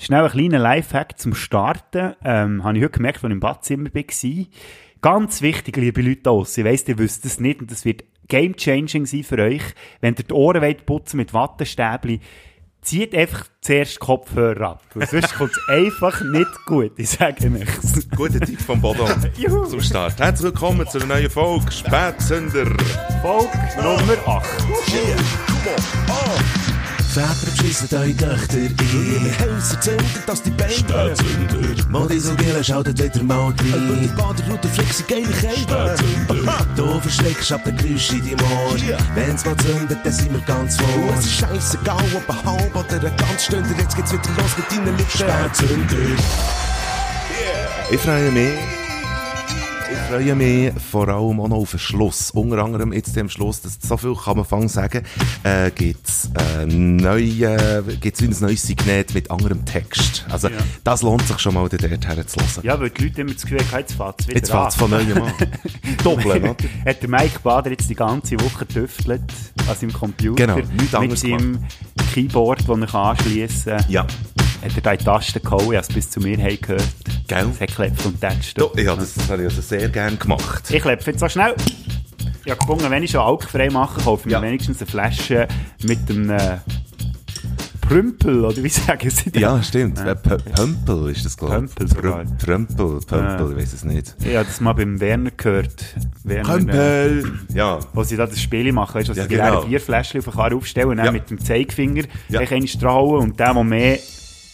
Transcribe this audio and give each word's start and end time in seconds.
Schnell 0.00 0.24
ein 0.24 0.30
kleiner 0.30 0.58
Lifehack 0.58 1.18
zum 1.18 1.34
Starten. 1.34 2.14
Ähm, 2.24 2.64
habe 2.64 2.78
ich 2.78 2.84
heute 2.84 2.94
gemerkt, 2.94 3.18
als 3.18 3.24
ich 3.24 3.30
im 3.32 3.40
Badzimmer 3.40 3.90
war. 3.92 4.46
Ganz 5.02 5.42
wichtig, 5.42 5.76
liebe 5.76 6.00
Leute 6.00 6.30
aus. 6.30 6.56
Ich 6.56 6.64
weiss, 6.64 6.88
ihr 6.88 6.96
wisst 6.96 7.26
es 7.26 7.38
nicht 7.38 7.60
und 7.60 7.70
das 7.70 7.84
wird 7.84 8.04
game-changing 8.28 9.04
sein 9.04 9.24
für 9.24 9.38
euch. 9.38 9.62
Wenn 10.00 10.14
ihr 10.14 10.24
die 10.24 10.32
Ohren 10.32 10.62
wollt 10.62 10.86
putzen 10.86 11.18
mit 11.18 11.34
Wattestäbli, 11.34 12.20
zieht 12.80 13.14
einfach 13.14 13.44
zuerst 13.60 14.00
Kopfhörer 14.00 14.70
ab. 14.70 14.82
Weil 14.94 15.06
sonst 15.06 15.34
kommt 15.34 15.52
es 15.52 15.60
einfach 15.68 16.22
nicht 16.22 16.64
gut. 16.64 16.92
Ich 16.96 17.10
sage 17.10 17.50
nichts. 17.50 18.08
Guter 18.16 18.40
Tipp 18.40 18.62
vom 18.62 18.80
Bodo 18.80 19.06
zum 19.68 19.82
Start. 19.82 20.18
Herzlich 20.18 20.44
willkommen 20.44 20.88
zu 20.88 20.96
einer 20.96 21.08
neuen 21.08 21.28
Folge 21.28 21.70
Spätsünder. 21.70 22.64
Folge 23.20 23.58
Nummer 23.76 24.16
8. 24.26 24.46
Väter 27.10 27.34
beschissen 27.44 27.88
eure 27.90 28.14
Töchter 28.14 28.56
ein. 28.56 29.34
Häuser 29.40 29.80
zünden, 29.80 30.06
dass 30.26 30.42
die 30.42 30.50
Beine 30.50 30.72
Spätzünder. 30.72 31.88
Modisogele 31.88 32.62
schaltet 32.62 33.02
wieder 33.02 33.24
mal 33.24 33.46
rein. 33.46 33.54
Über 33.66 33.96
die 33.96 34.06
Baderroute 34.08 34.68
flexi 34.68 35.02
geile 35.08 35.26
Kälte. 35.26 35.96
Du 36.76 37.00
verschreckst 37.00 37.50
ab 37.50 37.62
der 37.64 37.72
Geräusche 37.72 38.14
in 38.14 38.36
deinem 38.36 38.52
Ohr. 38.52 38.76
Wenn's 39.16 39.44
mal 39.44 39.56
zündet, 39.56 39.98
dann 40.04 40.12
sind 40.12 40.32
wir 40.32 40.40
ganz 40.42 40.76
vor. 40.76 41.14
Es 41.18 41.24
ist 41.26 41.38
scheissegal, 41.40 42.04
ob 42.14 42.30
ein 42.30 42.44
halb 42.44 42.76
oder 42.76 43.08
ein 43.08 43.16
ganz 43.16 43.44
Stünder. 43.44 43.74
Jetzt 43.76 43.96
geht's 43.96 44.12
wieder 44.12 44.22
los 44.36 44.56
mit 44.56 44.70
deinen 44.70 44.96
Lippen. 44.96 45.10
Spätzünder. 45.10 45.96
Ich 47.90 48.00
freue 48.00 48.30
mich. 48.30 48.79
Ich 49.92 49.98
freue 49.98 50.34
mich 50.34 50.72
vor 50.90 51.08
allem 51.08 51.40
auch 51.40 51.48
noch 51.48 51.56
auf 51.56 51.70
den 51.70 51.78
Schluss. 51.80 52.30
Unter 52.30 52.58
anderem 52.64 52.92
jetzt 52.92 53.16
am 53.18 53.28
Schluss, 53.28 53.60
dass 53.60 53.78
so 53.80 53.96
viel 53.96 54.14
kann 54.14 54.36
man 54.36 54.44
fangen 54.44 54.68
sagen, 54.68 55.02
äh, 55.44 55.68
äh, 55.68 56.66
neue, 56.66 57.82
gibt's 58.00 58.22
wie 58.22 58.26
ein 58.26 58.36
neues 58.40 58.62
Signet 58.62 59.14
mit 59.14 59.30
anderem 59.30 59.64
Text. 59.64 60.26
Also, 60.28 60.48
Ja. 60.48 60.58
das 60.84 61.02
lohnt 61.02 61.26
sich 61.26 61.38
schon 61.38 61.54
mal 61.54 61.68
dort 61.68 61.82
herzulassen. 62.06 62.62
Ja, 62.64 62.78
weil 62.78 62.90
die 62.90 63.04
Leute 63.04 63.20
immer 63.22 63.32
das 63.32 63.42
Gefühl 63.42 63.58
haben, 63.60 63.78
jetzt 63.80 63.94
fährt 63.94 64.20
es 64.20 64.28
wieder 64.28 64.36
Jetzt 64.38 64.50
fängt's 64.50 64.76
von 64.76 64.90
neuem 64.90 65.22
an. 65.22 65.32
Doppeln, 66.04 66.42
oder? 66.42 66.56
Hat 66.86 67.02
der 67.02 67.08
Mike 67.08 67.40
Bader 67.42 67.70
jetzt 67.70 67.90
die 67.90 67.94
ganze 67.94 68.38
Woche 68.40 68.66
getüftelt 68.66 69.22
an 69.68 69.76
seinem 69.76 69.92
Computer. 69.92 70.46
Genau, 70.46 70.56
nichts 70.56 71.00
Mit 71.00 71.18
seinem 71.18 71.64
Keyboard, 72.14 72.68
das 72.68 72.78
er 72.92 72.94
anschliessen 72.94 73.76
kann. 73.76 73.84
Ja. 73.88 74.06
Hat 74.62 74.74
er 74.76 74.80
da 74.82 74.92
in 74.92 74.98
die 74.98 75.04
Tasten 75.04 75.42
gehauen, 75.42 75.60
ich 75.62 75.66
habe 75.68 75.78
es 75.78 75.88
bis 75.88 76.10
zu 76.10 76.20
mir 76.20 76.36
gehört. 76.36 76.82
Gell? 77.28 77.46
Es 77.52 77.60
hat 77.60 77.68
geklebt 77.68 78.04
und 78.04 78.20
tätscht. 78.20 78.58
Ja, 78.76 78.94
das, 78.96 79.14
das 79.14 79.30
habe 79.30 79.42
ich 79.42 79.48
also 79.48 79.62
sehr 79.62 79.88
gerne 79.88 80.16
gemacht. 80.16 80.64
Ich 80.70 80.82
klepfe 80.82 81.10
jetzt 81.12 81.20
so 81.20 81.28
schnell. 81.28 81.54
Ich 82.44 82.50
habe 82.50 82.60
gefunden, 82.60 82.90
wenn 82.90 83.02
ich 83.02 83.10
schon 83.10 83.20
alkoholfrei 83.20 83.70
mache, 83.70 84.00
kaufe 84.02 84.28
ich 84.28 84.32
Ja. 84.32 84.40
mir 84.40 84.48
wenigstens 84.48 84.80
eine 84.80 84.90
Flasche 84.90 85.46
mit 85.84 85.98
einem 86.10 86.30
äh, 86.30 86.58
Prümpel, 87.80 88.44
oder 88.44 88.62
wie 88.62 88.68
sagen 88.68 89.10
sie 89.10 89.30
das? 89.30 89.40
Ja, 89.42 89.62
stimmt. 89.62 89.98
Äh, 89.98 90.14
P- 90.14 90.36
Pömpel 90.36 91.10
ist 91.10 91.24
das, 91.24 91.36
glaube 91.36 91.64
ich. 91.66 91.74
Pömpel 91.74 92.26
Prümpel, 92.38 93.00
Pömpel, 93.06 93.46
Ja. 93.46 93.50
ich 93.50 93.56
weiß 93.56 93.72
es 93.72 93.84
nicht. 93.84 94.14
Ich 94.24 94.36
habe 94.36 94.46
das 94.46 94.60
mal 94.60 94.74
beim 94.74 95.00
Werner 95.00 95.30
gehört. 95.36 95.84
Werner, 96.24 96.48
äh, 96.48 96.58
Pömpel! 96.58 97.32
Ja. 97.54 97.78
wo 97.92 98.02
sie 98.04 98.16
da 98.16 98.26
das 98.26 98.40
Spiel 98.40 98.72
machen, 98.72 98.94
weißt 98.94 99.08
du, 99.08 99.12
Ja, 99.14 99.22
sie 99.24 99.28
genau. 99.28 99.62
vier 99.62 99.80
Fläschchen 99.80 100.18
auf 100.20 100.24
den 100.26 100.34
Karren 100.34 100.54
aufstellen 100.54 100.90
und 100.90 100.96
dann 100.98 101.06
Ja. 101.06 101.12
mit 101.12 101.30
dem 101.30 101.40
Zeigefinger 101.40 102.04
Ja. 102.28 102.40
ja. 102.42 102.48
einen 102.50 102.68
strahlen 102.68 103.16
und 103.22 103.40
der, 103.40 103.54
der 103.54 103.64
mehr 103.64 103.98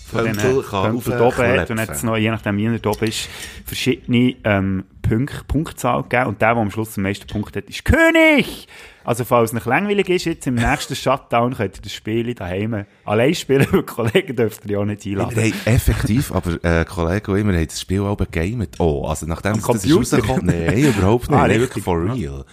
von 0.07 0.25
Pömpel 0.25 0.62
kann 0.62 1.03
da 1.05 1.21
oben 1.21 1.61
hat 1.61 1.71
und 1.71 1.79
jetzt 1.79 2.05
noch, 2.05 2.17
je 2.17 2.31
nachdem, 2.31 2.57
wie 2.59 2.67
er 2.67 2.79
da 2.79 2.93
ist, 3.01 3.29
verschiedene 3.65 4.37
ähm, 4.45 4.85
Punkte, 5.03 5.45
Punktzahl 5.47 6.03
gegeben 6.03 6.27
und 6.27 6.41
der, 6.41 6.55
der 6.55 6.63
am 6.63 6.71
Schluss 6.71 6.95
den 6.95 7.03
meisten 7.03 7.27
Punkt 7.27 7.57
hat, 7.57 7.65
ist 7.65 7.85
König! 7.85 8.69
Also 9.07 9.25
falls 9.25 9.51
es 9.51 9.55
nicht 9.55 9.67
langweilig 9.67 10.09
ist, 10.09 10.25
jetzt 10.25 10.47
im 10.49 10.57
nächsten 10.57 10.95
Shutdown 10.97 11.55
könnt 11.55 11.77
ihr 11.77 11.83
das 11.83 11.93
Spiel 11.93 12.35
daheim 12.35 12.85
allein 13.05 13.35
spielen, 13.35 13.67
weil 13.71 13.85
Kollegen 13.85 14.35
dürft 14.37 14.65
ihr 14.67 14.73
ja 14.73 14.79
auch 14.81 14.85
nicht 14.85 15.05
Wir 15.05 15.21
einladen. 15.21 15.37
haben 15.45 15.55
effektiv, 15.67 16.33
aber 16.33 16.63
äh, 16.65 16.85
Kollege 16.85 17.31
und 17.31 17.39
ich, 17.39 17.47
wir 17.47 17.55
haben 17.55 17.67
das 17.67 17.81
Spiel 17.81 18.01
auch 18.01 18.17
gegamet. 18.17 18.81
Oh, 18.81 19.07
also 19.07 19.25
nachdem 19.27 19.53
Am 19.53 19.59
es 19.61 19.65
das 19.65 19.85
ist 19.85 19.91
Computer? 19.91 20.17
rausgekommen 20.19 20.47
Nein, 20.47 20.79
überhaupt 20.85 21.31
nicht. 21.31 21.39
Ah, 21.39 21.47
Nein, 21.47 21.61
wirklich 21.61 21.85
for 21.85 22.03
real. 22.03 22.45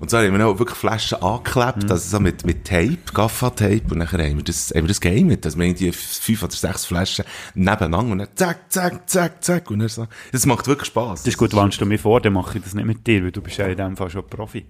Und 0.00 0.10
so 0.10 0.18
haben 0.18 0.32
wir 0.32 0.38
noch 0.38 0.58
wirklich 0.58 0.76
Flaschen 0.76 1.22
angeklebt, 1.22 1.88
also 1.88 1.96
so 1.96 2.18
mit, 2.18 2.44
mit 2.44 2.64
Tape, 2.66 2.98
Gaffa-Tape, 3.14 3.82
und 3.92 3.98
nachher 3.98 4.18
haben 4.28 4.36
wir 4.36 4.42
das, 4.44 4.70
haben 4.74 4.82
wir 4.82 4.88
das 4.88 5.00
gegamet. 5.00 5.46
Also 5.46 5.56
wir 5.58 5.66
haben 5.68 5.76
die 5.76 5.92
fünf 5.92 6.42
oder 6.42 6.52
sechs 6.52 6.84
Flaschen 6.86 7.24
nebeneinander 7.54 8.12
und 8.12 8.18
dann 8.18 8.28
zack, 8.34 8.70
zack, 8.70 9.08
zack, 9.08 9.42
zack, 9.44 9.70
und 9.70 9.78
dann 9.78 9.88
so. 9.88 10.08
Das 10.32 10.44
macht 10.44 10.66
wirklich 10.66 10.88
Spass. 10.88 11.22
Das 11.22 11.28
ist 11.28 11.38
gut, 11.38 11.54
warnst 11.54 11.80
du 11.80 11.86
mir 11.86 11.98
vor, 12.00 12.20
dann 12.20 12.32
mache 12.32 12.58
ich 12.58 12.64
das 12.64 12.74
nicht 12.74 12.84
mit 12.84 13.06
dir, 13.06 13.22
weil 13.22 13.30
du 13.30 13.40
bist 13.40 13.58
ja 13.58 13.66
in 13.66 13.76
dem 13.76 13.96
Fall 13.96 14.10
schon 14.10 14.26
Profi. 14.26 14.66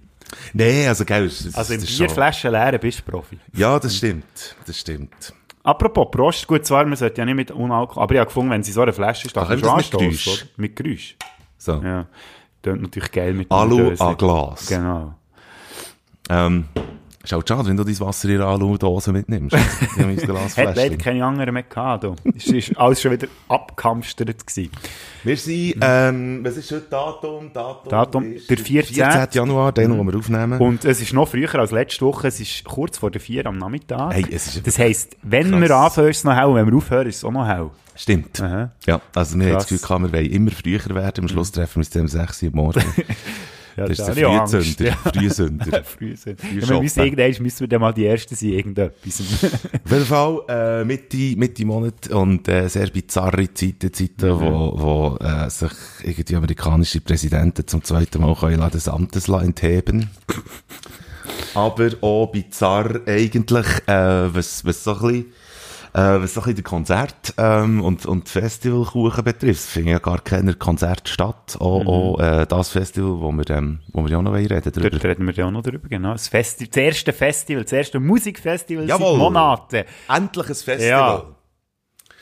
Nee, 0.53 0.87
also 0.87 1.05
gell, 1.05 1.27
das, 1.27 1.55
Also 1.55 1.73
ist 1.73 1.89
vier 1.89 2.09
Flaschen 2.09 2.51
leeren 2.51 2.79
bist 2.79 2.99
du 2.99 3.11
Profi. 3.11 3.39
Ja, 3.53 3.79
das 3.79 3.97
stimmt. 3.97 4.55
Das 4.65 4.79
stimmt. 4.79 5.33
Apropos 5.63 6.11
Prost, 6.11 6.45
gut, 6.45 6.65
zwar, 6.65 6.85
man 6.85 6.97
sollte 6.97 7.21
ja 7.21 7.25
nicht 7.25 7.35
mit 7.35 7.51
Unalkohol, 7.51 8.03
aber 8.03 8.13
ich 8.13 8.19
habe 8.19 8.27
gefunden, 8.27 8.51
wenn 8.51 8.63
sie 8.63 8.73
so 8.73 8.81
eine 8.81 8.91
Flasche 8.91 9.27
ist, 9.27 9.37
dann 9.37 9.47
kannst 9.47 9.63
du 9.63 9.69
anstoßen? 9.69 10.49
Mit 10.57 10.75
Geräusch. 10.75 11.15
So. 11.57 11.81
Ja. 11.81 12.05
Tönt 12.61 12.81
natürlich 12.81 13.11
geil 13.11 13.33
mit 13.33 13.49
Alu 13.49 13.93
an 13.97 14.17
Glas. 14.17 14.67
Genau. 14.67 15.15
Ähm, 16.29 16.65
ist 17.23 17.31
halt 17.31 17.47
schade, 17.47 17.69
wenn 17.69 17.77
du 17.77 17.83
dein 17.83 17.99
Wasser 18.01 18.29
in 18.29 18.35
einer 18.35 18.47
Alu-Dose 18.47 19.11
mitnimmst. 19.11 19.55
Ich 20.13 20.27
Hat 20.57 20.75
leider 20.75 20.97
keine 20.97 21.25
anderen 21.25 21.53
mehr 21.53 21.63
gehabt. 21.63 22.05
Es 22.35 22.47
ist 22.47 22.77
alles 22.77 23.01
schon 23.01 23.11
wieder 23.11 23.27
abgehamstert 23.47 24.45
gewesen. 24.45 24.71
Wir 25.23 25.37
sind, 25.37 25.75
ähm, 25.81 26.39
was 26.43 26.57
ist 26.57 26.71
heute 26.71 26.87
Datum? 26.89 27.51
Datum, 27.53 27.89
Datum, 27.89 28.35
der 28.49 28.57
14. 28.57 28.95
14. 28.95 29.27
Januar, 29.31 29.71
den, 29.71 29.97
wo 29.97 30.03
wir 30.03 30.17
aufnehmen. 30.17 30.59
Und 30.59 30.85
es 30.85 31.01
ist 31.01 31.13
noch 31.13 31.27
früher 31.27 31.53
als 31.55 31.71
letzte 31.71 32.05
Woche, 32.05 32.27
es 32.27 32.39
ist 32.39 32.63
kurz 32.63 32.97
vor 32.97 33.11
der 33.11 33.21
4 33.21 33.45
am 33.45 33.57
Nachmittag. 33.57 34.13
Hey, 34.13 34.25
es 34.29 34.47
ist 34.47 34.67
das 34.67 34.77
heisst, 34.77 35.17
wenn 35.21 35.51
krass. 35.51 35.61
wir 35.61 35.75
anfangen, 35.75 36.09
ist 36.09 36.17
es 36.17 36.23
noch 36.23 36.35
hell, 36.35 36.45
und 36.45 36.55
wenn 36.55 36.67
wir 36.67 36.75
aufhören, 36.75 37.07
ist 37.07 37.17
es 37.17 37.23
auch 37.23 37.31
noch 37.31 37.47
hell. 37.47 37.69
Stimmt. 37.95 38.41
Aha. 38.41 38.71
Ja, 38.85 39.01
also 39.13 39.37
wir 39.37 39.45
haben 39.45 39.53
das 39.53 39.67
Krass. 39.67 39.81
Gefühl 39.81 40.01
wir 40.03 40.13
wollen 40.13 40.31
immer 40.31 40.51
früher 40.51 40.95
werden. 40.95 41.23
Am 41.23 41.27
Schluss 41.27 41.51
treffen 41.51 41.83
wir 41.83 41.87
uns 41.87 41.95
um 41.95 42.07
6 42.07 42.43
Uhr 42.43 42.49
morgens. 42.53 42.85
Ja, 43.77 43.85
Das 43.87 43.99
ist 43.99 44.07
da 44.07 44.13
der 44.13 44.27
ich 44.29 44.39
Angst, 44.39 44.53
Frühsünder. 44.55 44.85
ja. 44.85 44.95
Frühsünder. 45.11 45.83
Frühsünder. 45.83 46.41
Früh 46.43 46.59
Ja, 46.61 46.67
wir 46.69 46.79
müssen 46.81 46.95
shoppen. 46.95 47.19
irgendwann 47.19 47.43
müssen 47.43 47.59
wir 47.61 47.67
dann 47.67 47.81
mal 47.81 47.93
die 47.93 48.05
Ersten 48.05 48.35
sein, 48.35 48.49
irgendetwas. 48.49 49.19
Auf 49.85 49.91
jeden 49.91 50.05
Fall, 50.05 50.39
äh, 50.47 50.85
Mitte, 50.85 51.17
Mitte 51.37 51.65
Monat 51.65 52.07
und 52.09 52.47
äh, 52.47 52.67
sehr 52.69 52.87
bizarre 52.87 53.53
Zeiten, 53.53 53.91
Zeiten, 53.93 54.27
Mhm. 54.35 54.39
wo, 54.41 55.17
wo 55.19 55.25
äh, 55.25 55.49
sich 55.49 55.71
irgendwie 56.03 56.35
amerikanische 56.35 57.01
Präsidenten 57.01 57.65
zum 57.67 57.83
zweiten 57.83 58.21
Mal 58.21 58.35
können 58.35 58.69
des 58.71 58.87
Amtes 58.87 59.27
entheben. 59.29 60.09
Aber 61.55 61.89
auch 62.01 62.27
bizarr 62.31 63.01
eigentlich, 63.05 63.65
äh, 63.87 64.33
was, 64.33 64.65
was 64.65 64.83
so 64.83 64.95
ein 64.95 65.01
bisschen, 65.07 65.25
äh, 65.93 66.21
was 66.21 66.33
so 66.33 66.41
ein 66.41 66.47
bisschen 66.47 66.63
Konzert 66.63 67.33
ähm, 67.37 67.81
und, 67.81 68.05
und 68.05 68.29
Festivalkuchen 68.29 69.23
betrifft, 69.23 69.59
Es 69.61 69.67
finden 69.67 69.89
ja 69.89 69.99
gar 69.99 70.19
keine 70.19 70.53
Konzerte 70.55 71.11
statt. 71.11 71.57
Auch, 71.59 71.85
auch 71.85 72.19
äh, 72.19 72.45
das 72.47 72.69
Festival, 72.69 73.21
wo 73.21 73.31
wir, 73.31 73.49
ähm, 73.49 73.79
wo 73.91 74.03
wir 74.03 74.11
ja 74.11 74.17
auch 74.17 74.23
noch 74.23 74.33
reden 74.33 74.71
drüber. 74.71 74.89
Dort 74.89 75.05
reden 75.05 75.27
wir 75.27 75.33
ja 75.33 75.45
auch 75.45 75.51
noch 75.51 75.63
drüber, 75.63 75.87
genau. 75.87 76.13
Das, 76.13 76.27
Festi 76.27 76.67
das 76.67 76.77
erste 76.77 77.13
Festival, 77.13 77.63
das 77.63 77.73
erste 77.73 77.99
Musikfestival 77.99 78.87
Jawohl. 78.87 79.07
seit 79.11 79.17
Monaten. 79.17 79.83
Endlich 80.09 80.49
ein 80.49 80.55
Festival. 80.55 80.79
Ja. 80.89 81.25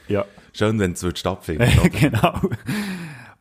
Ja, 0.08 0.26
Schön, 0.54 0.80
wenn 0.80 0.92
es 0.94 1.04
oder? 1.80 1.90
genau. 1.90 2.42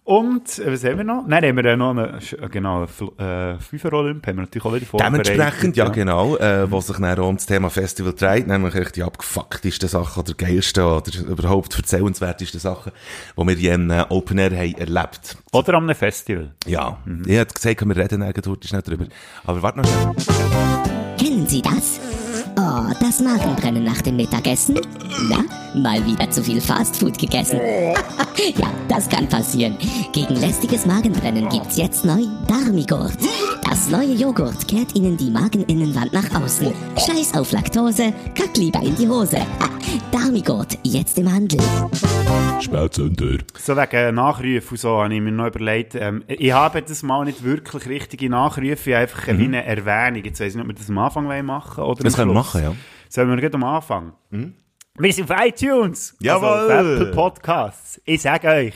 Und, 0.02 0.58
äh, 0.58 0.72
was 0.72 0.82
haben 0.82 0.96
wir 0.96 1.04
noch? 1.04 1.24
Nein, 1.26 1.44
haben 1.44 1.56
wir 1.56 1.64
ja 1.64 1.76
noch 1.76 1.90
eine, 1.90 2.18
äh, 2.18 2.48
genau, 2.48 2.78
eine 2.78 2.86
Fl- 2.86 3.54
äh, 3.54 3.58
Fünfer-Olymp, 3.60 4.26
haben 4.26 4.36
wir 4.36 4.42
natürlich 4.42 4.64
auch 4.64 4.74
wieder 4.74 4.86
vorbereitet. 4.86 5.28
Dementsprechend, 5.28 5.76
ja, 5.76 5.88
genau, 5.88 6.36
äh, 6.36 6.68
wo 6.70 6.80
sich 6.80 6.96
dann 6.96 7.18
auch 7.18 7.28
um 7.28 7.36
das 7.36 7.46
Thema 7.46 7.70
Festival 7.70 8.14
dreht, 8.14 8.48
nämlich 8.48 8.74
echt 8.74 8.96
die 8.96 9.02
abgefucktesten 9.04 9.88
Sachen 9.88 10.22
oder 10.22 10.34
geilsten 10.34 10.82
oder 10.84 11.12
überhaupt 11.28 11.76
erzählenswertesten 11.76 12.58
Sachen, 12.58 12.92
die 13.36 13.46
wir 13.46 13.54
hier 13.54 13.74
im 13.74 13.90
äh, 13.90 14.04
Open 14.08 14.38
Air 14.38 14.56
haben 14.56 14.74
erlebt. 14.74 15.36
Oder 15.52 15.74
am 15.74 15.94
Festival. 15.94 16.54
Ja, 16.66 16.98
ich 17.26 17.36
hätte 17.36 17.54
gesagt, 17.54 17.86
wir 17.86 17.96
reden 17.96 18.22
eigentlich 18.22 18.68
schnell 18.68 18.82
drüber. 18.82 19.04
Aber 19.44 19.62
warte 19.62 19.80
noch 19.80 19.86
schnell. 19.86 21.16
Kennen 21.18 21.46
Sie 21.46 21.62
das? 21.62 22.00
Oh, 22.56 22.92
das 23.00 23.20
Magenbrennen 23.20 23.84
nach 23.84 24.00
dem 24.02 24.16
Mittagessen? 24.16 24.78
Na, 25.28 25.44
mal 25.74 26.04
wieder 26.06 26.30
zu 26.30 26.42
viel 26.42 26.60
Fastfood 26.60 27.18
gegessen. 27.18 27.58
ja, 28.56 28.70
das 28.88 29.08
kann 29.08 29.28
passieren. 29.28 29.76
Gegen 30.12 30.36
lästiges 30.36 30.86
Magenbrennen 30.86 31.48
gibt's 31.48 31.76
jetzt 31.76 32.04
neu 32.04 32.22
Darmigurt. 32.48 33.18
Das 33.64 33.88
neue 33.88 34.12
Joghurt 34.14 34.66
kehrt 34.66 34.94
Ihnen 34.96 35.16
die 35.16 35.30
Mageninnenwand 35.30 36.12
nach 36.12 36.42
außen. 36.42 36.72
Scheiß 36.96 37.34
auf 37.34 37.52
Laktose, 37.52 38.12
kack 38.34 38.56
lieber 38.56 38.80
in 38.80 38.96
die 38.96 39.08
Hose. 39.08 39.38
Darmigurt, 40.10 40.78
jetzt 40.82 41.18
im 41.18 41.32
Handel. 41.32 41.60
Spätzünder. 42.60 43.38
So 43.58 43.76
wegen 43.76 44.14
Nachrufen 44.14 44.70
und 44.70 44.78
so 44.80 45.02
habe 45.02 45.14
ich 45.14 45.20
mir 45.20 45.32
noch 45.32 45.46
überlegt, 45.46 45.94
ähm, 45.94 46.24
ich 46.26 46.52
habe 46.52 46.82
das 46.82 47.02
mal 47.02 47.24
nicht 47.24 47.42
wirklich 47.42 47.86
richtige 47.88 48.28
Nachrufe, 48.28 48.96
einfach 48.96 49.28
wie 49.28 49.44
eine 49.44 49.64
Erwähnung. 49.64 50.24
Jetzt 50.24 50.40
weiss 50.40 50.48
ich 50.48 50.54
nicht, 50.56 50.64
ob 50.64 50.68
wir 50.68 50.74
das 50.74 50.90
am 50.90 50.98
Anfang 50.98 51.26
wollen 51.28 51.46
machen 51.46 51.84
oder 51.84 52.02
Das 52.02 52.18
am. 52.18 52.28
Machen, 52.42 52.62
ja. 52.62 52.76
Sollen 53.08 53.28
wir 53.28 53.36
gleich 53.36 53.54
am 53.54 53.64
Anfang? 53.64 54.12
Wir 54.30 55.12
sind 55.12 55.30
auf 55.30 55.36
iTunes. 55.44 56.16
Jawohl. 56.20 56.48
Also 56.48 56.64
auf 56.64 56.70
Apple 56.70 57.06
Podcasts. 57.12 58.00
Ich 58.04 58.22
sage 58.22 58.48
euch, 58.48 58.74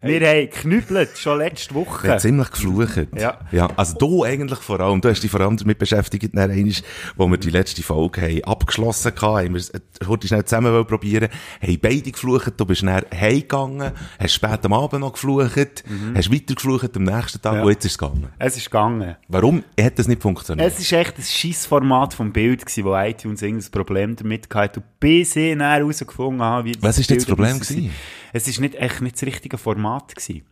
Wir 0.00 0.20
haben 0.28 0.48
geknüppelt, 0.48 1.18
schon 1.18 1.38
letzte 1.38 1.74
Wir 1.74 1.80
Woche. 1.80 2.08
haben 2.08 2.20
ziemlich 2.20 2.50
geflucht. 2.52 3.08
Ja. 3.16 3.40
ja. 3.50 3.68
Also 3.76 3.96
du 3.98 4.22
eigentlich 4.22 4.60
vor 4.60 4.78
allem, 4.78 5.00
du 5.00 5.08
hast 5.08 5.20
dich 5.24 5.30
vor 5.30 5.40
allem 5.40 5.56
damit 5.56 5.76
beschäftigt, 5.78 6.30
dann 6.34 6.52
einmal, 6.52 6.72
wo 7.16 7.26
wir 7.26 7.36
die 7.36 7.50
letzte 7.50 7.82
Folge 7.82 8.22
haben 8.22 8.44
abgeschlossen 8.44 9.08
hatten, 9.12 9.26
haben 9.26 9.54
wir 9.54 9.56
es 9.60 9.70
äh, 9.70 9.80
heute 10.06 10.28
schnell 10.28 10.44
zusammen 10.44 10.86
probieren, 10.86 11.28
haben 11.60 11.78
beide 11.82 12.12
geflucht, 12.12 12.52
du 12.56 12.64
bist 12.64 12.82
dann 12.84 13.02
heimgegangen, 13.12 13.90
hast 14.20 14.32
spät 14.34 14.64
am 14.64 14.72
Abend 14.72 15.00
noch 15.00 15.14
geflucht, 15.14 15.82
hast 16.14 16.32
weiter 16.32 16.54
geflucht 16.54 16.96
am 16.96 17.02
nächsten 17.02 17.42
Tag 17.42 17.54
Mhm. 17.54 17.58
Ja. 17.58 17.64
und 17.64 17.70
jetzt 17.70 17.84
ist 17.84 17.90
es 17.92 17.98
gegangen. 17.98 18.28
Es 18.38 18.56
ist 18.56 18.64
gegangen. 18.66 19.16
Warum 19.26 19.64
hat 19.80 19.98
das 19.98 20.06
nicht 20.06 20.22
funktioniert? 20.22 20.72
Es 20.78 20.92
war 20.92 21.00
echt 21.00 21.18
ein 21.18 21.24
Scheissformat 21.24 22.14
vom 22.14 22.32
Bild, 22.32 22.60
gewesen, 22.64 22.84
wo 22.84 22.94
iTunes 22.96 23.42
irgendein 23.42 23.70
Problem 23.72 24.14
damit 24.14 24.46
hatte. 24.54 24.78
Und 24.78 24.86
bis 25.00 25.34
ich 25.34 25.56
dann 25.58 25.60
herausgefunden 25.68 26.40
habe, 26.42 26.68
wie 26.68 26.76
Was 26.82 26.98
ist 27.00 27.10
denn 27.10 27.16
das 27.18 27.26
Problem 27.26 27.58
gewesen? 27.58 27.90
Es 28.30 28.46
war 28.46 28.60
nicht, 28.60 28.74
echt 28.74 29.00
nicht 29.00 29.16
das 29.16 29.22
richtige 29.22 29.56
Format. 29.56 29.87
Gewesen. 30.14 30.44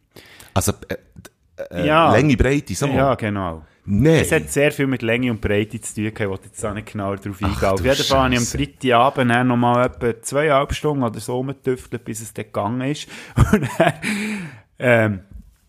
Also, 0.55 0.73
äh, 0.89 0.97
äh, 1.71 1.87
Ja. 1.87 2.13
Länge, 2.13 2.37
Breite, 2.37 2.75
so. 2.75 2.87
Ja, 2.87 3.15
genau. 3.15 3.63
Nein. 3.89 4.21
Es 4.21 4.33
hat 4.33 4.51
sehr 4.51 4.73
viel 4.73 4.89
mit 4.89 5.03
Länge 5.03 5.31
und 5.31 5.41
Breite 5.41 5.81
zu 5.81 5.95
tun 5.95 6.07
ich 6.07 6.19
jetzt 6.19 6.65
auch 6.65 6.75
nicht 6.75 6.91
genauer 6.91 7.17
darauf 7.17 7.41
eingehen. 7.41 7.69
Auf 7.69 7.85
jeden 7.85 8.05
Fall 8.05 8.19
habe 8.19 8.35
ich 8.35 8.41
am. 8.41 8.47
Freitagabend 8.47 9.31
dann 9.31 9.47
noch 9.47 9.57
mal 9.57 9.87
etwa 9.87 10.21
zweieinhalb 10.21 10.75
Stunden 10.75 11.05
oder 11.05 11.21
so 11.21 11.37
rumgetüftelt, 11.37 12.05
bis 12.05 12.21
es 12.21 12.35
dann 12.35 12.47
gegangen 12.47 12.81
ist. 12.81 13.07
Und 13.53 13.69
dann, 13.79 13.93
ähm, 14.81 15.21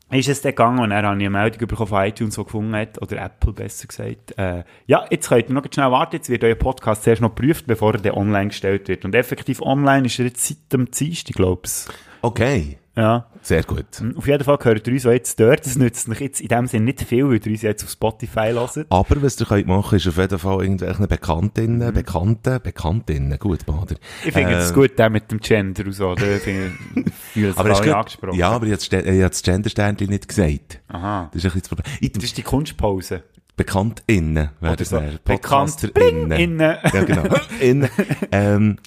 ist 0.10 0.30
es 0.30 0.42
dann 0.42 0.52
gegangen 0.54 0.80
und 0.80 0.92
dann 0.92 1.06
habe 1.06 1.18
ich 1.18 1.28
eine 1.28 1.30
Meldung 1.30 1.68
bekommen 1.68 1.90
von 1.90 2.06
iTunes, 2.06 2.36
die 2.36 2.44
gefunden 2.44 2.75
hat, 2.75 3.02
oder 3.02 3.22
Apple 3.22 3.52
besser 3.52 3.88
gesagt, 3.88 4.38
äh, 4.38 4.63
ja, 4.86 5.06
jetzt 5.10 5.28
könnt 5.28 5.50
ihr 5.50 5.54
noch 5.54 5.66
schnell 5.70 5.92
warten, 5.92 6.16
jetzt 6.16 6.30
wird 6.30 6.46
euer 6.46 6.56
Podcast 6.56 7.04
zuerst 7.04 7.22
noch 7.22 7.36
geprüft, 7.36 7.68
bevor 7.68 7.94
er 7.94 8.00
dann 8.00 8.13
online 8.13 8.48
gestellt 8.48 8.88
wird. 8.88 9.04
Und 9.04 9.16
effektiv 9.16 9.62
online 9.62 10.06
ist 10.06 10.18
er 10.18 10.25
jetzt 10.25 10.48
seit 10.48 10.72
dem 10.72 10.90
Dienstag, 10.90 11.36
glaube 11.36 11.63
ich. 11.66 11.94
Okay. 12.22 12.78
Ja. 12.98 13.28
Sehr 13.44 13.64
gut. 13.64 13.86
Auf 14.18 14.28
jeden 14.28 14.44
Fall 14.44 14.58
gehört 14.58 14.86
ihr 14.88 14.94
uns 14.94 15.06
auch 15.06 15.12
jetzt 15.12 15.40
dort. 15.40 15.66
Das 15.66 15.78
nützt 15.78 16.10
euch 16.10 16.20
jetzt 16.20 16.42
in 16.42 16.48
dem 16.50 16.68
Sinne 16.68 16.86
nicht 16.86 17.02
viel, 17.04 17.30
weil 17.30 17.36
ihr 17.38 17.52
uns 17.52 17.62
jetzt 17.62 17.84
auf 17.84 17.92
Spotify 17.92 18.52
hört. 18.52 18.86
Aber 18.90 19.22
was 19.22 19.40
ihr 19.40 19.46
könnt 19.46 19.68
machen, 19.68 19.96
ist 19.98 20.08
auf 20.08 20.18
jeden 20.18 20.38
Fall 20.40 20.62
irgendwelchen 20.64 21.08
Bekanntinnen, 21.08 21.94
Bekannten, 21.94 22.60
Bekanntinnen, 22.62 23.38
gut, 23.40 23.66
Bader. 23.66 23.96
Mhm. 23.96 24.28
Ich 24.28 24.34
finde 24.34 24.54
es 24.56 24.72
Äh, 24.72 24.74
gut, 24.74 24.98
der 25.00 25.10
mit 25.10 25.32
dem 25.32 25.40
Gender 25.40 25.86
und 25.86 25.94
so. 25.94 26.16
Da 26.16 26.26
finde 26.40 26.72
ich, 27.36 27.44
ich 27.44 27.58
Aber 27.58 27.70
du 27.70 27.96
angesprochen. 27.96 28.36
ja, 28.38 28.50
aber 28.50 28.66
ich 28.66 28.74
habe 28.74 29.28
das 29.28 29.38
ich 29.40 29.44
Gender-Sternchen 29.44 30.10
nicht 30.10 30.28
gesagt. 30.28 30.82
Aha. 30.90 31.30
Das 31.32 31.44
ist 31.44 31.46
ein 31.46 31.54
bisschen 31.54 31.62
das 31.62 31.70
Problem. 31.70 31.94
Ich, 32.02 32.12
Das 32.12 32.24
ist 32.24 32.38
die 32.38 32.44
Kunstpause. 32.44 33.24
BekanntInnen 33.56 34.50
wäre 34.60 34.76
das 34.76 34.90
so. 34.90 34.98
dann. 34.98 35.20
Bekannt, 35.24 35.94
bling, 35.94 36.32
innen. 36.32 36.60
Ja, 36.94 37.04
genau. 37.04 37.24
Innen. 37.60 37.90
ähm, 38.32 38.78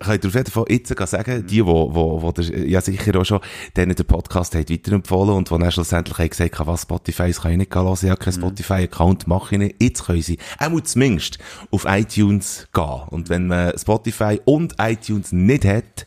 könnt 0.00 0.24
ihr 0.24 0.28
auf 0.28 0.34
jeden 0.34 0.50
Fall 0.50 0.64
jetzt 0.68 1.10
sagen, 1.10 1.46
die, 1.46 1.64
wo, 1.64 1.94
wo, 1.94 2.22
wo 2.22 2.32
der, 2.32 2.66
ja 2.66 2.80
sicher 2.80 3.20
auch 3.20 3.24
schon 3.24 3.40
denen 3.76 3.94
den 3.94 4.06
Podcast 4.06 4.54
haben 4.54 4.68
weiterempfohlen 4.68 5.34
und 5.34 5.50
die 5.50 5.58
dann 5.58 5.70
schlussendlich 5.70 6.18
haben 6.18 6.30
gesagt, 6.30 6.66
was 6.66 6.82
Spotify, 6.82 7.28
das 7.28 7.42
kann 7.42 7.52
ich 7.52 7.58
nicht 7.58 7.74
hören, 7.74 7.96
ich 8.00 8.10
habe 8.10 8.16
keinen 8.16 8.34
Spotify-Account, 8.34 9.26
mache 9.26 9.54
ich 9.54 9.58
nicht. 9.58 9.82
Jetzt 9.82 10.06
können 10.06 10.22
sie, 10.22 10.38
auch 10.58 10.70
mal 10.70 10.82
zumindest, 10.82 11.38
auf 11.70 11.84
iTunes 11.86 12.68
gehen. 12.72 13.02
Und 13.10 13.28
wenn 13.28 13.46
man 13.46 13.76
Spotify 13.78 14.40
und 14.44 14.74
iTunes 14.78 15.32
nicht 15.32 15.64
hat, 15.64 16.06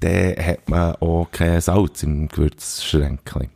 dann 0.00 0.36
hat 0.36 0.68
man 0.68 0.94
auch 0.96 1.28
kein 1.30 1.60
Salz 1.60 2.02
im 2.02 2.28
Gewürzschränkchen. 2.28 3.50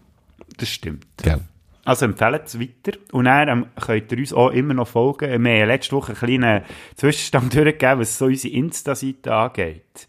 Das 0.56 0.68
stimmt. 0.68 1.06
Gell? 1.22 1.40
Also 1.84 2.06
empfehlt 2.06 2.46
es 2.46 2.58
weiter. 2.58 2.98
Und 3.12 3.26
dann 3.26 3.48
ähm, 3.48 3.66
könnt 3.80 4.10
ihr 4.12 4.18
uns 4.18 4.32
auch 4.32 4.50
immer 4.50 4.74
noch 4.74 4.88
folgen. 4.88 5.44
Wir 5.44 5.60
haben 5.60 5.68
letzte 5.68 5.96
Woche 5.96 6.12
einen 6.12 6.18
kleinen 6.18 6.62
Zwischenstand 6.96 7.54
durchgegeben, 7.54 8.00
was 8.00 8.18
so 8.18 8.26
unsere 8.26 8.54
Insta-Seite 8.54 9.34
angeht. 9.34 10.06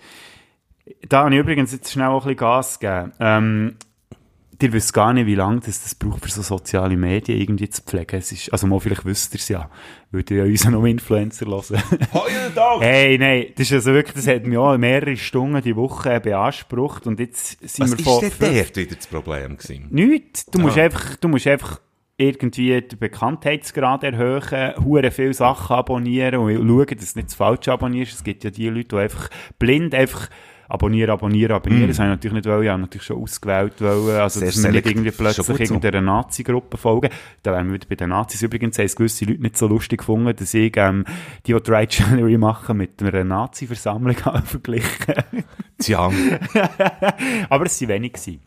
Da 1.10 1.24
habe 1.24 1.34
ich 1.34 1.40
übrigens 1.40 1.72
jetzt 1.72 1.92
schnell 1.92 2.08
auch 2.08 2.26
ein 2.26 2.36
bisschen 2.36 2.38
Gas 2.38 2.80
gegeben. 2.80 3.12
Ähm, 3.20 3.76
ihr 4.62 4.74
wisst 4.74 4.94
gar 4.94 5.14
nicht, 5.14 5.26
wie 5.26 5.36
lange 5.36 5.60
das, 5.60 5.84
das 5.84 5.96
braucht 5.96 6.24
für 6.24 6.30
so 6.30 6.42
soziale 6.42 6.96
Medien 6.98 7.40
irgendwie 7.40 7.70
zu 7.70 7.82
pflegen. 7.82 8.18
Es 8.18 8.32
ist, 8.32 8.52
also 8.52 8.68
mal 8.68 8.80
vielleicht 8.80 9.06
wisst 9.06 9.34
ihr 9.34 9.40
es 9.40 9.50
ja, 9.50 9.70
weil 10.12 10.24
ihr 10.30 10.38
ja 10.38 10.44
uns 10.44 10.66
noch 10.70 10.84
Influencer 10.86 11.46
hören. 11.48 11.82
Hey, 12.82 13.18
nein, 13.18 13.48
das 13.56 13.68
ist 13.68 13.74
also 13.74 13.94
wirklich, 13.94 14.16
das 14.16 14.28
hat 14.28 14.46
mich 14.46 14.58
auch 14.58 14.78
mehrere 14.78 15.18
Stunden 15.18 15.62
die 15.62 15.76
Woche 15.76 16.20
beansprucht 16.20 17.08
und 17.08 17.20
jetzt 17.20 17.60
sind 17.68 17.80
Was 17.86 17.92
wir 17.92 18.00
ist 18.00 18.04
von 18.06 18.22
denn 18.22 18.32
fünf- 18.32 18.54
dort 18.72 18.78
wieder 18.78 18.96
das 18.96 19.08
Problem 19.08 19.58
gewesen? 19.58 19.88
Nichts. 19.92 20.46
Du 20.48 20.60
musst 20.60 20.78
einfach, 20.78 21.16
du 21.18 21.28
musst 21.28 21.48
einfach 21.48 21.82
irgendwie 22.18 22.82
den 22.82 22.98
Bekanntheitsgrad 22.98 24.04
erhöhen, 24.04 24.74
hure 24.84 25.12
viele 25.12 25.34
Sachen 25.34 25.76
abonnieren 25.76 26.40
und 26.40 26.56
schauen, 26.56 26.98
dass 26.98 27.14
du 27.14 27.20
nicht 27.20 27.28
das 27.30 27.36
Falsche 27.36 27.74
abonnierst. 27.74 28.14
Es 28.14 28.24
gibt 28.24 28.44
ja 28.46 28.52
die 28.52 28.70
Leute, 28.70 28.88
die 28.90 28.96
einfach 28.98 29.30
blind 29.60 29.94
einfach 29.94 30.30
abonnieren, 30.70 31.10
abonnieren, 31.12 31.52
abonnieren. 31.54 31.88
Das 31.88 32.00
habe 32.00 32.10
ich 32.10 32.16
natürlich 32.16 32.34
nicht 32.36 32.46
wollen. 32.46 32.64
Ich 32.64 32.70
habe 32.70 32.82
natürlich 32.82 33.06
schon 33.06 33.22
ausgewählt 33.22 33.82
wollen. 33.82 34.20
Also, 34.20 34.40
Mm. 34.40 34.44
Sehr 34.44 34.48
dass 34.52 34.64
wir 34.64 34.72
nicht 34.72 34.86
irgendwie 34.88 35.12
plötzlich 35.12 35.48
gut 35.48 35.58
so. 35.58 35.64
irgendeiner 35.64 36.02
Nazi-Gruppe 36.02 36.78
folgen. 36.78 37.10
Da 37.44 37.52
wären 37.52 37.68
wir 37.68 37.74
wieder 37.76 37.88
bei 37.88 37.96
den 37.96 38.10
Nazis. 38.10 38.42
Übrigens 38.42 38.78
haben 38.78 38.86
es 38.86 38.96
gewisse 38.96 39.26
Leute 39.26 39.42
nicht 39.42 39.58
so 39.58 39.68
lustig 39.68 40.00
gefunden, 40.00 40.36
dass 40.36 40.54
ich, 40.54 40.74
ähm, 40.78 41.06
die, 41.46 41.54
die 41.54 41.62
Dry 41.64 41.88
January 41.90 42.38
machen, 42.38 42.78
mit 42.78 43.02
einer 43.02 43.24
Nazi-Versammlung 43.24 44.16
verglichen. 44.46 45.16
Tja, 45.78 46.10
Aber 47.50 47.66
es 47.66 47.82
waren 47.82 47.90
wenig. 47.90 48.14
Gewesen. 48.14 48.40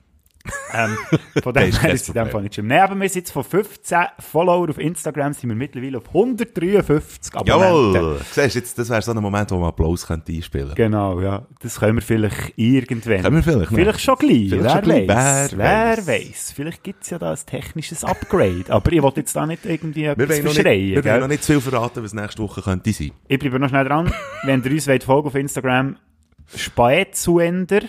Ähm, 0.75 0.97
von 1.43 1.55
dem 1.55 1.73
her 1.73 1.93
ist 1.93 2.03
es 2.03 2.09
in 2.09 2.15
dem. 2.15 2.29
Fall 2.29 2.43
nicht 2.43 2.55
schlimm. 2.55 2.67
Nein, 2.69 2.81
aber 2.81 2.95
wir 3.01 3.09
sind 3.09 3.23
jetzt 3.23 3.31
von 3.33 3.45
15 3.45 3.99
Follower 4.19 4.69
auf 4.69 4.79
Instagram, 4.79 5.33
sind 5.33 5.49
wir 5.49 5.57
mittlerweile 5.57 5.99
auf 5.99 6.07
153 6.09 7.35
Abonnenten. 7.35 7.95
jawohl. 7.95 8.21
Siehst 8.33 8.55
jetzt, 8.55 8.79
das 8.79 8.91
wäre 8.91 9.03
so 9.03 9.13
ein 9.13 9.19
Moment, 9.23 9.51
wo 9.51 9.57
man 9.59 9.69
Applaus 9.69 10.07
könnte 10.07 10.33
einspielen 10.33 10.69
könnte. 10.69 10.83
Genau, 10.83 11.21
ja. 11.21 11.47
Das 11.61 11.79
können 11.81 11.97
wir 11.97 12.03
vielleicht 12.03 12.53
irgendwann. 12.57 13.23
Können 13.23 13.37
wir 13.37 13.43
vielleicht 13.43 13.71
noch? 13.71 13.79
Vielleicht 13.79 14.01
schon 14.01 14.17
gleich. 14.17 14.49
Vielleicht 14.49 14.65
wer 14.65 14.71
schon 14.71 14.83
gleich. 14.83 15.09
weiß. 15.09 15.57
Wer 15.57 15.59
Wer 15.59 15.97
weiss. 15.99 16.07
weiß. 16.07 16.53
Vielleicht 16.57 16.83
gibt 16.83 17.03
es 17.05 17.11
ja 17.11 17.19
da 17.19 17.31
ein 17.33 17.39
technisches 17.47 18.05
Upgrade. 18.05 18.65
aber 18.69 18.93
ich 18.93 19.03
wollte 19.03 19.21
jetzt 19.21 19.35
da 19.35 19.47
nicht 19.47 19.65
irgendwie 19.65 20.03
Wir 20.03 20.11
etwas 20.13 20.39
noch 20.39 20.45
nicht, 20.45 20.55
verschreien. 20.55 20.95
wir 20.97 21.05
wollen 21.05 21.21
noch 21.21 21.29
nicht 21.29 21.43
zu 21.45 21.53
viel 21.53 21.61
verraten, 21.61 22.03
was 22.03 22.13
nächste 22.13 22.43
Woche 22.43 22.63
könnte 22.63 22.93
sein. 22.93 23.13
Ich 23.29 23.39
bleibe 23.39 23.59
noch 23.59 23.69
schnell 23.69 23.85
dran. 23.85 24.13
Wenn 24.45 24.63
ihr 24.63 24.71
uns 24.73 25.05
folgen 25.05 25.29
auf 25.29 25.35
Instagram, 25.35 25.97
Spaezuender, 26.55 27.83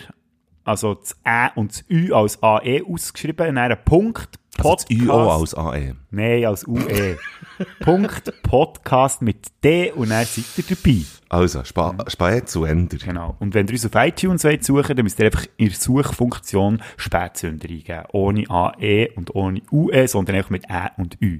also 0.69 0.93
das 0.93 1.15
Ä 1.25 1.49
und 1.55 1.71
das 1.71 1.83
Ü 1.89 2.13
als 2.13 2.41
AE 2.43 2.83
ausgeschrieben, 2.87 3.55
dann 3.55 3.57
ein 3.57 3.77
Punkt, 3.83 4.39
Also 4.59 4.75
das 4.75 4.85
Podcast. 4.85 5.09
UO 5.09 5.31
als 5.31 5.55
AE. 5.55 5.95
Nein, 6.11 6.45
als 6.45 6.67
UE. 6.67 7.17
Punkt, 7.79 8.31
Podcast 8.43 9.21
mit 9.21 9.47
D 9.63 9.91
und 9.91 10.09
dann 10.09 10.25
seid 10.25 10.45
ihr 10.57 10.75
dabei. 10.75 11.01
Also, 11.29 11.63
Spa 11.63 11.95
Spät 12.07 12.49
zu 12.49 12.65
Ende. 12.65 12.97
Genau. 12.97 13.35
Und 13.39 13.53
wenn 13.53 13.67
ihr 13.67 13.73
uns 13.73 13.85
auf 13.85 13.95
iTunes 13.95 14.43
wollt 14.43 14.63
suchen 14.63 14.95
dann 14.95 15.03
müsst 15.03 15.19
ihr 15.19 15.25
einfach 15.25 15.45
in 15.57 15.67
der 15.69 15.75
Suchfunktion 15.75 16.81
Spätzünder 16.97 17.67
eingeben. 17.67 18.03
Ohne 18.11 18.43
AE 18.49 19.09
und 19.15 19.33
ohne 19.35 19.61
UE, 19.71 20.07
sondern 20.07 20.35
einfach 20.35 20.51
mit 20.51 20.65
Ä 20.69 20.89
und 20.97 21.17
Ü. 21.21 21.39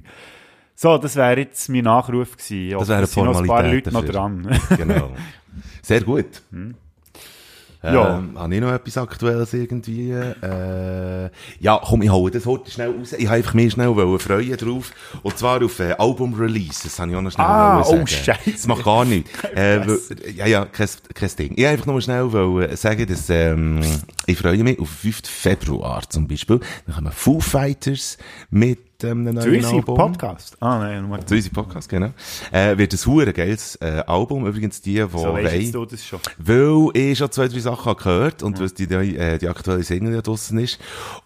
So, 0.74 0.98
das 0.98 1.14
wäre 1.14 1.38
jetzt 1.40 1.68
mein 1.68 1.84
Nachruf 1.84 2.36
gewesen. 2.36 2.78
Das 2.78 2.88
wäre 2.88 2.96
eine 2.98 3.04
Es 3.04 3.12
sind 3.12 3.24
noch 3.24 3.36
ein 3.40 3.46
paar 3.46 3.62
Formalität 3.62 3.92
Leute 3.92 3.92
noch 3.92 4.00
dafür. 4.00 4.12
dran. 4.12 4.60
Genau. 4.76 5.10
Sehr 5.82 6.00
gut. 6.02 6.42
Ja. 7.82 8.18
Ähm, 8.18 8.38
habe 8.38 8.54
ich 8.54 8.60
noch 8.60 8.72
etwas 8.72 8.98
Aktuelles 8.98 9.54
irgendwie? 9.54 10.10
Äh, 10.10 11.30
ja, 11.60 11.80
komm, 11.82 12.02
ich 12.02 12.10
hole 12.10 12.30
das 12.30 12.44
heute 12.44 12.70
schnell 12.70 12.90
raus. 12.90 13.14
Ich 13.16 13.28
einfach 13.30 13.54
mich 13.54 13.72
schnell 13.72 13.94
wollen 13.96 14.18
freuen 14.18 14.56
drauf. 14.56 14.92
Und 15.22 15.38
zwar 15.38 15.64
auf 15.64 15.80
äh, 15.80 15.92
Album-Release. 15.92 16.80
Das 16.84 16.98
habe 16.98 17.10
ich 17.10 17.16
auch 17.16 17.22
noch 17.22 17.32
schnell 17.32 17.46
Ah, 17.46 17.80
oh, 17.80 17.84
sagen. 17.84 18.06
Scheisse. 18.06 18.52
Das 18.52 18.66
macht 18.66 18.84
gar 18.84 19.04
nichts. 19.04 19.30
äh, 19.56 19.80
ja, 20.36 20.46
ja, 20.46 20.64
kein, 20.66 20.88
kein 21.14 21.30
Ding. 21.38 21.54
Ich 21.56 21.66
einfach 21.66 21.86
nur 21.86 22.02
schnell 22.02 22.30
wollen 22.32 22.76
sagen, 22.76 23.06
dass, 23.06 23.30
ähm, 23.30 23.80
ich 24.26 24.36
freue 24.36 24.62
mich 24.62 24.78
auf 24.78 24.90
5. 24.90 25.22
Februar 25.24 26.02
zum 26.08 26.28
Beispiel. 26.28 26.60
Dann 26.86 26.94
kommen 26.96 27.12
Foo 27.12 27.40
Fighters 27.40 28.18
mit 28.50 28.89
ähm, 29.04 29.26
einem 29.26 29.40
Zu 29.40 29.48
neuen 29.48 29.64
Album. 29.64 29.96
Podcast. 29.96 30.56
Ah, 30.60 30.78
nein, 30.78 31.06
nur 31.08 31.24
Zu 31.26 31.34
unserem 31.34 31.52
Podcast, 31.54 31.88
genau. 31.88 32.10
Äh, 32.50 32.76
wird 32.78 32.92
ein 32.92 33.06
hure 33.06 33.32
geiles 33.32 33.76
äh, 33.76 34.02
Album. 34.06 34.46
Übrigens 34.46 34.80
die, 34.80 34.94
die 34.94 35.00
so 35.00 35.12
wollen- 35.12 35.72
du 35.72 35.84
das 35.84 36.04
schon. 36.04 36.18
weil 36.38 36.88
ich 36.94 37.18
schon 37.18 37.30
zwei, 37.30 37.48
drei 37.48 37.58
Sachen 37.60 37.84
habe 37.84 38.02
gehört 38.02 38.42
und 38.42 38.58
was 38.60 38.74
die, 38.74 38.86
die, 38.86 38.94
äh, 39.16 39.38
die 39.38 39.48
aktuelle 39.48 39.82
Single 39.82 40.14
ja 40.14 40.22
draussen 40.22 40.58
ist. 40.58 40.78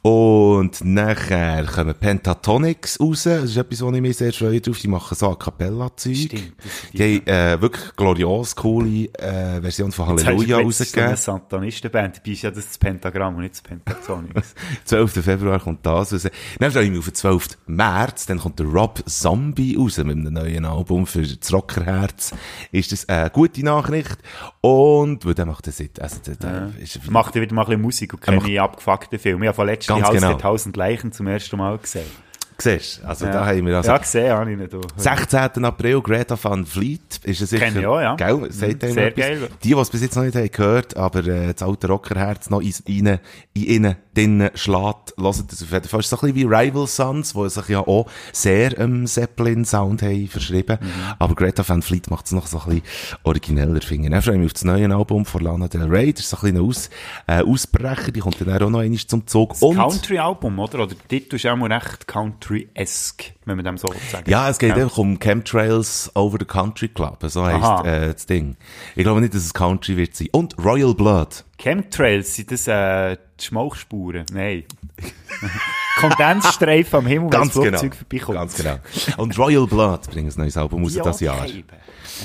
Und 0.02 0.85
nachher 0.85 1.64
kommen 1.64 1.95
Pentatonics 1.95 3.00
raus. 3.00 3.23
Das 3.25 3.45
ist 3.45 3.57
etwas, 3.57 3.81
wo 3.83 3.90
ich 3.93 4.00
mich 4.00 4.16
sehr 4.16 4.33
freue 4.33 4.61
drauf. 4.61 4.78
Die 4.78 4.88
machen 4.88 5.14
so 5.16 5.31
A 5.31 5.35
Cappella-Zeug. 5.35 6.12
Die. 6.12 6.52
Die 6.93 7.21
haben 7.21 7.26
äh, 7.26 7.61
wirklich 7.62 7.95
glorios 7.97 8.54
coole 8.57 9.07
äh, 9.14 9.61
Version 9.61 9.93
von 9.93 10.07
Halleluja 10.09 10.62
Das 10.62 10.81
ist 10.81 10.97
eine 10.97 11.07
rausgegeben. 11.07 11.16
Satanistenband. 11.16 12.16
Dabei 12.19 12.31
ist 12.33 12.43
ja 12.43 12.50
das 12.50 12.64
das 12.66 12.78
Pentagramm 12.78 13.37
und 13.37 13.43
nicht 13.43 13.54
das 13.54 13.62
Pentatonix. 13.62 14.54
12. 14.85 15.25
Februar 15.25 15.61
kommt 15.61 15.85
das 15.87 16.12
raus. 16.12 16.28
Dann 16.59 16.71
freue 16.73 16.85
ich 16.85 16.90
mich 16.90 16.99
auf 16.99 17.04
den 17.07 17.14
12. 17.14 17.49
März. 17.66 18.26
Dann 18.26 18.38
kommt 18.38 18.59
der 18.59 18.66
Rob 18.66 19.02
Zombie 19.06 19.76
raus 19.76 19.99
mit 19.99 20.16
einem 20.16 20.33
neuen 20.33 20.64
Album 20.64 21.06
für 21.06 21.23
das 21.23 21.52
Rockerherz. 21.52 22.35
Ist 22.73 22.92
das 22.92 23.09
eine 23.09 23.30
gute 23.30 23.64
Nachricht? 23.64 24.18
Und, 24.61 25.25
weil 25.25 25.35
der 25.35 25.47
macht 25.47 25.66
das 25.66 25.78
nicht, 25.78 26.00
also, 26.00 26.18
der, 26.26 26.37
der 26.37 26.73
ist, 26.78 27.11
Macht 27.11 27.35
wieder 27.35 27.52
mal 27.54 27.62
ein 27.62 27.66
bisschen 27.66 27.83
Musik 27.83 28.14
und 28.14 28.26
Er 28.26 28.38
keine 28.38 28.62
abgefuckten 28.62 29.18
Filme. 29.18 29.47
Ich 29.47 29.56
habe 29.56 29.66
Ganz 29.66 29.88
Haus 29.88 30.14
genau. 30.14 30.28
der 30.28 30.37
1000 30.37 30.76
Leichen 30.76 31.12
zum 31.12 31.26
ersten 31.26 31.56
Mal 31.56 31.78
gesehen. 31.78 32.24
Siehst 32.58 33.02
du? 33.02 33.08
Also 33.08 33.26
da 33.26 33.46
haben 33.46 33.66
wir 33.66 33.76
also... 33.76 33.90
Ja, 33.90 33.99
gesehen 33.99 34.32
habe 34.32 34.52
ich 34.52 34.58
nicht. 34.58 34.73
du. 34.73 34.80
16. 34.96 35.64
April, 35.64 36.00
Greta 36.00 36.37
Van 36.40 36.64
Fleet, 36.64 37.20
ist 37.25 37.40
es 37.40 37.50
sicher... 37.50 37.66
Kenn 37.66 37.78
ich 37.78 37.87
auch, 37.87 38.00
ja. 38.00 38.14
Gell? 38.16 38.50
Sagt 38.52 38.82
Mhm, 38.82 38.92
sehr 38.92 39.06
etwas. 39.08 39.25
geil. 39.25 39.49
Die, 39.62 39.68
die 39.68 39.75
es 39.75 39.90
bis 39.90 40.02
jetzt 40.02 40.16
noch 40.16 40.23
nicht 40.23 40.37
haben 40.37 40.50
gehört, 40.50 40.96
aber 40.96 41.26
äh, 41.26 41.52
das 41.52 41.62
alte 41.62 41.88
Rockerherz 41.88 42.50
noch 42.50 42.61
in, 42.61 42.73
in, 42.87 43.06
in 43.54 43.62
ihnen 43.62 43.96
drinnen 44.14 44.50
schlägt, 44.54 45.14
hören 45.18 45.44
das 45.49 45.62
auf 45.62 45.73
jeden 45.73 45.88
Fall. 45.88 46.00
Es 46.00 46.06
ist 46.06 46.11
so 46.11 46.16
ein 46.16 46.32
bisschen 46.32 46.50
wie 46.50 46.54
Rival 46.54 46.87
Sons, 46.87 47.32
die 47.32 47.49
sich 47.50 47.68
ja 47.68 47.80
auch 47.80 48.06
sehr 48.32 48.78
ähm, 48.78 49.06
Zeppelin-Sound 49.06 50.02
haben 50.02 50.28
verschrieben. 50.28 50.78
Mhm. 50.80 50.90
Aber 51.18 51.34
Greta 51.34 51.66
Van 51.68 51.82
Fleet 51.82 52.11
macht 52.11 52.26
es 52.26 52.32
noch 52.32 52.46
so 52.46 52.58
ein 52.61 52.64
bisschen 52.66 52.82
origineller, 53.25 53.80
finde 53.80 54.06
ich. 54.06 54.12
Dann 54.12 54.23
freue 54.23 54.34
ich 54.34 54.40
mich 54.40 54.46
auf 54.49 54.52
das 54.54 54.64
neue 54.64 54.94
Album 54.94 55.25
von 55.25 55.42
Lana 55.42 55.68
Del 55.68 55.82
Rey. 55.84 56.12
Das 56.12 56.23
ist 56.25 56.30
so 56.30 56.37
ein 56.37 56.40
bisschen 56.54 56.56
ein 56.56 56.68
Aus, 56.68 56.90
äh, 57.26 57.42
Ausbrecher, 57.42 58.12
die 58.12 58.20
kommt 58.20 58.40
dann 58.40 58.62
auch 58.62 58.70
noch 58.70 58.78
einmal 58.80 58.99
zum 58.99 59.26
Zug. 59.26 59.61
Und, 59.61 59.76
Country-Album, 59.76 60.58
oder? 60.58 60.75
Oder 60.80 60.87
der 60.94 61.08
Titel 61.08 61.37
ist 61.37 61.46
auch 61.46 61.56
mal 61.56 61.73
recht 61.73 62.06
Country-esque, 62.45 63.33
wenn 63.45 63.57
man 63.57 63.65
dem 63.65 63.79
so 63.79 63.89
sagen 64.11 64.29
Ja, 64.29 64.49
es 64.49 64.59
geht 64.59 64.71
Ja. 64.77 64.83
einfach 64.85 64.99
um 64.99 65.19
Chemtrails 65.19 66.11
over 66.15 66.37
the 66.39 66.45
Country 66.45 66.89
Club. 66.89 67.19
So 67.23 67.45
heisst 67.45 67.85
äh, 67.87 68.13
das 68.13 68.27
Ding. 68.27 68.57
Ich 68.97 69.03
glaube 69.05 69.21
nicht, 69.21 69.35
dass 69.35 69.43
es 69.45 69.55
Country 69.55 69.97
wird 69.97 70.15
sein. 70.15 70.29
Und 70.33 70.57
Royal 70.63 70.95
Blood. 70.95 71.45
Chemtrails, 71.58 72.34
sind 72.34 72.50
das 72.50 72.66
äh, 72.68 73.16
die 73.40 73.44
Schmauchspuren? 73.44 74.26
Nein. 74.32 74.64
Kondensstreifen 75.96 76.99
am 76.99 77.06
Himmel, 77.06 77.25
wenn 77.26 77.30
das 77.30 77.40
Ganz 77.40 77.54
genau. 77.54 77.78
Flugzeug 77.78 77.94
vorbeikommt. 77.96 78.38
Ganz 78.38 78.56
genau. 78.56 79.23
Und 79.23 79.38
Royal 79.38 79.66
Blood 79.66 80.11
bringt 80.11 80.37
ein 80.37 80.40
neues 80.40 80.56
Album 80.56 80.82
raus 80.82 80.94
Ja, 80.94 81.04
das 81.04 81.20
Jahr. 81.20 81.40
okay. 81.42 81.64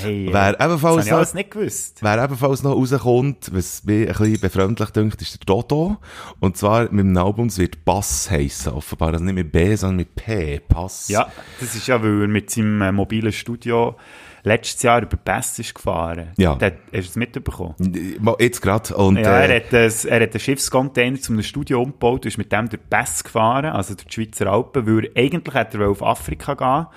Hey, 0.02 0.28
äh, 0.28 0.34
Wer 0.34 0.54
das 0.54 0.66
ebenfalls 0.68 1.12
alles 1.12 1.30
noch, 1.30 1.34
nicht 1.36 1.52
gewusst. 1.52 1.98
wer 2.02 2.24
ebenfalls 2.24 2.64
noch 2.64 2.76
rauskommt, 2.76 3.50
was 3.54 3.84
mich 3.84 4.08
ein 4.08 4.14
bisschen 4.16 4.40
befremdlich 4.40 4.90
dünkt, 4.92 5.22
ist 5.22 5.34
der 5.34 5.46
Dodo. 5.46 5.98
Und 6.40 6.58
zwar 6.58 6.84
mit 6.92 7.06
dem 7.06 7.18
Album, 7.18 7.48
es 7.48 7.58
wird 7.58 7.84
Bass 7.86 8.30
heissen, 8.30 8.74
offenbar. 8.74 9.14
Also 9.14 9.24
nicht 9.24 9.34
mit 9.34 9.52
B, 9.52 9.76
sondern 9.76 9.98
mit 9.98 10.16
P. 10.16 10.60
Pass. 10.60 11.08
Ja, 11.10 11.32
das 11.60 11.76
ist 11.76 11.88
ja, 11.88 12.02
weil 12.04 12.22
er 12.22 12.28
mit 12.28 12.50
seinem 12.52 12.82
äh, 12.82 12.92
mobilen 12.92 13.32
Studio 13.32 13.96
letztes 14.44 14.82
Jahr 14.84 15.02
über 15.02 15.18
Pass 15.18 15.58
ist 15.60 15.74
gefahren. 15.76 16.30
Ja. 16.38 16.56
Der, 16.56 16.72
hast 16.72 16.92
du 16.92 16.98
es 17.00 17.16
mitbekommen? 17.16 17.76
Jetzt 18.40 18.62
gerade. 18.62 18.96
Und, 18.96 19.18
Ja, 19.18 19.40
äh, 19.40 19.48
er 19.48 19.56
hat, 19.58 19.74
ein, 19.74 20.10
er 20.10 20.22
hat 20.24 20.32
einen 20.32 20.40
Schiffscontainer 20.40 21.20
zum 21.20 21.42
Studio 21.42 21.82
umgebaut 21.82 22.22
und 22.22 22.28
ist 22.28 22.38
mit 22.38 22.52
dem 22.52 22.70
durch 22.70 22.82
Pass 22.90 23.24
gefahren, 23.24 23.66
also 23.66 23.94
durch 23.96 24.08
die 24.08 24.14
Schweizer 24.14 24.48
Alpen, 24.48 24.86
weil 24.88 25.06
er, 25.14 25.24
eigentlich 25.24 25.54
hätte 25.56 25.78
er 25.80 25.90
auf 25.90 26.04
Afrika 26.04 26.54
gehen 26.54 26.88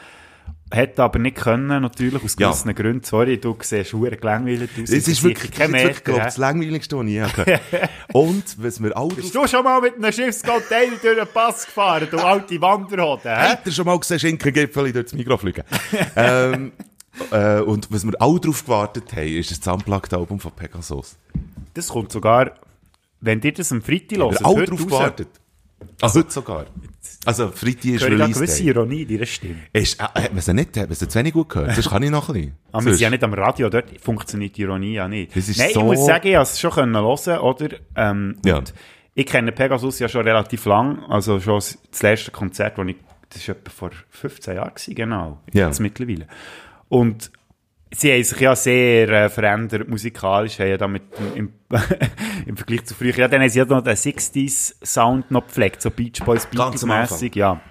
Hätte 0.75 1.03
aber 1.03 1.19
nicht 1.19 1.37
können, 1.37 1.83
natürlich, 1.83 2.25
aus 2.25 2.35
Ja. 2.39 2.49
gewissen 2.49 2.75
Gründen. 2.75 3.05
Sorry, 3.05 3.39
du 3.39 3.55
siehst 3.61 3.91
verdammt 3.91 4.23
gelangweilt 4.23 4.71
aus. 4.83 4.89
es 4.89 5.07
ist 5.07 5.23
wirklich, 5.23 5.51
das 5.51 5.59
kein 5.61 5.75
ist 5.75 5.83
wirklich 5.83 5.99
ich, 6.01 6.07
Meter. 6.07 6.25
das 6.25 6.37
Langweiligste, 6.39 6.97
was 6.97 7.07
ich 7.07 7.21
habe. 7.21 7.61
Und, 8.15 8.45
was 8.57 8.83
wir 8.83 8.97
auch 8.97 9.13
Bist 9.13 9.35
du 9.35 9.47
schon 9.47 9.65
mal 9.65 9.83
mit 9.83 9.97
einem 9.97 10.11
Schiffscontainer 10.11 10.97
durch 11.03 11.19
den 11.19 11.27
Pass 11.29 11.67
gefahren, 11.67 12.09
du 12.11 12.17
alte 12.17 12.59
Wanderhoden, 12.59 13.31
hä? 13.31 13.51
Habt 13.51 13.67
ihr 13.67 13.73
schon 13.73 13.85
mal 13.85 13.99
gesehen, 13.99 14.19
Schinkengipfel 14.19 14.93
durch 14.93 15.05
das 15.05 15.13
Mikro 15.13 15.37
fliegen? 15.37 15.63
ähm, 16.17 16.73
äh, 17.31 17.61
und 17.61 17.89
was 17.91 18.05
wir 18.05 18.21
alle 18.21 18.41
drauf 18.41 18.65
gewartet 18.65 19.13
haben, 19.15 19.27
ist 19.29 19.51
das 19.67 19.75
Unplugged-Album 19.75 20.41
von 20.41 20.53
Pegasus. 20.53 21.17
Das 21.75 21.89
kommt 21.89 22.13
sogar, 22.13 22.53
wenn 23.21 23.41
dir 23.41 23.53
das 23.53 23.71
am 23.73 23.83
Freitag 23.83 24.11
Wir 24.19 24.25
hört, 24.25 24.41
haben 24.43 24.57
alle 24.57 24.65
drauf 24.67 24.85
gewartet. 24.87 25.29
Ah, 26.01 26.13
heute 26.15 26.31
sogar. 26.31 26.67
Also, 27.25 27.51
Freitag 27.51 27.85
ist 27.87 28.05
Release 28.05 28.33
gewisse 28.39 28.63
Day. 28.63 28.69
Ironie 28.71 29.03
in 29.03 29.09
deiner 29.09 29.27
Stimme. 29.27 29.57
Ist, 29.73 30.01
äh, 30.01 30.05
hat 30.05 30.33
man 30.33 30.41
sie 30.41 30.55
nicht, 30.55 30.77
hat 30.77 30.89
man 30.89 30.95
sie 30.95 31.09
zu 31.09 31.19
wenig 31.19 31.33
gut 31.33 31.49
gehört? 31.49 31.77
Das 31.77 31.89
kann 31.89 32.03
ich 32.05 32.11
noch 32.11 32.29
ein 32.29 32.35
bisschen. 32.35 32.53
Aber 32.71 32.85
wir 32.85 32.93
sind 32.93 33.01
ja 33.01 33.11
nicht 33.11 33.25
am 33.25 33.35
Radio, 33.35 33.69
dort 33.69 34.01
funktioniert 34.01 34.57
die 34.57 34.63
Ironie 34.63 34.95
ja 34.95 35.09
nicht. 35.09 35.35
Das 35.37 35.49
ist 35.49 35.59
Nein, 35.59 35.71
so- 35.75 35.81
ich 35.81 35.87
muss 35.87 36.07
sagen, 36.07 36.27
ich 36.29 36.35
habe 36.35 36.43
es 36.45 36.59
schon 36.61 36.71
können 36.71 36.95
hören, 36.95 37.39
oder? 37.41 37.69
Ähm, 37.97 38.37
Ja. 38.45 38.63
ich 39.15 39.27
kenne 39.27 39.51
Pegasus 39.53 39.99
ja 39.99 40.09
schon 40.09 40.23
relativ 40.23 40.65
lang, 40.67 41.01
also 41.09 41.41
schon 41.41 41.57
das 41.57 42.03
letzte 42.03 42.31
Konzert, 42.31 42.79
das 42.79 42.87
ich, 42.87 42.97
das 43.31 43.49
war 43.49 43.57
etwa 43.57 43.71
vor 43.71 43.91
15 44.11 44.55
Jahren, 44.57 44.73
genau. 44.89 45.41
Ja. 45.53 45.67
Jetzt 45.67 45.81
mittlerweile. 45.81 46.27
Und 46.93 47.33
sie 47.91 48.13
haben 48.13 48.23
sich 48.23 48.39
ja 48.39 48.55
sehr 48.55 49.09
äh, 49.09 49.31
verändert 49.31 49.89
musikalisch, 49.89 50.59
haben 50.59 50.69
ja 50.69 50.77
damit 50.77 51.03
im, 51.35 51.55
im 52.47 52.57
Vergleich 52.59 52.85
zu 52.85 52.95
früher, 52.95 53.17
ja, 53.17 53.29
dann 53.29 53.41
haben 53.41 53.49
sie 53.49 53.61
ja 53.61 53.65
noch 53.65 53.83
den 53.83 53.97
60s-Sound 53.97 55.31
noch 55.31 55.47
gepflegt, 55.47 55.81
so 55.81 55.91
Beach 55.91 56.23
Boys, 56.23 56.45
Beatles-mässig, 56.45 57.35
ja. 57.35 57.63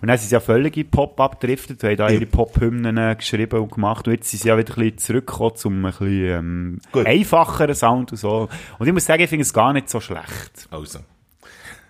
Und 0.00 0.08
dann 0.08 0.16
sind 0.16 0.30
sie 0.30 0.34
ja 0.34 0.40
völlig 0.40 0.90
Pop 0.90 1.20
abgedriftet, 1.20 1.84
haben 1.84 1.96
da 1.98 2.08
ihre 2.08 2.24
Pop-Hymnen 2.24 2.96
äh, 2.96 3.16
geschrieben 3.16 3.60
und 3.60 3.70
gemacht. 3.70 4.06
Und 4.06 4.14
jetzt 4.14 4.30
sind 4.30 4.40
sie 4.40 4.48
ja 4.48 4.56
wieder 4.56 4.72
ein 4.72 4.76
bisschen 4.76 4.96
zurückgekommen 4.96 5.56
zum 5.56 5.84
ein 5.84 5.90
bisschen 5.90 6.24
ähm, 6.24 6.78
Gut. 6.90 7.06
einfacheren 7.06 7.74
Sound 7.74 8.12
und 8.12 8.16
so. 8.16 8.48
Und 8.78 8.86
ich 8.86 8.94
muss 8.94 9.04
sagen, 9.04 9.22
ich 9.22 9.28
finde 9.28 9.42
es 9.42 9.52
gar 9.52 9.74
nicht 9.74 9.90
so 9.90 10.00
schlecht. 10.00 10.68
Also. 10.70 11.00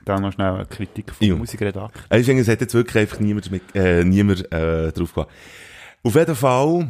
Da 0.04 0.18
noch 0.18 0.32
schnell 0.32 0.54
eine 0.54 0.66
Kritik 0.66 1.14
vom. 1.14 1.38
Musikredakteur. 1.38 2.18
Ich 2.18 2.26
finde, 2.26 2.42
es 2.42 2.48
hat 2.48 2.60
jetzt 2.60 2.74
wirklich 2.74 2.96
einfach 2.96 3.20
niemand, 3.20 3.48
mit, 3.52 3.62
äh, 3.76 4.02
niemand 4.02 4.50
äh, 4.52 4.90
drauf 4.90 5.12
gewartet. 5.12 5.32
Auf 6.02 6.14
jeden 6.14 6.34
Fall, 6.34 6.88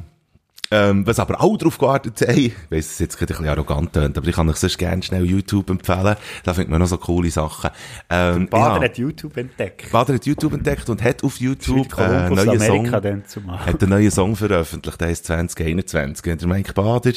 ähm, 0.71 1.07
was 1.07 1.19
aber 1.19 1.41
auch 1.41 1.57
drauf 1.57 1.79
gewartet 1.79 2.21
haben, 2.21 2.39
ich 2.39 2.53
weiss, 2.71 2.93
es 2.93 2.99
jetzt 3.01 3.19
gerade 3.19 3.35
ein 3.35 3.39
bisschen 3.39 3.51
arrogant 3.51 3.93
tönt, 3.93 4.17
aber 4.17 4.29
ich 4.29 4.37
kann 4.37 4.49
euch 4.49 4.57
sonst 4.57 4.79
gerne 4.79 5.03
schnell 5.03 5.25
YouTube 5.25 5.69
empfehlen. 5.69 6.17
Da 6.45 6.55
findet 6.55 6.71
man 6.71 6.81
noch 6.81 6.87
so 6.87 6.97
coole 6.97 7.31
Sachen. 7.31 7.71
Ähm, 8.09 8.49
Bader 8.49 8.77
ja, 8.77 8.83
hat 8.83 8.99
YouTube 8.99 9.37
entdeckt. 9.37 9.91
Bader 9.91 10.15
hat 10.15 10.27
YouTube 10.27 10.53
entdeckt 10.53 10.89
und 10.89 11.03
hat 11.03 11.25
auf 11.25 11.39
YouTube 11.39 11.99
äh, 11.99 12.03
einen 12.03 12.35
neuen 12.35 12.49
Amerika 12.51 12.91
Song, 12.91 13.03
dann 13.03 13.27
zu 13.27 13.41
machen. 13.41 13.67
hat 13.67 13.83
einen 13.83 13.91
neuen 13.91 14.11
Song 14.11 14.37
veröffentlicht, 14.37 15.01
der 15.01 15.09
heisst 15.09 15.27
2021. 15.27 16.25
Wenn 16.25 16.39
der 16.39 16.49
Mike 16.49 16.73
Bader 16.73 17.13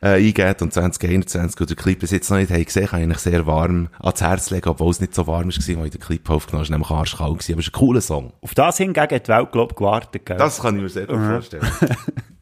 äh, 0.00 0.08
eingeht 0.26 0.62
und 0.62 0.72
2021 0.72 1.60
und 1.60 1.68
der 1.68 1.76
Clip 1.76 1.98
bis 1.98 2.12
jetzt 2.12 2.30
noch 2.30 2.38
nicht 2.38 2.50
haben 2.50 2.64
gesehen, 2.64 2.86
kann 2.86 3.00
ich 3.00 3.04
eigentlich 3.04 3.18
sehr 3.18 3.46
warm 3.46 3.88
ans 4.00 4.22
Herz 4.22 4.50
legen, 4.50 4.70
obwohl 4.70 4.90
es 4.90 5.00
nicht 5.00 5.14
so 5.14 5.26
warm 5.26 5.48
war, 5.48 5.54
als 5.54 5.68
ich 5.68 5.76
den 5.76 6.00
Clip 6.00 6.30
aufgenommen 6.30 6.64
habe. 6.64 6.72
Nämlich 6.72 6.90
arschkalt, 6.90 7.34
gewesen, 7.34 7.52
aber 7.52 7.60
es 7.60 7.66
ist 7.66 7.74
ein 7.74 7.78
cooler 7.78 8.00
Song. 8.00 8.32
Auf 8.40 8.54
das 8.54 8.78
hingegen 8.78 9.00
hat 9.00 9.26
die 9.26 9.32
Welt, 9.32 9.52
glaube 9.52 9.72
ich, 9.72 9.76
gewartet. 9.76 10.24
Gell? 10.24 10.38
Das 10.38 10.60
kann 10.60 10.76
ich 10.76 10.82
mir 10.82 10.88
sehr 10.88 11.06
gut 11.06 11.18
vorstellen. 11.18 11.66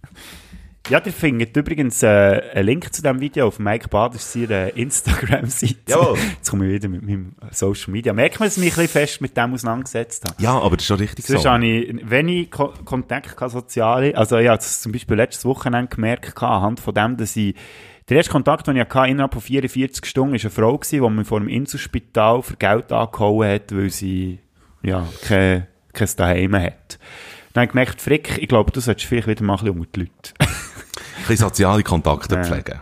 Ja, 0.91 1.01
ihr 1.03 1.13
findet 1.13 1.57
übrigens 1.57 2.03
äh, 2.03 2.43
einen 2.53 2.67
Link 2.67 2.93
zu 2.93 3.01
diesem 3.01 3.19
Video 3.19 3.47
auf 3.47 3.59
Mike 3.59 3.89
Baders 3.89 4.35
seiner 4.35 4.77
Instagram-Seite. 4.77 5.77
Jawohl. 5.89 6.19
Jetzt 6.19 6.51
komme 6.51 6.67
ich 6.67 6.75
wieder 6.75 6.89
mit 6.91 7.03
meinem 7.03 7.33
Social 7.53 7.91
Media. 7.91 8.13
Merkt 8.13 8.39
man, 8.39 8.49
dass 8.49 8.59
ich 8.59 8.65
mich 8.65 8.73
ein 8.75 8.83
bisschen 8.83 9.01
fest 9.01 9.21
mit 9.23 9.35
dem 9.35 9.55
auseinandergesetzt 9.55 10.25
habe. 10.29 10.43
Ja, 10.43 10.59
aber 10.59 10.77
das 10.77 10.83
ist 10.83 10.89
schon 10.89 10.99
richtig 10.99 11.25
Sonst 11.25 11.45
so. 11.45 11.51
habe 11.51 11.65
ich 11.65 12.11
wenig 12.11 12.51
Ko 12.51 12.75
Kontakt 12.85 13.35
gehabt, 13.35 13.53
soziale. 13.53 14.15
Also 14.15 14.37
ich 14.37 14.49
habe 14.49 14.59
es 14.59 14.83
zum 14.83 14.93
Beispiel 14.93 15.17
letztes 15.17 15.47
Wochenende 15.47 15.89
gemerkt, 15.89 16.43
anhand 16.43 16.81
von 16.81 16.93
dem, 16.93 17.17
dass 17.17 17.35
ich 17.35 17.55
der 18.11 18.19
erste 18.19 18.33
Kontakt, 18.33 18.67
den 18.67 18.77
ich 18.77 18.83
hatte, 18.83 19.11
innerhalb 19.11 19.33
von 19.33 19.41
44 19.41 20.05
Stunden, 20.05 20.35
war 20.35 20.41
eine 20.41 20.51
Frau, 20.51 20.77
die 20.77 21.01
mich 21.01 21.27
vor 21.27 21.41
dem 21.41 21.49
Inselspital 21.49 22.43
für 22.43 22.57
Geld 22.57 22.93
angehauen 22.93 23.49
hat, 23.49 23.75
weil 23.75 23.89
sie 23.89 24.39
ja, 24.83 25.09
kein, 25.27 25.67
kein 25.95 26.09
Daheim 26.15 26.57
hat. 26.57 26.99
Dann 27.55 27.63
habe 27.63 27.65
ich 27.65 27.71
gemerkt, 27.71 28.03
Frick, 28.03 28.39
ich 28.39 28.49
glaube, 28.49 28.71
du 28.71 28.81
solltest 28.81 29.07
vielleicht 29.07 29.29
wieder 29.29 29.45
mal 29.45 29.55
ein 29.55 29.65
bisschen 29.65 29.79
unter 29.79 29.91
die 29.95 30.01
Leute. 30.01 30.33
Ein 31.25 31.29
bisschen 31.29 31.49
soziale 31.49 31.83
Kontakte 31.83 32.43
pflegen. 32.45 32.81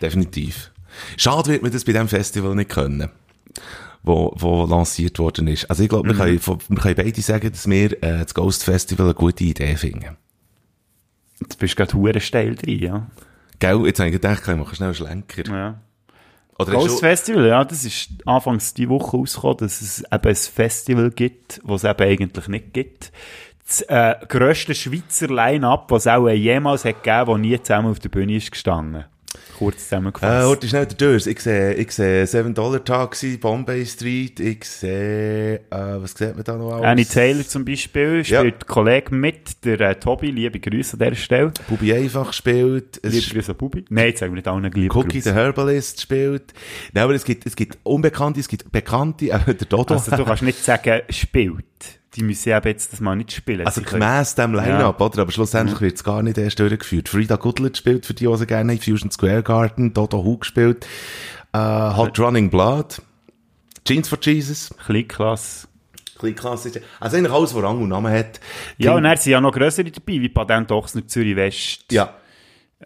Definitiv. 0.00 0.70
Schade 1.16 1.50
wird 1.50 1.62
man 1.62 1.72
das 1.72 1.84
bei 1.84 1.92
diesem 1.92 2.08
Festival 2.08 2.54
nicht 2.54 2.70
können. 2.70 3.10
Wo, 4.02 4.32
wo 4.36 4.64
lanciert 4.66 5.18
worden 5.18 5.48
ist. 5.48 5.68
Also 5.68 5.82
ich 5.82 5.88
glaube, 5.88 6.08
wir, 6.08 6.14
Mhm. 6.14 6.18
können, 6.18 6.38
von- 6.38 6.58
wir 6.68 6.78
können 6.78 6.94
beide 6.94 7.20
sagen, 7.22 7.50
dass 7.50 7.68
wir 7.68 7.92
äh, 8.02 8.22
das 8.22 8.34
Ghost 8.34 8.62
Festival 8.64 9.06
eine 9.06 9.14
gute 9.14 9.42
Idee 9.44 9.74
finden. 9.76 10.16
Jetzt 11.40 11.58
bist 11.58 11.74
du 11.74 11.76
gerade 11.84 11.94
hure 11.94 12.20
steil 12.20 12.54
drin, 12.54 12.78
ja. 12.78 13.06
Gell, 13.58 13.84
jetzt 13.86 13.98
habe 13.98 14.08
ich 14.08 14.14
gedacht, 14.14 14.42
ich 14.46 14.56
mache 14.56 14.74
schnell 14.76 14.88
einen 14.88 14.94
Schlenker. 14.94 15.44
ja. 15.50 15.80
Oder 16.58 16.72
Ghost 16.72 17.00
Festival, 17.00 17.46
ja, 17.48 17.64
das 17.66 17.84
ist 17.84 18.08
anfangs 18.24 18.72
die 18.72 18.88
Woche 18.88 19.18
rausgekommen, 19.18 19.58
dass 19.58 19.82
es 19.82 19.98
eben 20.10 20.28
ein 20.28 20.34
Festival 20.36 21.10
gibt, 21.10 21.60
was 21.64 21.84
es 21.84 21.90
eben 21.90 22.02
eigentlich 22.08 22.48
nicht 22.48 22.72
gibt. 22.72 23.12
Das 23.66 23.80
äh, 23.82 24.14
grösste 24.28 24.74
Schweizer 24.74 25.26
Line-Up, 25.28 25.90
was 25.90 26.02
es 26.06 26.12
auch 26.12 26.28
jemals 26.28 26.84
hat 26.84 27.02
gegeben, 27.02 27.26
das 27.32 27.38
nie 27.40 27.60
zusammen 27.62 27.90
auf 27.90 27.98
der 27.98 28.08
Bühne 28.10 28.36
ist 28.36 28.50
gestanden. 28.52 29.04
Kurz 29.58 29.76
Äh, 29.76 29.78
zusammengefasst. 29.78 30.46
heute 30.46 30.68
schnell 30.68 30.86
der 30.86 30.96
Dörs. 30.96 31.26
Ich 31.26 31.40
sehe, 31.40 31.74
ich 31.74 31.90
sehe 31.90 32.26
Seven 32.26 32.54
Dollar 32.54 32.84
Taxi, 32.84 33.38
Bombay 33.38 33.84
Street, 33.86 34.38
ich 34.38 34.64
sehe, 34.64 35.56
äh, 35.56 35.60
was 35.70 36.12
sieht 36.12 36.34
man 36.34 36.44
da 36.44 36.56
noch 36.56 36.74
alles? 36.74 36.84
Annie 36.86 37.06
Taylor 37.06 37.42
zum 37.46 37.64
Beispiel 37.64 38.24
spielt 38.24 38.44
ja. 38.62 38.66
Kollege 38.66 39.14
mit, 39.14 39.64
der 39.64 39.80
äh, 39.80 39.94
Tobi, 39.96 40.30
liebe 40.30 40.60
Grüße 40.60 40.92
an 40.94 40.98
dieser 41.00 41.14
Stelle. 41.16 41.52
Bubi 41.68 41.92
einfach 41.92 42.32
spielt. 42.32 43.00
Liebe 43.02 43.26
Grüße 43.32 43.52
an 43.52 43.56
Bubi. 43.58 43.84
Nein, 43.88 44.06
jetzt 44.08 44.20
sagen 44.20 44.32
wir 44.32 44.36
nicht 44.36 44.48
allen 44.48 44.62
liebe 44.70 44.94
Cookie 44.94 45.20
the 45.20 45.30
Grüße. 45.30 45.34
Herbalist 45.34 46.00
spielt. 46.02 46.52
Nein, 46.92 47.04
aber 47.04 47.14
es 47.14 47.24
gibt, 47.24 47.46
es 47.46 47.56
gibt 47.56 47.78
Unbekannte, 47.82 48.40
es 48.40 48.48
gibt 48.48 48.70
Bekannte, 48.70 49.26
äh, 49.30 49.38
der 49.54 49.66
Dodo. 49.66 49.94
Also 49.94 50.14
du 50.16 50.24
kannst 50.24 50.42
nicht 50.44 50.62
sagen, 50.62 51.00
spielt. 51.10 51.64
Die 52.16 52.22
müssen 52.22 52.48
eben 52.50 52.66
jetzt 52.68 52.92
das 52.92 53.00
mal 53.00 53.14
nicht 53.14 53.30
spielen. 53.32 53.66
Also 53.66 53.80
Sie 53.80 53.86
können- 53.86 54.00
gemäss 54.00 54.34
dem 54.34 54.54
Line-Up, 54.54 55.00
oder? 55.00 55.22
Aber 55.22 55.30
schlussendlich 55.32 55.80
wird 55.80 55.96
es 55.96 56.02
gar 56.04 56.22
nicht 56.22 56.38
erst 56.38 56.58
durchgeführt. 56.58 57.08
Frida 57.08 57.36
Goodlet 57.36 57.76
spielt 57.76 58.06
für 58.06 58.14
die, 58.14 58.26
die 58.26 58.36
sie 58.36 58.46
gerne 58.46 58.72
haben. 58.72 58.80
Fusion 58.80 59.10
Square 59.10 59.42
Garden, 59.42 59.92
Dodo 59.92 60.24
Hug 60.24 60.44
spielt, 60.46 60.86
äh, 61.52 61.58
Hot 61.58 62.18
Running 62.18 62.48
Blood, 62.50 63.02
Jeans 63.86 64.08
for 64.08 64.18
Jesus, 64.20 64.70
Kleinklasse. 64.84 65.68
klein 66.18 66.34
klassisch. 66.34 66.72
Also 66.98 67.16
eigentlich 67.18 67.32
alles, 67.32 67.54
was 67.54 67.62
Rang 67.62 67.82
und 67.82 67.90
Namen 67.90 68.12
hat. 68.12 68.40
Ja, 68.78 68.94
und 68.94 69.02
dann 69.02 69.16
sind 69.18 69.32
ja 69.32 69.40
noch 69.40 69.52
grössere 69.52 69.90
dabei, 69.90 70.14
wie 70.20 70.28
Patent 70.30 70.72
Ochsner 70.72 71.06
Zürich 71.06 71.36
West. 71.36 71.84
ja. 71.92 72.14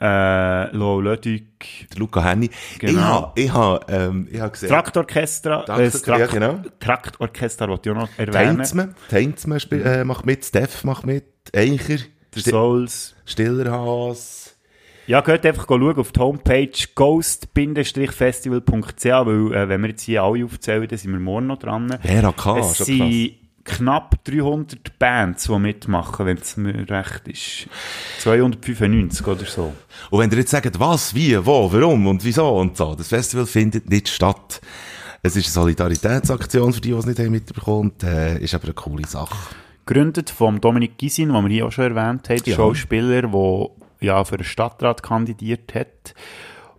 Äh, 0.01 0.71
Lo 0.77 1.01
Der 1.01 1.89
Luca 1.99 2.23
Henny. 2.25 2.49
Genau. 2.79 3.33
Ich 3.35 3.51
habe, 3.51 3.81
ich 3.83 3.89
habe, 3.89 3.93
ähm, 3.93 4.29
ich 4.31 4.39
habe 4.41 4.53
gesehen. 4.53 4.69
Traktorchestra, 4.69 5.65
Traktor- 5.65 5.81
äh, 5.81 5.91
Trakt 5.91 6.21
ja, 6.21 6.27
genau. 6.27 6.61
Traktorchester 6.79 7.69
wollte 7.69 7.91
ich 7.91 7.97
auch 7.97 8.01
noch 8.03 8.09
erwähnen. 8.17 8.59
Teinsme, 8.59 8.95
Teinsme 9.09 9.59
spiel- 9.59 9.85
äh, 9.85 10.05
macht 10.05 10.25
mit, 10.27 10.45
Steff 10.45 10.85
macht 10.85 11.05
mit, 11.07 11.25
Eicher, 11.55 11.97
Der 12.35 12.41
Sti- 12.41 12.51
Souls. 12.51 13.17
Stillerhaas. 13.27 14.57
Ja, 15.09 15.23
geht 15.23 15.45
einfach 15.45 15.67
schauen 15.67 15.99
auf 15.99 16.13
die 16.13 16.21
Homepage 16.21 16.71
ghost-festival.ch, 16.95 19.05
weil, 19.05 19.53
äh, 19.55 19.69
wenn 19.69 19.81
wir 19.83 19.89
jetzt 19.91 20.03
hier 20.03 20.23
alle 20.23 20.45
aufzählen, 20.45 20.87
dann 20.87 20.99
sind 20.99 21.11
wir 21.13 21.19
morgen 21.19 21.49
noch 21.49 21.59
dran. 21.59 21.99
Vera 22.01 22.31
K, 22.33 22.59
es 22.61 22.79
sind 22.79 23.35
knapp 23.65 24.25
300 24.25 24.99
Bands, 24.99 25.45
die 25.45 25.59
mitmachen, 25.59 26.27
wenn 26.27 26.39
es 26.39 26.57
mir 26.57 26.89
recht 26.89 27.29
ist. 27.29 27.69
295 28.21 29.27
oder 29.27 29.45
so. 29.45 29.73
Und 30.11 30.21
wenn 30.21 30.31
ihr 30.31 30.39
jetzt 30.39 30.51
sagt, 30.51 30.79
was, 30.81 31.15
wie, 31.15 31.45
wo, 31.45 31.73
warum 31.73 32.07
und 32.07 32.25
wieso 32.25 32.49
und 32.57 32.77
so, 32.77 32.95
das 32.95 33.09
Festival 33.09 33.47
findet 33.47 33.89
nicht 33.91 34.09
statt. 34.09 34.61
Es 35.23 35.37
ist 35.37 35.47
eine 35.47 35.53
Solidaritätsaktion 35.53 36.73
für 36.73 36.81
die, 36.81 36.91
die 36.91 36.95
es 36.95 37.07
nicht 37.07 37.19
haben 37.19 37.31
mitbekommen, 37.31 37.93
äh, 38.03 38.43
ist 38.43 38.55
aber 38.55 38.65
eine 38.65 38.75
coole 38.75 39.07
Sache. 39.07 39.55
Gegründet 39.85 40.31
vom 40.31 40.61
Dominik 40.61 40.97
Gisin, 40.99 41.33
den 41.33 41.43
wir 41.45 41.51
hier 41.51 41.67
auch 41.67 41.73
schon 41.73 41.95
erwähnt 41.95 42.29
haben, 42.29 42.43
der 42.43 42.53
Ja. 42.53 42.57
Schauspieler, 42.57 43.23
der 43.23 43.71
ja 44.01 44.25
für 44.25 44.39
den 44.39 44.45
Stadtrat 44.45 45.03
kandidiert 45.03 45.75
hat. 45.75 46.15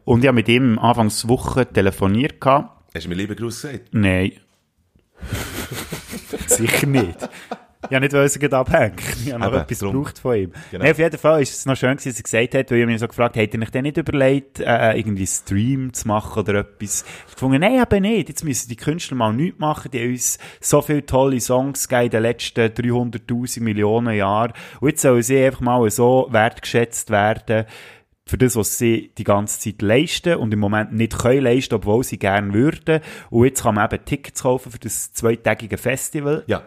Und 0.06 0.22
ich 0.22 0.28
habe 0.28 0.36
mit 0.36 0.50
ihm 0.50 0.80
anfangs 0.80 1.28
Woche 1.28 1.72
telefoniert. 1.72 2.42
Gehabt. 2.42 2.94
Hast 2.96 3.06
du 3.06 3.10
mir 3.10 3.16
lieber 3.16 3.36
Gruß 3.36 3.62
gesagt? 3.62 3.90
Nein. 3.92 4.32
Sicher 6.48 6.88
nicht. 6.88 7.30
Ich 7.90 7.96
habe 7.96 8.02
nicht 8.02 8.14
wollen, 8.14 8.54
abhängen. 8.54 8.96
Ich 9.26 9.34
habe 9.34 9.44
noch 9.44 9.52
Eben, 9.52 9.62
etwas 9.62 9.80
drum. 9.80 9.94
gebraucht 9.94 10.20
von 10.20 10.36
ihm. 10.36 10.52
Genau. 10.70 10.84
Nein, 10.84 10.92
auf 10.92 11.00
jeden 11.00 11.18
Fall 11.18 11.42
ist 11.42 11.58
es 11.58 11.66
noch 11.66 11.76
schön, 11.76 11.96
dass 11.98 12.06
er 12.06 12.14
gesagt 12.14 12.56
hat, 12.56 12.72
weil 12.72 12.78
ich 12.78 12.86
mir 12.86 13.00
so 13.00 13.08
gefragt 13.08 13.36
habe, 13.36 13.42
hätte 13.44 13.58
er 13.58 13.64
euch 13.64 13.72
denn 13.72 13.84
nicht 13.84 13.98
überlegt, 13.98 14.60
äh, 14.60 14.94
irgendwie 14.94 15.26
Stream 15.26 15.92
zu 15.92 16.08
machen 16.08 16.40
oder 16.42 16.60
etwas? 16.60 17.04
Ich 17.28 17.34
gefunden, 17.34 17.60
nein, 17.60 17.82
eben 17.82 18.02
nicht. 18.04 18.30
Jetzt 18.30 18.44
müssen 18.44 18.70
die 18.70 18.76
Künstler 18.76 19.18
mal 19.18 19.34
nichts 19.34 19.60
machen. 19.60 19.90
Die 19.92 20.00
haben 20.00 20.12
uns 20.12 20.38
so 20.60 20.82
viele 20.82 21.06
tolle 21.06 21.40
Songs 21.42 21.88
gegeben 21.88 22.06
in 22.06 22.12
den 22.12 22.22
letzten 22.22 22.62
300'000 22.62 23.62
Millionen 23.62 24.16
Jahren. 24.16 24.54
Und 24.80 24.90
jetzt 24.90 25.02
sollen 25.02 25.24
sie 25.24 25.44
einfach 25.44 25.62
mal 25.62 25.90
so 25.90 26.28
wertgeschätzt 26.30 27.10
werden, 27.10 27.66
für 28.32 28.38
das, 28.38 28.56
was 28.56 28.78
sie 28.78 29.12
die 29.18 29.26
ganze 29.26 29.60
Zeit 29.60 29.82
leisten 29.82 30.36
und 30.36 30.54
im 30.54 30.60
Moment 30.60 30.94
nicht 30.94 31.20
können 31.20 31.44
leisten, 31.44 31.76
obwohl 31.76 32.02
sie 32.06 32.18
gerne 32.18 32.54
würden. 32.54 33.02
Und 33.30 33.44
jetzt 33.44 33.64
kann 33.64 33.76
man 33.76 33.92
eben 33.92 34.06
Tickets 34.06 34.44
kaufen 34.44 34.72
für 34.72 34.80
das 34.80 35.12
zweitägige 35.12 35.78
Festival. 35.78 36.46
Ja. 36.48 36.64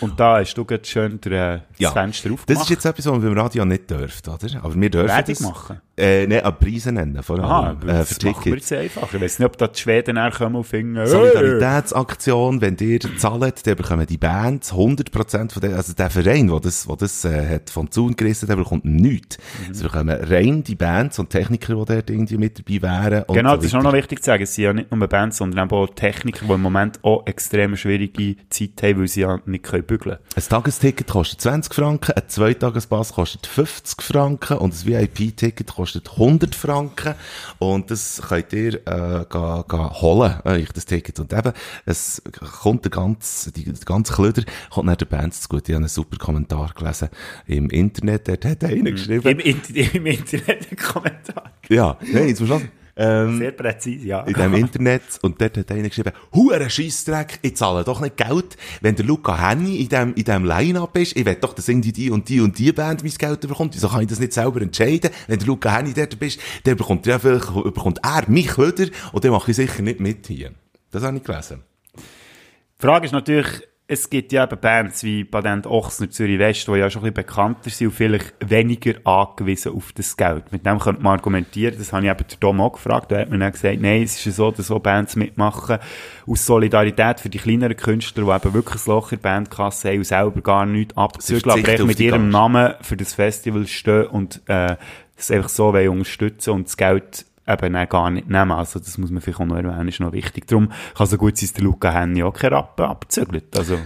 Und 0.00 0.18
da 0.18 0.38
hast 0.38 0.54
du 0.54 0.64
gerade 0.64 0.84
schön 0.84 1.20
der, 1.20 1.54
äh, 1.54 1.58
das 1.58 1.78
Ja. 1.78 1.90
Fenster 1.92 2.30
aufgemacht. 2.32 2.50
Das 2.50 2.62
ist 2.64 2.70
jetzt 2.70 2.84
etwas, 2.84 3.06
was 3.06 3.12
man 3.12 3.22
beim 3.22 3.38
Radio 3.38 3.64
nicht 3.64 3.88
dürft, 3.90 4.26
oder? 4.28 4.48
Aber 4.62 4.74
wir 4.74 4.90
dürfen 4.90 5.08
Werbung 5.08 5.24
das. 5.26 5.40
machen? 5.40 5.80
Äh, 5.96 6.26
nein, 6.28 6.42
aber 6.44 6.56
Preise 6.58 6.92
nennen, 6.92 7.20
vor 7.22 7.38
Aha, 7.40 7.66
allem. 7.68 7.80
das 7.80 8.12
äh, 8.12 8.14
für 8.14 8.26
machen 8.26 8.44
wir 8.44 8.52
Tickets. 8.52 8.70
jetzt 8.70 8.96
einfach. 8.96 9.12
Ich 9.14 9.20
weiß 9.20 9.38
nicht, 9.40 9.46
ob 9.46 9.58
da 9.58 9.66
die 9.66 9.78
Schweden 9.80 10.14
nachher 10.14 10.44
kommen 10.46 10.56
und 10.56 10.64
finden, 10.64 11.04
Solidaritätsaktion, 11.06 12.60
wenn 12.60 12.76
ihr 12.78 13.00
zahlt, 13.16 13.66
dann 13.66 13.76
bekommen 13.76 14.06
die 14.06 14.16
Bands 14.18 14.72
100% 14.72 15.52
von 15.52 15.60
der, 15.60 15.76
also 15.76 15.92
der 15.94 16.10
Verein, 16.10 16.48
der 16.48 16.60
das, 16.60 16.86
der 16.86 16.96
das 16.96 17.24
äh, 17.24 17.48
hat 17.54 17.70
von 17.70 17.90
Zaun 17.90 18.14
gerissen, 18.16 18.46
der 18.46 18.56
bekommt 18.56 18.84
nichts. 18.84 19.38
Mhm. 19.68 19.74
Sie 19.74 19.82
bekommen 19.84 20.16
rein 20.20 20.62
die 20.64 20.74
Bands 20.74 21.18
und 21.18 21.30
Techniker, 21.30 21.74
die 21.74 21.84
dort 21.94 22.10
irgendwie 22.10 22.36
mit 22.38 22.58
dabei 22.58 22.82
wären. 23.12 23.24
Genau, 23.28 23.50
so 23.50 23.56
das 23.56 23.64
ist 23.66 23.74
auch 23.74 23.82
noch 23.82 23.92
wichtig 23.92 24.20
zu 24.20 24.26
sagen. 24.26 24.42
Es 24.44 24.54
sind 24.54 24.64
ja 24.64 24.72
nicht 24.72 24.90
nur 24.92 25.06
Bands, 25.08 25.36
sondern 25.38 25.70
auch 25.70 25.86
Techniker, 25.94 26.46
die 26.46 26.52
im 26.52 26.62
Moment 26.62 26.98
auch 27.02 27.26
extrem 27.26 27.76
schwierige 27.76 28.36
Zeit 28.50 28.70
haben, 28.82 29.00
weil 29.00 29.08
sie 29.08 29.20
ja 29.22 29.38
nicht 29.46 29.57
können 29.62 29.84
bügeln 29.84 30.18
Ein 30.34 30.42
Tagesticket 30.42 31.08
kostet 31.08 31.40
20 31.40 31.74
Franken, 31.74 32.12
ein 32.12 32.22
Zweitagespass 32.28 33.12
kostet 33.12 33.46
50 33.46 34.02
Franken 34.02 34.58
und 34.58 34.74
ein 34.74 34.86
VIP-Ticket 34.86 35.74
kostet 35.74 36.10
100 36.12 36.54
Franken. 36.54 37.14
Und 37.58 37.90
das 37.90 38.22
könnt 38.28 38.52
ihr 38.52 38.74
äh, 38.74 39.24
ga, 39.28 39.64
ga 39.66 40.00
holen, 40.00 40.40
euch 40.44 40.72
das 40.72 40.86
Ticket. 40.86 41.18
Und 41.20 41.32
eben, 41.32 41.52
es 41.86 42.22
kommt 42.62 42.84
der 42.84 42.90
ganze, 42.90 43.52
die, 43.52 43.64
der 43.64 43.74
ganze 43.84 44.12
Klöder 44.12 44.42
kommt 44.70 44.86
nach 44.86 44.96
der 44.96 45.06
Band 45.06 45.34
zu 45.34 45.48
gut. 45.48 45.68
Ich 45.68 45.74
habe 45.74 45.82
einen 45.82 45.88
super 45.88 46.16
Kommentar 46.18 46.72
gelesen 46.76 47.08
im 47.46 47.70
Internet, 47.70 48.28
dort 48.28 48.44
hat 48.44 48.64
einer 48.64 48.92
geschrieben. 48.92 49.28
Im, 49.28 49.38
Inter 49.38 49.94
Im 49.94 50.06
Internet 50.06 50.70
im 50.70 50.76
Kommentar. 50.76 51.52
Ja, 51.68 51.98
nein, 52.12 52.28
jetzt 52.28 52.40
muss 52.40 52.50
ich 52.60 52.77
ähm, 52.98 53.38
Sehr 53.38 53.52
präzise, 53.52 54.06
ja. 54.06 54.22
in 54.22 54.34
dem 54.34 54.54
Internet 54.54 55.02
und 55.22 55.40
dort 55.40 55.56
hat 55.56 55.70
einer 55.70 55.88
geschrieben, 55.88 56.12
hure 56.34 56.68
Scheissdreck, 56.68 57.38
ich 57.42 57.56
zahle 57.56 57.84
doch 57.84 58.00
nicht 58.00 58.16
Geld, 58.16 58.56
wenn 58.80 58.96
der 58.96 59.06
Luca 59.06 59.38
Henny 59.38 59.76
in 59.76 59.88
dem, 59.88 60.14
in 60.14 60.24
dem 60.24 60.44
Line-Up 60.44 60.96
ist, 60.98 61.16
ich 61.16 61.24
will 61.24 61.36
doch, 61.36 61.54
dass 61.54 61.68
irgendwie 61.68 61.92
die 61.92 62.10
und 62.10 62.28
die 62.28 62.40
und 62.40 62.58
die 62.58 62.72
Band 62.72 63.04
mein 63.04 63.12
Geld 63.12 63.40
bekommt, 63.40 63.74
wieso 63.76 63.88
kann 63.88 64.02
ich 64.02 64.08
das 64.08 64.18
nicht 64.18 64.32
selber 64.32 64.60
entscheiden? 64.60 65.10
Wenn 65.28 65.38
der 65.38 65.46
Luca 65.46 65.76
Henny 65.76 65.94
dort 65.94 66.18
bist, 66.18 66.40
dann 66.64 66.76
bekommt 66.76 67.06
er, 67.06 67.20
vielleicht, 67.20 67.46
bekommt 67.46 68.00
er 68.02 68.28
mich 68.28 68.58
wieder 68.58 68.90
und 69.12 69.24
dann 69.24 69.30
mache 69.30 69.52
ich 69.52 69.56
sicher 69.56 69.82
nicht 69.82 70.00
mit 70.00 70.26
hier. 70.26 70.50
Das 70.90 71.04
habe 71.04 71.16
ich 71.16 71.22
gelesen. 71.22 71.62
Die 71.94 72.86
Frage 72.86 73.06
ist 73.06 73.12
natürlich, 73.12 73.67
es 73.90 74.10
gibt 74.10 74.32
ja 74.32 74.44
eben 74.44 74.60
Bands 74.60 75.02
wie 75.02 75.24
Patent 75.24 75.66
Ochsner, 75.66 76.10
Zürich 76.10 76.38
West, 76.38 76.68
die 76.68 76.72
ja 76.72 76.90
schon 76.90 77.00
ein 77.00 77.14
bisschen 77.14 77.26
bekannter 77.26 77.70
sind 77.70 77.86
und 77.86 77.94
vielleicht 77.94 78.34
weniger 78.46 78.94
angewiesen 79.04 79.72
auf 79.72 79.92
das 79.94 80.14
Geld. 80.14 80.52
Mit 80.52 80.66
dem 80.66 80.78
könnte 80.78 81.02
man 81.02 81.14
argumentieren, 81.14 81.74
das 81.78 81.94
habe 81.94 82.04
ich 82.04 82.10
eben 82.10 82.24
der 82.28 82.36
Dom 82.38 82.60
auch 82.60 82.72
gefragt, 82.72 83.10
da 83.10 83.20
hat 83.20 83.30
man 83.30 83.40
dann 83.40 83.50
gesagt, 83.50 83.80
nein, 83.80 84.02
es 84.02 84.16
ist 84.16 84.26
ja 84.26 84.32
so, 84.32 84.50
dass 84.50 84.66
so 84.66 84.78
Bands 84.78 85.16
mitmachen, 85.16 85.78
aus 86.26 86.44
Solidarität 86.44 87.20
für 87.20 87.30
die 87.30 87.38
kleineren 87.38 87.76
Künstler, 87.78 88.24
die 88.24 88.46
eben 88.46 88.54
wirklich 88.54 88.86
ein 88.86 88.92
Loch 88.92 89.10
in 89.10 89.22
der 89.22 89.30
Bandkasse 89.30 89.88
haben 89.88 89.98
und 89.98 90.04
selber 90.04 90.40
gar 90.42 90.66
nichts 90.66 90.94
abzügeln, 90.94 91.86
mit 91.86 91.98
ihrem. 91.98 92.28
Namen 92.28 92.74
für 92.82 92.98
das 92.98 93.14
Festival 93.14 93.66
stehen 93.66 94.06
und 94.08 94.42
äh, 94.48 94.76
das 95.16 95.30
einfach 95.30 95.48
so 95.48 95.68
unterstützen 95.68 96.50
und 96.50 96.66
das 96.66 96.76
Geld 96.76 97.24
eben 97.48 97.88
gar 97.88 98.10
nicht 98.10 98.28
nehmen. 98.28 98.52
Also 98.52 98.78
das 98.78 98.98
muss 98.98 99.10
man 99.10 99.20
vielleicht 99.22 99.40
auch 99.40 99.46
noch 99.46 99.56
erwähnen, 99.56 99.88
ist 99.88 100.00
noch 100.00 100.12
wichtig. 100.12 100.46
Darum 100.46 100.70
kann 100.96 101.06
so 101.06 101.16
gut 101.16 101.36
sein, 101.36 101.48
dass 101.48 101.52
der 101.54 101.64
Luca 101.64 101.92
Henny 101.92 102.22
auch 102.22 102.32
keine 102.32 102.56
Rappen 102.56 102.84
abzügelt. 102.84 103.56
Also 103.56 103.78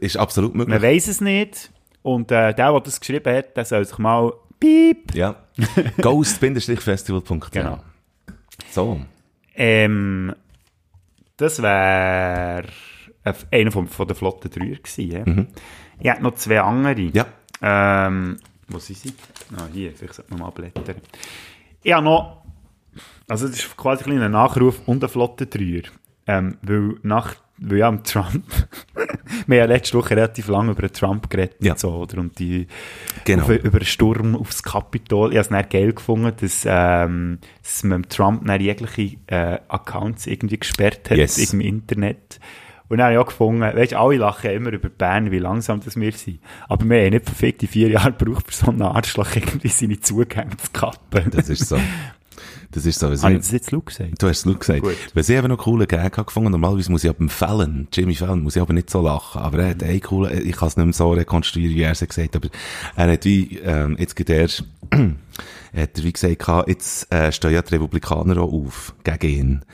Ist 0.00 0.16
absolut 0.16 0.54
möglich. 0.54 0.72
man 0.80 0.82
weiß 0.82 1.08
es 1.08 1.20
nicht. 1.20 1.70
Und 2.02 2.30
äh, 2.30 2.54
der, 2.54 2.72
der 2.72 2.80
das 2.80 3.00
geschrieben 3.00 3.36
hat, 3.36 3.56
der 3.56 3.64
soll 3.64 3.84
sich 3.84 3.98
mal 3.98 4.32
piep. 4.60 5.14
Ja. 5.14 5.36
Ghost-festival.ch 6.00 7.50
Genau. 7.50 7.80
So. 8.70 9.00
Ähm, 9.54 10.34
das 11.36 11.60
wäre 11.62 12.64
einer 13.50 13.72
von, 13.72 13.88
von 13.88 14.06
der 14.06 14.16
Flotte 14.16 14.48
Dreier 14.48 14.76
gewesen. 14.76 15.10
Ja? 15.10 15.44
Ich 15.98 16.10
hätte 16.10 16.22
noch 16.22 16.34
zwei 16.34 16.60
andere. 16.60 17.10
Ja. 17.12 17.26
Ähm, 17.62 18.36
wo 18.68 18.78
sind 18.78 18.98
sie? 18.98 19.14
Ah, 19.56 19.66
hier, 19.72 19.92
vielleicht 19.92 20.14
sollte 20.14 20.30
man 20.32 20.40
mal 20.40 20.50
blättern. 20.50 20.96
Ich 21.82 21.92
habe 21.92 22.04
noch, 22.04 22.44
also 23.28 23.46
das 23.48 23.56
ist 23.56 23.76
quasi 23.76 24.08
ein 24.10 24.30
Nachruf 24.30 24.80
und 24.86 25.02
ein 25.02 25.08
Flottendreier. 25.10 25.82
Ähm, 26.28 26.56
weil 26.62 26.94
nach, 27.02 27.36
weil 27.58 27.78
ja 27.78 27.96
Trump, 27.98 28.44
wir 29.46 29.62
haben 29.62 29.70
ja 29.70 29.74
letzte 29.76 29.96
Woche 29.98 30.10
relativ 30.10 30.48
lange 30.48 30.72
über 30.72 30.90
Trump 30.92 31.30
geredet 31.30 31.56
Ja. 31.60 31.72
und 31.72 31.78
so, 31.78 31.90
oder? 31.92 32.18
Und 32.18 32.38
die, 32.38 32.66
Genau. 33.24 33.44
auf, 33.44 33.50
über 33.50 33.78
den 33.78 33.86
Sturm 33.86 34.34
aufs 34.36 34.62
Kapitol. 34.62 35.30
Ich 35.30 35.36
habe 35.38 35.42
es 35.42 35.48
dann 35.48 35.68
geil 35.68 35.92
gefunden, 35.92 36.32
dass, 36.40 36.64
ähm, 36.68 37.38
dass 37.62 37.84
man 37.84 38.02
Trump 38.08 38.44
dann 38.46 38.60
jegliche 38.60 39.16
äh, 39.28 39.58
Accounts 39.68 40.26
irgendwie 40.26 40.58
gesperrt 40.58 41.08
hat 41.10 41.16
Yes. 41.18 41.52
im 41.52 41.60
Internet. 41.60 42.40
Und 42.88 42.98
dann 42.98 43.06
habe 43.06 43.14
ich 43.14 43.18
auch 43.20 43.26
gefunden, 43.26 43.62
weißt 43.62 43.92
du, 43.92 43.98
alle 43.98 44.16
lachen 44.16 44.50
immer 44.50 44.70
über 44.72 44.88
Bern, 44.88 45.32
wie 45.32 45.40
langsam 45.40 45.80
das 45.80 45.96
wir 45.98 46.12
sind. 46.12 46.40
Aber 46.68 46.84
wir 46.88 47.02
haben 47.04 47.10
nicht 47.10 47.24
verfickte 47.24 47.66
vier 47.66 47.88
Jahre 47.88 48.12
gebraucht, 48.12 48.46
für 48.46 48.54
so 48.54 48.70
einen 48.70 48.82
Arschloch 48.82 49.28
irgendwie 49.34 49.68
seine 49.68 49.98
Zugänge 50.00 50.56
zu 50.56 50.70
kappen. 50.72 51.30
Das 51.30 51.48
ist 51.48 51.68
so. 51.68 51.78
Das 52.72 52.86
ist 52.86 52.98
so. 52.98 53.06
Habe 53.06 53.32
ich 53.32 53.38
das 53.38 53.50
jetzt 53.50 53.70
laut 53.70 53.86
gesagt? 53.86 54.22
Du 54.22 54.28
hast 54.28 54.38
es 54.38 54.46
nur 54.46 54.58
gesagt. 54.58 54.82
Gut. 54.82 54.96
Weil 55.14 55.22
sie 55.22 55.34
eben 55.34 55.48
noch 55.48 55.58
coole 55.58 55.86
Gag 55.86 56.14
gefunden. 56.14 56.50
Normalerweise 56.50 56.90
muss 56.90 57.04
ich 57.04 57.10
ab 57.10 57.18
dem 57.18 57.28
Fallon, 57.28 57.88
Jimmy 57.92 58.14
Fallon, 58.14 58.42
muss 58.42 58.56
ich 58.56 58.62
aber 58.62 58.72
nicht 58.72 58.90
so 58.90 59.00
lachen. 59.00 59.40
Aber 59.40 59.58
er 59.58 59.70
hat 59.70 59.82
einen 59.82 60.00
coolen, 60.00 60.46
ich 60.46 60.56
kann 60.56 60.68
es 60.68 60.76
nicht 60.76 60.86
mehr 60.86 60.92
so 60.92 61.12
rekonstruieren, 61.12 61.74
wie 61.74 61.82
er 61.82 61.92
es 61.92 62.00
gesagt 62.00 62.34
hat, 62.34 62.36
aber 62.36 62.48
er 62.96 63.12
hat 63.12 63.24
wie, 63.24 63.58
ähm, 63.64 63.96
jetzt 63.98 64.16
geht 64.16 64.30
er, 64.30 64.48
hat 64.92 65.98
er 65.98 66.04
wie 66.04 66.12
gesagt, 66.12 66.68
jetzt 66.68 67.12
äh, 67.12 67.32
stehen 67.32 67.52
ja 67.52 67.62
die 67.62 67.74
Republikaner 67.74 68.40
auch 68.40 68.52
auf 68.52 68.94
gegen 69.04 69.38
ihn. 69.38 69.64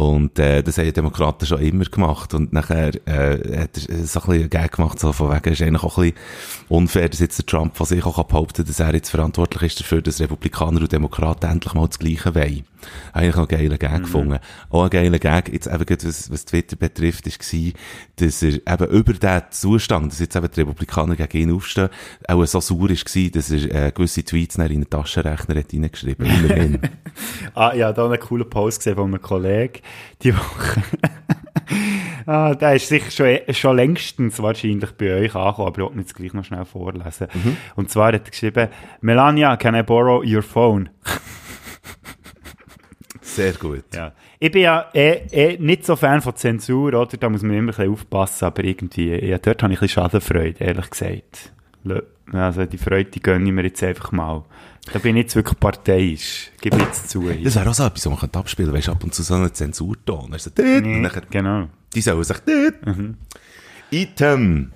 Und 0.00 0.38
äh, 0.38 0.62
das 0.62 0.78
haben 0.78 0.86
die 0.86 0.94
Demokraten 0.94 1.44
schon 1.44 1.60
immer 1.60 1.84
gemacht. 1.84 2.32
Und 2.32 2.54
nachher 2.54 2.92
äh, 3.06 3.64
hat 3.64 3.76
er 3.76 4.06
so 4.06 4.20
ein 4.20 4.26
bisschen 4.28 4.48
Gag 4.48 4.72
gemacht, 4.72 4.98
so 4.98 5.12
von 5.12 5.30
wegen, 5.30 5.52
ist 5.52 5.60
eigentlich 5.60 5.82
auch 5.82 5.98
ein 5.98 6.12
bisschen 6.12 6.66
unfair, 6.70 7.10
dass 7.10 7.20
jetzt 7.20 7.36
der 7.36 7.44
Trump 7.44 7.76
von 7.76 7.84
sich 7.84 8.02
auch 8.06 8.16
kann 8.16 8.26
behaupten 8.26 8.64
dass 8.64 8.80
er 8.80 8.94
jetzt 8.94 9.10
verantwortlich 9.10 9.62
ist 9.64 9.80
dafür, 9.80 10.00
dass 10.00 10.18
Republikaner 10.18 10.80
und 10.80 10.90
Demokraten 10.90 11.50
endlich 11.50 11.74
mal 11.74 11.86
das 11.86 11.98
Gleiche 11.98 12.34
wollen. 12.34 12.64
Eigentlich 13.12 13.36
noch 13.36 13.46
einen 13.46 13.58
geilen 13.58 13.78
Gag 13.78 14.00
gefunden. 14.00 14.38
Auch 14.70 14.84
ein 14.84 14.88
geiler 14.88 15.18
Gag, 15.18 15.52
jetzt 15.52 15.66
eben 15.66 15.84
gerade, 15.84 16.08
was, 16.08 16.30
was 16.30 16.46
Twitter 16.46 16.76
betrifft, 16.76 17.26
ist 17.26 17.38
gewesen, 17.38 17.74
dass 18.16 18.42
er 18.42 18.54
eben 18.54 18.86
über 18.86 19.12
den 19.12 19.42
Zustand, 19.50 20.12
dass 20.12 20.20
jetzt 20.20 20.34
eben 20.34 20.48
die 20.50 20.60
Republikaner 20.60 21.14
gegen 21.14 21.50
ihn 21.50 21.54
aufstehen, 21.54 21.90
auch 22.26 22.42
so 22.46 22.60
sauer 22.60 22.88
ist 22.88 23.04
gewesen, 23.04 23.32
dass 23.32 23.50
er 23.50 23.88
äh, 23.88 23.92
gewisse 23.92 24.24
Tweets 24.24 24.56
in 24.56 24.66
den 24.66 24.88
Taschenrechner 24.88 25.56
hat 25.56 25.74
reingeschrieben. 25.74 26.24
Immerhin. 26.44 26.80
Ah, 27.54 27.74
ja, 27.74 27.92
da 27.92 28.06
einen 28.06 28.18
coolen 28.18 28.48
Post 28.48 28.78
gesehen 28.78 28.94
von 28.94 29.08
einem 29.08 29.20
Kollegen 29.20 29.82
die 30.22 30.34
Woche. 30.36 30.82
Ah, 32.26 32.54
der 32.54 32.74
ist 32.74 32.88
sicher 32.88 33.10
schon, 33.10 33.54
schon 33.54 33.76
längstens 33.76 34.40
wahrscheinlich 34.40 34.92
bei 34.92 35.14
euch 35.14 35.34
angekommen, 35.34 35.68
aber 35.68 35.78
ich 35.78 35.84
wollte 35.84 35.98
jetzt 35.98 36.14
gleich 36.14 36.32
noch 36.32 36.44
schnell 36.44 36.64
vorlesen. 36.64 37.26
Und 37.74 37.90
zwar 37.90 38.08
hat 38.08 38.26
er 38.26 38.30
geschrieben, 38.30 38.68
Melania, 39.00 39.56
can 39.56 39.74
I 39.74 39.82
borrow 39.82 40.22
your 40.24 40.42
phone? 40.42 40.90
Sehr 43.20 43.52
gut. 43.54 43.84
Ja. 43.94 44.12
Ich 44.38 44.50
bin 44.50 44.62
ja 44.62 44.88
eh, 44.92 45.22
eh 45.30 45.58
nicht 45.58 45.84
so 45.84 45.96
Fan 45.96 46.20
von 46.20 46.34
Zensur, 46.36 46.94
oder? 46.94 47.16
Da 47.16 47.28
muss 47.28 47.42
man 47.42 47.52
immer 47.52 47.72
ein 47.72 47.76
bisschen 47.76 47.92
aufpassen, 47.92 48.44
aber 48.44 48.64
irgendwie, 48.64 49.14
ja, 49.24 49.38
dort 49.38 49.62
habe 49.62 49.72
ich 49.72 49.78
ein 49.78 49.82
bisschen 49.82 50.02
Schadenfreude, 50.02 50.64
ehrlich 50.64 50.90
gesagt. 50.90 51.52
Also 52.32 52.66
die 52.66 52.78
Freude, 52.78 53.10
die 53.10 53.20
gönne 53.20 53.46
ich 53.46 53.52
mir 53.52 53.62
jetzt 53.64 53.82
einfach 53.82 54.12
mal. 54.12 54.44
Da 54.92 54.98
bin 54.98 55.16
ich 55.16 55.24
jetzt 55.24 55.36
wirklich 55.36 55.58
parteiisch. 55.60 56.50
Gib 56.60 56.74
jetzt 56.78 57.10
zu. 57.10 57.22
Das 57.44 57.54
wäre 57.54 57.68
auch 57.70 57.74
so 57.74 57.84
etwas, 57.84 58.06
was 58.06 58.22
man 58.22 58.30
abspielen 58.32 58.72
könnte. 58.72 58.90
Ab 58.90 59.04
und 59.04 59.14
zu 59.14 59.22
so 59.22 59.34
einen 59.34 59.52
Zensurton. 59.54 60.32
Also, 60.32 60.50
und 60.56 61.02
nachher, 61.02 61.22
Genau. 61.30 61.68
die 61.94 62.00
sollen 62.00 62.24
sich 62.24 62.38
dort. 62.38 62.74
Item. 63.90 64.72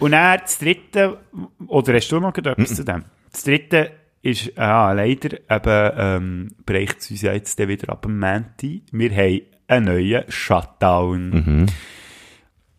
Und 0.00 0.10
dann 0.12 0.40
das 0.40 0.58
dritte, 0.58 1.18
oder 1.66 1.94
hast 1.94 2.08
du 2.10 2.18
noch 2.20 2.36
etwas 2.36 2.74
zu 2.74 2.84
dem? 2.84 3.04
Das 3.30 3.44
dritte 3.44 3.92
ist, 4.22 4.56
ah, 4.58 4.92
leider, 4.92 5.38
eben, 5.50 5.92
ähm, 5.96 6.48
bricht 6.64 7.00
es 7.00 7.10
uns 7.10 7.22
ja 7.22 7.32
jetzt 7.32 7.58
dann 7.58 7.68
wieder 7.68 7.90
ab 7.92 8.02
dem 8.02 8.18
Mänti. 8.18 8.82
Wir 8.90 9.10
haben 9.10 9.40
einen 9.68 9.86
neuen 9.86 10.24
Shutdown. 10.30 11.68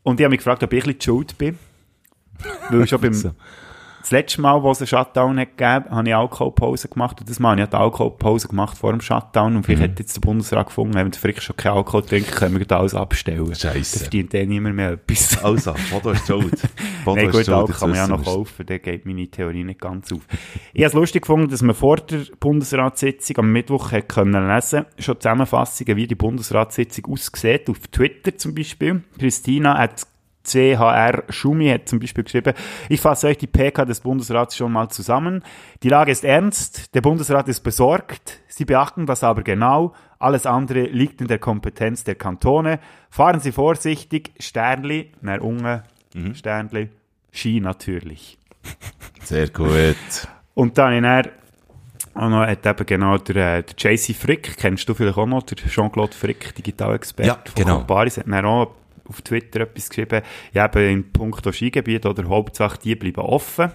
Und 0.03 0.19
ich 0.19 0.23
habe 0.23 0.29
mich 0.31 0.39
gefragt, 0.39 0.63
ob 0.63 0.73
ich 0.73 0.83
ein 0.83 0.87
bisschen 0.87 0.99
die 0.99 1.05
schuld 1.05 1.37
bin. 1.37 1.57
Weil 2.69 2.87
schon 2.87 2.99
beim, 3.01 3.13
So. 3.13 3.31
Das 4.03 4.11
letzte 4.11 4.41
Mal, 4.41 4.61
wo 4.61 4.69
es 4.71 4.79
einen 4.79 4.87
Shutdown 4.87 5.39
hat 5.39 5.57
gegeben, 5.57 5.85
habe 5.89 6.07
ich 6.09 6.13
Alkoholpause 6.15 6.89
gemacht. 6.89 7.19
Und 7.21 7.29
das 7.29 7.39
Mal 7.39 7.51
habe 7.51 7.61
ich 7.63 7.69
die 7.69 7.75
Alkoholpause 7.75 8.49
gemacht 8.49 8.77
vor 8.77 8.91
dem 8.91 8.99
Shutdown. 9.01 9.55
Und 9.55 9.63
vielleicht 9.65 9.81
Mhm. 9.81 9.91
hat 9.91 9.99
jetzt 9.99 10.15
der 10.15 10.21
Bundesrat 10.21 10.67
gefunden, 10.67 10.93
wenn 10.95 11.07
wir 11.11 11.13
Frick 11.19 11.41
schon 11.41 11.55
keinen 11.55 11.77
Alkohol 11.77 12.03
trinken, 12.03 12.31
können 12.31 12.59
wir 12.59 12.65
das 12.65 12.77
alles 12.79 12.95
abstellen. 12.95 13.55
Scheisse. 13.55 13.99
Da 13.99 14.03
verdient 14.03 14.33
eh 14.33 14.45
niemand 14.45 14.75
mehr 14.75 14.91
etwas. 14.91 15.37
Also, 15.43 15.73
Bodo 15.91 16.11
ist 16.11 16.27
schuld. 16.27 16.53
Bodo 17.05 17.15
Nein, 17.17 17.29
ist 17.29 17.35
gut, 17.35 17.49
Alkohol 17.49 17.67
das 17.67 17.79
kann 17.79 17.89
man 17.89 17.97
ja 17.97 18.07
noch 18.07 18.23
kaufen, 18.23 18.65
dann 18.65 18.81
geht 18.81 19.05
meine 19.05 19.27
Theorie 19.27 19.63
nicht 19.63 19.79
ganz 19.81 20.11
auf. 20.11 20.19
ich 20.73 20.81
habe 20.81 20.87
es 20.87 20.93
lustig 20.93 21.21
gefunden, 21.23 21.49
dass 21.49 21.61
man 21.61 21.75
vor 21.75 21.97
der 21.97 22.19
Bundesratssitzung 22.39 23.37
am 23.39 23.51
Mittwoch 23.51 23.91
hat 23.91 24.09
können 24.09 24.47
lesen 24.47 24.85
schon 24.99 25.19
Zusammenfassungen, 25.19 25.95
wie 25.97 26.07
die 26.07 26.15
Bundesratssitzung 26.15 27.05
aussieht, 27.11 27.69
auf 27.69 27.79
Twitter 27.91 28.37
zum 28.37 28.55
Beispiel. 28.55 29.03
Christina 29.17 29.77
hat 29.77 30.05
CHR 30.43 31.23
Schumi 31.29 31.69
hat 31.69 31.87
zum 31.87 31.99
Beispiel 31.99 32.23
geschrieben, 32.23 32.53
ich 32.89 32.99
fasse 33.01 33.27
euch 33.27 33.37
die 33.37 33.47
PK 33.47 33.85
des 33.85 34.01
Bundesrats 34.01 34.55
schon 34.55 34.71
mal 34.71 34.89
zusammen. 34.89 35.43
Die 35.83 35.89
Lage 35.89 36.11
ist 36.11 36.23
ernst, 36.23 36.93
der 36.95 37.01
Bundesrat 37.01 37.47
ist 37.47 37.61
besorgt, 37.61 38.41
Sie 38.47 38.65
beachten 38.65 39.07
das 39.07 39.23
aber 39.23 39.41
genau, 39.41 39.93
alles 40.19 40.45
andere 40.45 40.83
liegt 40.83 41.21
in 41.21 41.27
der 41.27 41.39
Kompetenz 41.39 42.03
der 42.03 42.15
Kantone. 42.15 42.79
Fahren 43.09 43.39
Sie 43.39 43.51
vorsichtig, 43.51 44.31
Sternli, 44.39 45.11
na 45.21 45.39
unge, 45.39 45.83
Sternli, 46.33 46.89
Ski 47.31 47.59
natürlich. 47.59 48.37
Sehr 49.23 49.49
gut. 49.49 49.95
Und 50.53 50.77
dann 50.77 50.93
in 50.93 51.03
er 51.03 51.29
auch 52.15 52.29
noch 52.29 52.45
hat 52.45 52.65
eben 52.65 52.85
genau 52.85 53.17
der, 53.17 53.57
äh, 53.57 53.63
der 53.63 53.75
JC 53.75 54.13
Frick, 54.13 54.57
kennst 54.57 54.87
du 54.87 54.93
vielleicht 54.93 55.17
auch 55.17 55.25
noch, 55.25 55.43
der 55.43 55.57
Jean-Claude 55.57 56.13
Frick, 56.13 56.53
Digitalexperte 56.53 57.27
Ja, 57.27 57.39
genau. 57.55 57.79
Camparis, 57.79 58.17
hat 58.17 58.27
dann 58.27 58.45
auch 58.45 58.75
auf 59.07 59.21
Twitter 59.21 59.61
etwas 59.61 59.89
geschrieben, 59.89 60.21
ja 60.53 60.65
eben 60.65 60.89
in 60.89 61.11
puncto 61.11 61.51
Skigebiet 61.51 62.05
oder 62.05 62.27
Hauptsache 62.27 62.79
die 62.83 62.95
bleiben 62.95 63.21
offen. 63.21 63.71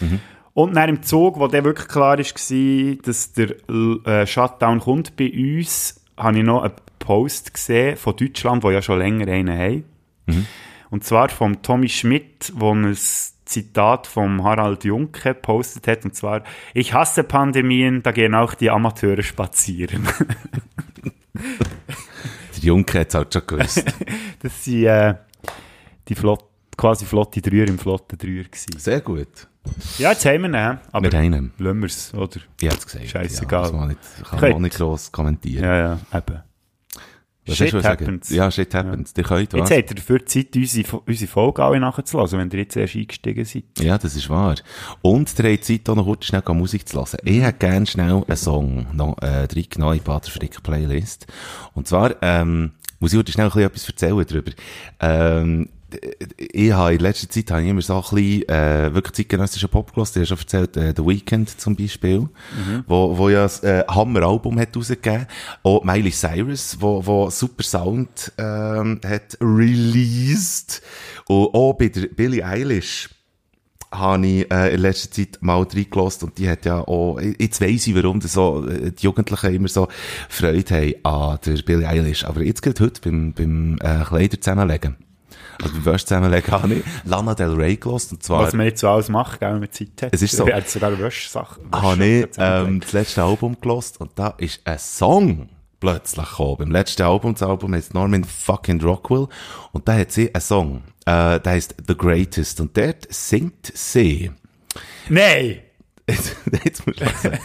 Mhm. 0.00 0.20
Und 0.54 0.76
dann 0.76 0.88
im 0.88 1.02
Zug, 1.02 1.38
wo 1.38 1.46
dann 1.48 1.64
wirklich 1.64 1.88
klar 1.88 2.18
war, 2.18 2.96
dass 3.02 3.32
der 3.32 3.56
äh, 4.06 4.26
Shutdown 4.26 4.80
kommt 4.80 5.16
bei 5.16 5.32
uns, 5.32 6.02
habe 6.16 6.38
ich 6.38 6.44
noch 6.44 6.62
einen 6.62 6.74
Post 6.98 7.54
gesehen 7.54 7.96
von 7.96 8.16
Deutschland, 8.16 8.62
wo 8.62 8.70
ja 8.70 8.82
schon 8.82 8.98
länger 8.98 9.28
einen 9.28 9.58
haben. 9.58 9.84
Mhm. 10.26 10.46
Und 10.90 11.04
zwar 11.04 11.30
vom 11.30 11.62
Tommy 11.62 11.88
Schmidt, 11.88 12.52
wo 12.54 12.74
ein 12.74 12.94
Zitat 12.94 14.06
vom 14.06 14.44
Harald 14.44 14.84
Junke 14.84 15.34
postet 15.34 15.88
hat, 15.88 16.04
und 16.04 16.14
zwar, 16.14 16.42
ich 16.74 16.92
hasse 16.92 17.24
Pandemien, 17.24 18.02
da 18.02 18.12
gehen 18.12 18.34
auch 18.34 18.54
die 18.54 18.70
Amateure 18.70 19.22
spazieren. 19.22 20.06
Der 22.62 22.68
Junge 22.68 22.86
hat 22.94 23.08
es 23.08 23.14
halt 23.14 23.32
schon 23.34 23.46
gewusst. 23.46 23.84
Das 24.40 24.64
sind 24.64 24.84
äh, 24.86 25.14
die 26.08 26.14
Flot 26.14 26.44
quasi 26.76 27.04
flotte 27.04 27.40
Dreier 27.40 27.68
im 27.68 27.78
flotten 27.78 28.18
Dreier 28.18 28.44
gewesen. 28.44 28.78
Sehr 28.78 29.00
gut. 29.00 29.46
Ja, 29.98 30.10
jetzt 30.10 30.24
haben 30.26 30.42
wir 30.42 30.48
ihn, 30.48 30.78
aber 30.90 31.12
Wir 31.12 31.18
haben 31.18 31.32
ihn. 31.32 31.52
lassen 31.58 31.78
wir 31.80 31.86
es, 31.86 32.12
oder? 32.14 32.40
Ich 32.60 32.68
hab's 32.68 32.84
gesagt. 32.84 33.06
Scheissegal. 33.08 33.62
Ja, 33.66 33.70
das 33.70 33.72
man 33.78 33.88
nicht, 33.88 34.00
kann 34.28 34.40
man 34.40 34.52
auch 34.54 34.58
nicht 34.58 34.76
gross 34.76 35.12
kommentieren. 35.12 35.64
Ja, 35.64 35.76
ja, 35.76 35.98
eben. 36.18 36.42
Was 37.44 37.56
Shit 37.56 37.74
happens. 37.74 38.30
Ja, 38.30 38.50
shit 38.52 38.72
happens. 38.72 39.14
Die 39.14 39.22
könnt 39.22 39.52
was? 39.52 39.68
Jetzt 39.68 39.78
habt 39.78 39.90
ihr 39.90 39.96
dafür 39.96 40.24
Zeit, 40.26 40.54
unsere, 40.54 41.00
unsere 41.00 41.28
Folge 41.28 41.64
alle 41.64 41.80
nachzulassen, 41.80 42.38
wenn 42.38 42.50
ihr 42.50 42.60
jetzt 42.60 42.76
erst 42.76 42.94
eingestiegen 42.94 43.44
seid. 43.44 43.64
Ja, 43.80 43.98
das 43.98 44.14
ist 44.14 44.30
wahr. 44.30 44.54
Und 45.00 45.36
ihr 45.40 45.52
habt 45.52 45.64
Zeit, 45.64 45.88
auch 45.88 45.96
noch 45.96 46.04
kurz 46.04 46.26
schnell 46.26 46.42
Musik 46.50 46.88
zu 46.88 46.98
hören. 46.98 47.18
Ich 47.24 47.42
hätte 47.42 47.58
gerne 47.58 47.86
schnell 47.86 48.22
einen 48.26 48.36
Song 48.36 48.86
noch 48.92 49.18
äh, 49.20 49.48
reingenommen 49.52 49.98
in 49.98 50.04
Pater 50.04 50.30
Frick 50.30 50.62
Playlist. 50.62 51.26
Und 51.74 51.88
zwar, 51.88 52.14
ähm, 52.22 52.72
muss 53.00 53.12
ich 53.12 53.18
heute 53.18 53.32
schnell 53.32 53.46
ein 53.46 53.50
bisschen 53.50 53.66
etwas 53.66 53.88
erzählen 53.88 54.24
darüber. 54.28 54.52
Ähm, 55.00 55.68
ich 56.36 56.72
habe 56.72 56.94
in 56.94 57.00
letzter 57.00 57.28
Zeit 57.28 57.50
habe 57.50 57.62
ich 57.62 57.68
immer 57.68 57.82
so 57.82 57.96
ein 57.96 58.00
bisschen, 58.00 58.48
äh, 58.48 58.94
wirklich 58.94 59.14
zeitgenössischen 59.14 59.68
Pop 59.68 59.92
gehört. 59.92 60.10
Ich 60.10 60.16
habe 60.16 60.26
schon 60.26 60.38
erzählt, 60.38 60.76
äh, 60.76 60.94
The 60.96 61.06
Weeknd 61.06 61.60
zum 61.60 61.76
Beispiel, 61.76 62.28
wo, 62.86 63.16
wo 63.16 63.28
ja 63.28 63.44
ein 63.44 63.68
äh, 63.68 63.84
Hammer-Album 63.88 64.58
hat 64.58 64.76
rausgegeben. 64.76 65.26
Auch 65.62 65.84
Miley 65.84 66.10
Cyrus, 66.12 66.76
wo, 66.80 67.04
wo 67.04 67.30
super 67.30 67.62
Sound, 67.62 68.32
ähm, 68.38 69.00
hat 69.04 69.36
released. 69.40 70.82
Und 71.26 71.54
auch 71.54 71.74
bei 71.74 71.88
der 71.88 72.08
Billie 72.08 72.44
Eilish 72.44 73.08
habe 73.92 74.26
ich 74.26 74.50
äh, 74.50 74.74
in 74.74 74.80
letzter 74.80 75.10
Zeit 75.10 75.38
mal 75.40 75.62
reingelassen 75.62 76.28
und 76.28 76.38
die 76.38 76.48
hat 76.48 76.64
ja 76.64 76.80
auch, 76.80 77.20
jetzt 77.20 77.60
weiss 77.60 77.86
ich, 77.86 77.94
warum 77.94 78.20
das 78.20 78.32
so, 78.32 78.66
äh, 78.66 78.90
die 78.90 79.04
Jugendlichen 79.04 79.54
immer 79.54 79.68
so 79.68 79.88
Freude 80.28 80.74
haben 80.74 80.94
an 81.04 81.38
der 81.44 81.62
Billie 81.62 81.86
Eilish. 81.86 82.24
Aber 82.24 82.42
jetzt 82.42 82.62
geht 82.62 82.80
heute 82.80 83.00
beim, 83.02 83.32
beim 83.34 83.78
äh, 83.82 84.02
Kleider 84.04 84.40
zusammenlegen. 84.40 84.96
Also 85.62 85.74
beim 85.74 85.84
Wäsche 85.86 86.06
zusammenlegen 86.06 86.52
habe 86.52 86.74
ich 86.74 86.84
Lana 87.04 87.34
Del 87.34 87.54
Rey 87.54 87.76
gelassen 87.76 88.14
und 88.14 88.22
zwar 88.22 88.42
Was 88.42 88.54
man 88.54 88.66
jetzt 88.66 88.80
so 88.80 88.88
alles 88.88 89.08
macht, 89.08 89.40
gell, 89.40 89.52
wenn 89.52 89.60
man 89.60 89.70
Zeit 89.72 89.88
hat. 90.02 90.14
Es 90.14 90.22
ist 90.22 90.36
so. 90.36 90.46
Wir 90.46 90.54
werden 90.54 90.64
sogar 90.66 90.98
Wäschsache. 90.98 91.60
habe 91.72 92.04
ich 92.04 92.26
ähm, 92.38 92.80
das 92.80 92.92
letzte 92.92 93.22
Album 93.22 93.56
gelost 93.60 94.00
und 94.00 94.10
da 94.16 94.34
ist 94.38 94.60
ein 94.64 94.78
Song 94.78 95.48
plötzlich 95.80 96.28
gekommen. 96.28 96.56
Beim 96.58 96.70
letzten 96.70 97.02
Album, 97.02 97.34
das 97.34 97.42
Album 97.42 97.74
heißt 97.74 97.94
Norman 97.94 98.24
fucking 98.24 98.80
Rockwell 98.80 99.26
und 99.72 99.88
da 99.88 99.94
hat 99.94 100.12
sie 100.12 100.32
einen 100.34 100.40
Song, 100.40 100.82
äh, 101.06 101.40
der 101.40 101.52
heißt 101.52 101.74
The 101.86 101.96
Greatest 101.96 102.60
und 102.60 102.76
dort 102.76 103.06
singt 103.12 103.72
sie 103.74 104.30
Nein! 105.08 105.60
Jetzt, 106.08 106.36
jetzt 106.64 106.86
muss 106.86 106.96
ich 107.00 107.16
sagen. 107.18 107.38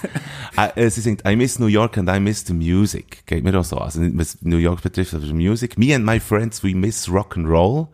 äh, 0.75 0.89
sie 0.89 1.01
singt 1.01 1.27
I 1.27 1.35
miss 1.35 1.59
New 1.59 1.67
York 1.67 1.97
and 1.97 2.09
I 2.09 2.19
miss 2.19 2.45
the 2.45 2.53
music. 2.53 3.25
Geht 3.25 3.43
mir 3.43 3.57
auch 3.59 3.63
so. 3.63 3.77
Also 3.77 4.01
nicht 4.01 4.17
was 4.17 4.37
New 4.41 4.57
York 4.57 4.81
betrifft, 4.81 5.13
aber 5.13 5.25
Music. 5.33 5.77
Me 5.77 5.95
and 5.95 6.05
my 6.05 6.19
friends, 6.19 6.63
we 6.63 6.73
miss 6.73 7.09
rock 7.11 7.37
and 7.37 7.47
roll. 7.47 7.87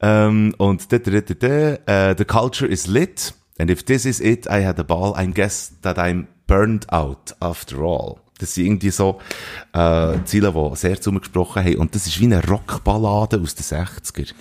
Ähm, 0.00 0.54
und 0.58 0.92
da, 0.92 0.98
da, 0.98 1.20
da, 1.20 1.34
da, 1.34 2.10
äh, 2.10 2.14
the 2.16 2.24
culture 2.24 2.70
is 2.70 2.86
lit. 2.86 3.34
And 3.58 3.70
if 3.70 3.82
this 3.84 4.04
is 4.04 4.20
it, 4.20 4.46
I 4.46 4.64
had 4.64 4.78
a 4.78 4.82
ball. 4.82 5.14
I 5.16 5.30
guess 5.30 5.72
that 5.82 5.98
I'm 5.98 6.26
burned 6.46 6.92
out 6.92 7.34
after 7.40 7.78
all. 7.78 8.16
Das 8.38 8.54
sind 8.54 8.66
irgendwie 8.66 8.90
so 8.90 9.20
äh, 9.72 10.18
Ziele, 10.24 10.52
die 10.52 10.76
sehr 10.76 11.00
zu 11.00 11.12
mir 11.12 11.20
gesprochen 11.20 11.64
haben. 11.64 11.76
Und 11.76 11.94
das 11.94 12.06
ist 12.06 12.20
wie 12.20 12.26
eine 12.26 12.44
Rockballade 12.46 13.40
aus 13.40 13.54
den 13.54 13.64
60er. 13.64 14.34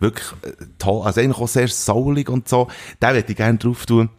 Wirklich 0.00 0.26
äh, 0.42 0.52
toll. 0.78 1.02
Also 1.04 1.20
eigentlich 1.20 1.38
auch 1.38 1.48
sehr 1.48 1.68
soulig 1.68 2.28
und 2.28 2.48
so. 2.48 2.68
Da 3.00 3.14
würde 3.14 3.24
ich 3.28 3.36
gerne 3.36 3.58
drauf 3.58 3.84
tun 3.86 4.10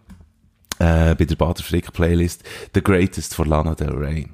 äh, 0.79 1.15
bei 1.15 1.25
der 1.25 1.35
Bader 1.35 1.63
Frick 1.63 1.93
Playlist 1.93 2.43
The 2.73 2.81
Greatest 2.81 3.35
von 3.35 3.47
Lana 3.47 3.75
Del 3.75 3.91
Rey. 3.91 4.27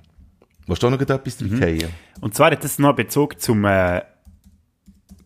Willst 0.68 0.82
du 0.82 0.88
auch 0.88 0.92
noch 0.92 1.02
etwas 1.02 1.42
mhm. 1.42 1.80
Und 2.22 2.34
zwar 2.34 2.52
hat 2.52 2.64
das 2.64 2.80
noch 2.80 2.90
einen 2.90 2.96
Bezug 2.96 3.40
zum 3.40 3.66
äh, 3.66 4.02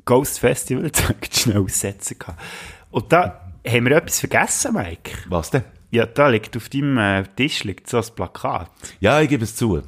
Ghost 0.06 0.40
Festival, 0.40 0.92
habe 1.04 1.16
ich 1.22 1.40
schnell 1.40 1.60
aussetzen 1.60 2.18
gehabt. 2.20 2.42
Und 2.92 3.14
da 3.14 3.54
haben 3.66 3.86
wir 3.86 3.96
etwas 3.96 4.20
vergessen, 4.20 4.74
Mike. 4.74 5.12
Was 5.28 5.52
denn? 5.52 5.64
Ja, 5.92 6.06
da 6.06 6.28
liegt 6.28 6.56
auf 6.58 6.70
deinem 6.70 6.98
äh, 6.98 7.24
Tisch 7.36 7.64
liegt 7.64 7.90
so 7.90 7.98
ein 7.98 8.06
Plakat. 8.16 8.70
Ja, 9.00 9.22
ich 9.22 9.30
gebe 9.30 9.44
es 9.44 9.56
zu. 9.56 9.82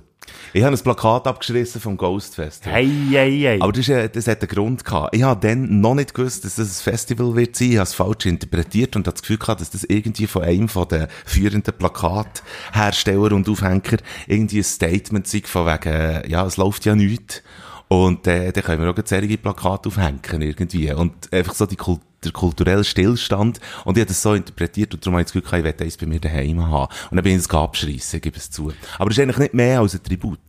Ich 0.54 0.64
habe 0.64 0.76
ein 0.76 0.84
Plakat 0.84 1.28
abgeschrissen 1.28 1.80
vom 1.80 1.96
Ghost 1.98 2.36
Festival. 2.36 2.74
Hey, 2.74 2.92
hey, 3.10 3.40
hey. 3.40 3.62
Aber 3.62 3.72
das, 3.72 3.80
ist, 3.80 3.90
äh, 3.90 4.10
das 4.10 4.28
hat 4.28 4.42
einen 4.42 4.50
Grund 4.50 4.84
gehabt. 4.84 5.16
Ich 5.16 5.24
habe 5.24 5.48
dann 5.48 5.80
noch 5.80 5.96
nicht 5.96 6.14
gewusst, 6.14 6.44
dass 6.44 6.56
das 6.56 6.80
ein 6.80 6.84
Festival 6.92 7.36
wird 7.36 7.56
sein. 7.56 7.72
Ich 7.72 7.78
habe 7.78 7.84
es 7.84 7.94
falsch 7.94 8.26
interpretiert 8.26 8.96
und 8.96 9.08
habe 9.08 9.14
das 9.14 9.22
Gefühl 9.22 9.38
gehabt, 9.38 9.62
dass 9.62 9.70
das 9.70 9.84
irgendwie 9.86 10.28
von 10.28 10.44
einem 10.44 10.68
von 10.68 10.88
den 10.88 11.08
führenden 11.26 11.74
Plakathersteller 11.74 13.32
und 13.32 13.48
Aufhänger 13.48 13.98
irgendwie 14.28 14.60
ein 14.60 14.64
Statement 14.64 15.28
sei 15.28 15.42
von 15.46 15.66
wegen, 15.66 16.30
ja, 16.30 16.46
es 16.46 16.58
läuft 16.58 16.86
ja 16.86 16.96
nichts. 16.96 17.44
Und 17.88 18.26
äh, 18.28 18.52
dann 18.52 18.64
können 18.64 18.82
wir 18.82 18.90
auch 18.90 18.96
eine 18.96 19.06
solche 19.06 19.38
Plakate 19.38 19.90
aufhängen 19.90 20.42
irgendwie. 20.42 20.94
Und 20.94 21.32
einfach 21.34 21.54
so 21.54 21.66
die 21.66 21.76
Kult 21.76 22.02
der 22.24 22.32
kulturelle 22.32 22.84
Stillstand. 22.84 23.60
Und 23.86 23.98
ich 23.98 24.02
habe 24.02 24.08
das 24.10 24.22
so 24.22 24.34
interpretiert 24.34 24.94
und 24.94 25.06
darum 25.06 25.16
habe 25.16 25.22
ich 25.22 25.32
das 25.32 25.34
Gefühl, 25.42 25.60
ich 25.60 25.64
werde 25.66 25.84
eins 25.84 25.98
bei 25.98 26.06
mir 26.06 26.20
daheim 26.20 26.66
haben. 26.68 26.94
Und 27.10 27.16
dann 27.18 27.24
bin 27.24 27.34
ich 27.34 27.40
es 27.40 27.50
abschreissen, 27.50 28.18
ich 28.18 28.22
gebe 28.24 28.38
es 28.38 28.50
zu. 28.52 28.72
Aber 28.98 29.10
es 29.12 29.18
ist 29.18 29.24
eigentlich 29.24 29.38
nicht 29.40 29.54
mehr 29.54 29.80
als 29.80 29.94
ein 29.96 30.04
Tribut. 30.04 30.40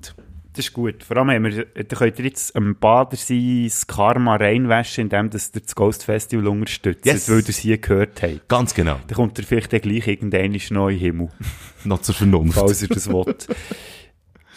Das 0.55 0.67
ist 0.67 0.75
gut. 0.75 1.03
Vor 1.03 1.17
allem 1.17 1.31
haben 1.31 1.45
wir, 1.45 1.65
da 1.65 1.97
könnt 1.97 2.19
ihr 2.19 2.27
jetzt 2.27 2.55
am 2.55 2.77
Bader 2.77 3.17
sein, 3.17 3.65
das 3.65 3.87
Karma 3.87 4.37
reinwaschen, 4.37 5.05
indem 5.05 5.31
dass 5.31 5.51
ihr 5.55 5.63
das 5.63 5.75
Ghost 5.75 6.05
Festival 6.05 6.47
unterstützt, 6.49 7.07
Yes. 7.07 7.31
weil 7.31 7.39
ihr 7.41 7.49
es 7.49 7.57
hier 7.57 7.79
gehört 7.79 8.21
habt. 8.23 8.49
Ganz 8.49 8.75
genau. 8.75 9.01
Dann 9.07 9.17
kommt 9.17 9.39
ihr 9.39 9.45
vielleicht 9.47 9.73
dann 9.73 9.81
gleich 9.81 10.07
irgendein 10.07 10.55
neuen 10.71 10.99
Himmel, 10.99 11.29
Noch 11.85 12.03
zur 12.03 12.15
Vernunft. 12.15 12.59
falls 12.59 12.83
ihr 12.83 12.89
das 12.89 13.11
wollt. 13.11 13.49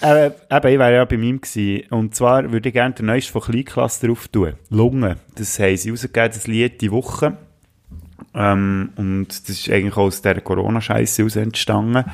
äh, 0.02 0.26
eben, 0.28 0.68
ich 0.68 0.80
wäre 0.80 0.94
ja 0.94 1.06
bei 1.06 1.16
ihm 1.16 1.42
gewesen. 1.42 1.88
Und 1.90 2.16
zwar 2.16 2.52
würde 2.52 2.70
ich 2.70 2.74
gerne 2.74 2.96
den 2.96 3.06
neuesten 3.08 3.32
von 3.32 3.42
Kleinklasse 3.42 4.08
drauf 4.08 4.28
tun. 4.28 4.54
Lungen. 4.70 5.16
Das 5.36 5.60
haben 5.60 5.78
sie 5.78 5.90
rausgegeben, 5.90 6.32
das 6.34 6.48
Lied 6.48 6.82
die 6.82 6.92
Woche. 6.92 7.38
Ähm, 8.34 8.92
und 8.98 9.28
das 9.28 9.50
ist 9.50 9.70
eigentlich 9.70 9.98
aus 9.98 10.22
dieser 10.22 10.42
Corona-Scheiße 10.42 11.24
aus 11.24 11.36
entstanden. 11.36 12.06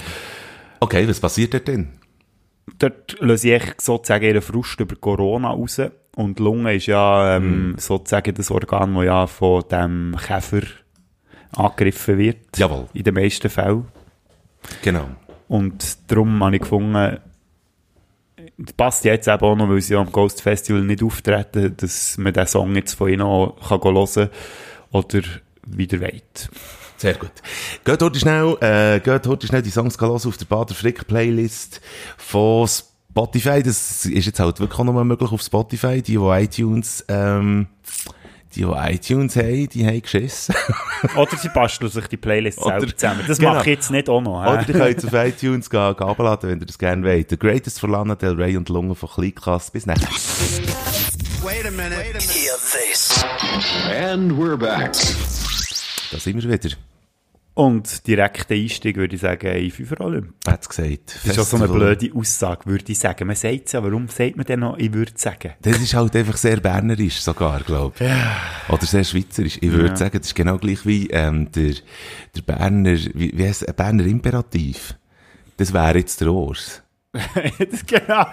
Okay, 0.79 1.07
was 1.07 1.19
passiert 1.19 1.53
dort 1.53 1.67
denn? 1.67 2.01
dort 2.81 3.19
löse 3.19 3.55
ich 3.55 3.63
sozusagen 3.79 4.25
ihren 4.25 4.41
Frust 4.41 4.79
über 4.79 4.95
Corona 4.95 5.49
raus. 5.49 5.81
Und 6.15 6.39
Lunge 6.39 6.75
ist 6.75 6.87
ja 6.87 7.37
ähm, 7.37 7.75
sozusagen 7.77 8.33
das 8.33 8.51
Organ, 8.51 8.95
das 8.95 9.05
ja 9.05 9.27
von 9.27 9.63
dem 9.71 10.15
Käfer 10.19 10.63
angegriffen 11.55 12.17
wird. 12.17 12.57
Jawohl. 12.57 12.87
In 12.93 13.03
den 13.03 13.13
meisten 13.13 13.49
Fällen. 13.49 13.85
Genau. 14.81 15.07
Und 15.47 16.11
darum 16.11 16.43
habe 16.43 16.55
ich 16.55 16.61
gefunden, 16.61 17.17
passt 18.77 19.05
jetzt 19.05 19.27
eben 19.27 19.41
auch 19.41 19.55
noch, 19.55 19.69
weil 19.69 19.81
sie 19.81 19.95
am 19.95 20.11
Ghost 20.11 20.41
Festival 20.41 20.81
nicht 20.81 21.03
auftreten, 21.03 21.75
dass 21.77 22.17
man 22.17 22.33
den 22.33 22.47
Song 22.47 22.75
jetzt 22.75 22.93
von 22.93 23.09
ihnen 23.09 23.21
auch 23.21 23.57
kann 23.67 23.81
hören 23.83 24.07
kann 24.15 24.29
oder 24.91 25.21
wieder 25.65 26.01
weit. 26.01 26.49
Sehr 26.97 27.15
gut. 27.15 27.31
Geht 27.83 28.01
heute 28.01 28.19
schnell, 28.19 28.57
äh, 28.61 28.99
geht 28.99 29.25
heute 29.25 29.47
schnell 29.47 29.63
die 29.63 29.71
Songs 29.71 29.99
hören 29.99 30.11
auf 30.11 30.37
der 30.37 30.45
Bader 30.45 30.75
Frick 30.75 31.07
Playlist 31.07 31.81
von 32.17 32.67
Spotify. 32.67 33.63
Das 33.63 34.05
ist 34.05 34.25
jetzt 34.25 34.39
halt 34.39 34.59
wirklich 34.59 34.79
auch 34.79 34.83
noch 34.83 34.93
mal 34.93 35.03
möglich 35.03 35.31
auf 35.31 35.41
Spotify. 35.41 36.01
Die, 36.01 36.17
die 36.17 36.17
iTunes, 36.17 37.03
ähm, 37.07 37.67
die, 38.55 38.61
die 38.63 38.93
iTunes 38.93 39.35
haben, 39.35 39.69
die 39.69 39.85
haben 39.85 40.01
geschissen. 40.01 40.55
Oder 41.15 41.37
sie 41.37 41.49
basteln 41.49 41.89
sich 41.91 42.07
die 42.07 42.17
Playlist 42.17 42.59
Oder- 42.59 42.79
selber 42.79 42.95
zusammen. 42.97 43.23
Das 43.27 43.37
Genau. 43.37 43.53
mache 43.53 43.61
ich 43.69 43.75
jetzt 43.77 43.91
nicht 43.91 44.09
auch 44.09 44.21
noch. 44.21 44.41
Oder 44.41 44.65
ihr 44.67 44.73
könnt 44.73 45.05
auf 45.05 45.13
iTunes 45.27 45.69
gehen, 45.69 45.79
abladen, 45.79 46.49
wenn 46.49 46.59
ihr 46.59 46.65
das 46.65 46.77
gerne 46.77 47.05
wollt. 47.05 47.29
The 47.29 47.37
Greatest 47.37 47.79
von 47.79 47.91
Lana 47.91 48.15
Del 48.15 48.33
Rey 48.33 48.57
und 48.57 48.69
Lunge 48.69 48.95
von 48.95 49.09
Kleinklasse. 49.09 49.71
Bis 49.71 49.85
nachher. 49.85 50.07
Hear 51.41 52.57
this. 52.71 53.23
And 53.89 54.31
we're 54.33 54.57
back. 54.57 54.93
Da 56.11 56.19
sind 56.19 56.43
wir 56.43 56.51
wieder. 56.51 56.75
Und 57.61 58.07
direkter 58.07 58.55
Einstieg 58.55 58.95
würde 58.97 59.13
ich 59.13 59.21
sagen 59.21 59.45
in 59.55 59.69
Fünfer 59.69 60.01
Olymp. 60.01 60.33
Hat's 60.47 60.67
gesagt. 60.67 61.15
Das 61.23 61.37
ist 61.37 61.39
auch 61.39 61.43
so 61.45 61.57
eine 61.57 61.67
blöde 61.67 62.09
Aussage, 62.15 62.65
würde 62.65 62.91
ich 62.91 62.97
sagen. 62.97 63.27
Man 63.27 63.35
sagt 63.35 63.67
es 63.67 63.73
ja, 63.73 63.83
warum 63.83 64.07
sagt 64.07 64.35
man 64.35 64.47
denn 64.47 64.61
noch, 64.61 64.79
ich 64.79 64.91
würde 64.91 65.11
sagen? 65.15 65.53
Das 65.61 65.79
ist 65.79 65.93
halt 65.93 66.15
einfach 66.15 66.37
sehr 66.37 66.59
bernerisch 66.59 67.21
sogar, 67.21 67.59
glaube 67.61 67.93
ich. 67.99 68.73
Oder 68.73 68.85
sehr 68.87 69.03
schweizerisch. 69.03 69.59
Ich 69.61 69.71
würde 69.71 69.89
Ja. 69.89 69.95
sagen, 69.95 70.17
das 70.17 70.27
ist 70.29 70.33
genau 70.35 70.57
gleich 70.57 70.87
wie 70.87 71.07
ähm, 71.11 71.51
der, 71.51 71.75
der 72.35 72.41
Berner, 72.41 72.97
wie, 73.13 73.31
wie 73.37 73.45
ein 73.45 73.75
Berner 73.75 74.05
Imperativ. 74.05 74.95
Das 75.57 75.71
wäre 75.71 75.99
jetzt 75.99 76.19
der 76.19 76.29
Urs. 76.29 76.80
genau, 77.87 78.25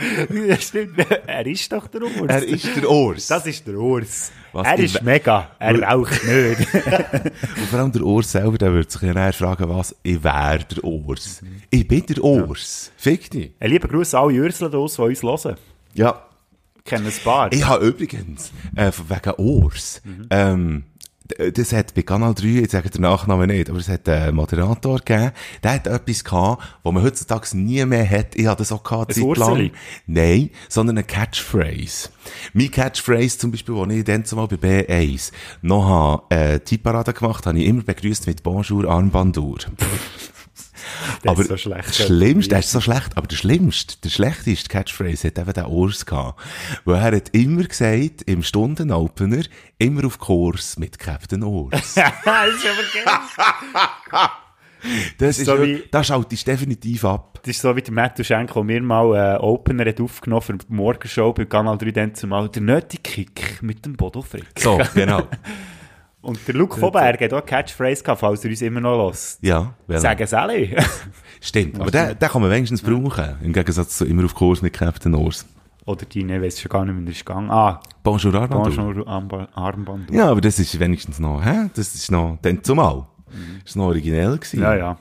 das 0.48 0.64
stimmt. 0.68 0.98
Er 1.26 1.46
ist 1.46 1.72
doch 1.72 1.88
der 1.88 2.02
Urs. 2.02 2.28
Er 2.28 2.44
ist 2.44 2.76
der 2.76 2.88
Urs. 2.88 3.26
Das 3.26 3.44
ist 3.46 3.66
der 3.66 3.74
Urs. 3.74 4.30
Was 4.52 4.66
er 4.68 4.78
ist 4.78 5.02
mega. 5.02 5.50
Er 5.58 5.82
raucht 5.82 6.22
nicht. 6.24 6.74
Und 6.74 7.66
vor 7.70 7.78
allem 7.80 7.92
der 7.92 8.02
Urs 8.02 8.30
selber, 8.30 8.56
der 8.56 8.72
würde 8.72 8.88
sich 8.90 9.02
ja 9.02 9.32
fragen, 9.32 9.68
was, 9.68 9.96
ich 10.02 10.22
wäre 10.22 10.60
der 10.64 10.84
Urs. 10.84 11.42
Ich 11.70 11.88
bin 11.88 12.06
der 12.06 12.22
Urs. 12.22 12.92
Fick 12.96 13.28
dich. 13.30 13.50
Ein 13.58 13.70
lieber 13.70 13.88
Gruß 13.88 14.14
an 14.14 14.24
alle 14.24 14.40
Ursler 14.42 14.70
da 14.70 14.78
die 14.78 14.82
uns 14.82 15.22
hören. 15.22 15.56
Ja. 15.94 16.22
Ich 16.76 16.84
kenne 16.84 17.08
ein 17.08 17.14
paar. 17.24 17.52
Ich 17.52 17.66
habe 17.66 17.84
übrigens, 17.84 18.52
äh, 18.76 18.90
wegen 19.08 19.34
Urs, 19.38 20.00
ähm, 20.30 20.84
d- 20.94 20.97
das 21.52 21.72
hat 21.72 21.94
bei 21.94 22.02
Kanal 22.02 22.34
3, 22.34 22.46
jetzt 22.46 22.72
sage 22.72 22.86
ich 22.86 22.92
den 22.92 23.02
Nachnamen 23.02 23.48
nicht, 23.48 23.68
aber 23.68 23.78
es 23.78 23.88
hat 23.88 24.08
einen 24.08 24.36
Moderator 24.36 24.98
gegeben, 24.98 25.32
der 25.62 25.72
hat 25.74 25.86
etwas 25.86 26.24
gehabt, 26.24 26.62
was 26.82 26.92
man 26.92 27.02
heutzutage 27.02 27.56
nie 27.56 27.84
mehr 27.84 28.08
hat. 28.08 28.34
Ich 28.34 28.46
hatte 28.46 28.58
das 28.58 28.72
auch 28.72 28.82
gehabt, 28.82 29.14
Zeit 29.14 29.36
lang. 29.36 29.70
Nein, 30.06 30.50
sondern 30.68 30.98
eine 30.98 31.04
Catchphrase. 31.04 32.08
Mein 32.54 32.70
Catchphrase 32.70 33.38
zum 33.38 33.50
Beispiel, 33.50 33.74
als 33.74 33.92
ich 33.92 34.04
dann 34.04 34.24
zumal 34.24 34.48
bei 34.48 34.56
B1 34.56 35.32
noch 35.62 35.86
habe, 35.86 36.34
äh, 36.34 36.60
Tipparade 36.60 37.12
gemacht 37.12 37.46
habe, 37.46 37.58
ich 37.58 37.66
immer 37.66 37.82
begrüßt 37.82 38.26
mit 38.26 38.42
Bonjour 38.42 38.88
Armbandur. 38.88 39.58
Der 41.24 41.30
aber 41.32 41.40
ist 41.42 41.48
so 41.48 41.56
schlecht. 41.56 41.88
das 41.88 41.96
Schlimmste, 42.06 42.50
der 42.50 42.58
ist 42.60 42.70
so 42.70 42.80
schlecht, 42.80 43.16
aber 43.16 43.26
der 43.26 43.36
Schlimmste, 43.36 43.96
der 44.02 44.08
schlechteste 44.10 44.68
Catchphrase 44.68 45.28
hat 45.28 45.38
eben 45.38 45.52
der 45.52 45.68
Urs 45.70 46.04
gehabt. 46.06 46.40
Weil 46.84 46.96
er 47.12 47.16
hat 47.16 47.28
immer 47.30 47.64
gesagt, 47.64 48.22
im 48.26 48.42
Stundenopener, 48.42 49.44
immer 49.78 50.04
auf 50.06 50.18
Kurs 50.18 50.78
mit 50.78 50.98
Captain 50.98 51.42
Urs. 51.42 51.72
das 51.94 51.96
ist 51.96 51.98
aber 51.98 52.84
geil. 52.94 54.30
Das 55.18 55.38
ist, 55.38 55.46
So 55.46 55.60
wie- 55.60 55.82
das 55.90 56.06
schaltest 56.06 56.46
du 56.46 56.50
definitiv 56.52 57.04
ab. 57.04 57.40
Das 57.42 57.56
ist 57.56 57.62
so 57.62 57.74
wie 57.74 57.82
der 57.82 57.92
Matthew 57.92 58.22
Schenko, 58.24 58.60
der 58.62 58.64
mir 58.64 58.82
mal 58.82 59.12
einen 59.14 59.38
Opener 59.38 59.84
hat 59.86 60.00
aufgenommen 60.00 60.42
für 60.42 60.52
die 60.56 60.64
Morgenshow 60.68 61.32
bei 61.32 61.46
Kanal 61.46 61.76
3 61.78 61.90
dann 61.90 62.14
zumal 62.14 62.48
der 62.48 62.62
nötige 62.62 63.02
Kick 63.02 63.60
mit 63.62 63.84
dem 63.84 63.96
Bodo 63.96 64.22
Frick. 64.22 64.46
So, 64.58 64.80
genau. 64.94 65.26
Und 66.20 66.46
der 66.48 66.54
Luke 66.54 66.80
Voberg 66.80 67.20
hat 67.20 67.32
auch 67.32 67.38
eine 67.38 67.46
Catchphrase 67.46 68.02
gehabt, 68.02 68.20
falls 68.20 68.42
er 68.44 68.50
uns 68.50 68.60
immer 68.62 68.80
noch 68.80 69.08
lässt. 69.08 69.42
Ja, 69.42 69.72
well, 69.86 69.98
Sagen 70.00 70.22
es 70.22 70.34
alle. 70.34 70.68
stimmt. 71.40 71.80
Aber 71.80 71.90
den, 71.90 72.18
den 72.18 72.28
kann 72.28 72.42
man 72.42 72.50
wenigstens 72.50 72.82
brauchen. 72.82 73.36
Im 73.42 73.52
Gegensatz 73.52 73.98
zu 73.98 74.04
immer 74.04 74.24
auf 74.24 74.34
Kurs 74.34 74.60
mit 74.60 74.72
Captain 74.72 75.14
Urs. 75.14 75.46
Oder 75.86 76.04
deine, 76.12 76.42
weiss 76.42 76.60
schon 76.60 76.68
gar 76.70 76.84
nicht, 76.84 76.98
wie 76.98 77.04
der 77.04 77.12
ist 77.12 77.24
gegangen. 77.24 77.50
Ah, 77.50 77.80
Bonjour 78.02 78.34
Armbandur. 78.34 78.74
Bonjour 78.84 79.06
Armba- 79.08 79.48
Armband. 79.54 80.10
Ja, 80.10 80.28
aber 80.30 80.40
das 80.40 80.58
ist 80.58 80.78
wenigstens 80.78 81.18
noch, 81.18 81.42
hä? 81.42 81.70
Das 81.74 81.94
ist 81.94 82.10
noch, 82.10 82.36
dann 82.42 82.62
zumal. 82.62 83.06
Das 83.64 83.76
war 83.76 83.82
noch 83.84 83.88
originell 83.90 84.36
gewesen. 84.36 84.60
ja. 84.60 84.74
ja. 84.76 84.98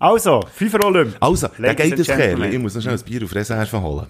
Also, 0.00 0.44
FIFA 0.54 0.78
Olymp. 0.86 1.16
Also, 1.18 1.48
Ladies 1.58 1.90
geht 1.90 1.98
das 1.98 2.06
Kerl. 2.06 2.44
Ich 2.44 2.58
muss 2.60 2.74
noch 2.76 2.82
schnell 2.82 2.96
ein 2.96 3.04
Bier 3.04 3.24
auf 3.24 3.34
Reserve 3.34 3.82
holen. 3.82 4.06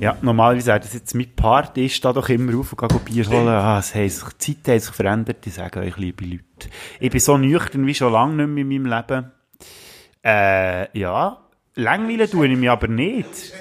Ja, 0.00 0.16
normalerweise 0.22 0.66
wäre 0.66 0.80
das 0.80 0.92
jetzt 0.92 1.14
mein 1.14 1.34
Part, 1.34 1.78
ich 1.78 1.94
stehe 1.94 2.12
doch 2.12 2.28
immer 2.28 2.58
auf 2.58 2.72
und 2.72 2.88
gehe 2.88 2.98
Bier 2.98 3.26
holen. 3.26 3.48
Ah, 3.48 3.78
es 3.78 3.90
sich, 3.90 4.12
die 4.12 4.62
Zeiten 4.62 4.72
haben 4.72 4.80
sich 4.80 4.94
verändert, 4.94 5.46
ich 5.46 5.54
sage 5.54 5.80
euch, 5.80 5.96
liebe 5.96 6.24
Leute. 6.24 6.68
Ich 7.00 7.10
bin 7.10 7.20
so 7.20 7.38
nüchtern 7.38 7.86
wie 7.86 7.94
schon 7.94 8.12
lange 8.12 8.46
nicht 8.46 8.66
mehr 8.66 8.76
in 8.76 8.82
meinem 8.82 8.98
Leben. 8.98 9.32
Äh, 10.24 10.98
ja, 10.98 11.38
langweilen 11.74 12.30
tue 12.30 12.48
ich 12.48 12.56
mich 12.58 12.70
aber 12.70 12.88
nicht. 12.88 13.52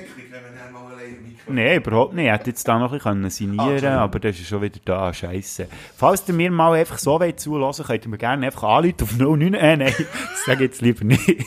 Nein, 1.48 1.78
überhaupt 1.78 2.14
nicht. 2.14 2.26
Ich 2.26 2.32
hätte 2.32 2.50
jetzt 2.50 2.68
da 2.68 2.80
noch 2.80 2.92
ein 2.92 2.98
bisschen 2.98 3.30
signieren 3.30 3.80
können, 3.80 3.98
aber 3.98 4.20
das 4.20 4.40
ist 4.40 4.48
schon 4.48 4.62
wieder 4.62 4.80
da, 4.86 5.14
scheisse. 5.14 5.68
Falls 5.96 6.28
ihr 6.28 6.34
mir 6.34 6.52
mal 6.52 6.74
einfach 6.74 6.98
so 6.98 7.20
wollt 7.20 7.40
zulassen, 7.40 7.86
könnt 7.86 8.06
ihr 8.06 8.10
mir 8.10 8.18
gerne 8.18 8.46
einfach 8.46 8.64
anrufen 8.64 9.04
auf 9.04 9.18
09, 9.18 9.54
äh, 9.54 9.78
nein, 9.78 9.94
das 9.98 10.46
sage 10.46 10.66
ich 10.66 10.72
jetzt 10.72 10.82
lieber 10.82 11.04
nicht. 11.04 11.46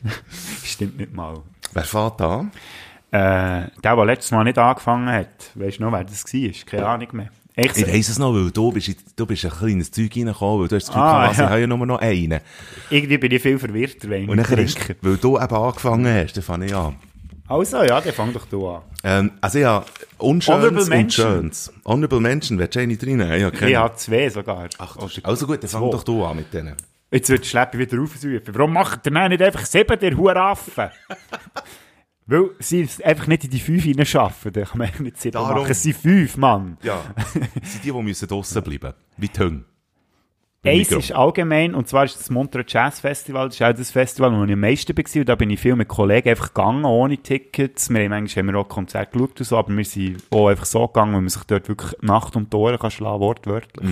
Stimmt 0.64 0.98
nicht 0.98 1.14
mal. 1.14 1.42
Wer 1.72 1.84
fährt 1.84 2.20
an? 2.22 2.50
Äh, 3.16 3.70
der, 3.82 3.96
der 3.96 4.04
letztes 4.04 4.30
Mal 4.32 4.44
nicht 4.44 4.58
angefangen 4.58 5.08
hat, 5.08 5.50
weisst 5.54 5.78
du 5.78 5.84
noch, 5.84 5.92
wer 5.92 6.04
das 6.04 6.24
war? 6.24 6.50
Keine 6.66 6.86
Ahnung 6.86 7.08
mehr. 7.12 7.28
Ich, 7.58 7.74
Ich 7.76 7.86
weiss 7.86 8.08
es 8.10 8.18
noch, 8.18 8.34
weil 8.34 8.50
du 8.50 8.70
bist, 8.70 8.94
du 9.16 9.24
bist 9.26 9.44
ein 9.46 9.50
kleines 9.50 9.90
Zeug 9.90 10.10
reingekommen, 10.14 10.60
weil 10.60 10.68
du 10.68 10.76
hast 10.76 10.88
das 10.88 10.94
Gefühl 10.94 11.02
Ah, 11.02 11.28
was, 11.30 11.36
ja. 11.38 11.44
ich 11.44 11.50
habe 11.50 11.60
ja 11.60 11.66
nur 11.66 11.86
noch 11.86 11.98
einen. 12.00 12.40
irgendwie 12.90 13.16
bin 13.18 13.32
ich 13.32 13.40
viel 13.40 13.58
verwirrter, 13.58 14.10
wenn 14.10 14.24
ich 14.24 14.28
Und 14.28 14.38
ist, 14.58 14.78
weil 15.02 15.16
du 15.16 15.38
eben 15.38 15.54
angefangen 15.56 16.06
hast, 16.22 16.34
dann 16.34 16.42
fange 16.44 16.66
ich 16.66 16.74
an. 16.74 16.96
Also, 17.48 17.82
ja, 17.84 18.00
dann 18.00 18.12
fang 18.12 18.32
doch 18.32 18.44
du 18.46 18.68
an. 18.68 18.82
Ähm, 19.04 19.30
also 19.40 19.58
ja, 19.58 19.84
Unschönes 20.18 20.64
Honorable 20.64 20.84
und. 20.84 21.22
Schönes. 21.22 21.72
Honorable 21.84 22.20
Mention, 22.20 22.58
willst 22.58 22.74
du 22.74 22.80
eine 22.80 22.96
drin? 22.96 23.20
Ich 23.20 23.52
keine. 23.58 23.76
habe 23.78 23.94
zwei 23.96 24.28
sogar. 24.28 24.68
Ach, 24.78 24.96
also 25.22 25.46
gut, 25.46 25.62
dann 25.62 25.70
fang 25.70 25.82
zwei. 25.82 25.90
doch 25.90 26.02
du 26.02 26.24
an 26.24 26.36
mit 26.36 26.52
denen. 26.52 26.74
Jetzt 27.10 27.30
wird 27.30 27.46
Schleppi 27.46 27.78
wieder 27.78 28.02
aufsuchen. 28.02 28.42
Warum 28.52 28.72
macht 28.72 29.04
der 29.06 29.12
Mann 29.12 29.30
nicht 29.30 29.40
einfach 29.40 29.64
sieben, 29.64 29.98
der 29.98 30.16
Huraffen? 30.16 30.90
Weil 32.26 32.50
sie 32.58 32.80
es 32.80 33.00
einfach 33.00 33.28
nicht 33.28 33.44
in 33.44 33.50
die 33.50 33.60
fünf 33.60 33.84
hineinschaffen. 33.84 34.52
Dann 34.52 34.64
kann 34.64 34.78
man 34.78 34.88
einfach 34.88 35.00
nicht 35.00 35.20
sieben 35.20 35.32
Darum- 35.32 35.58
machen. 35.58 35.70
Es 35.70 35.82
sind 35.82 35.96
fünf, 35.96 36.36
Mann. 36.36 36.76
Ja, 36.82 37.02
sind 37.62 37.84
die, 37.84 37.92
die 37.92 38.02
müssen 38.02 38.26
draussen 38.28 38.62
bleiben. 38.62 38.94
Wie 39.16 39.28
die 39.28 39.38
Hunde. 39.40 39.64
Eins 40.64 40.90
ist 40.90 41.12
allgemein, 41.12 41.76
und 41.76 41.86
zwar 41.86 42.06
ist 42.06 42.18
das 42.18 42.28
Montreux 42.28 42.64
Jazz 42.66 42.98
Festival. 42.98 43.46
Das 43.46 43.54
ist 43.54 43.62
auch 43.62 43.72
das 43.72 43.92
Festival, 43.92 44.32
wo 44.36 44.42
ich 44.42 44.52
am 44.52 44.58
meisten 44.58 44.96
war. 44.96 45.20
Und 45.20 45.28
da 45.28 45.34
bin 45.36 45.50
ich 45.50 45.60
viel 45.60 45.76
mit 45.76 45.86
Kollegen 45.86 46.28
einfach 46.30 46.48
gegangen, 46.52 46.84
ohne 46.84 47.18
Tickets. 47.18 47.88
Wir 47.88 48.00
haben 48.02 48.10
manchmal 48.10 48.42
haben 48.42 48.52
wir 48.52 48.58
auch 48.58 48.68
Konzerte 48.68 49.12
geschaut 49.12 49.38
und 49.38 49.44
so, 49.46 49.56
aber 49.58 49.76
wir 49.76 49.84
sind 49.84 50.24
auch 50.30 50.48
einfach 50.48 50.64
so 50.64 50.84
gegangen, 50.88 51.14
weil 51.14 51.20
man 51.20 51.28
sich 51.28 51.44
dort 51.44 51.68
wirklich 51.68 51.92
Nacht 52.02 52.34
um 52.34 52.50
die 52.50 52.56
Ohren 52.56 52.80
kann 52.80 52.90
schlagen, 52.90 53.20
wortwörtlich. 53.20 53.88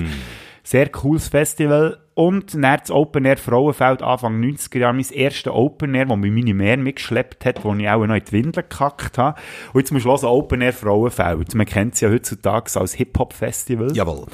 Sehr 0.64 0.88
cooles 0.88 1.28
Festival. 1.28 2.00
Und 2.14 2.54
dann 2.54 2.62
das 2.78 2.90
Open 2.92 3.24
Air 3.24 3.36
Frauenfeld 3.36 4.00
Anfang 4.00 4.40
90er 4.40 4.78
Jahre, 4.78 4.94
mein 4.94 5.06
erstes 5.10 5.52
Open 5.52 5.94
Air, 5.96 6.06
das 6.06 6.16
mich 6.16 6.30
meine 6.32 6.54
Mehr 6.54 6.76
mitgeschleppt 6.76 7.44
hat, 7.44 7.64
wo 7.64 7.74
ich 7.74 7.88
auch 7.88 8.06
noch 8.06 8.14
in 8.14 8.22
die 8.24 8.32
Windeln 8.32 8.52
gekackt 8.68 9.18
habe. 9.18 9.40
Und 9.72 9.80
jetzt 9.80 9.90
musst 9.90 10.04
du 10.04 10.10
hören, 10.10 10.24
Open 10.26 10.60
Air 10.60 10.72
Frauenfeld. 10.72 11.54
Man 11.56 11.66
kennt 11.66 11.94
es 11.94 12.00
ja 12.00 12.10
heutzutage 12.10 12.78
als 12.78 12.94
Hip-Hop-Festival. 12.94 13.96
Jawohl. 13.96 14.26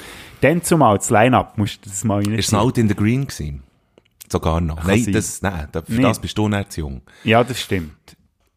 Dann 0.43 0.63
zumal 0.63 0.99
das 0.99 1.09
Line-Up, 1.09 1.57
musst 1.57 1.85
du 1.87 1.89
das 1.89 2.05
mal 2.05 2.23
rein. 2.23 2.35
Ist 2.35 2.49
es 2.49 2.55
Out 2.55 2.77
in 2.77 2.89
the 2.89 2.95
Green 2.95 3.27
gewesen? 3.27 3.63
Sogar 4.29 4.61
noch. 4.61 4.85
nein, 4.85 5.03
sein. 5.03 5.15
das, 5.15 5.41
nein, 5.43 5.69
für 5.73 5.83
Nee. 5.89 6.03
das 6.03 6.19
bist 6.21 6.37
du 6.37 6.49
nicht 6.49 6.73
zu 6.73 6.81
jung. 6.81 7.01
Ja, 7.25 7.43
das 7.43 7.61
stimmt. 7.61 7.95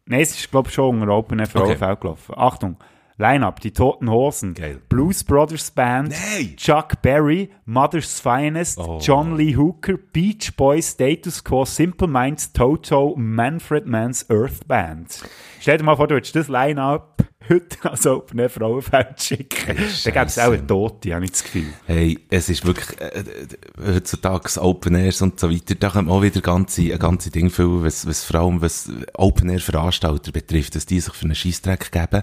Nein, 0.06 0.20
es 0.20 0.38
ist, 0.38 0.50
glaube 0.50 0.68
ich, 0.68 0.74
schon 0.74 1.00
unter 1.00 1.12
Open 1.14 1.38
Air 1.38 1.46
Frauenfeld 1.46 2.00
gelaufen. 2.00 2.34
Achtung. 2.36 2.76
Line-Up, 3.16 3.60
die 3.60 3.70
Toten 3.72 4.10
Hosen, 4.10 4.54
Geil. 4.54 4.80
Blues 4.88 5.22
Brothers 5.22 5.70
Band, 5.70 6.10
Nein! 6.10 6.56
Chuck 6.56 7.00
Berry, 7.00 7.50
Mother's 7.64 8.18
Finest, 8.18 8.78
Oh. 8.78 8.98
John 9.00 9.36
Lee 9.36 9.56
Hooker, 9.56 9.96
Beach 9.96 10.56
Boys, 10.56 10.90
Status 10.92 11.44
Quo, 11.44 11.64
Simple 11.64 12.08
Minds, 12.08 12.52
Toto, 12.52 13.14
Manfred 13.16 13.86
Mann's 13.86 14.28
Earth 14.30 14.66
Band. 14.66 15.22
Stell 15.60 15.78
dir 15.78 15.84
mal 15.84 15.96
vor, 15.96 16.08
du 16.08 16.14
würdest 16.16 16.34
das 16.34 16.48
Line-Up 16.48 17.22
heute 17.48 17.90
als 17.90 18.06
Open 18.06 18.38
Air 18.38 18.50
Frauenfeld 18.50 19.20
schicken. 19.22 19.76
Da 20.04 20.10
gäbe 20.10 20.24
es 20.26 20.38
auch 20.38 20.52
eine 20.52 20.66
Tote, 20.66 21.14
habe 21.14 21.24
ich 21.24 21.32
das 21.32 21.44
Gefühl. 21.44 21.66
Hey, 21.86 22.18
es 22.30 22.48
ist 22.48 22.64
wirklich, 22.64 23.00
äh, 23.00 23.20
äh, 23.20 23.94
heutzutage 23.94 24.60
Open 24.60 24.94
Airs 24.94 25.20
und 25.22 25.38
so 25.38 25.50
weiter, 25.50 25.74
da 25.74 25.90
kommt 25.90 26.10
auch 26.10 26.22
wieder 26.22 26.40
ganze, 26.40 26.82
ein 26.92 26.98
ganze 26.98 27.30
Ding 27.30 27.50
viel, 27.50 27.82
was, 27.82 28.06
was 28.06 28.24
vor 28.24 28.40
allem, 28.40 28.60
was 28.62 28.90
Open 29.14 29.48
Air 29.50 29.60
Veranstalter 29.60 30.32
betrifft, 30.32 30.74
dass 30.74 30.86
die 30.86 31.00
sich 31.00 31.12
für 31.12 31.24
einen 31.24 31.34
Scheissdreck 31.34 31.90
geben, 31.92 32.22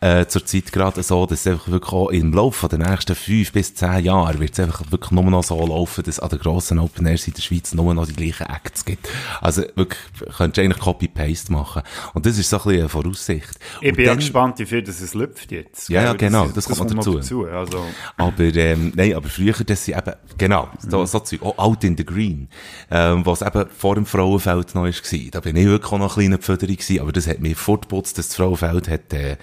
äh, 0.00 0.26
zurzeit 0.26 0.72
gerade 0.72 1.02
so, 1.02 1.26
dass 1.26 1.40
es 1.40 1.46
einfach 1.46 1.68
wirklich 1.68 1.92
auch 1.92 2.08
im 2.10 2.32
Laufe 2.32 2.68
der 2.68 2.78
nächsten 2.78 3.14
fünf 3.14 3.52
bis 3.52 3.74
zehn 3.74 4.04
Jahre 4.04 4.38
wird 4.40 4.52
es 4.52 4.60
einfach 4.60 4.90
wirklich 4.90 5.10
nur 5.12 5.24
noch 5.24 5.44
so 5.44 5.64
laufen, 5.66 6.04
dass 6.04 6.18
an 6.20 6.28
den 6.30 6.38
grossen 6.38 6.78
Open 6.78 7.06
Airs 7.06 7.26
in 7.26 7.34
der 7.34 7.42
Schweiz 7.42 7.72
nur 7.74 7.94
noch 7.94 8.06
die 8.06 8.14
gleichen 8.14 8.46
Acts 8.52 8.84
gibt. 8.84 9.08
Also 9.40 9.62
wirklich, 9.74 10.00
könntest 10.36 10.56
du 10.58 10.62
eigentlich 10.62 10.78
Copy-Paste 10.78 11.52
machen. 11.52 11.82
Und 12.14 12.26
das 12.26 12.38
ist 12.38 12.50
so 12.50 12.56
ein 12.58 12.62
bisschen 12.64 12.80
eine 12.80 12.88
Voraussicht. 12.88 13.50
Ich 13.80 13.90
Und 13.90 13.96
bin 13.96 14.06
dann- 14.06 14.16
gespannt, 14.18 14.55
wie 14.58 14.66
viel 14.66 14.82
das 14.82 15.00
es 15.00 15.14
lüpft 15.14 15.52
jetzt. 15.52 15.88
Ja, 15.88 16.02
ja, 16.02 16.12
genau, 16.14 16.46
das 16.48 16.66
kommt 16.66 16.90
noch 16.94 17.04
noch 17.06 17.14
dazu. 17.16 17.44
Also, 17.46 17.84
Aber, 18.16 18.42
ähm, 18.42 18.92
nein, 18.94 19.14
aber 19.14 19.28
früher, 19.28 19.52
dass 19.52 19.84
sie 19.84 19.92
eben, 19.92 20.12
genau, 20.38 20.68
so, 20.78 21.00
Mhm. 21.00 21.06
so 21.06 21.18
Zeug, 21.20 21.42
auch 21.42 21.58
Out 21.58 21.84
in 21.84 21.96
the 21.96 22.04
Green, 22.04 22.48
ähm, 22.90 23.24
was 23.26 23.42
eben 23.42 23.66
vor 23.70 23.94
dem 23.94 24.06
Frauenfeld 24.06 24.74
noch 24.74 24.84
gewesen. 24.84 25.30
Da 25.30 25.40
bin 25.40 25.56
ich 25.56 25.66
wirklich 25.66 25.92
auch 25.92 25.98
noch 25.98 26.16
ein 26.16 26.20
kleiner 26.22 26.38
Pföder 26.38 26.66
gewesen, 26.66 27.00
aber 27.00 27.12
das 27.12 27.26
hat 27.26 27.40
mich 27.40 27.56
fortgeputzt, 27.56 28.18
dass 28.18 28.28
das 28.28 28.36
Frauenfeld 28.36 28.88
hat, 28.88 29.12
äh, 29.12 29.36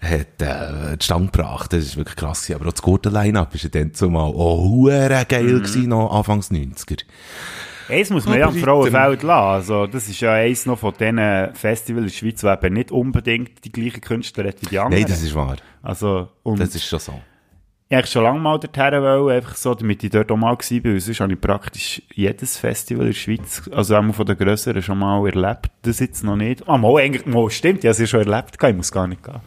hat, 0.00 0.40
äh, 0.42 0.96
Stand 1.02 1.32
gebracht. 1.32 1.72
Das 1.72 1.84
ist 1.84 1.96
wirklich 1.96 2.16
krass 2.16 2.42
gewesen. 2.42 2.60
Aber 2.60 2.68
auch 2.68 2.72
das 2.72 2.82
gute 2.82 3.08
Line-Up 3.10 3.54
ist 3.54 3.64
ja 3.64 3.70
dann 3.70 3.94
zumal 3.94 4.30
auch 4.32 4.88
geil 5.28 5.44
Mhm. 5.44 5.58
gewesen, 5.62 5.88
noch 5.88 6.12
Anfangs 6.12 6.50
90er. 6.50 7.02
Eins 7.90 8.10
muss 8.10 8.26
man 8.26 8.38
ja 8.38 8.46
am 8.48 8.54
Frauenfeld 8.54 9.22
lassen. 9.22 9.30
Also, 9.30 9.86
das 9.86 10.08
ist 10.08 10.20
ja 10.20 10.32
eins 10.32 10.66
noch 10.66 10.78
von 10.78 10.94
diesen 10.98 11.54
Festivals 11.54 12.04
in 12.04 12.08
der 12.08 12.14
Schweiz, 12.14 12.44
wo 12.44 12.48
eben 12.50 12.74
nicht 12.74 12.90
unbedingt 12.90 13.64
die 13.64 13.72
gleichen 13.72 14.00
Künstler 14.00 14.48
hat 14.48 14.62
wie 14.62 14.66
die 14.66 14.78
anderen. 14.78 15.02
Nein, 15.02 15.10
das 15.10 15.22
ist 15.22 15.34
wahr. 15.34 15.56
also, 15.82 16.28
und 16.42 16.60
Das 16.60 16.74
ist 16.74 16.86
schon 16.86 16.98
so. 16.98 17.20
ich 17.88 17.96
eigentlich 17.96 18.10
schon 18.10 18.22
lange 18.22 18.38
mal 18.40 18.58
dorthin 18.58 19.02
wollen, 19.02 19.36
einfach 19.36 19.56
so, 19.56 19.74
damit 19.74 20.04
ich 20.04 20.10
dort 20.10 20.30
auch 20.30 20.36
mal 20.36 20.56
bin, 20.56 20.84
weil 20.84 21.00
sonst 21.00 21.20
habe 21.20 21.32
ich 21.32 21.40
praktisch 21.40 22.02
jedes 22.14 22.56
Festival 22.56 23.06
in 23.06 23.12
der 23.12 23.18
Schweiz, 23.18 23.68
also 23.72 23.96
auch 23.96 24.14
von 24.14 24.26
den 24.26 24.36
grösseren 24.38 24.82
schon 24.82 24.98
mal 24.98 25.26
erlebt. 25.26 25.70
Das 25.82 25.98
jetzt 25.98 26.22
noch 26.22 26.36
nicht. 26.36 26.68
Ah, 26.68 26.78
mal, 26.78 27.02
eigentlich, 27.02 27.26
mal, 27.26 27.50
stimmt, 27.50 27.80
ich 27.80 27.84
habe 27.86 27.92
es 27.92 27.98
ja 27.98 28.06
schon 28.06 28.20
erlebt, 28.20 28.56
ich 28.62 28.76
muss 28.76 28.92
gar 28.92 29.06
nicht 29.06 29.22
gehen. 29.24 29.40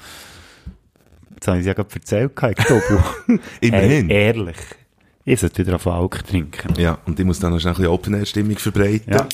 Jetzt 1.36 1.48
habe 1.48 1.58
ich 1.58 1.62
es 1.62 1.68
ja 1.68 1.74
gerade 1.74 1.94
erzählt, 1.94 2.32
ich 2.32 2.66
glaube. 2.66 3.04
Immerhin. 3.62 4.10
Hey, 4.10 4.26
ehrlich. 4.28 4.58
Ich 5.26 5.40
sollte 5.40 5.66
wieder 5.66 5.76
auf 5.78 5.88
Alk 5.88 6.26
trinken. 6.28 6.74
Ja, 6.78 6.98
und 7.06 7.20
ich 7.20 7.26
muss 7.26 7.40
dann 7.40 7.54
noch 7.54 7.60
schnell 7.60 7.74
ein 7.74 7.78
bisschen 7.78 7.92
Open-Air-Stimmung 7.92 8.58
verbreiten. 8.58 9.14
Ja. 9.14 9.28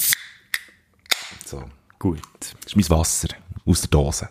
So. 1.46 1.64
Gut. 1.98 2.22
Das 2.40 2.68
ist 2.68 2.76
mein 2.76 2.90
Wasser 2.90 3.30
aus 3.66 3.82
der 3.82 3.90
Dose. 3.90 4.30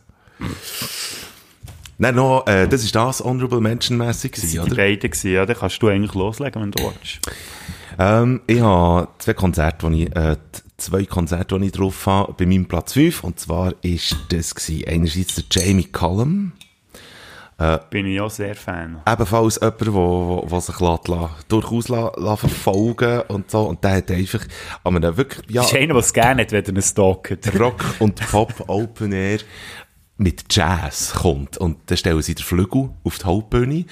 Nein, 1.99 2.14
noch, 2.14 2.47
äh, 2.47 2.68
das 2.68 2.85
ist 2.85 2.94
das 2.94 3.21
Honorable 3.25 3.61
Mention-mässig 3.61 4.33
Das 4.33 4.42
gewesen, 4.42 4.59
waren 4.59 4.66
die 4.66 4.73
oder? 4.73 4.83
beiden, 4.83 5.11
gewesen, 5.11 5.33
ja. 5.33 5.47
Dann 5.47 5.57
kannst 5.57 5.83
du 5.83 5.88
eigentlich 5.88 6.14
loslegen, 6.14 6.62
wenn 6.62 6.71
du 6.71 6.85
willst. 6.85 7.18
Ähm, 7.99 8.40
ich 8.47 8.61
habe 8.61 9.09
zwei 9.18 9.35
Konzerte, 9.35 9.90
die 9.90 10.05
ich, 10.05 10.14
äh, 10.16 10.37
zwei 10.77 11.05
Konzerte, 11.07 11.59
die 11.59 11.66
ich 11.66 11.73
drauf 11.73 12.07
habe, 12.07 12.35
bei 12.35 12.47
meinem 12.47 12.66
Platz 12.66 12.92
5. 12.92 13.25
Und 13.25 13.40
zwar 13.40 13.75
ist 13.83 14.16
das 14.29 14.55
gewesen, 14.55 14.85
einerseits 14.87 15.35
der 15.35 15.44
Jamie 15.51 15.85
Cullum. 15.90 16.53
Bin 17.90 18.07
ich 18.07 18.21
auch 18.21 18.31
sehr 18.31 18.55
Fan. 18.55 19.01
Ebenfalls 19.07 19.57
jemand, 19.61 19.81
der, 19.81 19.90
der, 19.90 20.47
der 20.49 20.61
sich 20.61 20.79
lässt, 20.81 21.09
la- 21.09 21.31
durchaus 21.49 21.88
la, 21.88 22.12
la 22.16 22.37
verfolgen 22.37 23.23
und 23.29 23.51
so. 23.51 23.62
Und 23.62 23.83
der 23.83 23.97
hat 23.97 24.11
einfach, 24.12 24.40
an 24.85 24.94
einem 24.97 25.16
wirklich, 25.16 25.51
ja, 25.51 25.62
Das 25.62 25.73
ist 25.73 25.77
einer, 25.77 25.94
der 25.94 25.97
es 25.97 26.12
gerne 26.12 26.42
hat, 26.42 26.53
wenn 26.53 26.77
er 26.77 26.83
hat. 26.83 27.61
Rock 27.61 27.85
und 27.99 28.14
Pop 28.31 28.55
Open 28.68 29.11
Air 29.12 29.40
mit 30.18 30.44
Jazz 30.55 31.14
kommt. 31.14 31.59
Und 31.59 31.79
dann 31.87 31.97
stellen 31.99 32.23
sie 32.23 32.35
den 32.37 32.44
Flügel 32.44 32.90
auf 33.03 33.18
die 33.18 33.25
Hauptbühne. 33.25 33.85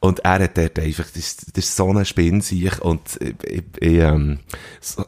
Und 0.00 0.20
er 0.20 0.40
hat 0.44 0.58
dort 0.58 0.78
einfach, 0.78 1.06
das, 1.14 1.36
das 1.36 1.64
ist 1.64 1.76
so 1.76 1.88
ein 1.90 2.04
Spinn 2.04 2.40
sich 2.42 2.78
und 2.82 3.00
ich, 3.20 3.34
ich, 3.44 3.62
ich 3.80 3.98
ähm, 4.00 4.40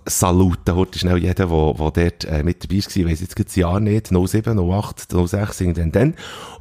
salute 0.07 0.75
heute 0.75 0.99
schnell 0.99 1.19
jeden, 1.19 1.35
der, 1.49 1.75
der 1.75 1.90
dort 1.90 2.25
äh, 2.25 2.42
mit 2.42 2.64
dabei 2.64 2.77
war. 2.83 2.97
Ich 2.97 3.07
weiss 3.07 3.21
jetzt 3.21 3.38
das 3.38 3.57
Jahr 3.57 3.79
nicht, 3.81 4.09
07, 4.09 4.59
08, 4.59 5.07
06, 5.29 5.61
irgendwann 5.61 5.92
dann. 5.92 6.14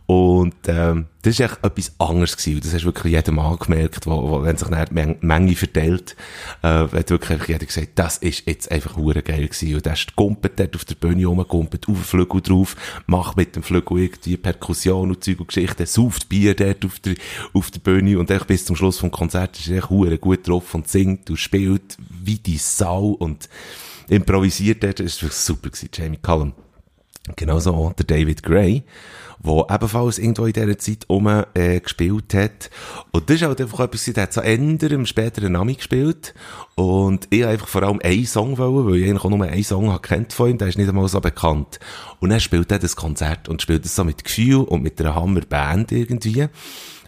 Und 0.08 0.54
ähm, 0.68 1.08
das 1.24 1.34
ist 1.34 1.40
echt 1.40 1.64
etwas 1.64 1.94
anderes 1.98 2.38
gewesen. 2.38 2.62
Das 2.62 2.74
hast 2.76 2.84
du 2.84 2.90
wirklich 2.90 3.14
jedem 3.14 3.40
angemerkt, 3.40 4.06
wo, 4.06 4.30
wo, 4.30 4.44
wenn 4.44 4.56
sich 4.56 4.68
dann 4.68 4.86
die 4.86 4.94
Meng- 4.94 5.18
Menge 5.22 5.56
verteilt, 5.56 6.16
äh, 6.62 6.68
hat 6.68 7.10
wirklich 7.10 7.48
jeder 7.48 7.66
gesagt, 7.66 7.90
das 7.96 8.18
ist 8.20 8.46
jetzt 8.46 8.72
einfach 8.72 8.98
hure 8.98 9.24
geil 9.24 9.48
gewesen. 9.48 9.74
Und 9.74 9.84
der 9.84 9.94
ist 9.94 10.16
gumpet 10.16 10.60
dort 10.60 10.76
auf 10.76 10.86
der 10.86 10.94
Bühne 10.94 11.26
rumgumpet, 11.26 11.90
auf 11.90 11.96
den 11.96 12.04
Flügel 12.04 12.42
drauf, 12.42 12.76
macht 13.08 13.36
mit 13.36 13.56
dem 13.56 13.64
Flügel 13.64 13.98
irgendwie 14.04 14.38
Perkussion 14.38 15.10
und 15.10 15.24
Zeug 15.24 15.40
und 15.40 15.48
Geschichten, 15.48 15.88
sauft 15.88 16.30
Bier 16.30 16.54
dort 16.56 16.86
auf 16.86 17.00
der, 17.00 17.16
auf 17.54 17.72
der 17.72 17.80
Bühne 17.80 18.20
und 18.20 18.30
echt 18.30 18.46
bis 18.46 18.66
zum 18.66 18.76
Schluss 18.76 19.00
vom 19.00 19.10
Konzert 19.10 19.58
ist 19.58 19.70
er 19.70 19.78
echt 19.78 19.90
hure 19.90 20.20
gut 20.20 20.48
drauf 20.48 20.72
und 20.76 20.88
singt 20.88 21.32
und 21.32 21.38
spielt 21.38 21.98
wie 22.24 22.38
die 22.38 22.58
Sau 22.58 23.08
und 23.08 23.50
improvisiert 24.08 24.84
dort. 24.84 25.00
Das 25.00 25.24
war 25.24 25.32
super 25.32 25.70
gewesen, 25.72 25.90
Jamie 25.92 26.20
Cullum. 26.22 26.54
Genauso 27.36 27.74
auch 27.74 27.94
der 27.94 28.06
David 28.06 28.44
Gray, 28.44 28.84
der 29.46 29.76
ebenfalls 29.76 30.18
irgendwo 30.18 30.46
in 30.46 30.54
dieser 30.54 30.78
Zeit 30.78 31.06
um 31.08 31.28
äh, 31.28 31.80
gespielt 31.80 32.34
hat. 32.34 32.70
Und 33.12 33.30
das 33.30 33.38
ist 33.38 33.44
halt 33.44 33.62
einfach 33.62 33.80
etwas, 33.82 34.06
der 34.06 34.24
hat 34.24 34.34
so 34.34 34.42
änder 34.42 34.92
im 34.92 35.06
späteren 35.06 35.54
Namen 35.54 35.76
gespielt. 35.76 36.34
Und 36.76 37.28
ich 37.30 37.44
habe 37.44 37.54
einfach 37.54 37.68
vor 37.68 37.84
allem 37.84 38.00
einen 38.04 38.26
Song 38.26 38.58
wollen, 38.58 38.86
weil 38.86 38.96
ich 38.96 39.10
eigentlich 39.10 39.24
auch 39.24 39.30
nur 39.30 39.46
einen 39.46 39.64
Song 39.64 40.02
kennt 40.02 40.34
von 40.34 40.50
ihm, 40.50 40.58
der 40.58 40.68
ist 40.68 40.78
nicht 40.78 40.90
einmal 40.90 41.08
so 41.08 41.22
bekannt. 41.22 41.80
Und 42.20 42.32
er 42.32 42.40
spielt 42.40 42.72
dann 42.72 42.82
das 42.82 42.96
Konzert 42.96 43.48
und 43.48 43.62
spielt 43.62 43.86
das 43.86 43.96
so 43.96 44.04
mit 44.04 44.24
Gefühl 44.24 44.64
und 44.64 44.84
mit 44.84 45.00
einer 45.00 45.16
Hammerband 45.16 45.92
irgendwie. 45.92 46.48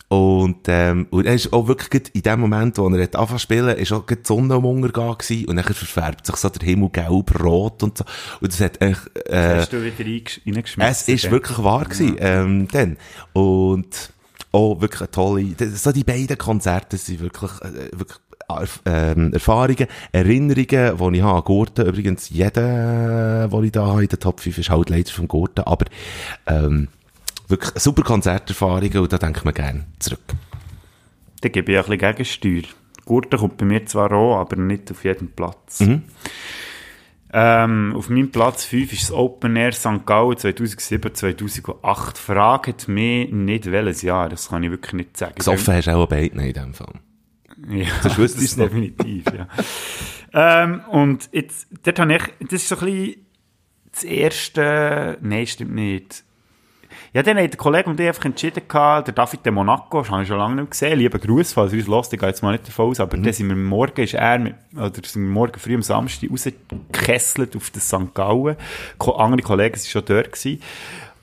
Und, 0.10 0.60
ähm, 0.70 1.08
und 1.10 1.26
er 1.26 1.34
ist 1.34 1.52
auch 1.52 1.68
wirklich 1.68 2.16
in 2.16 2.22
dem 2.22 2.40
Moment, 2.40 2.78
wo 2.78 2.88
er 2.88 3.04
hat 3.04 3.16
angefangen 3.16 3.40
zu 3.40 3.44
spielen, 3.44 3.76
ist 3.78 3.92
auch 3.92 4.06
die 4.06 4.16
Sonne 4.24 4.54
am 4.54 4.64
Untergehen 4.66 5.18
gewesen 5.18 5.46
und 5.50 5.58
dann 5.58 5.66
verfärbt 5.66 6.26
sich 6.26 6.36
so 6.38 6.48
der 6.48 6.66
Himmel 6.66 6.90
gelb, 6.92 7.44
rot 7.44 7.84
und 7.84 7.98
so. 7.98 8.06
Und 8.40 8.52
das 8.54 8.62
hat 8.62 8.82
echt, 8.82 9.02
äh, 9.28 9.58
Hast 9.58 9.74
du 9.74 9.84
wieder 9.84 9.96
reingesch- 9.98 10.40
reingeschmissen? 10.46 10.92
es 10.92 11.08
ist 11.10 11.30
wirklich 11.30 11.58
wahr 11.62 11.84
gewesen, 11.84 12.16
ähm, 12.20 12.68
dann. 12.72 12.96
Und 13.34 14.12
auch 14.54 14.80
wirklich 14.80 15.02
eine 15.02 15.12
tolle, 15.12 15.46
so 15.76 15.92
die 15.92 16.06
beiden 16.06 16.38
Konzerte 16.38 16.96
sind 16.96 17.20
wirklich, 17.20 17.52
äh, 17.62 17.92
wirklich 17.92 18.20
ähm, 18.86 19.34
Erfahrungen, 19.34 19.88
Erinnerungen, 20.14 20.66
die 21.12 21.18
ich 21.18 21.22
habe 21.24 21.38
an 21.38 21.44
Gurten. 21.44 21.86
Übrigens, 21.86 22.30
jeder, 22.30 23.50
den 23.50 23.64
ich 23.66 23.72
da 23.74 23.88
habe 23.88 24.04
in 24.04 24.08
der 24.08 24.20
Top 24.20 24.40
5 24.40 24.58
ist 24.58 24.70
halt 24.70 24.90
leider 24.90 25.12
vom 25.12 25.28
Gurten, 25.28 25.66
aber 25.66 25.86
ähm, 26.46 26.88
wirklich 27.48 27.72
super 27.82 28.04
Konzerterfahrungen 28.04 28.98
und 29.00 29.14
da 29.14 29.18
denkt 29.18 29.46
man 29.46 29.54
gerne 29.54 29.86
zurück. 30.00 30.20
Dann 31.42 31.52
gebe 31.52 31.72
ich 31.72 31.78
ein 31.78 31.84
bisschen 31.84 32.00
Gegensteuer. 32.00 32.64
Gurten 33.06 33.40
kommt 33.40 33.58
bei 33.58 33.66
mir 33.66 33.86
zwar 33.86 34.12
auch, 34.12 34.40
aber 34.40 34.58
nicht 34.58 34.92
auf 34.92 35.04
jedem 35.04 35.30
Platz. 35.30 35.80
Mhm. 35.80 36.04
Ähm, 37.34 37.94
auf 37.96 38.10
meinem 38.10 38.32
Platz 38.32 38.64
5 38.66 38.94
ist 38.94 39.04
das 39.04 39.12
Open 39.12 39.56
Air 39.56 39.74
St. 39.74 40.06
Gallen 40.06 40.38
2007, 40.38 41.14
2008. 41.14 42.18
Fragt 42.18 42.88
mich 42.88 43.32
nicht 43.32 43.70
welches 43.72 44.02
Jahr, 44.02 44.30
das 44.30 44.50
kann 44.50 44.64
ich 44.64 44.72
wirklich 44.72 44.94
nicht 44.94 45.18
sagen. 45.18 45.36
Gesoffen 45.36 45.74
hast 45.74 45.88
du 45.88 45.92
auch 45.92 46.08
beide 46.08 46.28
in 46.28 46.54
dem 46.54 46.74
Fall. 46.74 46.94
Ja, 47.70 47.88
das 48.04 48.18
noch. 48.18 48.66
definitiv, 48.66 49.26
ja. 49.34 49.48
ähm, 50.34 50.82
und 50.92 51.30
jetzt, 51.32 51.68
dort 51.84 52.00
habe 52.00 52.16
ich, 52.16 52.24
das 52.40 52.62
ist 52.62 52.70
so 52.70 52.78
ein 52.78 52.86
bisschen 52.86 53.26
das 53.92 54.04
erste, 54.04 55.18
nein, 55.22 55.48
stimmt 55.48 55.74
nicht. 55.74 56.24
Ja, 57.18 57.24
dann 57.24 57.40
hat 57.40 57.50
der 57.50 57.58
Kollege 57.58 57.90
und 57.90 58.00
ich 58.00 58.08
einfach 58.08 58.26
entschieden 58.26 58.62
gehabt, 58.68 59.08
der 59.08 59.16
David 59.16 59.44
de 59.44 59.52
Monaco, 59.52 60.02
das 60.02 60.12
habe 60.12 60.22
ich 60.22 60.28
schon 60.28 60.38
lange 60.38 60.58
nicht 60.58 60.70
gesehen, 60.70 61.00
lieber 61.00 61.18
Gruß, 61.18 61.52
falls 61.52 61.74
er 61.74 61.80
uns 61.80 61.88
hört, 61.88 62.14
ich 62.14 62.20
gehe 62.20 62.30
jetzt 62.30 62.44
mal 62.44 62.52
nicht 62.52 62.68
davon 62.68 62.92
aus, 62.92 63.00
aber 63.00 63.18
dann 63.18 63.34
sind 63.34 63.50
wir 63.50 63.56
morgen, 63.56 64.02
ist 64.02 64.14
er, 64.14 64.38
mit, 64.38 64.54
oder 64.76 64.92
sind 65.04 65.24
wir 65.24 65.32
morgen 65.32 65.60
früh 65.60 65.74
am 65.74 65.82
Samstag 65.82 66.30
rausgekesselt 66.30 67.56
auf 67.56 67.72
das 67.72 67.88
St. 67.88 68.14
Gallen. 68.14 68.56
Andere 69.00 69.42
Kollegen 69.42 69.76
waren 69.76 69.84
schon 69.84 70.06
dort 70.06 70.32
gewesen. 70.32 70.62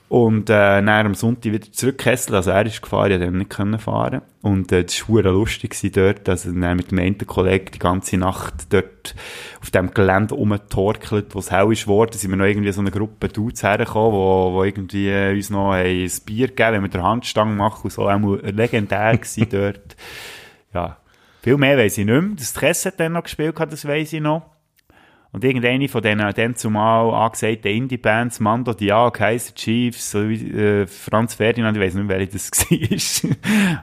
Und 0.07 0.51
äh, 0.51 0.83
dann 0.83 0.87
am 0.87 1.15
Sonntag 1.15 1.51
wieder 1.51 1.71
zurückkesselt, 1.71 2.35
also 2.35 2.51
er 2.51 2.65
ist 2.65 2.81
gefahren, 2.81 3.41
ich 3.41 3.49
konnte 3.49 3.71
nicht 3.71 3.83
fahren. 3.83 4.21
Und 4.43 4.71
äh, 4.71 4.83
das 4.83 5.09
war 5.09 5.23
lustig 5.23 5.75
dort, 5.93 6.29
also 6.29 6.51
dann 6.51 6.77
mit 6.77 6.91
dem 6.91 6.99
einen 6.99 7.17
Kollegen 7.17 7.71
die 7.73 7.79
ganze 7.79 8.17
Nacht 8.17 8.71
dort 8.71 9.15
auf 9.61 9.71
dem 9.71 9.91
Gelände 9.95 10.35
rumgetorkelt, 10.35 11.33
wo 11.33 11.39
es 11.39 11.49
hell 11.49 11.71
ist 11.71 11.85
geworden, 11.85 12.13
sind 12.13 12.29
wir 12.29 12.37
noch 12.37 12.45
irgendwie 12.45 12.71
so 12.71 12.81
eine 12.81 12.91
Gruppe 12.91 13.29
Dudes 13.29 13.63
hergekommen, 13.63 14.11
wo, 14.11 14.53
wo 14.53 14.63
irgendwie 14.63 15.09
äh, 15.09 15.33
uns 15.35 15.49
noch 15.49 15.73
haben 15.73 15.87
ein 15.87 16.11
Bier 16.23 16.49
gegeben, 16.49 16.73
wenn 16.73 16.81
wir 16.83 16.89
der 16.89 17.03
Handstange 17.03 17.55
machen 17.55 17.81
und 17.85 17.91
so, 17.91 18.07
auch 18.07 18.39
legendär 18.43 19.17
gewesen 19.17 19.47
dort. 19.49 19.95
Ja, 20.71 20.97
viel 21.41 21.57
mehr 21.57 21.79
weiss 21.79 21.97
ich 21.97 22.05
nicht 22.05 22.21
mehr. 22.21 22.35
Das 22.37 22.53
Kess 22.53 22.85
hat 22.85 22.99
dann 22.99 23.13
noch 23.13 23.23
gespielt, 23.23 23.55
das 23.59 23.87
weiss 23.87 24.13
ich 24.13 24.21
noch. 24.21 24.54
Und 25.35 25.43
irgendeine 25.43 25.89
von 25.89 26.01
denen 26.01 26.33
dann 26.33 26.55
zumal 26.55 27.13
angesagten 27.13 27.69
Indie-Bands, 27.69 28.39
Mando 28.39 28.73
Diao, 28.73 29.11
Kaiser 29.11 29.53
Chiefs, 29.53 30.15
äh, 30.15 30.87
Franz 30.87 31.33
Ferdinand, 31.33 31.75
ich 31.75 31.83
weiß 31.83 31.95
nicht 31.95 32.07
wer 32.07 32.25
das 32.25 32.51
war. 32.71 33.31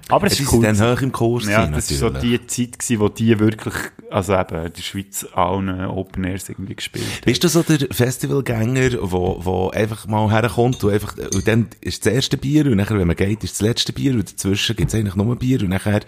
Aber 0.08 0.28
es 0.28 0.40
ist 0.40 0.50
cool. 0.50 0.62
dann 0.62 0.80
hoch 0.80 1.02
im 1.02 1.12
Kurs 1.12 1.46
Ja, 1.46 1.66
das 1.66 1.90
war 1.90 2.10
so 2.10 2.18
die 2.18 2.46
Zeit, 2.46 2.78
gewesen, 2.78 3.00
wo 3.00 3.10
die 3.10 3.38
wirklich, 3.38 3.74
also 4.08 4.32
eben, 4.32 4.64
in 4.64 4.72
der 4.72 4.82
Schweiz 4.82 5.26
allen 5.34 5.84
Open 5.88 6.24
Airs 6.24 6.48
irgendwie 6.48 6.74
gespielt 6.74 7.04
haben. 7.04 7.20
Bist 7.26 7.44
du 7.44 7.48
so 7.48 7.62
der 7.62 7.86
Festivalgänger, 7.90 8.92
wo, 9.02 9.38
wo 9.44 9.68
einfach 9.68 10.06
mal 10.06 10.30
herkommt 10.30 10.82
und 10.82 10.90
einfach, 10.90 11.18
und 11.18 11.46
dann 11.46 11.66
ist 11.82 12.06
das 12.06 12.14
erste 12.14 12.38
Bier 12.38 12.64
und 12.64 12.76
nachher, 12.76 12.98
wenn 12.98 13.06
man 13.06 13.16
geht, 13.16 13.44
ist 13.44 13.60
das 13.60 13.60
letzte 13.60 13.92
Bier 13.92 14.14
und 14.14 14.32
dazwischen 14.32 14.74
gibt's 14.74 14.94
eigentlich 14.94 15.16
nur 15.16 15.36
Bier 15.36 15.60
und 15.60 15.68
nachher, 15.68 16.00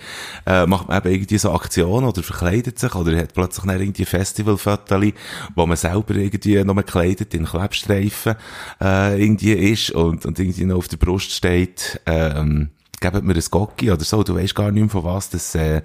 äh, 0.46 0.64
macht 0.64 0.88
man 0.88 0.96
eben 0.96 1.12
irgendwie 1.12 1.36
so 1.36 1.52
Aktionen 1.52 2.06
oder 2.06 2.22
verkleidet 2.22 2.78
sich 2.78 2.94
oder 2.94 3.14
hat 3.18 3.34
plötzlich 3.34 3.66
dann 3.66 3.78
irgendwie 3.78 4.06
Festivalfotos, 4.06 4.88
wo 5.54 5.66
man 5.66 5.76
selber 5.76 6.14
irgendwie 6.14 6.62
noch 6.64 6.76
gekleidet 6.76 7.34
in 7.34 7.44
Klebstreifen, 7.44 8.36
äh, 8.80 9.22
irgendwie 9.22 9.52
ist 9.52 9.90
und, 9.90 10.24
und 10.26 10.38
irgendwie 10.38 10.64
noch 10.64 10.78
auf 10.78 10.88
der 10.88 10.96
Brust 10.96 11.32
steht, 11.32 12.00
ähm, 12.06 12.70
gebt 13.12 13.24
mir 13.24 13.34
ein 13.34 13.44
Gocki 13.50 13.90
oder 13.90 14.04
so, 14.04 14.22
du 14.22 14.34
weißt 14.34 14.54
gar 14.54 14.70
nicht 14.70 14.80
mehr 14.80 14.90
von 14.90 15.04
was 15.04 15.30
das, 15.30 15.54
äh, 15.54 15.78
äh, 15.78 15.82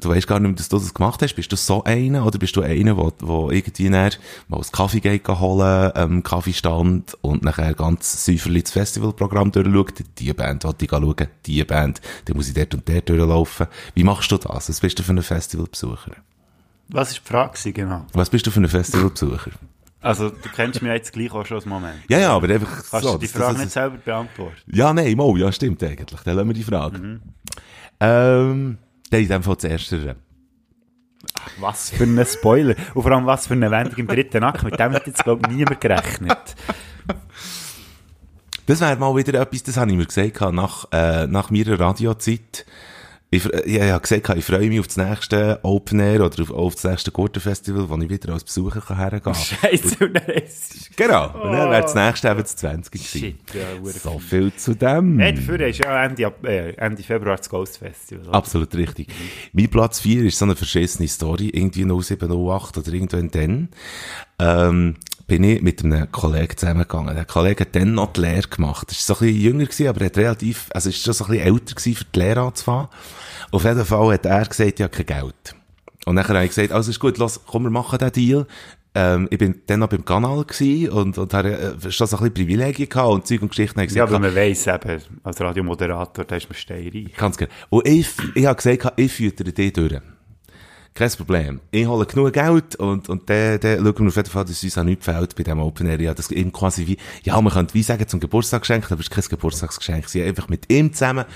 du 0.00 0.08
weißt 0.08 0.26
gar 0.26 0.40
nicht 0.40 0.48
mehr, 0.48 0.56
dass 0.56 0.68
du 0.68 0.78
das 0.78 0.92
gemacht 0.92 1.22
hast. 1.22 1.34
Bist 1.34 1.52
du 1.52 1.56
so 1.56 1.84
einer 1.84 2.26
oder 2.26 2.38
bist 2.38 2.56
du 2.56 2.62
einer, 2.62 2.96
wo, 2.96 3.12
wo 3.20 3.50
irgendwie 3.50 3.88
nachher 3.88 4.18
mal 4.48 4.56
einen 4.56 4.72
Kaffee 4.72 5.00
geht 5.00 5.28
holen, 5.28 5.92
ähm, 5.94 6.22
Kaffeestand 6.22 7.16
und 7.20 7.42
nachher 7.42 7.74
ganz 7.74 8.24
säuferlich 8.24 8.64
das 8.64 8.72
Festivalprogramm 8.72 9.52
durchschaut, 9.52 10.04
die 10.18 10.32
Band 10.32 10.64
wollte 10.64 10.84
ich 10.84 10.90
schauen, 10.90 11.28
die 11.46 11.64
Band, 11.64 12.00
dann 12.24 12.36
muss 12.36 12.48
ich 12.48 12.54
dort 12.54 12.74
und 12.74 12.88
dort 12.88 13.08
durchlaufen. 13.08 13.66
Wie 13.94 14.04
machst 14.04 14.32
du 14.32 14.38
das? 14.38 14.68
Was 14.68 14.80
bist 14.80 14.98
du 14.98 15.02
für 15.02 15.12
ein 15.12 15.22
Festivalbesucher? 15.22 16.12
Was 16.92 17.10
war 17.10 17.14
die 17.22 17.28
Frage, 17.28 17.72
genau? 17.72 18.06
Was 18.12 18.30
bist 18.30 18.46
du 18.46 18.50
für 18.50 18.60
ein 18.60 18.68
Festivalbesucher? 18.68 19.50
Also, 20.02 20.30
du 20.30 20.48
kennst 20.54 20.80
mich 20.80 20.90
jetzt 20.92 21.12
gleich 21.12 21.30
auch 21.32 21.44
schon 21.44 21.58
als 21.58 21.66
Moment. 21.66 21.98
Ja, 22.08 22.18
ja, 22.18 22.32
aber 22.32 22.48
einfach 22.48 22.84
Kannst 22.90 23.06
so, 23.06 23.12
du 23.12 23.18
die 23.18 23.26
das- 23.26 23.32
das- 23.32 23.42
Frage 23.42 23.52
das- 23.54 23.62
nicht 23.64 23.72
selber 23.72 23.96
beantworten? 23.98 24.56
Ja, 24.66 24.92
nein, 24.94 25.14
mal, 25.16 25.38
ja, 25.38 25.52
stimmt 25.52 25.82
eigentlich. 25.82 26.20
Dann 26.22 26.36
lassen 26.36 26.48
wir 26.48 26.54
die 26.54 26.62
Frage. 26.64 27.20
Ähm, 28.00 28.78
dann 29.10 29.20
in 29.20 29.28
dem 29.28 29.42
Fall 29.42 29.54
das 29.56 29.64
erste. 29.64 30.16
Was 31.58 31.90
für 31.90 32.04
ein 32.04 32.24
Spoiler. 32.26 32.74
Und 32.94 33.02
vor 33.02 33.12
allem, 33.12 33.26
was 33.26 33.46
für 33.46 33.52
eine 33.54 33.70
Wendung 33.70 33.96
im 33.98 34.06
dritten 34.06 34.42
Akt. 34.42 34.62
Mit 34.62 34.78
dem 34.80 34.92
hat 34.92 35.06
jetzt, 35.06 35.22
glaube 35.22 35.42
ich, 35.50 35.54
niemand 35.56 35.80
gerechnet. 35.80 36.56
Das 38.66 38.80
wäre 38.80 38.96
mal 38.96 39.14
wieder 39.16 39.38
etwas, 39.40 39.62
das 39.64 39.76
habe 39.76 39.90
ich 39.90 39.96
mir 39.96 40.06
gesagt, 40.06 40.40
nach, 40.52 40.86
äh, 40.92 41.26
nach 41.26 41.50
meiner 41.50 41.78
Radiozeit. 41.78 42.64
Ich, 43.32 43.44
fr- 43.44 43.64
ja, 43.68 43.84
ich 43.86 43.90
habe 43.92 44.00
gesagt, 44.00 44.28
ich 44.38 44.44
freue 44.44 44.68
mich 44.68 44.80
auf 44.80 44.88
das 44.88 44.96
nächste 44.96 45.60
Open 45.62 46.00
Air 46.00 46.24
oder 46.26 46.42
auf, 46.42 46.50
auf 46.50 46.74
das 46.74 46.82
nächste 46.84 47.12
Gurtenfestival, 47.12 47.88
wo 47.88 47.96
ich 47.98 48.10
wieder 48.10 48.32
als 48.32 48.42
Besucher 48.42 48.80
kann 48.80 48.96
hergehen 48.96 49.22
kann. 49.22 49.34
Scheiße, 49.36 50.04
und 50.04 50.14
dann 50.14 50.26
ist. 50.34 50.96
Genau. 50.96 51.26
Und 51.40 51.52
dann 51.52 51.70
wäre 51.70 51.82
das 51.82 51.94
nächste 51.94 52.28
eben 52.28 52.40
das 52.42 52.56
20 52.56 52.90
gewesen. 52.92 53.18
Shit, 53.20 53.36
ja, 53.54 53.90
So 53.92 54.18
viel 54.18 54.52
zu 54.54 54.74
dem. 54.74 55.16
Nein, 55.16 55.36
dafür 55.36 55.60
ist 55.60 55.78
ja 55.78 56.04
Ende, 56.04 56.24
äh, 56.42 56.74
Ende 56.74 57.02
Februar 57.04 57.36
das 57.36 57.48
Ghost 57.48 57.78
Festival. 57.78 58.26
oder? 58.26 58.34
Absolut 58.34 58.74
richtig. 58.74 59.06
Mein 59.52 59.68
Platz 59.68 60.00
4 60.00 60.24
ist 60.24 60.38
so 60.38 60.44
eine 60.46 60.56
verschissene 60.56 61.06
Story, 61.06 61.50
irgendwie 61.50 61.84
0708 61.84 62.78
oder 62.78 62.92
irgendwann 62.92 63.30
dann. 63.30 63.68
Ähm, 64.40 64.96
bin 65.30 65.44
ich 65.44 65.62
mit 65.62 65.84
einem 65.84 66.10
Kollegen 66.10 66.56
zusammengegangen. 66.56 67.14
Der 67.14 67.24
Kollege 67.24 67.60
hat 67.60 67.76
dann 67.76 67.94
noch 67.94 68.12
die 68.14 68.22
Lehre 68.22 68.48
gemacht. 68.48 68.88
Er 68.90 68.96
war 68.96 68.98
so 68.98 69.14
ein 69.14 69.18
bisschen 69.20 69.40
jünger 69.40 69.64
gewesen, 69.64 69.86
aber 69.86 70.00
er 70.00 70.06
hat 70.06 70.18
relativ, 70.18 70.66
also 70.74 70.88
ist 70.88 71.04
schon 71.04 71.14
so 71.14 71.24
ein 71.26 71.30
bisschen 71.30 71.46
älter 71.46 71.74
gewesen, 71.76 71.94
für 71.94 72.04
die 72.12 72.18
Lehre 72.18 72.40
anzufangen. 72.40 72.88
Auf 73.52 73.64
jeden 73.64 73.84
Fall 73.84 74.12
hat 74.14 74.26
er 74.26 74.44
gesagt, 74.44 74.80
ich 74.80 74.82
habe 74.82 75.04
kein 75.04 75.20
Geld. 75.20 75.54
Und 76.04 76.16
nachher 76.16 76.34
habe 76.34 76.44
ich 76.46 76.50
gesagt, 76.50 76.72
also 76.72 76.90
ist 76.90 76.98
gut, 76.98 77.16
los, 77.18 77.38
komm, 77.46 77.62
wir 77.62 77.70
machen 77.70 77.96
den 78.00 78.10
Deal. 78.10 78.46
Ähm, 78.92 79.28
ich 79.30 79.38
bin 79.38 79.62
dann 79.68 79.78
noch 79.78 79.88
beim 79.88 80.04
Kanal 80.04 80.42
gewesen 80.44 80.88
und, 80.88 81.16
und 81.16 81.32
hatte 81.32 81.76
äh, 81.80 81.92
schon 81.92 82.08
so 82.08 82.16
ein 82.16 82.24
bisschen 82.24 82.34
Privilegien 82.34 82.88
gehabt 82.88 83.08
und 83.10 83.24
Zeug 83.24 83.42
und 83.42 83.50
Geschichten. 83.50 83.76
Habe 83.76 83.86
ich 83.86 83.94
Ja, 83.94 84.06
gesagt, 84.06 84.20
weil 84.20 84.30
man 84.32 84.36
weiss 84.36 84.66
eben, 84.66 85.00
als 85.22 85.40
Radiomoderator, 85.40 86.24
da 86.24 86.34
ist 86.34 86.48
man 86.48 86.56
steinreich. 86.56 87.14
Ganz 87.16 87.36
genau. 87.36 87.52
Und 87.68 87.86
ich, 87.86 88.08
ich 88.34 88.46
habe 88.46 88.56
gesagt, 88.56 88.98
ich 88.98 89.12
führe 89.12 89.32
dich 89.32 89.72
durch. 89.72 90.00
Kein 90.92 91.10
Problem. 91.12 91.60
Ich 91.70 91.86
hole 91.86 92.04
genug 92.04 92.32
Geld 92.32 92.74
und, 92.76 93.08
und 93.08 93.30
dann, 93.30 93.60
dann 93.60 93.76
schauen 93.76 93.98
wir 94.00 94.08
auf 94.08 94.16
jeden 94.16 94.28
Fall, 94.28 94.44
dass 94.44 94.62
uns 94.62 94.76
auch 94.76 94.82
nichts 94.82 95.04
fehlt 95.04 95.36
bei 95.36 95.44
diesem 95.44 95.60
Open 95.60 95.88
Area. 95.88 96.12
Das 96.12 96.30
ihm 96.30 96.52
quasi 96.52 96.86
wie, 96.86 96.96
ja, 97.22 97.40
man 97.40 97.52
könnte 97.52 97.74
wie 97.74 97.82
sagen, 97.82 98.06
zum 98.08 98.18
Geburtstagsgeschenk, 98.18 98.90
aber 98.90 99.00
es 99.00 99.06
ist 99.06 99.10
kein 99.10 99.24
Geburtstagsgeschenk. 99.24 100.08
Sie 100.08 100.22
einfach 100.22 100.48
mit 100.48 100.70
ihm 100.70 100.92
zusammen 100.92 101.26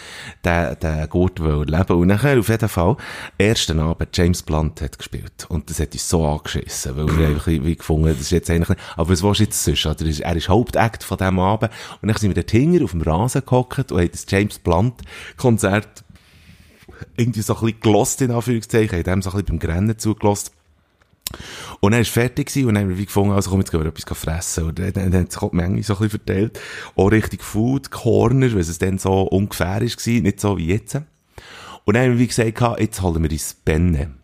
den, 0.45 0.77
den 0.81 1.09
Gurt 1.09 1.41
wollen 1.41 1.69
leben. 1.69 1.97
Und 1.97 2.09
nachher 2.09 2.39
auf 2.39 2.49
jeden 2.49 2.69
Fall, 2.69 2.97
ersten 3.39 3.79
Abend 3.79 4.09
James 4.13 4.43
Blunt 4.43 4.81
hat 4.81 4.99
gespielt. 4.99 5.47
Und 5.49 5.71
das 5.71 5.79
hat 5.79 5.93
uns 5.93 6.09
so 6.09 6.27
angeschissen, 6.27 6.97
weil 6.97 7.17
wir 7.17 7.29
einfach 7.29 7.47
wie 7.47 7.77
gefunden, 7.77 8.09
das 8.09 8.21
ist 8.21 8.33
jetzt 8.33 8.51
eigentlich 8.51 8.71
nicht, 8.71 8.81
aber 8.97 9.09
was 9.09 9.23
willst 9.23 9.41
du 9.41 9.45
jetzt 9.45 9.65
sonst? 9.65 9.87
Oder? 9.87 10.11
Er 10.21 10.37
ist 10.37 10.49
Hauptakt 10.49 11.05
von 11.05 11.17
diesem 11.17 11.39
Abend. 11.39 11.71
Und 12.03 12.09
dann 12.09 12.17
sind 12.17 12.35
wir 12.35 12.43
dort 12.43 12.51
hinten 12.51 12.83
auf 12.83 12.91
dem 12.91 13.03
Rasen 13.03 13.43
gehockt 13.45 13.93
und 13.93 14.01
haben 14.01 14.11
das 14.11 14.27
James 14.29 14.59
Blunt 14.59 15.01
Konzert 15.37 16.05
irgendwie 17.17 17.43
so 17.43 17.55
ein 17.55 17.61
bisschen 17.61 17.81
gelost, 17.81 18.23
in 18.23 18.31
Anführungszeichen, 18.31 18.99
haben 18.99 19.05
dem 19.05 19.23
so 19.23 19.31
ein 19.31 19.33
bisschen 19.33 19.47
beim 19.47 19.59
Grennen 19.59 19.99
zugelost. 19.99 20.53
Und 21.81 21.93
dann 21.93 22.01
war 22.01 22.05
fertig 22.05 22.49
gewesen, 22.49 22.69
und 22.69 22.75
dann 22.75 22.85
haben 22.85 22.99
wir 22.99 23.05
gefunden, 23.05 23.33
also 23.33 23.51
komm, 23.51 23.61
jetzt 23.61 23.71
gehen 23.71 23.81
wir 23.81 23.89
etwas 23.89 24.19
fressen. 24.19 24.65
Und 24.65 24.79
dann, 24.79 24.93
dann, 24.93 25.11
dann 25.11 25.23
hat 25.23 25.33
sich 25.33 25.41
die 25.41 25.57
Menge 25.57 25.83
so 25.83 25.95
ein 25.95 25.99
bisschen 26.01 26.11
verteilt. 26.11 26.61
Auch 26.97 27.11
Richtung 27.11 27.41
Food 27.41 27.91
Corner, 27.91 28.53
weil 28.53 28.61
es 28.61 28.79
dann 28.79 28.99
so 28.99 29.23
ungefähr 29.23 29.81
gewesen, 29.81 30.23
nicht 30.23 30.41
so 30.41 30.57
wie 30.59 30.67
jetzt. 30.69 30.97
Und 31.85 31.95
dann 31.95 32.11
haben 32.11 32.19
wir 32.19 32.27
gesagt, 32.27 32.81
jetzt 32.81 33.03
holen 33.03 33.23
wir 33.23 33.31
uns 33.31 33.55
Benne. 33.55 34.15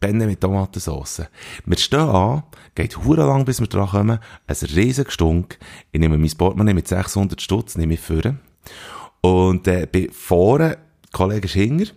Benne 0.00 0.26
mit 0.26 0.40
Tomatensauce. 0.40 1.22
Wir 1.66 1.78
stehen 1.78 2.00
an, 2.00 2.44
geht 2.74 3.04
hure 3.04 3.26
lang, 3.26 3.44
bis 3.44 3.60
wir 3.60 3.66
dran 3.66 3.88
kommen, 3.88 4.18
ein 4.46 4.56
riesen 4.74 5.04
Gestunk. 5.04 5.58
Ich 5.90 6.00
nehme 6.00 6.16
mein 6.18 6.30
Portemonnaie 6.30 6.74
mit 6.74 6.86
600 6.86 7.40
Stutz, 7.42 7.76
nehme 7.76 7.94
ich 7.94 8.00
vor. 8.00 8.36
Und, 9.20 9.66
äh, 9.66 9.88
bin 9.90 10.12
vorne, 10.12 10.78
Kollege 11.12 11.46
ist 11.46 11.54
hinter, 11.54 11.92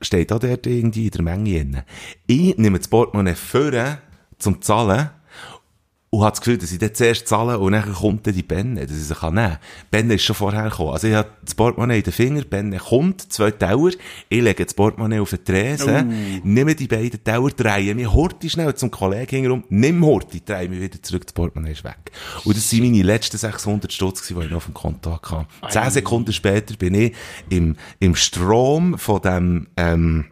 steht 0.00 0.32
auch 0.32 0.38
dort 0.38 0.66
irgendwie 0.66 1.06
in 1.06 1.10
der 1.10 1.22
Menge 1.22 1.50
drin. 1.50 1.82
Ich 2.26 2.56
nehme 2.56 2.78
das 2.78 2.88
Portemonnaie 2.88 3.34
vor, 3.34 3.98
zum 4.38 4.60
Zahlen, 4.62 5.10
und 6.16 6.24
habe 6.24 6.32
das 6.32 6.40
Gefühl, 6.40 6.58
dass 6.58 6.72
ich 6.72 6.78
dann 6.78 6.94
zuerst 6.94 7.28
zahle 7.28 7.58
und 7.58 7.72
dann 7.72 7.92
kommt 7.92 8.26
dann 8.26 8.34
die 8.34 8.42
Benne, 8.42 8.86
dass 8.86 8.96
ich 8.96 9.04
sie 9.04 9.14
kann 9.14 9.34
nehmen. 9.34 9.58
Benne 9.90 10.14
ist 10.14 10.22
schon 10.22 10.36
vorher 10.36 10.70
gekommen. 10.70 10.92
Also 10.92 11.08
ich 11.08 11.14
habe 11.14 11.28
das 11.44 11.54
Portemonnaie 11.54 11.98
in 11.98 12.02
den 12.04 12.12
Finger, 12.12 12.42
Benne 12.42 12.78
kommt, 12.78 13.32
zwei 13.32 13.50
Tauer, 13.50 13.90
ich 14.28 14.42
lege 14.42 14.64
das 14.64 14.74
Portemonnaie 14.74 15.20
auf 15.20 15.30
den 15.30 15.44
Tresen, 15.44 16.40
nehme 16.42 16.74
die 16.74 16.86
beiden 16.86 17.22
Tauer, 17.22 17.50
drehe 17.50 17.94
mich 17.94 18.10
horti 18.10 18.48
schnell 18.48 18.74
zum 18.74 18.90
Kollegen 18.90 19.42
hinterher, 19.42 19.62
nimm 19.68 20.04
horti, 20.04 20.42
drehe 20.44 20.68
mich 20.68 20.80
wieder 20.80 21.02
zurück, 21.02 21.26
das 21.26 21.32
Portemonnaie 21.32 21.72
ist 21.72 21.84
weg. 21.84 22.12
Und 22.44 22.56
das 22.56 22.70
sind 22.70 22.82
meine 22.82 23.02
letzten 23.02 23.36
600 23.36 23.92
Stutz 23.92 24.26
die 24.26 24.34
ich 24.34 24.50
noch 24.50 24.56
auf 24.56 24.64
dem 24.64 24.74
Konto 24.74 25.12
hatte. 25.12 25.46
Zehn 25.68 25.90
Sekunden 25.90 26.32
später 26.32 26.74
bin 26.76 26.94
ich 26.94 27.14
im, 27.50 27.76
im 28.00 28.14
Strom 28.14 28.98
von 28.98 29.20
dem, 29.20 29.66
ähm, 29.76 30.26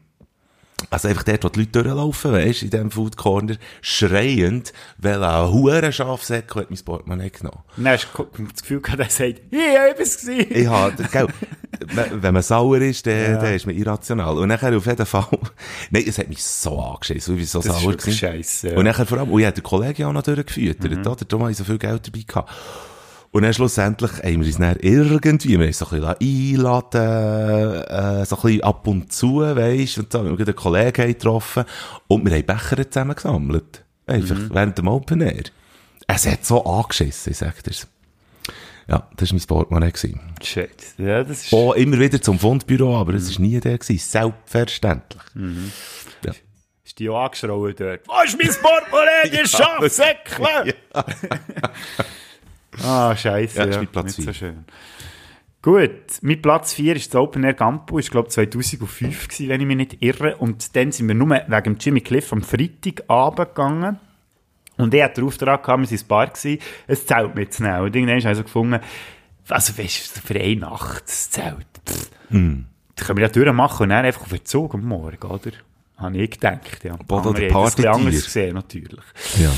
also 0.90 1.08
einfach 1.08 1.22
dort, 1.22 1.44
wo 1.44 1.48
die 1.48 1.60
Leute 1.60 1.72
durchlaufen, 1.82 2.32
weisst, 2.32 2.62
in 2.62 2.70
diesem 2.70 2.90
Food 2.90 3.16
Corner, 3.16 3.56
schreiend, 3.80 4.72
weil 4.98 5.22
ein 5.22 5.50
huren 5.52 5.92
Schafsäckel 5.92 6.62
hat 6.62 6.70
mein 6.70 6.78
Portemonnaie 6.84 7.30
genommen. 7.30 7.60
Dann 7.76 7.88
hast 7.88 8.08
du 8.16 8.26
das 8.52 8.62
Gefühl 8.62 8.80
gehabt, 8.80 9.00
er 9.00 9.08
sagt, 9.10 9.40
ja, 9.50 9.86
ich 9.90 9.96
bin's 9.96 10.18
gewesen. 10.20 10.46
Ich 10.50 10.66
habe, 10.66 11.02
gell, 11.10 11.26
wenn- 12.20 12.34
man 12.34 12.42
sauer 12.42 12.78
ist, 12.78 13.06
dann, 13.06 13.34
dann 13.40 13.54
ist 13.54 13.66
man 13.66 13.74
irrational. 13.76 14.36
Und 14.38 14.48
nachher 14.48 14.76
auf 14.76 14.86
jeden 14.86 15.06
Fall, 15.06 15.26
nein, 15.90 16.04
es 16.06 16.18
hat 16.18 16.28
mich 16.28 16.42
so 16.42 16.78
angeschissen, 16.80 17.38
wie 17.38 17.44
so 17.44 17.60
Das 17.60 17.80
sauer 17.80 17.92
gewesen. 17.92 18.12
scheisse, 18.12 18.70
ja. 18.70 18.76
Und 18.76 18.84
nachher 18.84 19.06
vor 19.06 19.18
allem, 19.18 19.30
und 19.30 19.40
ich 19.40 19.46
hatte 19.46 19.60
den 19.60 19.64
Kollegen 19.64 20.04
auch 20.04 20.12
noch 20.12 20.22
durchgefüttert, 20.22 20.90
Mhm. 20.92 21.00
oder? 21.06 21.24
Darum 21.24 21.42
habe 21.42 21.52
ich 21.52 21.56
so 21.58 21.64
viel 21.64 21.78
Geld 21.78 22.06
dabei 22.06 22.24
gehabt. 22.26 22.52
Und 23.34 23.42
dann 23.42 23.52
schlussendlich 23.52 24.12
haben 24.22 24.40
wir 24.42 24.46
uns 24.46 24.58
dann 24.58 24.76
irgendwie, 24.80 25.58
wir 25.58 25.66
haben 25.66 25.72
so 25.72 25.86
ein 25.90 26.00
bisschen 26.16 26.60
einladen, 26.60 27.82
äh, 27.82 28.24
so 28.26 28.36
ein 28.36 28.42
bisschen 28.42 28.62
ab 28.62 28.86
und 28.86 29.12
zu, 29.12 29.40
weisst, 29.40 29.98
und 29.98 30.12
so, 30.12 30.22
wir 30.22 30.30
haben 30.30 30.38
einen 30.40 30.54
Kollegen 30.54 31.06
getroffen, 31.08 31.64
und 32.06 32.24
wir 32.24 32.32
haben 32.36 32.46
Becher 32.46 32.88
zusammen 32.88 33.16
gesammelt. 33.16 33.82
Einfach, 34.06 34.36
Mhm. 34.36 34.50
während 34.52 34.78
dem 34.78 34.86
Open 34.86 35.20
Air. 35.20 35.42
Es 36.06 36.26
hat 36.28 36.44
so 36.46 36.64
angeschissen, 36.64 37.32
ich 37.32 37.38
sag 37.38 37.60
dir's. 37.64 37.88
Ja, 38.86 39.08
das 39.16 39.30
war 39.32 39.38
mein 39.38 39.46
Portemonnaie. 39.48 39.92
Shit. 40.40 40.70
Ja, 40.98 41.24
das 41.24 41.44
ist... 41.46 41.52
Oh, 41.52 41.72
immer 41.72 41.98
wieder 41.98 42.22
zum 42.22 42.38
Fundbüro, 42.38 42.96
aber 43.00 43.14
es 43.14 43.34
war 43.34 43.40
nie 43.40 43.58
der 43.58 43.78
gewesen. 43.78 43.98
Selbstverständlich. 43.98 45.22
Ja. 46.24 46.32
Ist 46.84 46.98
die 47.00 47.08
auch 47.08 47.24
angeschrien 47.24 47.74
dort. 47.76 48.00
Wo 48.06 48.22
ist 48.24 48.38
mein 48.40 48.54
Portemonnaie, 48.62 49.32
ihr 49.32 49.46
Schafsäckle? 49.48 50.74
ah, 52.82 53.14
scheiße. 53.16 53.58
Ja, 53.58 53.64
Ja, 53.64 53.66
das 53.66 53.76
ist 53.76 53.82
mein 53.82 53.88
Platz 53.92 54.06
nicht 54.06 54.16
so 54.16 54.22
vier. 54.22 54.34
schön. 54.34 54.64
Gut, 55.62 55.90
mein 56.20 56.42
Platz 56.42 56.74
4 56.74 56.96
ist 56.96 57.14
das 57.14 57.20
Open 57.20 57.42
Air 57.42 57.54
Campo, 57.54 57.98
ist 57.98 58.10
glaube 58.10 58.28
2005 58.28 59.28
gewesen, 59.28 59.48
wenn 59.48 59.60
ich 59.62 59.66
mich 59.66 59.76
nicht 59.76 60.02
irre. 60.02 60.36
Und 60.36 60.76
dann 60.76 60.92
sind 60.92 61.08
wir 61.08 61.14
nur 61.14 61.30
wegen 61.30 61.76
Jimmy 61.80 62.02
Cliff 62.02 62.30
am 62.34 62.42
Freitagabend 62.42 63.48
gegangen. 63.54 63.98
Und 64.76 64.92
er 64.92 65.06
hat 65.06 65.16
den 65.16 65.24
Auftrag 65.24 65.62
gehabt, 65.62 65.66
wir 65.80 65.84
waren 65.86 65.90
ins 65.92 66.04
Bar, 66.04 66.26
gewesen, 66.26 66.58
ein 66.86 66.96
Zelt 66.96 67.34
mitzunehmen. 67.34 67.80
Und 67.80 67.96
irgendwann 67.96 68.18
ich 68.18 68.26
also 68.26 68.42
gefunden, 68.42 68.80
also 69.48 69.78
weißt 69.78 70.16
du, 70.16 70.20
für 70.20 70.38
eine 70.38 70.56
Nacht, 70.56 71.04
das 71.06 71.30
Zelt, 71.30 71.66
pff, 71.88 72.10
Hm. 72.28 72.66
das 72.96 73.06
können 73.06 73.18
wir 73.18 73.26
ja 73.26 73.32
durchmachen 73.32 73.84
und 73.84 73.88
dann 73.90 74.04
einfach 74.04 74.22
auf 74.22 74.28
den 74.30 74.44
Zug 74.44 74.74
am 74.74 74.84
Morgen, 74.84 75.16
oder? 75.26 75.52
Habe 75.96 76.18
ich 76.18 76.30
gedacht, 76.32 76.82
ja. 76.84 76.96
Der 76.96 77.16
haben 77.16 77.64
das 77.64 77.72
ein 77.72 77.76
bisschen 77.76 77.86
anders 77.86 78.24
gesehen, 78.24 78.54
natürlich. 78.54 79.04
Ja. 79.38 79.50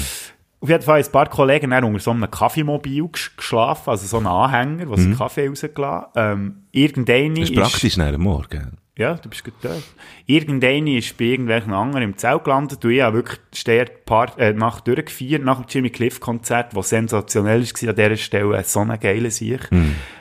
Auf 0.60 0.68
jeden 0.70 0.82
Fall 0.82 1.00
haben 1.00 1.06
ein 1.08 1.12
paar 1.12 1.28
Kollegen 1.28 1.70
dann 1.70 1.84
unter 1.84 2.00
so 2.00 2.10
einem 2.10 2.30
Kaffeemobil 2.30 3.04
gesch- 3.04 3.36
geschlafen, 3.36 3.90
also 3.90 4.06
so 4.06 4.16
einen 4.16 4.26
Anhänger, 4.26 4.88
wo 4.88 4.96
sie 4.96 5.12
Kaffee 5.14 5.48
rausgelassen 5.48 6.08
ähm, 6.16 6.62
Irgendeine 6.72 7.28
Mhm. 7.30 7.34
Das 7.40 7.50
ist 7.50 7.54
praktisch 7.56 7.96
nach 7.98 8.10
dem 8.10 8.22
Morgen. 8.22 8.78
Ja, 8.98 9.12
du 9.12 9.28
bist 9.28 9.44
gut 9.44 9.52
dort. 9.60 9.82
Irgendeine 10.24 10.96
ist 10.96 11.18
bei 11.18 11.24
irgendwelchen 11.26 11.74
anderen 11.74 12.02
im 12.02 12.16
Zelt 12.16 12.44
gelandet 12.44 12.82
und 12.82 12.90
ich 12.90 13.02
habe 13.02 13.16
wirklich 13.18 13.38
die 13.52 13.84
Part, 14.06 14.38
äh, 14.38 14.54
Nacht 14.54 14.86
durchgefeiert, 14.86 15.44
nach 15.44 15.60
dem 15.60 15.66
Jimmy 15.68 15.90
Cliff 15.90 16.18
Konzert, 16.18 16.74
das 16.74 16.88
sensationell 16.88 17.62
war 17.62 17.88
an 17.90 17.94
dieser 17.94 18.16
Stelle, 18.16 18.64
so 18.64 18.80
eine 18.80 18.98
geile 18.98 19.30
Sicht. 19.30 19.68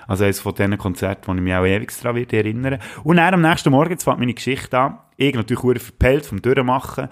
Also 0.07 0.25
eines 0.25 0.41
von 0.41 0.53
diesen 0.53 0.77
Konzerten, 0.77 1.23
wo 1.27 1.33
ich 1.33 1.39
mich 1.41 1.53
auch 1.53 1.65
ewig 1.65 1.89
daran 2.01 2.17
werde 2.17 2.36
erinnern. 2.38 2.79
Und 3.05 3.15
dann 3.15 3.33
am 3.33 3.41
nächsten 3.41 3.69
Morgen, 3.71 3.91
jetzt 3.91 4.03
fängt 4.03 4.19
meine 4.19 4.33
Geschichte 4.33 4.77
an, 4.77 4.97
ich 5.17 5.33
natürlich 5.33 5.61
sehr 5.63 5.79
verpellt 5.79 6.25
vom 6.25 6.41
Durchmachen. 6.41 7.07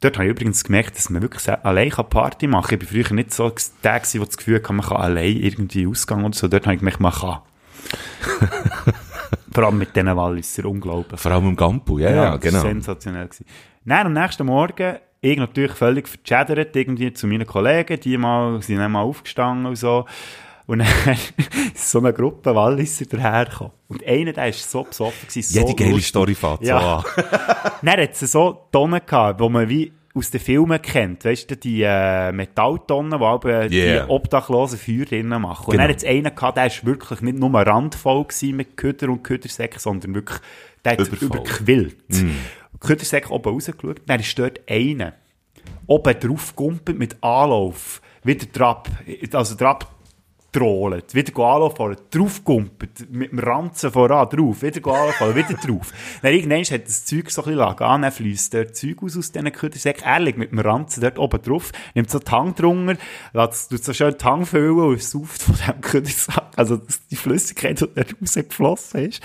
Dort 0.00 0.16
habe 0.16 0.26
ich 0.26 0.30
übrigens 0.30 0.62
gemerkt, 0.62 0.96
dass 0.96 1.10
man 1.10 1.22
wirklich 1.22 1.48
allein 1.48 1.90
Party 1.90 2.46
machen 2.46 2.68
kann. 2.68 2.78
Ich 2.80 2.94
war 2.94 3.04
früher 3.04 3.14
nicht 3.14 3.34
so 3.34 3.52
der, 3.82 4.00
der 4.00 4.00
das 4.00 4.36
Gefühl 4.36 4.62
hatte, 4.62 4.72
man 4.72 4.86
kann 4.86 4.96
allein 4.96 5.36
irgendwie 5.36 5.86
ausgehen 5.86 6.24
oder 6.24 6.34
so. 6.34 6.46
Dort 6.46 6.66
habe 6.66 6.74
ich 6.74 6.80
gemerkt, 6.80 7.00
man 7.00 7.12
kann. 7.12 7.38
Vor 9.52 9.64
allem 9.64 9.78
mit 9.78 9.96
diesen 9.96 10.16
Walliser, 10.16 10.66
unglaublich. 10.66 11.20
Vor 11.20 11.32
allem 11.32 11.48
im 11.48 11.56
Gampu, 11.56 11.98
ja, 11.98 12.10
ja, 12.10 12.30
das 12.32 12.40
genau. 12.40 12.58
war 12.58 12.62
sensationell. 12.62 13.26
Gewesen. 13.26 13.46
Dann 13.84 14.06
am 14.06 14.12
nächsten 14.12 14.46
Morgen, 14.46 14.98
ich 15.20 15.36
natürlich 15.36 15.72
völlig 15.72 16.06
verchattert, 16.06 16.76
irgendwie 16.76 17.12
zu 17.12 17.26
meinen 17.26 17.46
Kollegen, 17.46 17.98
die 17.98 18.16
mal, 18.16 18.62
sind 18.62 18.78
dann 18.78 18.92
mal 18.92 19.02
aufgestanden 19.02 19.66
und 19.66 19.76
so. 19.76 20.04
Und 20.68 20.78
dann 20.80 20.88
ist 21.74 21.90
so 21.90 21.98
eine 21.98 22.12
Gruppe 22.12 22.54
Walliser 22.54 23.06
dahergekommen. 23.06 23.72
Und 23.88 24.06
einer, 24.06 24.32
der 24.34 24.48
ist 24.50 24.70
so 24.70 24.84
besoffen 24.84 25.26
gewesen, 25.28 25.52
so 25.52 25.60
Jede 25.60 25.74
geile 25.74 25.90
lustig. 25.92 26.08
Story 26.08 26.34
so 26.34 26.58
Ja. 26.60 26.98
an. 26.98 27.04
Dann 27.82 28.00
hat 28.00 28.10
es 28.12 28.20
so 28.32 28.66
Tonnen 28.70 29.00
gehabt, 29.04 29.40
wo 29.40 29.48
man 29.48 29.66
wie 29.68 29.90
aus 30.14 30.30
den 30.30 30.40
Filmen 30.40 30.80
kennt. 30.82 31.24
Weißt 31.24 31.50
du, 31.50 31.56
die 31.56 31.82
äh, 31.82 32.32
Metalltonnen, 32.32 33.18
die 33.18 33.24
aber 33.24 33.70
Yeah. 33.70 34.04
die 34.04 34.10
obdachlosen 34.10 34.78
Feuer 34.78 35.06
drinnen 35.06 35.40
machen. 35.40 35.64
Und 35.66 35.70
Genau. 35.72 35.84
dann 35.84 35.90
hat 35.90 35.96
es 36.02 36.04
einen 36.04 36.34
gehabt, 36.34 36.56
der 36.58 36.66
ist 36.66 36.84
wirklich 36.84 37.20
nicht 37.22 37.38
nur 37.38 37.50
randvoll 37.54 38.24
gewesen 38.24 38.56
mit 38.56 38.76
Köder 38.76 39.08
und 39.08 39.22
Ködersäcken, 39.24 39.78
sondern 39.80 40.14
wirklich, 40.14 40.38
der 40.84 40.92
hat 40.92 41.00
Übervoll. 41.00 41.26
überquillt. 41.28 41.96
Mm. 42.10 42.30
Ködersäcke 42.80 43.30
oben 43.30 43.54
rausgeschaut, 43.54 44.02
dann 44.06 44.20
ist 44.20 44.38
dort 44.38 44.60
einer 44.68 45.14
oben 45.86 46.18
drauf 46.20 46.54
gumpelt 46.54 46.98
mit 46.98 47.16
Anlauf, 47.22 48.02
wieder 48.22 48.50
Trab, 48.52 48.88
also 49.32 49.54
Trab 49.54 49.94
trollt, 50.50 51.14
wieder 51.14 51.32
go 51.32 51.44
anlaufen, 51.44 51.96
drauf 52.10 52.42
gumpelt, 52.42 53.10
mit 53.10 53.32
dem 53.32 53.38
Ranzen 53.38 53.90
voran, 53.92 54.28
drauf, 54.30 54.62
wieder 54.62 54.80
go 54.80 54.92
anlaufen, 54.92 55.34
wieder 55.34 55.54
drauf. 55.54 55.92
Dann 56.22 56.32
irgendwann 56.32 56.64
hat 56.64 56.86
das 56.86 57.04
Zeug 57.04 57.30
so 57.30 57.42
ein 57.42 57.44
bisschen 57.44 57.58
lagen 57.58 57.84
an, 57.84 58.02
dann 58.02 58.12
fließt 58.12 58.54
dort 58.54 58.74
Zeug 58.76 59.02
aus 59.02 59.16
aus 59.16 59.30
diesen 59.30 59.46
er 59.46 60.20
liegt 60.20 60.38
mit 60.38 60.50
dem 60.50 60.58
Ranzen 60.60 61.02
dort 61.02 61.18
oben 61.18 61.42
drauf, 61.42 61.70
nimmt 61.94 62.10
so 62.10 62.18
die 62.18 62.30
Hand 62.30 62.58
drunter, 62.60 62.96
lässt, 63.34 63.70
tut 63.70 63.84
so 63.84 63.92
schön 63.92 64.14
die 64.18 64.24
Hand 64.24 64.48
füllen 64.48 64.78
und 64.78 65.02
sauft 65.02 65.42
von 65.42 65.54
dem 65.66 65.80
Ködersack, 65.82 66.52
also 66.56 66.76
das- 66.78 67.06
die 67.08 67.16
Flüssigkeit, 67.16 67.80
die 67.80 67.86
dort 67.94 68.14
rausgeflossen 68.20 69.00
ist. 69.08 69.22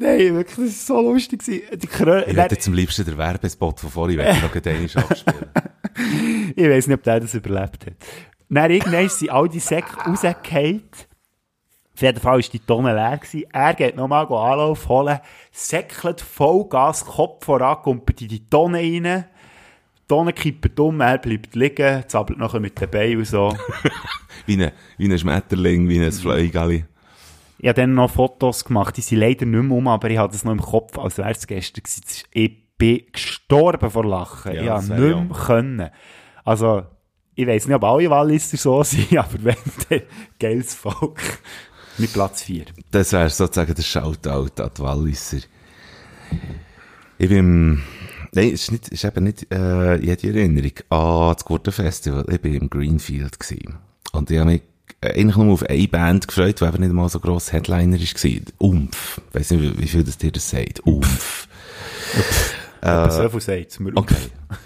Nein, 0.00 0.34
wirklich, 0.34 0.56
das 0.70 0.88
war 0.88 1.02
so 1.02 1.12
lustig. 1.12 1.44
Die 1.44 1.86
Krö 1.86 2.22
Ich 2.26 2.36
hätte 2.36 2.54
jetzt 2.54 2.66
am 2.68 2.74
liebsten 2.74 3.04
den 3.04 3.18
Werbespot 3.18 3.80
von 3.80 3.90
vorhin, 3.90 4.18
wenn 4.18 4.34
ich 4.34 4.42
noch 4.42 4.54
einmal 4.54 5.04
abspielen. 5.10 5.46
Ich 6.56 6.68
weiß 6.68 6.86
nicht, 6.86 6.96
ob 6.96 7.02
der 7.02 7.20
das 7.20 7.34
überlebt 7.34 7.86
hat. 7.86 7.94
Dann 8.48 8.70
irgendwann 8.70 9.08
sind 9.08 9.30
all 9.30 9.48
die 9.48 9.60
Säcke 9.60 9.96
rausgefallen. 9.96 10.82
Auf 11.94 12.02
jeden 12.02 12.20
Fall 12.20 12.34
war 12.34 12.50
die 12.50 12.60
Tonne 12.60 12.94
leer. 12.94 13.18
Gewesen. 13.18 13.50
Er 13.52 13.74
geht 13.74 13.96
nochmal 13.96 14.24
Anlauf 14.26 14.88
holen, 14.88 15.18
säckelt 15.50 16.20
Vollgas, 16.20 17.04
Kopf 17.04 17.44
voran, 17.44 17.82
kommt 17.82 18.20
in 18.20 18.28
die 18.28 18.46
Tonne 18.46 18.78
rein. 18.78 19.24
Die 19.96 20.06
Tonne 20.06 20.32
kippt 20.32 20.78
um, 20.78 21.00
er 21.00 21.18
bleibt 21.18 21.56
liegen, 21.56 22.04
zappelt 22.06 22.38
nachher 22.38 22.60
mit 22.60 22.80
den 22.80 22.88
Beinen 22.88 23.18
und 23.18 23.26
so. 23.26 23.54
Wie 24.46 24.62
ein, 24.62 24.72
wie 24.96 25.12
ein 25.12 25.18
Schmetterling, 25.18 25.88
wie 25.88 26.00
ein 26.00 26.10
Fleugeli. 26.10 26.86
Ich 27.58 27.68
habe 27.68 27.80
dann 27.80 27.94
noch 27.94 28.10
Fotos 28.10 28.64
gemacht, 28.64 28.96
die 28.96 29.02
sind 29.02 29.18
leider 29.18 29.44
nicht 29.44 29.62
mehr 29.62 29.76
um, 29.76 29.88
aber 29.88 30.08
ich 30.08 30.16
hatte 30.16 30.36
es 30.36 30.44
noch 30.44 30.52
im 30.52 30.60
Kopf, 30.60 30.96
als 30.98 31.18
wäre 31.18 31.30
es 31.30 31.46
gestern 31.46 31.82
gewesen. 31.82 32.24
Ich 32.30 32.76
bin 32.78 33.02
gestorben 33.12 33.90
vor 33.90 34.06
Lachen. 34.06 34.54
Ja, 34.54 34.78
ich 34.78 34.88
wäre 34.88 35.00
nicht 35.00 35.28
mehr 35.28 35.38
können. 35.38 35.90
Also, 36.44 36.84
ich 37.40 37.46
weiss 37.46 37.66
nicht, 37.68 37.76
ob 37.76 37.84
alle 37.84 38.10
Walliser 38.10 38.56
so 38.56 38.82
sind, 38.82 39.16
aber 39.16 39.32
wenn, 39.40 39.54
dann 39.88 40.00
geiles 40.40 40.74
Volk. 40.74 41.20
Mit 41.96 42.12
Platz 42.12 42.42
4. 42.42 42.64
Das 42.90 43.12
wäre 43.12 43.30
sozusagen 43.30 43.74
der 43.74 43.82
Shoutout 43.82 44.60
an 44.62 44.70
die 44.76 44.82
Walliser. 44.82 45.38
Ich 47.18 47.28
bin, 47.28 47.82
nein, 48.32 48.48
es 48.52 48.62
ist, 48.62 48.72
nicht, 48.72 48.88
ist 48.88 49.04
eben 49.04 49.24
nicht 49.24 49.46
äh, 49.52 49.96
jede 49.96 50.28
Erinnerung 50.28 50.72
an 50.90 51.34
das 51.34 51.44
Gurten 51.44 51.72
Festival. 51.72 52.24
Ich 52.30 52.40
bin 52.40 52.54
im 52.54 52.70
Greenfield 52.70 53.38
gewesen. 53.38 53.76
Und 54.12 54.30
ich 54.30 54.38
habe 54.38 54.50
mich 54.50 54.62
äh, 55.00 55.12
eigentlich 55.20 55.36
nur 55.36 55.52
auf 55.52 55.62
eine 55.64 55.88
Band 55.88 56.26
gefreut, 56.28 56.60
die 56.60 56.64
eben 56.64 56.80
nicht 56.80 56.92
mal 56.92 57.08
so 57.08 57.20
gross 57.20 57.52
Headliner 57.52 57.98
war. 57.98 58.42
Umf. 58.58 59.20
Ich 59.30 59.34
weiss 59.34 59.50
nicht, 59.50 59.62
wie- 59.62 59.78
wie 59.82 59.88
viel 59.88 60.04
das 60.04 60.18
dir 60.18 60.32
das 60.32 60.50
sagt. 60.50 60.80
Umf. 60.86 61.46
Äh, 62.80 63.10
so 63.10 63.28
viel 63.28 63.40
sagt 63.40 63.70
es 63.70 63.80
mir. 63.80 63.92
Okay. 63.94 64.14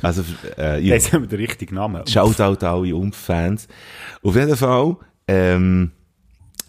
Also, 0.03 0.23
äh, 0.59 0.81
ja. 0.87 0.95
Jetzt 0.95 1.13
haben 1.13 1.23
wir 1.23 1.29
den 1.29 1.41
richtigen 1.41 1.75
Namen. 1.75 2.07
Shoutout 2.07 2.65
alle 2.65 2.95
Umf-Fans. 2.95 3.69
Auf 4.23 4.37
jeden 4.37 4.57
Fall, 4.57 4.97
ähm, 5.29 5.93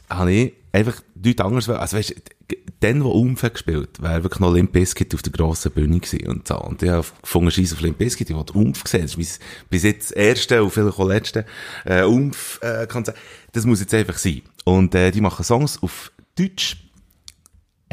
habe 0.10 0.32
ich 0.32 0.54
einfach 0.72 1.02
nichts 1.16 1.42
anderes, 1.42 1.70
also 1.70 1.98
weißt 1.98 2.10
du, 2.10 2.56
dann, 2.80 3.04
wo 3.04 3.12
Umf 3.12 3.44
hat 3.44 3.54
gespielt, 3.54 4.02
wäre 4.02 4.24
wirklich 4.24 4.42
noch 4.42 4.54
Limp 4.54 4.74
Bizkit 4.74 5.14
auf 5.14 5.22
der 5.22 5.32
grossen 5.32 5.72
Bühne 5.72 6.00
gewesen 6.00 6.28
und 6.28 6.48
so. 6.48 6.60
Und 6.60 6.84
ich 6.84 6.90
habe 6.90 7.06
gefunden, 7.22 7.52
scheiss 7.52 7.72
auf 7.74 7.82
Limp 7.82 7.98
Bizkit, 7.98 8.30
ich 8.30 8.36
wollte 8.36 8.54
Umf 8.54 8.84
sehen. 8.86 9.04
Das 9.04 9.12
ist 9.12 9.18
mein, 9.18 9.28
bis 9.70 9.84
jetzt 9.84 10.12
das 10.12 10.18
erste 10.18 10.64
und 10.64 10.72
vielleicht 10.72 11.00
auch 11.00 11.08
letzte, 11.08 11.46
äh, 11.86 12.04
Umf, 12.04 12.60
äh, 12.62 12.86
Konzert. 12.88 13.18
Das 13.54 13.66
muss 13.66 13.80
jetzt 13.80 13.94
einfach 13.94 14.18
sein. 14.18 14.42
Und, 14.66 14.94
äh, 14.96 15.12
die 15.12 15.22
machen 15.22 15.46
Songs 15.46 15.82
auf 15.82 16.12
Deutsch, 16.38 16.83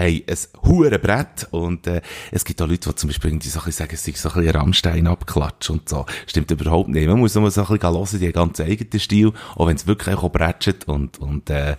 hey, 0.00 0.24
ein 0.26 0.36
hure 0.66 0.98
Brett 0.98 1.46
und 1.50 1.86
äh, 1.86 2.00
es 2.30 2.44
gibt 2.44 2.62
auch 2.62 2.66
Leute, 2.66 2.88
die 2.88 2.94
zum 2.94 3.08
Beispiel 3.08 3.32
irgendwie 3.32 3.48
so 3.50 3.60
ein 3.60 3.70
sagen, 3.70 3.90
es 3.92 4.04
sei 4.04 4.12
so 4.12 4.30
ein 4.30 4.34
bisschen 4.34 4.56
Rammstein 4.56 5.06
abklatsch 5.06 5.68
und 5.68 5.88
so. 5.88 6.06
Stimmt 6.26 6.50
überhaupt 6.50 6.88
nicht. 6.88 7.06
Man 7.06 7.18
muss 7.18 7.34
nur 7.34 7.50
so 7.50 7.60
ein 7.60 7.66
bisschen 7.66 7.98
hören, 7.98 8.18
die 8.20 8.32
ganzen 8.32 8.66
eigenen 8.66 8.98
Stil, 8.98 9.32
auch 9.56 9.66
wenn 9.66 9.76
es 9.76 9.86
wirklich 9.86 10.16
auch 10.16 10.30
bretschet 10.30 10.88
und, 10.88 11.18
und 11.18 11.50
äh, 11.50 11.76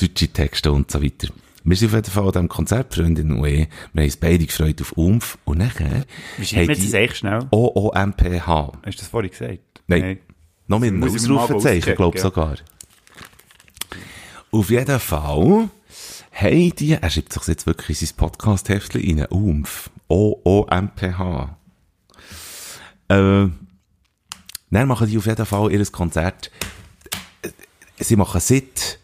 deutsche 0.00 0.28
Texte 0.28 0.72
und 0.72 0.90
so 0.90 1.02
weiter. 1.02 1.28
Wir 1.62 1.76
sind 1.76 1.88
auf 1.88 1.94
jeden 1.96 2.10
Fall 2.10 2.24
an 2.24 2.32
diesem 2.32 2.48
Konzert, 2.48 2.94
Freundinnen 2.94 3.38
und 3.38 3.46
ich, 3.46 3.68
wir 3.92 4.02
haben 4.02 4.04
uns 4.04 4.16
beide 4.16 4.46
gefreut 4.46 4.80
auf 4.80 4.92
Umf 4.92 5.36
und 5.44 5.58
nachher 5.58 6.06
Wie 6.38 6.46
schreibt 6.46 6.68
man 6.68 6.78
das 6.78 6.94
echt 6.94 7.16
schnell? 7.18 7.46
OOMPH. 7.50 8.46
Hast 8.46 8.72
du 8.84 8.90
das 9.02 9.08
vorhin 9.08 9.30
gesagt? 9.30 9.58
Nein. 9.86 10.18
Noch 10.66 10.78
mit 10.78 10.94
einem 10.94 11.02
ich 11.04 11.12
Ausrufezeichen, 11.12 11.94
glaube 11.94 12.16
ja. 12.16 12.22
sogar. 12.22 12.54
Auf 14.50 14.70
jeden 14.70 14.98
Fall, 14.98 15.68
hey 16.40 16.72
die, 16.72 16.92
er 16.92 17.10
schreibt 17.10 17.34
sich 17.34 17.46
jetzt 17.48 17.66
wirklich 17.66 18.00
in 18.00 18.06
sein 18.06 18.16
Podcast-Heftchen 18.16 19.18
rein, 19.18 19.26
UMF, 19.28 19.90
O-O-M-P-H. 20.08 21.56
Äh, 23.08 23.48
dann 24.70 24.88
machen 24.88 25.06
die 25.06 25.18
auf 25.18 25.26
jeden 25.26 25.44
Fall 25.44 25.70
ihr 25.70 25.84
Konzert, 25.90 26.50
sie 27.98 28.16
machen 28.16 28.40
seit 28.40 28.98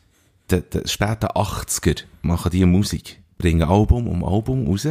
den, 0.50 0.64
den 0.72 0.88
späten 0.88 1.26
80er, 1.26 2.04
machen 2.22 2.52
die 2.52 2.64
Musik, 2.64 3.20
bringen 3.36 3.68
Album 3.68 4.08
um 4.08 4.24
Album 4.24 4.66
raus, 4.66 4.88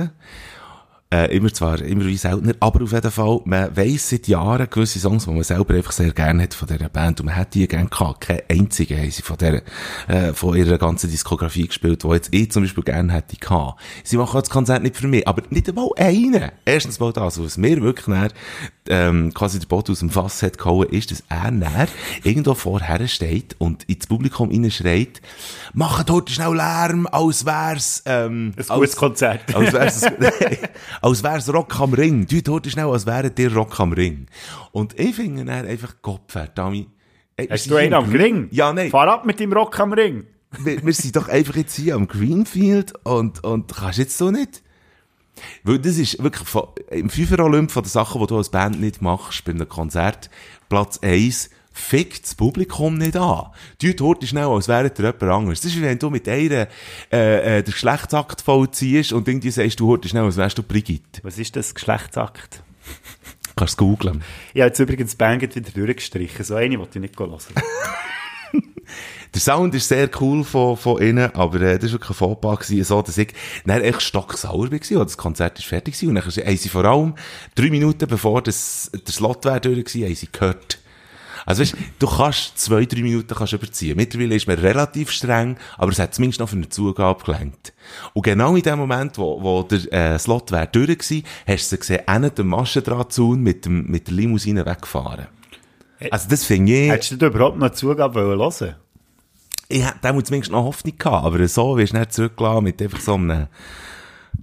äh, 1.14 1.36
immer 1.36 1.54
zwar, 1.54 1.82
immer 1.82 2.06
wie 2.06 2.18
seltener, 2.18 2.54
aber 2.60 2.84
auf 2.84 2.92
jeden 2.92 3.12
Fall, 3.12 3.42
man 3.46 3.76
weiss 3.78 4.10
seit 4.10 4.28
Jahren 4.28 4.68
gewisse 4.70 5.00
Songs, 5.00 5.26
die 5.26 5.32
man 5.32 5.44
selber 5.44 5.76
einfach 5.76 5.92
sehr 5.92 6.12
gerne 6.12 6.44
hat 6.44 6.54
von 6.54 6.68
dieser 6.68 6.90
Band 6.90 7.20
und 7.20 7.28
man 7.28 7.36
hat 7.36 7.54
die 7.54 7.68
gerne 7.68 7.90
gehabt. 7.90 8.22
Keine 8.22 8.44
einzige 8.50 8.98
haben 8.98 9.12
sie 9.12 9.22
von 9.22 9.38
dieser, 9.38 9.62
äh, 10.08 10.34
von 10.34 10.56
ihrer 10.56 10.78
ganzen 10.78 11.10
Diskografie 11.10 11.68
gespielt, 11.68 12.04
die 12.04 12.08
jetzt 12.08 12.30
ich 12.32 12.52
zum 12.52 12.64
Beispiel 12.64 12.84
gerne 12.84 13.14
hätte 13.14 13.38
gehabt. 13.38 13.80
Sie 14.04 14.18
machen 14.18 14.40
das 14.40 14.50
Konzert 14.50 14.84
nicht 14.84 14.98
für 14.98 15.08
mich, 15.08 15.28
aber 15.28 15.44
nicht 15.52 15.70
einmal 15.70 15.90
einen. 15.98 16.52
Erstens 16.66 17.00
mal 17.00 17.14
das, 17.14 17.42
was 17.42 17.58
mir 17.58 17.82
wirklich 17.82 18.08
näher, 18.08 18.30
ähm, 18.90 19.34
quasi 19.34 19.60
der 19.60 19.68
Boot 19.68 19.90
aus 19.90 20.00
dem 20.00 20.10
Fass 20.10 20.42
hat 20.44 20.58
gehauen, 20.58 20.88
ist, 20.90 21.12
dass 21.12 21.24
er 21.30 21.52
näher 21.52 21.88
irgendwo 22.24 22.54
vorher 22.54 23.08
steht 23.08 23.56
und 23.58 23.84
ins 23.86 24.08
Publikum 24.08 24.52
schreit, 24.70 25.22
macht 25.74 26.10
heute 26.10 26.32
schnell 26.32 26.56
Lärm, 26.56 27.08
als 27.08 27.46
wär's, 27.46 28.04
ähm, 28.06 28.54
Ein 28.58 28.66
gutes 28.68 28.96
Konzert. 28.96 29.56
als 29.56 29.74
wär's, 29.74 30.04
als 31.02 31.24
wär's 31.24 31.54
Rock 31.54 31.80
am 31.80 31.94
Ring. 31.94 32.28
Du 32.28 32.52
heute 32.52 32.70
schnell, 32.70 32.88
als 32.88 33.06
wäre 33.06 33.32
dir 33.32 33.54
Rock 33.54 33.80
am 33.80 33.94
Ring. 33.94 34.28
Und 34.72 35.00
ich 35.00 35.16
finde 35.16 35.46
dann 35.46 35.66
einfach 35.66 35.96
Gottverdammt. 36.02 36.88
Ey, 37.38 37.48
wir 37.48 37.54
Hast 37.54 37.70
du 37.70 37.76
einen 37.76 37.94
am 37.94 38.12
Ring? 38.12 38.48
Ja, 38.52 38.72
nein. 38.72 38.90
Fahr 38.90 39.08
ab 39.08 39.26
mit 39.26 39.40
dem 39.40 39.52
Rock 39.52 39.80
am 39.80 39.94
Ring. 39.94 40.26
Wir, 40.60 40.86
wir 40.86 40.94
sind 40.94 41.16
doch 41.16 41.28
einfach 41.28 41.56
jetzt 41.56 41.76
hier 41.76 41.96
am 41.96 42.08
Greenfield 42.08 42.94
und, 43.04 43.44
und 43.44 43.76
kannst 43.76 44.00
jetzt 44.00 44.18
so 44.18 44.32
nicht. 44.32 44.64
Weil 45.64 45.80
das 45.80 45.98
ist 45.98 46.22
wirklich 46.22 46.48
von, 46.48 46.68
im 46.90 47.10
FIFA 47.10 47.44
Olymp 47.44 47.72
von 47.72 47.84
den 47.84 47.90
Sachen, 47.90 48.22
die 48.22 48.28
du 48.28 48.38
als 48.38 48.50
Band 48.50 48.80
nicht 48.80 49.02
machst, 49.02 49.44
bei 49.46 49.52
einem 49.52 49.68
Konzert, 49.68 50.30
Platz 50.70 51.00
1, 51.02 51.50
fickt 51.76 52.24
das 52.24 52.36
Publikum 52.36 52.98
nicht 52.98 53.18
an. 53.18 53.48
Du 53.82 53.94
tut 53.94 54.24
schnell, 54.24 54.46
als 54.46 54.68
wäre 54.68 54.90
dir 54.90 55.04
jemand 55.04 55.24
anderes. 55.24 55.62
Das 55.62 55.72
ist, 55.72 55.78
wie 55.78 55.84
wenn 55.84 56.00
du 56.00 56.10
mit 56.10 56.28
einer, 56.28 56.68
äh, 57.12 57.58
äh, 57.58 57.64
den 57.64 57.74
Geschlechtsakt 57.74 58.42
vollziehst 58.42 59.12
und 59.12 59.28
irgendwie 59.28 59.52
sagst, 59.52 59.80
du 59.80 59.92
hörst 59.92 60.10
schnell, 60.10 60.24
als 60.24 60.38
wärst 60.38 60.58
du 60.58 60.64
Brigitte. 60.64 61.20
Was 61.24 61.38
ist 61.38 61.56
das 61.56 61.76
Geschlechtsakt? 61.76 62.64
Kannst 63.58 63.80
du 63.80 63.86
googlen. 63.86 64.24
Ich 64.54 64.62
habe 64.62 64.70
jetzt 64.70 64.80
übrigens 64.80 65.12
die 65.12 65.18
Band 65.18 65.42
wieder 65.42 65.72
durchgestrichen. 65.72 66.46
So 66.46 66.56
eine 66.56 66.80
wollte 66.80 67.00
ich 67.00 67.02
nicht 67.02 67.20
hören. 67.20 67.38
Der 69.36 69.42
Sound 69.42 69.76
ist 69.76 69.90
sehr 69.90 70.10
cool 70.22 70.46
von, 70.46 70.78
von 70.78 71.02
innen, 71.02 71.30
aber 71.36 71.60
äh, 71.60 71.78
das 71.78 71.92
war 71.92 72.00
wirklich 72.00 72.12
ein 72.12 72.16
Fauxpas 72.16 72.60
gewesen, 72.60 72.86
so, 72.86 73.02
dass 73.02 73.18
ich 73.18 73.34
dann 73.66 73.82
echt 73.82 74.02
stocksauer 74.02 74.72
war, 74.72 75.00
und 75.00 75.10
das 75.10 75.18
Konzert 75.18 75.60
ist 75.60 75.66
fertig 75.66 75.94
gewesen, 75.94 76.10
und 76.10 76.16
dann 76.16 76.24
haben 76.24 76.58
sie 76.58 76.70
vor 76.70 76.86
allem 76.86 77.16
drei 77.54 77.70
Minuten 77.70 78.08
bevor 78.08 78.42
das, 78.42 78.90
der 78.94 79.14
Slot 79.14 79.44
wäre 79.44 79.60
durch 79.60 79.94
war, 79.94 80.08
haben 80.08 80.16
sie 80.16 80.30
gehört. 80.32 80.80
Also 81.46 81.62
weißt, 81.62 81.76
du 82.00 82.08
kannst 82.08 82.58
zwei, 82.58 82.86
drei 82.86 83.02
Minuten 83.02 83.36
kannst 83.36 83.52
überziehen. 83.52 83.98
Mittlerweile 83.98 84.36
ist 84.36 84.48
man 84.48 84.58
relativ 84.58 85.12
streng, 85.12 85.58
aber 85.78 85.92
es 85.92 86.00
hat 86.00 86.16
zumindest 86.16 86.40
noch 86.40 86.48
für 86.48 86.56
eine 86.56 86.70
Zugabe 86.70 87.24
gelenkt. 87.24 87.74
Und 88.14 88.24
genau 88.24 88.56
in 88.56 88.64
dem 88.64 88.80
Moment, 88.80 89.18
wo, 89.18 89.44
wo 89.44 89.64
der 89.64 90.14
äh, 90.14 90.18
Slot 90.18 90.54
wäre 90.54 90.70
durch 90.72 90.88
war, 90.90 91.22
hast 91.46 91.72
du 91.72 91.76
sie 91.76 91.78
gesehen, 91.78 92.08
einen 92.08 92.34
den 92.34 92.48
Maschendrahtzaun 92.48 93.42
mit, 93.42 93.66
dem, 93.66 93.86
mit 93.88 94.08
der 94.08 94.14
Limousine 94.14 94.66
weggefahren. 94.66 95.28
Also 96.10 96.30
das 96.30 96.46
finde 96.46 96.72
ich... 96.72 96.90
Hättest 96.90 97.22
du 97.22 97.26
überhaupt 97.28 97.58
noch 97.58 97.72
Zugabe 97.72 98.22
hören 98.22 98.76
ich 99.68 99.86
hätte 99.86 100.24
zumindest 100.24 100.52
noch 100.52 100.64
Hoffnung 100.64 100.98
gehabt, 100.98 101.26
aber 101.26 101.48
so 101.48 101.78
wirst 101.78 101.94
du 101.94 101.98
nicht 102.00 102.14
zurückgelassen 102.14 102.64
mit 102.64 102.82
einfach 102.82 103.00
so 103.00 103.16
einem, 103.16 103.48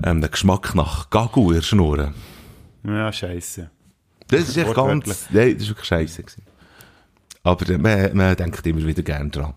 ähm, 0.05 0.21
Geschmack 0.21 0.75
nach 0.75 1.11
Gagu 1.11 1.51
in 1.51 1.57
der 1.57 1.63
Schnur. 1.63 2.13
Ja, 2.85 3.13
scheiße. 3.13 3.71
Das 4.29 4.49
ist 4.49 4.57
echt 4.57 4.75
ganz, 4.75 5.29
nein, 5.31 5.55
das 5.55 5.63
ist 5.63 5.69
wirklich 5.69 5.87
scheiße 5.87 6.23
gewesen. 6.23 6.43
Aber 7.43 7.69
äh, 7.69 7.79
man, 7.79 8.17
man 8.17 8.37
denkt 8.37 8.67
immer 8.67 8.87
wieder 8.87 9.03
gern 9.03 9.31
dran. 9.31 9.55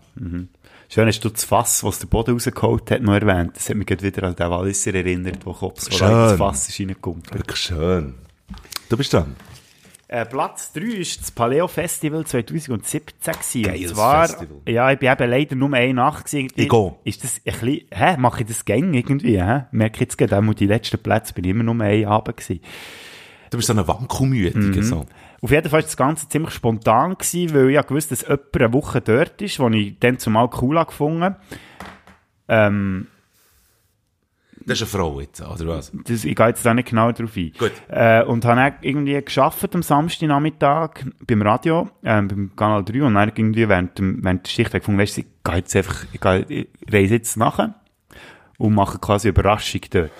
Schön 0.88 1.08
hast 1.08 1.20
du 1.20 1.30
das 1.30 1.44
Fass, 1.44 1.82
was 1.82 1.98
der 1.98 2.06
Boden 2.06 2.32
rausgeholt 2.32 2.90
hat, 2.90 3.02
noch 3.02 3.14
erwähnt. 3.14 3.56
Das 3.56 3.68
hat 3.68 3.76
mich 3.76 3.86
gerade 3.86 4.02
wieder 4.02 4.24
an 4.24 4.36
den 4.36 4.50
Walliser 4.50 4.94
erinnert, 4.94 5.44
wo 5.44 5.52
Kops 5.52 5.88
ins 5.88 5.98
Fass 5.98 6.68
ist 6.68 6.78
reingekommen. 6.78 7.22
Wirklich 7.32 7.58
schön. 7.58 8.14
Du 8.88 8.96
bist 8.96 9.12
dran. 9.12 9.34
Äh, 10.08 10.24
Platz 10.24 10.72
3 10.72 10.82
ist 10.82 11.20
das 11.20 11.30
Paleo 11.32 11.66
Festival 11.66 12.24
2017 12.24 13.32
gewesen. 13.32 13.62
Geiles 13.62 13.90
Und 13.90 13.96
zwar, 13.96 14.28
Festival. 14.28 14.58
ja, 14.68 14.92
ich 14.92 14.98
bin 15.00 15.10
eben 15.10 15.30
leider 15.30 15.56
nur 15.56 15.72
eine 15.72 15.94
Nacht 15.94 16.26
gewesen. 16.26 16.48
Ich 16.54 16.68
gehe. 16.68 16.94
Ist 17.02 17.24
das 17.24 17.40
ein 17.44 17.52
bisschen, 17.52 17.88
hä, 17.92 18.16
mache 18.16 18.42
ich 18.42 18.46
das 18.46 18.64
gäng 18.64 18.94
irgendwie, 18.94 19.42
hä? 19.42 19.64
Merke 19.72 20.00
jetzt 20.00 20.16
gerade, 20.16 20.54
die 20.54 20.66
letzten 20.66 20.98
Plätze 20.98 21.34
bin 21.34 21.44
ich 21.44 21.50
immer 21.50 21.64
nur 21.64 21.80
einen 21.84 22.06
Abend 22.06 22.36
gewesen. 22.36 22.60
Du 23.50 23.56
bist 23.56 23.66
so 23.66 23.74
ein 23.74 23.86
Wankelmütiger, 23.88 24.82
so. 24.82 25.06
Auf 25.40 25.50
jeden 25.50 25.68
Fall 25.68 25.80
war 25.80 25.82
das 25.82 25.96
Ganze 25.96 26.28
ziemlich 26.28 26.54
spontan, 26.54 27.14
gewesen, 27.14 27.54
weil 27.54 27.68
ich 27.68 27.74
ja 27.74 27.82
gewusst, 27.82 28.10
dass 28.10 28.22
jemand 28.22 28.56
eine 28.56 28.72
Woche 28.72 29.00
dort 29.00 29.42
ist, 29.42 29.58
wo 29.58 29.68
ich 29.68 29.98
dann 29.98 30.18
zumal 30.18 30.48
cool 30.60 30.84
gefunden. 30.84 31.36
Ähm, 32.48 33.08
Das 34.66 34.80
ist 34.80 34.94
eine 34.94 35.02
Frau 35.02 35.20
jetzt, 35.20 35.40
oder 35.40 35.68
was? 35.68 35.92
das, 35.92 36.24
ich 36.24 36.34
gehe 36.34 36.46
jetzt 36.48 36.66
da 36.66 36.74
nicht 36.74 36.88
genau 36.88 37.12
drauf 37.12 37.36
ein. 37.36 37.52
Gut. 37.56 37.72
Äh, 37.88 38.24
und 38.24 38.44
habe 38.44 38.56
dann 38.56 38.74
irgendwie 38.80 39.22
geschafft 39.22 39.72
am 39.74 39.82
Samstagnachmittag 39.82 41.04
beim 41.24 41.42
Radio, 41.42 41.88
ähm, 42.02 42.26
beim 42.26 42.56
Kanal 42.56 42.84
3 42.84 43.04
und 43.04 43.14
dann 43.14 43.28
irgendwie 43.28 43.68
während, 43.68 43.96
dem, 43.98 44.24
während 44.24 44.44
der 44.44 44.50
Schicht 44.50 44.72
gefunden, 44.72 45.00
weißt 45.00 45.18
du, 45.18 45.20
ich 45.20 45.26
gehe 45.44 45.56
jetzt 45.56 45.76
einfach, 45.76 46.04
ich, 46.12 46.20
gehe, 46.20 46.44
ich 46.48 46.68
reise 46.92 47.14
jetzt 47.14 47.36
nachher 47.36 47.74
und 48.58 48.74
mache 48.74 48.98
quasi 48.98 49.28
Überraschung 49.28 49.82
dort. 49.90 50.10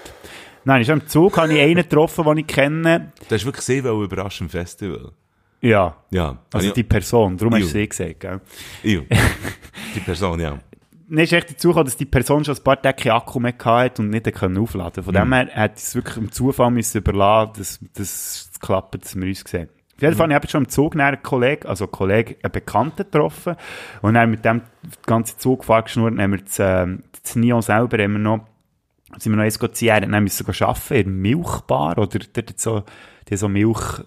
Nein, 0.65 0.83
ich 0.83 0.89
im 0.89 1.07
Zug 1.09 1.37
habe 1.39 1.53
ich 1.53 1.61
einen 1.61 1.77
getroffen, 1.77 2.25
den 2.25 2.39
ich 2.39 2.47
kenne. 2.47 3.13
Du 3.29 3.35
hast 3.35 3.45
wirklich 3.45 3.65
sehr 3.65 3.83
wohl 3.83 4.05
überrascht 4.05 4.41
im 4.41 4.49
Festival. 4.49 5.13
Ja. 5.61 5.97
Ja. 6.11 6.39
Also 6.53 6.69
ja. 6.69 6.73
die 6.73 6.85
Person, 6.85 7.37
darum 7.37 7.55
hast 7.55 7.63
du 7.63 7.67
sie 7.69 7.89
gesagt, 7.89 8.21
gell? 8.21 8.41
Ew. 8.85 9.03
Die 9.95 10.01
Person, 10.01 10.39
ja. 10.39 10.59
Dann 11.09 11.19
ist 11.19 11.33
echt 11.33 11.51
dazu 11.51 11.69
gekommen, 11.69 11.85
dass 11.85 11.97
die 11.97 12.05
Person 12.05 12.45
schon 12.45 12.57
ein 12.57 12.63
paar 12.63 12.81
Tage 12.81 13.15
Akku 13.15 13.39
mehr 13.39 13.55
hatte 13.65 14.03
und 14.03 14.11
nicht 14.11 14.33
können 14.35 14.59
aufladen 14.59 15.05
Von 15.05 15.15
dem 15.15 15.33
her 15.33 15.49
hat 15.55 15.77
es 15.77 15.95
wirklich 15.95 16.17
im 16.17 16.33
Zufall 16.33 16.71
müssen 16.71 16.99
überlassen, 16.99 17.53
dass 17.57 17.81
das 17.95 18.51
klappt, 18.61 19.03
dass 19.03 19.15
wir 19.15 19.27
uns 19.27 19.45
sehen. 19.47 19.69
Auf 19.97 20.03
jeden 20.03 20.15
Fall, 20.15 20.29
ich 20.29 20.35
habe 20.35 20.47
schon 20.47 20.65
im 20.65 20.69
Zug 20.69 20.95
einen 20.95 21.23
Kollegen, 21.23 21.67
also 21.67 21.85
einen 21.85 21.93
Kollegen, 21.93 22.35
einen 22.43 22.53
Bekannten 22.53 23.05
getroffen 23.11 23.57
und 24.03 24.15
dann 24.15 24.31
mit 24.31 24.45
dem 24.45 24.61
ganzen 25.07 25.39
Zug 25.39 25.61
gefahren 25.61 25.85
geschnurrt, 25.85 26.13
dann 26.13 26.23
haben 26.23 26.33
wir 26.33 26.43
das, 26.43 26.59
ähm, 26.59 27.03
das 27.23 27.35
Nio 27.35 27.63
selber 27.63 28.03
haben 28.03 28.13
wir 28.13 28.19
noch, 28.19 28.47
sind 29.17 29.33
wir 29.33 29.37
noch 29.37 29.45
eins 29.45 29.59
ziehen, 29.73 30.11
dann 30.13 30.23
müssen 30.23 30.47
wir 30.47 30.69
arbeiten 30.69 30.95
in 30.95 31.05
der 31.05 31.13
Milchbar 31.13 31.97
oder 31.97 32.19
dort 32.19 32.61
so, 32.61 32.85
die 33.29 33.37
so 33.39 33.49
Milch, 33.49 34.03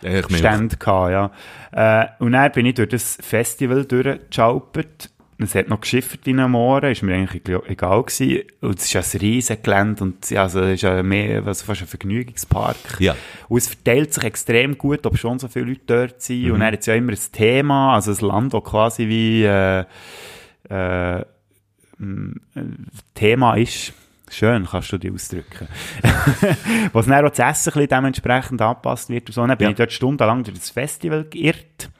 Milch. 0.00 0.38
Stände 0.38 0.76
gehabt, 0.78 1.10
ja. 1.10 1.30
Äh, 1.72 2.06
und 2.18 2.32
dann 2.32 2.52
bin 2.52 2.64
ich 2.64 2.74
durch 2.74 2.88
das 2.88 3.18
Festival 3.20 3.84
durchgeschalpert. 3.84 5.10
Es 5.38 5.54
hat 5.54 5.68
noch 5.68 5.82
geschifft 5.82 6.26
in 6.26 6.40
einem 6.40 6.54
Ohren, 6.54 6.90
ist 6.92 7.02
mir 7.02 7.14
eigentlich 7.14 7.42
egal 7.68 8.02
gewesen. 8.04 8.42
Und 8.62 8.78
es 8.78 8.94
ist 8.94 9.14
ein 9.14 9.20
riesen 9.20 9.62
Gelände 9.62 10.04
und 10.04 10.30
ja, 10.30 10.42
also 10.44 10.60
es 10.62 10.76
ist 10.76 10.82
ja 10.82 11.02
mehr, 11.02 11.46
also 11.46 11.66
fast 11.66 11.82
ein 11.82 11.88
Vergnügungspark. 11.88 13.00
Ja. 13.00 13.14
Und 13.48 13.58
es 13.58 13.68
verteilt 13.68 14.14
sich 14.14 14.24
extrem 14.24 14.78
gut, 14.78 15.04
ob 15.04 15.18
schon 15.18 15.38
so 15.38 15.48
viele 15.48 15.66
Leute 15.66 15.80
dort 15.86 16.22
sind. 16.22 16.44
Mhm. 16.44 16.52
Und 16.52 16.60
dann 16.60 16.72
hat 16.72 16.86
ja 16.86 16.94
immer 16.94 17.12
ein 17.12 17.18
Thema, 17.32 17.94
also 17.94 18.12
ein 18.12 18.28
Land, 18.28 18.54
das 18.54 18.64
quasi 18.64 19.08
wie, 19.08 19.44
äh, 19.44 19.84
äh, 20.70 21.20
äh, 21.20 21.24
Thema 23.14 23.56
ist. 23.56 23.92
Schön, 24.30 24.66
kannst 24.66 24.90
du 24.90 24.98
dich 24.98 25.12
ausdrücken. 25.12 25.68
Was 26.92 27.06
dann 27.06 27.24
auch 27.24 27.30
das 27.30 27.38
Essen 27.38 27.70
ein 27.70 27.74
bisschen 27.74 27.88
dementsprechend 27.88 28.60
angepasst 28.62 29.08
wird 29.10 29.28
und 29.28 29.32
so. 29.34 29.46
Dann 29.46 29.56
bin 29.56 29.66
Ja. 29.66 29.70
ich 29.70 29.76
dort 29.76 29.92
stundenlang 29.92 30.42
durch 30.44 30.58
das 30.58 30.70
Festival 30.70 31.24
geirrt. 31.24 31.90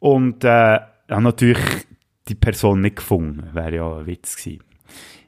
Und, 0.00 0.42
äh, 0.44 0.48
habe 1.10 1.22
natürlich 1.22 1.58
die 2.28 2.34
Person 2.34 2.80
nicht 2.80 2.96
gefunden. 2.96 3.48
Wäre 3.52 3.76
ja 3.76 3.98
ein 3.98 4.06
Witz 4.06 4.36
gewesen. 4.36 4.62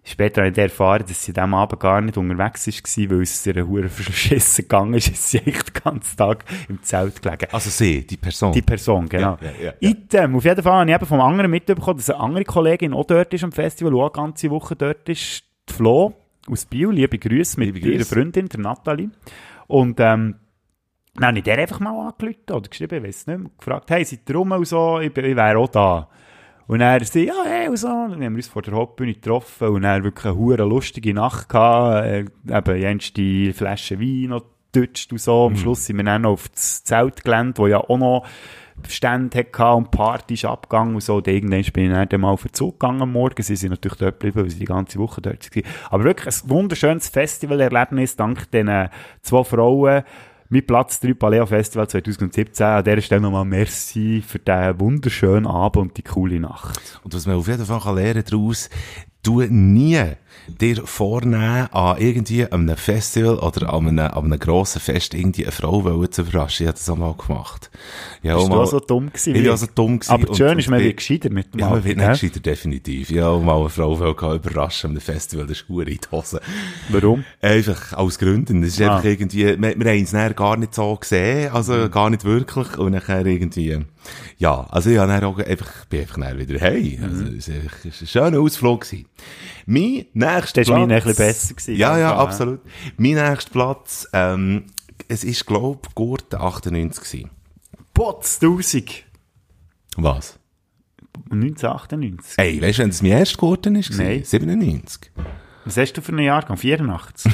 Später 0.07 0.43
habe 0.43 0.51
ich 0.51 0.59
erfahren, 0.59 1.05
dass 1.09 1.25
sie 1.25 1.31
an 1.31 1.35
diesem 1.35 1.55
Abend 1.55 1.81
gar 1.81 2.01
nicht 2.03 2.19
unterwegs 2.19 2.67
war, 2.67 3.11
weil 3.11 3.23
es 3.23 3.47
ihr 3.47 3.67
hure 3.67 3.89
verschissen 3.89 4.65
gegangen 4.65 4.95
ist. 4.95 5.09
Ist 5.09 5.27
sie 5.31 5.39
echt 5.39 5.75
den 5.75 5.83
ganzen 5.83 6.17
Tag 6.19 6.45
im 6.69 6.83
Zelt 6.83 7.23
gelegen. 7.23 7.47
Also 7.53 7.71
sie, 7.71 8.07
die 8.07 8.19
Person. 8.19 8.53
Die 8.53 8.61
Person, 8.61 9.09
genau. 9.09 9.39
Ja, 9.41 9.51
ja, 9.59 9.65
ja. 9.67 9.73
Item, 9.81 10.37
auf 10.37 10.45
jeden 10.45 10.63
Fall 10.63 10.81
habe 10.81 10.91
ich 10.91 10.95
eben 10.95 11.07
vom 11.07 11.23
anderen 11.23 11.51
mitbekommen, 11.51 11.97
dass 11.97 12.11
eine 12.11 12.21
andere 12.21 12.45
Kollegin 12.45 12.93
auch 12.93 13.07
dort 13.07 13.33
ist 13.33 13.45
am 13.45 13.53
Festival, 13.53 13.95
auch 13.95 14.03
eine 14.03 14.27
ganze 14.27 14.51
Woche 14.51 14.77
dort 14.77 15.09
ist, 15.09 15.43
die 15.71 15.73
Flo 15.73 16.13
aus 16.51 16.67
Biel, 16.67 16.91
liebe 16.91 17.19
Grüße 17.19 17.59
mit 17.59 17.75
Liebe 17.75 17.89
ihrer. 17.89 18.05
Freundin, 18.05 18.51
der 18.51 18.61
Nathalie. 18.61 19.11
Und, 19.69 19.99
ähm, 20.01 20.35
dann 21.15 21.29
habe 21.29 21.39
ich 21.39 21.45
der 21.45 21.59
einfach 21.59 21.81
mal 21.81 22.09
angerufen 22.09 22.51
oder 22.51 22.69
geschrieben, 22.69 22.97
ich 22.99 23.09
weiß 23.09 23.27
nicht 23.29 23.39
mehr, 23.39 23.51
gefragt, 23.57 23.91
hey, 23.91 24.05
seid 24.05 24.29
ihr 24.29 24.35
rum 24.35 24.51
und 24.51 24.67
so, 24.67 24.99
ich, 24.99 25.17
ich 25.17 25.37
wäre 25.37 25.59
auch 25.59 25.69
da. 25.69 26.09
Und 26.67 26.81
er 26.81 27.05
sie, 27.05 27.27
ja, 27.27 27.35
hey, 27.45 27.69
und 27.69 27.77
so. 27.77 27.89
Und 27.89 28.12
dann 28.12 28.25
haben 28.25 28.33
wir 28.33 28.39
uns 28.39 28.49
vor 28.49 28.62
der 28.62 28.75
Hauptbühne 28.75 29.15
getroffen 29.15 29.69
und 29.69 29.83
dann 29.83 30.05
wirklich 30.05 30.27
eine 30.27 30.37
hure 30.37 30.65
lustige 30.65 31.12
Nacht 31.12 31.49
gehabt. 31.49 32.07
Äh, 32.07 32.25
eben, 32.49 32.81
jens 32.81 33.12
die 33.12 33.53
Flasche 33.53 34.01
Wein 34.01 34.31
noch 34.31 34.45
getutscht 34.73 35.12
und 35.12 35.21
so. 35.21 35.47
Am 35.47 35.57
Schluss 35.57 35.87
sind 35.87 35.97
wir 35.97 36.05
dann 36.05 36.23
noch 36.23 36.33
auf 36.33 36.49
das 36.49 36.85
Zeltgelände, 36.85 37.59
wo 37.59 37.67
ja 37.67 37.79
auch 37.79 37.99
noch 37.99 38.27
Stände 38.89 39.39
hatte 39.39 39.67
und 39.75 39.91
Party 39.91 40.35
ist 40.35 40.45
abgegangen 40.45 40.95
und 40.95 41.01
so. 41.01 41.17
Und 41.17 41.29
irgendwann 41.29 41.62
bin 41.73 41.95
ich 41.95 42.09
dann 42.09 42.21
mal 42.21 42.31
auf 42.31 42.43
den 42.43 42.53
Zug 42.53 42.81
gegangen 42.81 43.03
am 43.03 43.12
Morgen. 43.12 43.43
Sie 43.43 43.57
sind 43.57 43.71
natürlich 43.71 43.99
dort 43.99 44.19
geblieben, 44.19 44.43
weil 44.43 44.51
sie 44.51 44.59
die 44.59 44.65
ganze 44.65 44.99
Woche 44.99 45.23
dort 45.23 45.55
waren. 45.55 45.65
Aber 45.91 46.05
wirklich 46.05 46.35
ein 46.35 46.51
wunderschönes 46.51 47.09
Festivalerlebnis, 47.09 48.17
dank 48.17 48.51
den 48.51 48.69
äh, 48.69 48.89
zwei 49.23 49.45
Frauen. 49.45 50.03
Mit 50.51 50.67
Platz 50.67 51.01
3 51.01 51.15
Paleo 51.15 51.47
Festival 51.47 51.89
2017. 51.89 52.67
An 52.67 52.85
dieser 52.85 53.01
Stelle 53.01 53.21
nochmal 53.23 53.47
merci 53.47 54.23
für 54.27 54.39
den 54.39 54.79
wunderschönen 54.79 55.47
Abend 55.47 55.77
und 55.77 55.97
die 55.97 56.03
coole 56.03 56.39
Nacht. 56.39 57.01
Und 57.03 57.15
was 57.15 57.27
man 57.27 57.37
auf 57.37 57.49
jeden 57.49 57.65
Fall 57.65 57.81
kann 57.81 57.97
lernen 57.97 58.25
daraus, 58.29 58.69
du 59.25 59.41
nie 59.43 60.01
dir 60.47 60.87
vornehmen, 60.87 61.68
an 61.72 61.97
irgendwie 61.99 62.45
einem 62.45 62.77
Festival 62.77 63.39
oder 63.39 63.72
an 63.72 63.89
einem, 63.89 63.99
an 63.99 64.25
einem 64.27 64.39
grossen 64.39 64.79
Fest 64.79 65.14
irgendwie 65.14 65.45
eine 65.45 65.53
Frau 65.53 65.85
wollen 65.85 66.12
zu 66.12 66.20
überraschen. 66.20 66.64
Ich 66.64 66.68
habe 66.68 66.77
das 66.79 66.89
auch 66.91 66.97
mal 66.99 67.14
gemacht. 67.14 67.70
Ja, 68.22 68.35
Bist 68.37 68.47
du 68.49 68.51
mal- 68.51 68.59
auch 68.62 68.66
so 68.70 68.81
dumm 68.81 69.07
gewesen? 69.07 69.35
Ich 69.37 69.49
war 69.49 69.57
so 69.57 69.66
dumm 69.75 70.01
gewesen. 70.01 70.12
Aber 70.12 70.29
und- 70.29 70.37
schön 70.37 70.59
ist, 70.59 70.68
man 70.68 70.81
wird 70.81 70.99
gescheiter 70.99 71.31
mit 71.31 71.55
dem 71.55 71.61
Ja, 71.61 71.70
man 71.70 71.83
wird 71.83 71.97
nicht 71.97 72.09
gescheiter, 72.20 72.41
definitiv. 72.41 73.11
Ja, 73.11 73.29
auch 73.29 73.43
mal 73.43 73.59
eine 73.59 73.70
Frau 73.70 73.99
wollen 73.99 74.37
überraschen 74.37 74.91
am 74.91 75.01
Festival, 75.01 75.47
das 75.47 75.59
ist 75.59 75.66
gut 75.66 75.89
in 75.89 75.95
die 75.99 76.09
Hose. 76.12 76.41
Warum? 76.91 77.25
Einfach 77.41 77.95
aus 77.95 78.18
Gründen. 78.18 78.61
Das 78.61 78.70
ist 78.72 78.83
Ah. 78.83 78.97
einfach 78.97 79.05
irgendwie, 79.09 79.47
wir, 79.47 79.59
wir 79.59 79.70
haben 79.93 80.03
es 80.03 80.11
dann 80.11 80.35
gar 80.35 80.59
nicht 80.59 80.75
so 80.75 80.95
gesehen, 80.97 81.53
also 81.53 81.89
gar 81.89 82.11
nicht 82.11 82.25
wirklich. 82.25 82.77
Und 82.77 82.93
nachher 82.93 83.25
irgendwie, 83.25 83.79
ja, 84.37 84.66
also 84.68 84.91
ich 84.91 84.99
habe 84.99 85.11
dann 85.11 85.25
auch 85.25 85.39
einfach, 85.39 85.87
bin 85.87 86.01
einfach 86.03 86.18
dann 86.20 86.39
wieder 86.39 86.59
hey. 86.61 87.01
Also, 87.03 87.25
einfach- 87.25 87.85
es 87.85 88.12
war 88.12 88.25
ein 88.27 88.33
schöner 88.33 88.41
Ausflug. 88.41 88.83
Gewesen. 88.83 89.07
Mein 89.67 90.07
nächster 90.12 90.61
Das 90.62 90.69
war 90.69 90.79
mein 90.81 90.91
ein 90.93 91.03
bisschen 91.03 91.17
besser 91.17 91.55
gewesen, 91.55 91.77
Ja, 91.77 91.93
ja, 91.97 91.99
ja. 92.11 92.17
absolut. 92.17 92.61
Mein 92.97 93.15
nächster 93.15 93.51
Platz, 93.51 94.09
ähm, 94.12 94.65
es 95.09 95.25
ist, 95.25 95.47
glaub, 95.47 95.95
Gurten 95.95 96.41
98 96.41 97.03
gewesen. 97.05 97.31
Potz, 97.93 98.39
1000. 98.43 99.05
Was? 99.97 100.39
1998. 101.31 102.39
Ey, 102.39 102.61
weißt 102.61 102.79
du, 102.79 102.83
wenn 102.83 102.91
das 102.91 103.03
mein 103.03 103.12
erster 103.12 103.39
Gurten 103.39 103.77
ist? 103.77 103.91
Nein. 103.97 104.25
97. 104.25 105.11
Was 105.65 105.77
hast 105.77 105.93
du 105.95 106.03
für 106.03 106.12
einen 106.12 106.25
Jahrgang? 106.25 106.57
84? 106.57 107.33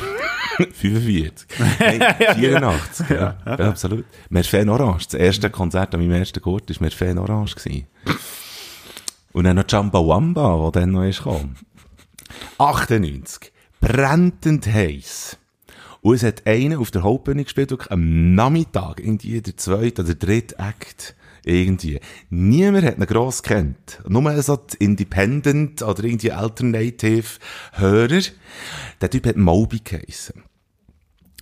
45. 0.73 1.49
Nein, 1.59 2.15
84. 2.37 3.11
ja, 3.11 3.39
ja, 3.47 3.55
absolut. 3.69 4.05
Merfen 4.29 4.69
Orange. 4.69 5.07
Das 5.07 5.15
erste 5.15 5.51
Konzert 5.51 5.95
an 5.95 6.01
meinem 6.01 6.13
ersten 6.13 6.41
Gurt 6.41 6.69
war 6.71 6.77
Merfen 6.81 7.19
Orange. 7.19 7.55
Gewesen. 7.57 7.87
Und 9.33 9.45
dann 9.45 9.57
noch 9.57 9.65
Jamba 9.69 9.99
Wamba, 10.01 10.71
der 10.73 10.83
dann 10.83 10.91
noch 10.93 11.05
ist 11.05 11.19
gekommen. 11.19 11.57
98. 12.61 13.53
Brennend 13.81 14.67
heiß. 14.67 15.39
Und 16.03 16.15
es 16.15 16.23
hat 16.23 16.47
einen 16.47 16.77
auf 16.79 16.91
der 16.91 17.03
Hauptbühne 17.03 17.45
gespielt, 17.45 17.71
wirklich 17.71 17.91
am 17.91 18.35
Nachmittag, 18.35 19.01
irgendwie 19.01 19.41
der 19.41 19.57
zweite 19.57 20.03
oder 20.03 20.15
dritte 20.15 20.59
Act. 20.59 21.15
Irgendwie. 21.43 22.01
Niemand 22.29 22.85
hat 22.85 22.99
ihn 22.99 23.07
gross 23.07 23.43
kennt. 23.43 24.01
Nur 24.07 24.43
so 24.43 24.57
die 24.57 24.85
Independent 24.85 25.81
oder 25.81 26.05
irgendwie 26.05 26.33
Alternative 26.33 27.39
Hörer. 27.73 28.21
Der 29.01 29.09
Typ 29.11 29.27
hat 29.27 29.37
Moby 29.37 29.81
geheissen. 29.83 30.43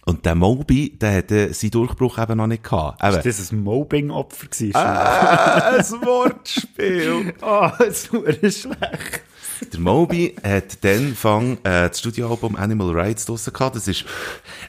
Und 0.05 0.25
der 0.25 0.37
Moby, 0.37 0.97
der 0.99 1.17
hatte 1.17 1.53
seinen 1.53 1.73
Durchbruch 1.73 2.19
eben 2.19 2.37
noch 2.37 2.47
nicht 2.47 2.63
gehabt. 2.63 3.03
Eben. 3.03 3.17
Ist 3.17 3.41
das 3.41 3.53
ein 3.53 3.65
Mobbing-Opfer 3.65 4.47
gewesen? 4.47 4.73
Ah, 4.77 5.79
ein 5.79 5.85
Wortspiel. 5.85 7.35
Oh, 7.43 7.71
das 7.79 8.05
ist 8.07 8.61
schlecht. 8.61 9.23
Der 9.73 9.81
Moby 9.81 10.35
hat 10.43 10.85
dann 10.85 11.15
fang, 11.15 11.55
äh, 11.65 11.89
das 11.89 11.99
Studioalbum 11.99 12.57
Animal 12.57 12.91
Rights 12.93 13.27
draussen 13.27 13.53
gehabt. 13.53 13.77
Das 13.77 13.89
ist 13.89 14.05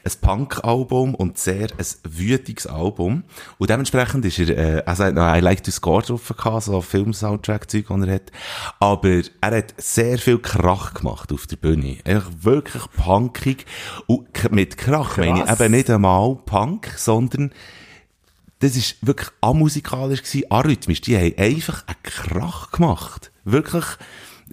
ein 0.04 0.12
Punk-Album 0.20 1.14
und 1.14 1.38
sehr 1.38 1.68
ein 1.70 1.86
wütiges 2.08 2.66
Album. 2.66 3.24
Und 3.58 3.70
dementsprechend 3.70 4.24
ist 4.24 4.38
er, 4.38 4.48
äh, 4.48 4.82
also 4.84 5.04
er 5.04 5.08
hat 5.08 5.14
noch 5.14 5.36
I 5.36 5.40
Like 5.40 5.62
to 5.62 5.70
Score 5.70 6.02
drauf 6.02 6.32
gehabt, 6.36 6.64
so 6.64 6.80
Film-Soundtrack-Zeug, 6.80 7.86
die 7.88 8.08
er 8.08 8.14
hat. 8.14 8.32
Aber 8.80 9.22
er 9.40 9.56
hat 9.56 9.74
sehr 9.76 10.18
viel 10.18 10.38
Krach 10.38 10.94
gemacht 10.94 11.32
auf 11.32 11.46
der 11.46 11.56
Bühne. 11.56 11.98
Einfach 12.04 12.30
wirklich 12.40 12.82
punkig. 12.96 13.66
Und 14.06 14.52
mit 14.52 14.76
Krach 14.76 15.16
meine 15.18 15.40
ich 15.40 15.44
Krass. 15.46 15.60
eben 15.60 15.72
nicht 15.72 15.90
einmal 15.90 16.36
Punk, 16.46 16.92
sondern 16.96 17.52
das 18.58 18.76
ist 18.76 18.96
wirklich 19.06 19.30
amusikalisch 19.40 20.22
gewesen, 20.22 20.50
arrhythmisch. 20.50 21.00
Die 21.00 21.16
haben 21.16 21.38
einfach 21.38 21.84
einen 21.86 22.02
Krach 22.02 22.70
gemacht. 22.72 23.30
Wirklich, 23.44 23.84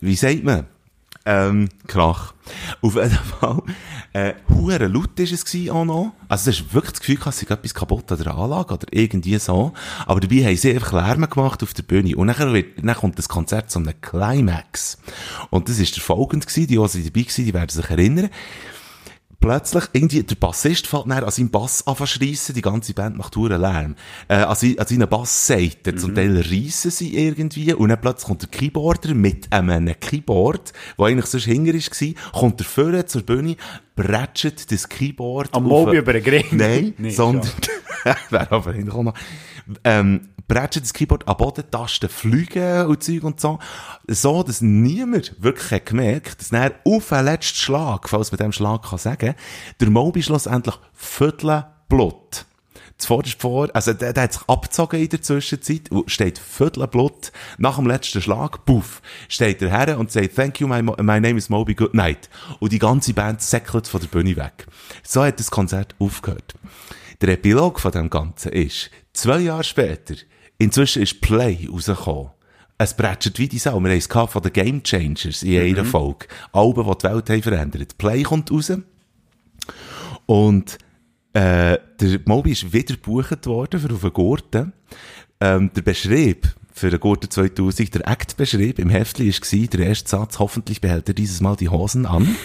wie 0.01 0.15
sagt 0.15 0.43
man? 0.43 0.65
Ähm, 1.25 1.67
Krach. 1.87 2.33
Auf 2.81 2.95
jeden 2.95 3.09
Fall, 3.11 3.61
äh, 4.13 4.33
hure 4.47 4.87
laut 4.87 5.19
ist 5.19 5.33
es 5.33 5.69
auch 5.69 5.83
noch. 5.83 6.13
Also, 6.29 6.49
das 6.49 6.59
ist 6.59 6.73
wirklich 6.73 6.93
das 6.93 6.99
Gefühl, 7.01 7.19
es 7.25 7.39
sei 7.39 7.53
etwas 7.53 7.73
kaputt 7.73 8.09
an 8.13 8.17
der 8.17 8.33
Anlage 8.33 8.73
oder 8.73 8.87
irgendwie 8.91 9.37
so. 9.37 9.73
Aber 10.05 10.21
dabei 10.21 10.45
haben 10.45 10.55
sie 10.55 10.73
einfach 10.73 10.93
Lärm 10.93 11.29
gemacht 11.29 11.61
auf 11.63 11.73
der 11.73 11.83
Bühne. 11.83 12.15
Und 12.15 12.27
nachher, 12.27 12.53
wird, 12.53 12.77
dann 12.81 12.95
kommt 12.95 13.17
das 13.17 13.27
Konzert 13.27 13.69
zu 13.69 13.79
einem 13.79 13.99
Climax. 13.99 14.99
Und 15.49 15.67
das 15.67 15.79
ist 15.79 15.97
der 15.97 16.03
folgende. 16.03 16.47
Die, 16.47 16.65
die 16.65 16.75
dabei 16.75 16.85
waren, 16.87 17.45
die 17.45 17.53
werden 17.53 17.69
sich 17.69 17.89
erinnern 17.89 18.29
plötzlich 19.39 19.85
irgendwie 19.93 20.23
der 20.23 20.35
Bassist 20.35 20.87
fällt 20.87 21.05
dann 21.05 21.23
an 21.23 21.31
seinem 21.31 21.49
Bass 21.49 21.85
an 21.85 21.95
die 22.55 22.61
ganze 22.61 22.93
Band 22.93 23.17
macht 23.17 23.35
hure 23.35 23.57
Lärm. 23.57 23.95
Äh, 24.27 24.35
an, 24.35 24.55
sein, 24.55 24.77
an 24.79 24.87
seinen 24.87 25.07
Bassseiten, 25.07 25.95
Mhm. 25.95 25.99
zum 25.99 26.15
Teil 26.15 26.37
reissen 26.37 26.91
sie 26.91 27.15
irgendwie 27.15 27.73
und 27.73 27.89
dann 27.89 28.01
plötzlich 28.01 28.27
kommt 28.27 28.41
der 28.41 28.49
Keyboarder 28.49 29.13
mit 29.13 29.51
einem 29.53 29.93
Keyboard, 29.99 30.73
wo 30.97 31.05
eigentlich 31.05 31.27
sonst 31.27 31.45
hinger 31.45 31.73
war, 31.73 32.31
kommt 32.33 32.61
er 32.61 32.65
vorne 32.65 33.05
zur 33.05 33.21
Bühne, 33.23 33.55
bretschet 33.95 34.71
das 34.71 34.87
Keyboard 34.89 35.53
Am 35.53 35.63
Moby 35.63 35.97
über 35.97 36.13
den 36.13 36.23
Gring? 36.23 36.45
Nein, 36.51 36.93
Nee, 36.97 37.09
sondern, 37.11 37.49
wäre 38.29 38.51
aber 38.51 38.73
hingekommen, 38.73 39.13
ähm, 39.83 40.29
bretschet 40.47 40.83
das 40.83 40.93
Keyboard 40.93 41.27
an 41.27 41.37
Boden, 41.37 41.65
fliegen 42.09 42.85
und 42.85 43.03
Zeug 43.03 43.23
und 43.23 43.39
so. 43.39 43.59
So, 44.07 44.43
dass 44.43 44.61
niemand 44.61 45.35
wirklich 45.39 45.71
hat 45.71 45.85
gemerkt, 45.87 46.39
dass 46.39 46.51
er 46.51 46.75
auf 46.85 47.09
den 47.09 47.25
letzten 47.25 47.57
Schlag, 47.57 48.07
falls 48.07 48.31
man 48.31 48.37
dem 48.37 48.51
Schlag 48.51 48.83
kann 48.83 48.99
sagen, 48.99 49.35
der 49.79 49.89
Moby 49.89 50.23
schlussendlich 50.23 50.75
Viertel 50.93 51.65
Blut. 51.89 52.45
Zuvorderst 52.97 53.39
vor, 53.39 53.69
also 53.75 53.93
der, 53.93 54.11
der 54.11 54.23
hat 54.23 54.33
sich 54.33 54.41
abgezogen 54.47 54.99
in 54.99 55.09
der 55.09 55.21
Zwischenzeit, 55.21 55.91
und 55.91 56.09
steht 56.09 56.39
Viertel 56.39 56.87
Blut, 56.87 57.31
nach 57.59 57.75
dem 57.75 57.85
letzten 57.85 58.21
Schlag, 58.21 58.65
puff, 58.65 59.03
steht 59.29 59.61
er 59.61 59.69
her 59.69 59.99
und 59.99 60.11
sagt, 60.11 60.35
thank 60.35 60.59
you, 60.59 60.67
my, 60.67 60.81
my 60.81 61.19
name 61.19 61.37
is 61.37 61.49
Moby, 61.49 61.75
good 61.75 61.93
night. 61.93 62.27
Und 62.59 62.71
die 62.71 62.79
ganze 62.79 63.13
Band 63.13 63.41
säckelt 63.41 63.87
von 63.87 64.01
der 64.01 64.07
Bühne 64.07 64.35
weg. 64.35 64.65
So 65.03 65.23
hat 65.23 65.39
das 65.39 65.51
Konzert 65.51 65.93
aufgehört. 65.99 66.55
Der 67.21 67.29
Epilog 67.29 67.79
von 67.79 67.91
dem 67.91 68.09
Ganzen 68.09 68.51
ist, 68.51 68.89
zwei 69.17 69.39
Jahre 69.39 69.63
später, 69.63 70.15
inzwischen 70.57 71.01
ist 71.01 71.21
Play 71.21 71.67
rausgekommen. 71.71 72.31
Es 72.77 72.95
bretschert 72.95 73.39
wie 73.39 73.47
die 73.47 73.57
Sau. 73.57 73.79
Wir 73.79 73.89
haben 73.89 73.97
es 73.97 74.07
von 74.07 74.41
den 74.41 74.53
Game 74.53 74.83
Changers 74.83 75.41
in 75.41 75.59
einer 75.59 75.83
Folge. 75.83 76.27
Alben, 76.51 76.85
die 76.85 76.97
die 76.97 77.03
Welt 77.03 77.29
haben 77.29 77.41
verändert. 77.41 77.97
Play 77.97 78.21
kommt 78.21 78.51
raus. 78.51 78.71
Und 80.27 80.77
äh, 81.33 81.77
der 81.99 82.19
Moby 82.25 82.51
ist 82.51 82.71
wieder 82.71 82.93
gebucht 82.93 83.45
worden 83.47 83.79
für 83.79 83.93
auf 83.93 84.03
einen 84.03 84.13
Gurten. 84.13 84.73
Ähm, 85.39 85.71
der 85.75 85.81
Beschrieb 85.81 86.47
für 86.77 86.91
den 86.91 86.99
Gurten 86.99 87.29
2000, 87.29 87.95
der 87.95 88.07
Act-Beschrieb 88.07 88.77
im 88.77 88.89
Heftli 88.89 89.31
war 89.31 89.67
der 89.67 89.87
erste 89.87 90.09
Satz, 90.09 90.37
hoffentlich 90.37 90.79
behält 90.79 91.07
er 91.07 91.15
dieses 91.15 91.41
Mal 91.41 91.55
die 91.55 91.69
Hosen 91.69 92.05
an. 92.05 92.35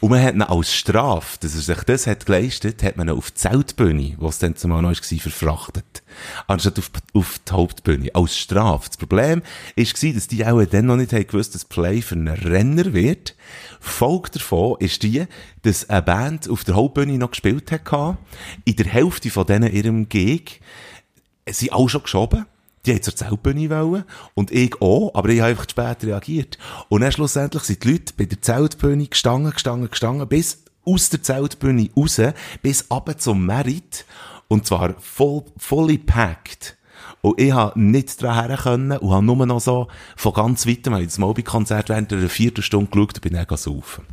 Und 0.00 0.10
man 0.10 0.22
hat 0.22 0.34
ihn 0.34 0.42
als 0.42 0.74
Strafe, 0.74 1.38
dass 1.40 1.54
er 1.54 1.62
sich 1.62 1.84
das 1.84 2.06
hat 2.06 2.26
geleistet, 2.26 2.82
hat 2.82 2.98
man 2.98 3.08
ihn 3.08 3.16
auf 3.16 3.30
die 3.30 3.36
Zeltbühne, 3.36 4.14
wo 4.18 4.28
es 4.28 4.38
dann 4.38 4.56
zumal 4.56 4.82
noch 4.82 4.90
war, 4.90 5.18
verfrachtet. 5.18 6.02
Anstatt 6.46 6.78
auf, 6.78 6.90
auf 7.14 7.38
die 7.38 7.52
Hauptbühne. 7.52 8.10
Als 8.14 8.36
Strafe. 8.36 8.88
Das 8.88 8.98
Problem 8.98 9.42
war, 9.42 10.12
dass 10.12 10.28
die 10.28 10.44
auch 10.44 10.64
dann 10.64 10.86
noch 10.86 10.96
nicht 10.96 11.12
haben 11.14 11.26
gewusst, 11.26 11.54
dass 11.54 11.64
Play 11.64 12.02
für 12.02 12.14
einen 12.14 12.28
Renner 12.28 12.92
wird. 12.92 13.34
Folge 13.80 14.32
davon 14.32 14.76
ist 14.80 15.02
die, 15.02 15.24
dass 15.62 15.88
eine 15.88 16.02
Band 16.02 16.50
auf 16.50 16.64
der 16.64 16.74
Hauptbühne 16.74 17.16
noch 17.16 17.30
gespielt 17.30 17.72
hat. 17.72 18.18
In 18.64 18.76
der 18.76 18.86
Hälfte 18.86 19.30
von 19.30 19.46
denen 19.46 19.72
ihrem 19.72 20.08
Gig 20.10 20.60
sind 21.48 21.72
alle 21.72 21.88
schon 21.88 22.02
geschoben. 22.02 22.46
Die 22.84 22.92
haben 22.92 23.02
zur 23.02 23.14
Zeltbühne 23.14 23.70
wollen. 23.70 24.04
Und 24.34 24.50
ich 24.50 24.80
auch. 24.80 25.14
Aber 25.14 25.28
ich 25.28 25.40
habe 25.40 25.50
einfach 25.50 25.66
zu 25.66 25.70
spät 25.70 26.04
reagiert. 26.04 26.58
Und 26.88 27.02
dann 27.02 27.12
schlussendlich 27.12 27.62
sind 27.62 27.84
die 27.84 27.92
Leute 27.92 28.14
bei 28.16 28.24
der 28.24 28.40
Zeltbühne 28.40 29.06
gestanden, 29.06 29.52
gestanden, 29.52 29.90
gestanden, 29.90 30.28
bis 30.28 30.64
aus 30.84 31.10
der 31.10 31.22
Zeltbühne 31.22 31.90
raus, 31.96 32.20
bis 32.62 32.90
runter 32.90 33.18
zum 33.18 33.46
Merit. 33.46 34.04
Und 34.48 34.66
zwar 34.66 34.94
voll, 34.98 35.44
fully 35.56 35.98
packed. 35.98 36.76
Und 37.20 37.40
ich 37.40 37.52
habe 37.52 37.80
nicht 37.80 38.20
dran 38.20 38.46
her 38.46 38.56
können 38.56 38.98
und 38.98 39.12
habe 39.12 39.24
nur 39.24 39.46
noch 39.46 39.60
so 39.60 39.88
von 40.16 40.32
ganz 40.32 40.66
weitem, 40.66 40.92
habe 40.92 41.04
ich 41.04 41.08
das 41.08 41.18
Moby-Konzert 41.18 41.88
während 41.88 42.12
einer 42.12 42.28
Viertelstunde 42.28 42.90
geschaut 42.90 43.14
und 43.14 43.20
bin 43.22 43.34
dann 43.34 43.56
saufen. 43.56 44.04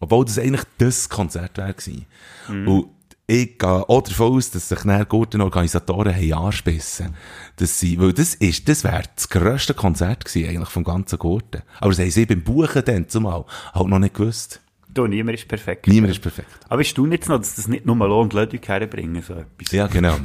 Obwohl 0.00 0.24
das 0.24 0.38
eigentlich 0.38 0.64
das 0.78 1.08
Konzert 1.08 1.58
wäre 1.58 1.74
gewesen. 1.74 2.06
Und 2.48 2.86
ich 3.28 3.58
gehe 3.58 3.88
auch 3.88 4.02
davon 4.02 4.36
aus, 4.36 4.50
dass 4.50 4.68
sich 4.68 4.78
dann 4.80 5.08
gute 5.08 5.40
Organisatoren 5.40 6.14
haben 6.14 6.32
angespissen. 6.32 7.14
Dass 7.56 7.80
sie, 7.80 7.98
weil 7.98 8.12
das 8.12 8.34
ist, 8.34 8.68
das 8.68 8.84
wäre 8.84 9.02
das 9.14 9.28
grösste 9.28 9.74
Konzert 9.74 10.24
gewesen, 10.24 10.48
eigentlich 10.48 10.68
vom 10.68 10.84
ganzen 10.84 11.18
Gurten. 11.18 11.62
Aber 11.80 11.90
das 11.90 11.98
haben 11.98 12.10
sie 12.10 12.26
beim 12.26 12.42
Buchen 12.42 12.84
dann 12.84 13.08
zumal 13.08 13.44
halt 13.74 13.88
noch 13.88 13.98
nicht 13.98 14.14
gewusst. 14.14 14.60
Du, 14.88 15.06
niemand 15.06 15.38
ist 15.38 15.48
perfekt. 15.48 15.88
Niemand 15.88 16.12
ist 16.12 16.22
perfekt. 16.22 16.48
Aber 16.68 16.80
weißt 16.80 16.96
du 16.96 17.06
nicht 17.06 17.28
noch, 17.28 17.38
dass 17.38 17.56
das 17.56 17.68
nicht 17.68 17.84
nur 17.84 17.96
Lohn 17.96 18.22
und 18.22 18.32
Leute 18.32 18.58
herbringen, 18.64 19.20
so 19.20 19.34
etwas? 19.34 19.72
Ja, 19.72 19.88
genau. 19.88 20.16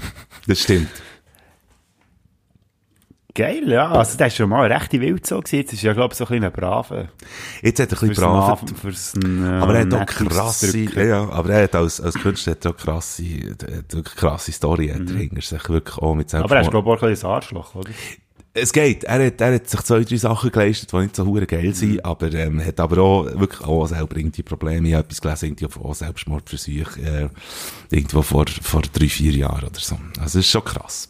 Das 0.48 0.62
stimmt. 0.62 0.88
Geil, 3.34 3.64
ja. 3.70 3.90
Also, 3.90 4.18
das 4.18 4.28
ist 4.28 4.36
schon 4.38 4.50
mal 4.50 4.66
eine 4.66 4.76
rechte 4.76 5.00
Wildsau 5.00 5.40
gewesen. 5.40 5.56
Jetzt 5.58 5.74
ist 5.74 5.82
ja, 5.84 5.94
glaube 5.94 6.14
ich, 6.14 6.18
so 6.18 6.26
ein 6.26 6.30
bisschen 6.30 6.44
ein 6.46 6.52
braver. 6.52 7.08
Jetzt 7.62 7.80
hat 7.80 7.92
er 7.92 7.98
ein 8.02 8.10
bisschen 8.10 8.16
Fürs 8.16 8.20
brav. 8.20 8.62
Nav- 8.64 8.80
fürs, 8.82 9.14
äh, 9.16 9.48
Aber 9.62 9.74
er 9.76 9.82
hat 9.86 9.94
auch 9.94 10.06
krasse, 10.06 10.78
ja, 10.78 11.04
ja, 11.04 11.30
aber 11.30 11.50
er 11.52 11.64
hat 11.64 11.76
als, 11.76 12.02
als 12.02 12.16
Künstler 12.16 12.52
hat 12.52 12.66
er 12.66 12.72
auch 12.72 12.78
krasse, 12.78 13.24
er 13.24 13.78
hat 13.78 13.94
wirklich 13.94 14.16
krasse 14.16 14.52
Story 14.52 14.88
hinter 14.90 15.14
sich, 15.42 15.70
wirklich 15.70 15.98
auch 15.98 16.14
mit 16.14 16.32
Mhm. 16.34 16.40
Aber 16.40 16.56
er 16.56 16.62
ist, 16.62 16.66
Selbstmord. 16.66 16.72
glaube 16.72 16.90
ich, 16.90 16.98
auch 16.98 17.04
ein 17.04 17.10
bisschen 17.12 17.30
ein 17.30 17.36
Arschloch, 17.36 17.76
oder? 17.76 17.90
Es 18.54 18.74
geht. 18.74 19.06
Er 19.06 19.26
hat, 19.28 19.40
er 19.40 19.56
hat 19.56 19.70
sich 19.70 19.80
zwei, 19.82 20.04
drei 20.04 20.18
Sachen 20.18 20.52
geleistet, 20.52 20.92
die 20.92 20.98
nicht 20.98 21.16
so 21.16 21.26
hure 21.26 21.46
geil 21.48 21.74
sind, 21.74 21.94
Mhm. 21.94 22.00
aber, 22.04 22.34
ähm, 22.34 22.66
hat 22.66 22.82
aber 22.82 22.98
auch 23.02 23.24
wirklich 23.40 23.62
auch 23.62 23.86
selber 23.88 24.18
irgendwie 24.18 24.44
Probleme. 24.44 24.86
Ich 24.90 24.94
habe 24.94 25.06
etwas 25.06 25.22
gelesen, 25.22 25.46
irgendwie 25.58 25.68
auch 25.82 25.96
Selbstmordversuch, 25.96 26.98
äh, 26.98 27.30
irgendwo 27.92 28.22
vor, 28.24 28.46
vor 28.62 28.82
drei, 28.92 29.08
vier 29.08 29.32
Jahren 29.32 29.64
oder 29.70 29.80
so. 29.80 29.96
Also, 30.20 30.22
das 30.22 30.36
ist 30.36 30.50
schon 30.50 30.66
krass. 30.66 31.08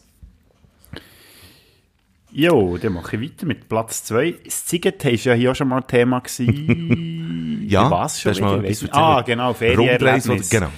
Jo, 2.32 2.78
dann 2.78 2.94
mache 2.94 3.16
ich 3.16 3.30
weiter 3.30 3.46
mit 3.46 3.68
Platz 3.68 4.04
2. 4.04 4.34
Das 4.44 4.64
Ziget 4.64 5.04
ist 5.04 5.24
ja 5.24 5.34
hier 5.34 5.50
auch 5.50 5.54
schon 5.54 5.68
mal 5.68 5.82
Thema 5.82 6.20
gewesen. 6.20 7.28
Ja, 7.68 7.90
Was 7.90 8.20
schon 8.20 8.38
mal 8.40 8.58
wieder? 8.58 8.68
erzählt. 8.68 8.90
Ah, 8.92 9.22
genau, 9.22 9.54
Ferienerlebnis. 9.54 10.50
Genau. 10.50 10.68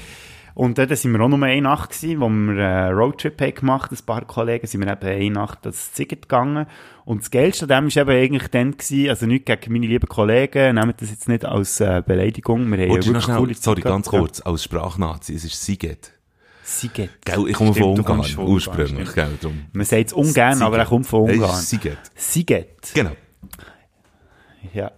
Und 0.55 0.78
dann 0.78 0.94
sind 0.94 1.11
wir 1.11 1.20
auch 1.20 1.28
nur 1.28 1.42
eine 1.42 1.61
Nacht 1.61 1.90
gewesen, 1.90 2.20
wo 2.20 2.28
wir 2.28 2.64
einen 2.64 2.94
Roadtrip 2.96 3.40
haben 3.40 3.55
gemacht, 3.55 3.90
ein 3.90 3.98
paar 4.07 4.24
Kollegen, 4.24 4.66
sind 4.66 4.84
wir 4.84 4.92
eben 4.92 5.05
eine 5.05 5.30
Nacht 5.30 5.64
ans 5.64 5.92
Ziget 5.92 6.22
gegangen. 6.22 6.66
Und 7.05 7.22
das 7.22 7.30
Geilste 7.32 7.64
an 7.64 7.84
dem 7.86 7.94
war 7.96 8.02
eben 8.02 8.11
eigentlich 8.11 8.48
dann 8.48 8.76
gewesen, 8.76 9.09
also 9.09 9.26
nicht 9.26 9.46
gegen 9.46 9.72
meine 9.72 9.86
lieben 9.86 10.07
Kollegen, 10.09 10.76
nehmt 10.76 11.00
das 11.00 11.11
jetzt 11.11 11.28
nicht 11.28 11.44
als 11.44 11.80
äh, 11.80 12.02
Beleidigung, 12.07 12.70
wir 12.70 12.78
haben 12.78 13.00
du 13.00 13.12
noch 13.12 13.28
wirklich 13.28 13.57
schnell, 13.57 13.57
sorry, 13.57 13.80
ganz 13.80 14.07
kurz, 14.07 14.40
als 14.40 14.62
Sprachnazi, 14.62 15.34
es 15.34 15.44
ist 15.44 15.61
Siget. 15.61 16.13
Siget. 16.66 17.24
Gell, 17.24 17.48
ich 17.48 17.54
komme 17.54 17.74
Stimmt, 17.74 18.04
von 18.04 18.16
Ungarn, 18.16 18.48
ursprünglich, 18.48 19.12
gell, 19.12 19.38
drum. 19.40 19.66
Man 19.72 19.84
sagt 19.84 20.06
es 20.06 20.12
ungern, 20.14 20.62
aber 20.62 20.78
er 20.78 20.86
kommt 20.86 21.06
von 21.06 21.30
Ungarn. 21.30 21.60
Siget. 21.60 21.98
Siget. 22.14 22.92
Genau. 22.94 23.12
Ja. 24.72 24.90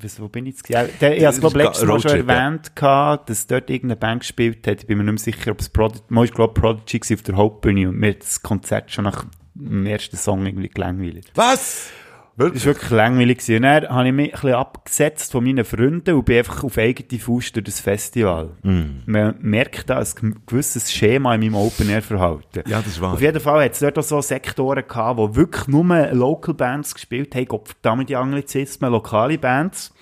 Was, 0.00 0.20
wo 0.20 0.28
bin 0.28 0.46
ich 0.46 0.56
jetzt? 0.56 0.68
Ja, 0.68 0.84
der, 0.84 1.16
ich 1.16 1.24
habe 1.24 1.34
es, 1.34 1.40
glaube 1.40 1.58
ich, 1.58 1.64
letztes 1.64 1.84
Mal 1.84 2.00
schon 2.00 2.10
Roadtrip, 2.10 2.28
ja. 2.28 2.34
erwähnt, 2.34 2.76
gehabt, 2.76 3.30
dass 3.30 3.46
dort 3.48 3.68
irgendeine 3.68 3.96
Band 3.96 4.20
gespielt 4.20 4.66
hat. 4.66 4.80
Ich 4.80 4.86
bin 4.86 4.98
mir 4.98 5.04
nicht 5.04 5.24
mehr 5.26 5.34
sicher, 5.34 5.50
ob 5.50 5.60
es 5.60 5.68
Prodigy, 5.70 6.04
mal 6.08 6.24
ist, 6.24 6.34
glaube 6.34 6.52
ich, 6.54 6.60
Prodigy 6.60 6.98
gewesen 7.00 7.14
auf 7.14 7.22
der 7.22 7.36
Hauptbühne 7.36 7.88
und 7.88 7.96
mir 7.96 8.10
hat 8.10 8.22
das 8.22 8.42
Konzert 8.42 8.92
schon 8.92 9.04
nach 9.04 9.24
dem 9.54 9.86
ersten 9.86 10.16
Song 10.16 10.46
irgendwie 10.46 10.68
gelangweilt. 10.68 11.32
Was? 11.34 11.90
Das 12.38 12.54
war 12.66 12.74
wirklich 12.74 12.90
langweilig. 12.90 13.38
Und 13.48 13.62
dann 13.62 13.88
habe 13.88 14.06
ich 14.08 14.14
mich 14.14 14.26
ein 14.26 14.30
bisschen 14.32 14.54
abgesetzt 14.54 15.32
von 15.32 15.44
meinen 15.44 15.64
Freunden 15.64 16.14
und 16.14 16.24
bin 16.24 16.38
einfach 16.38 16.62
auf 16.64 16.78
eigene 16.78 17.20
Faust 17.20 17.56
durch 17.56 17.64
das 17.64 17.80
Festival. 17.80 18.50
Man 18.62 19.34
merkt 19.40 19.90
da 19.90 19.98
ein 19.98 20.34
gewisses 20.46 20.92
Schema 20.92 21.34
in 21.34 21.40
meinem 21.40 21.54
Open-Air-Verhalten. 21.56 22.62
Ja, 22.68 22.80
das 22.80 23.00
wahr. 23.00 23.14
Auf 23.14 23.20
jeden 23.20 23.40
Fall 23.40 23.64
hat 23.64 23.72
es 23.72 23.80
dort 23.80 23.98
auch 23.98 24.02
so 24.02 24.20
Sektoren 24.20 24.84
gehabt, 24.86 25.18
wo 25.18 25.34
wirklich 25.34 25.66
nur 25.66 25.84
Local 26.12 26.54
Bands 26.54 26.94
gespielt 26.94 27.34
haben, 27.34 27.46
Gott 27.46 27.68
verdammt 27.68 28.08
die 28.08 28.16
Anglizismen, 28.16 28.90
lokale 28.92 29.36
Bands. 29.38 29.92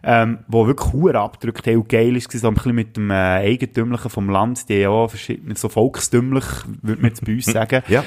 Ähm, 0.00 0.38
wo 0.46 0.64
wirklich 0.66 0.92
Huren 0.92 1.16
abgedrückt 1.16 1.66
haben 1.66 1.78
und 1.78 1.88
geil 1.88 2.14
ist, 2.16 2.30
so 2.30 2.46
ein 2.46 2.54
bisschen 2.54 2.74
mit 2.76 2.96
dem 2.96 3.10
äh, 3.10 3.14
Eigentümlichen 3.14 4.08
vom 4.10 4.30
Land, 4.30 4.68
die 4.68 4.74
ja 4.74 4.90
auch 4.90 5.08
verschiedene, 5.08 5.56
so 5.56 5.68
volkstümlich, 5.68 6.44
würde 6.82 7.02
man 7.02 7.10
jetzt 7.10 7.24
bei 7.24 7.32
uns 7.32 7.46
sagen, 7.52 7.82
Ja. 7.88 8.04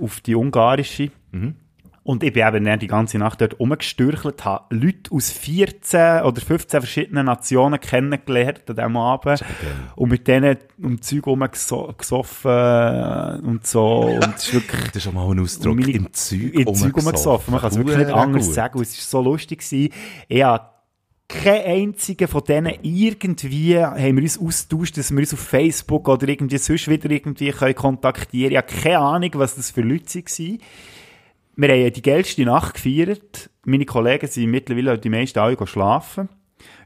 auf 0.00 0.20
die 0.20 0.36
ungarische. 0.36 1.10
Und 2.06 2.22
ich 2.22 2.32
bin 2.32 2.46
eben 2.46 2.64
dann 2.64 2.78
die 2.78 2.86
ganze 2.86 3.18
Nacht 3.18 3.40
dort 3.40 3.58
rumgestürchelt, 3.58 4.44
habe 4.44 4.72
Leute 4.72 5.10
aus 5.10 5.32
14 5.32 6.22
oder 6.22 6.40
15 6.40 6.80
verschiedenen 6.80 7.26
Nationen 7.26 7.80
kennengelernt 7.80 8.62
an 8.68 8.76
diesem 8.76 8.96
Abend. 8.96 9.44
Und 9.96 10.10
mit 10.10 10.28
denen 10.28 10.56
um 10.80 11.02
Zeug 11.02 11.26
rumgesoffen 11.26 12.48
äh, 12.48 13.38
und 13.42 13.66
so. 13.66 14.02
Und 14.02 14.36
es 14.36 14.44
ist 14.44 14.54
wirklich... 14.54 14.84
Das 14.84 14.96
ist 14.96 15.02
schon 15.02 15.14
mal 15.14 15.28
ein 15.28 15.40
Ausdruck. 15.40 15.80
Meine- 15.80 15.90
Im 15.90 16.12
Zeug 16.12 16.52
Zeug 16.76 16.96
rumgesoffen. 16.96 17.50
Man 17.50 17.60
kann 17.60 17.70
es 17.72 17.76
wirklich 17.76 17.98
nicht 17.98 18.12
anders 18.12 18.46
gut. 18.46 18.54
sagen. 18.54 18.80
Es 18.80 18.96
war 18.96 19.22
so 19.22 19.28
lustig. 19.28 19.58
Gewesen. 19.58 19.92
Ich 20.28 20.44
kein 21.28 21.64
einziger 21.64 22.28
von 22.28 22.44
denen 22.44 22.72
irgendwie 22.82 23.78
haben 23.80 24.16
wir 24.16 24.22
uns 24.22 24.38
austauscht, 24.38 24.96
dass 24.96 25.10
wir 25.10 25.18
uns 25.18 25.34
auf 25.34 25.40
Facebook 25.40 26.08
oder 26.08 26.28
irgendwie 26.28 26.58
sonst 26.58 26.86
wieder 26.86 27.10
irgendwie 27.10 27.50
können 27.50 27.74
kontaktieren 27.74 28.52
Ich 28.52 28.56
habe 28.56 28.68
keine 28.68 28.98
Ahnung, 29.00 29.30
was 29.34 29.56
das 29.56 29.72
für 29.72 29.80
Leute 29.80 30.20
waren. 30.20 30.58
Wir 31.56 31.70
haben 31.70 31.92
die 31.92 32.02
geilste 32.02 32.44
Nacht 32.44 32.74
gefeiert. 32.74 33.50
Meine 33.64 33.86
Kollegen 33.86 34.26
sind 34.26 34.50
mittlerweile 34.50 34.98
die 34.98 35.08
meisten 35.08 35.38
alle 35.38 35.66
schlafen. 35.66 36.28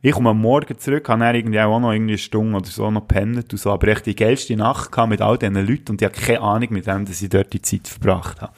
Ich 0.03 0.13
komme 0.13 0.31
am 0.31 0.41
Morgen 0.41 0.79
zurück, 0.79 1.09
habe 1.09 1.21
dann 1.21 1.35
irgendwie 1.35 1.61
auch 1.61 1.79
noch 1.79 1.93
irgendwie 1.93 2.13
eine 2.13 2.19
Stunde 2.19 2.57
oder 2.57 2.67
so 2.67 2.91
noch 2.91 3.07
gepennt 3.07 3.53
und 3.53 3.59
so, 3.59 3.71
aber 3.71 3.89
echt 3.89 4.07
die 4.07 4.17
geilste 4.17 4.57
Nacht 4.57 4.93
gehabt 4.93 5.11
mit 5.11 5.21
all 5.21 5.39
diesen 5.39 5.55
Leuten 5.55 5.93
und 5.93 6.03
ich 6.03 6.09
habe 6.09 6.19
keine 6.19 6.41
Ahnung 6.41 6.69
mit 6.71 6.87
wem, 6.87 7.05
dass 7.05 7.21
ich 7.21 7.29
dort 7.29 7.53
die 7.53 7.63
Zeit 7.63 7.87
verbracht 7.87 8.41
habe. 8.41 8.53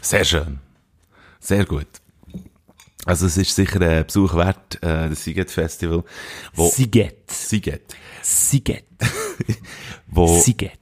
Sehr 0.00 0.24
schön. 0.24 0.58
Sehr 1.40 1.64
gut. 1.64 1.86
Also 3.04 3.26
es 3.26 3.36
ist 3.36 3.54
sicher 3.54 3.80
ein 3.80 4.04
Besuch 4.06 4.34
wert, 4.34 4.76
äh, 4.76 5.08
das 5.08 5.24
Siget 5.24 5.50
Festival, 5.50 6.04
wo 6.54 6.68
Siget. 6.68 7.30
Siget, 7.30 7.96
Siget. 8.22 8.84
wo 10.06 10.38
Siget. 10.38 10.78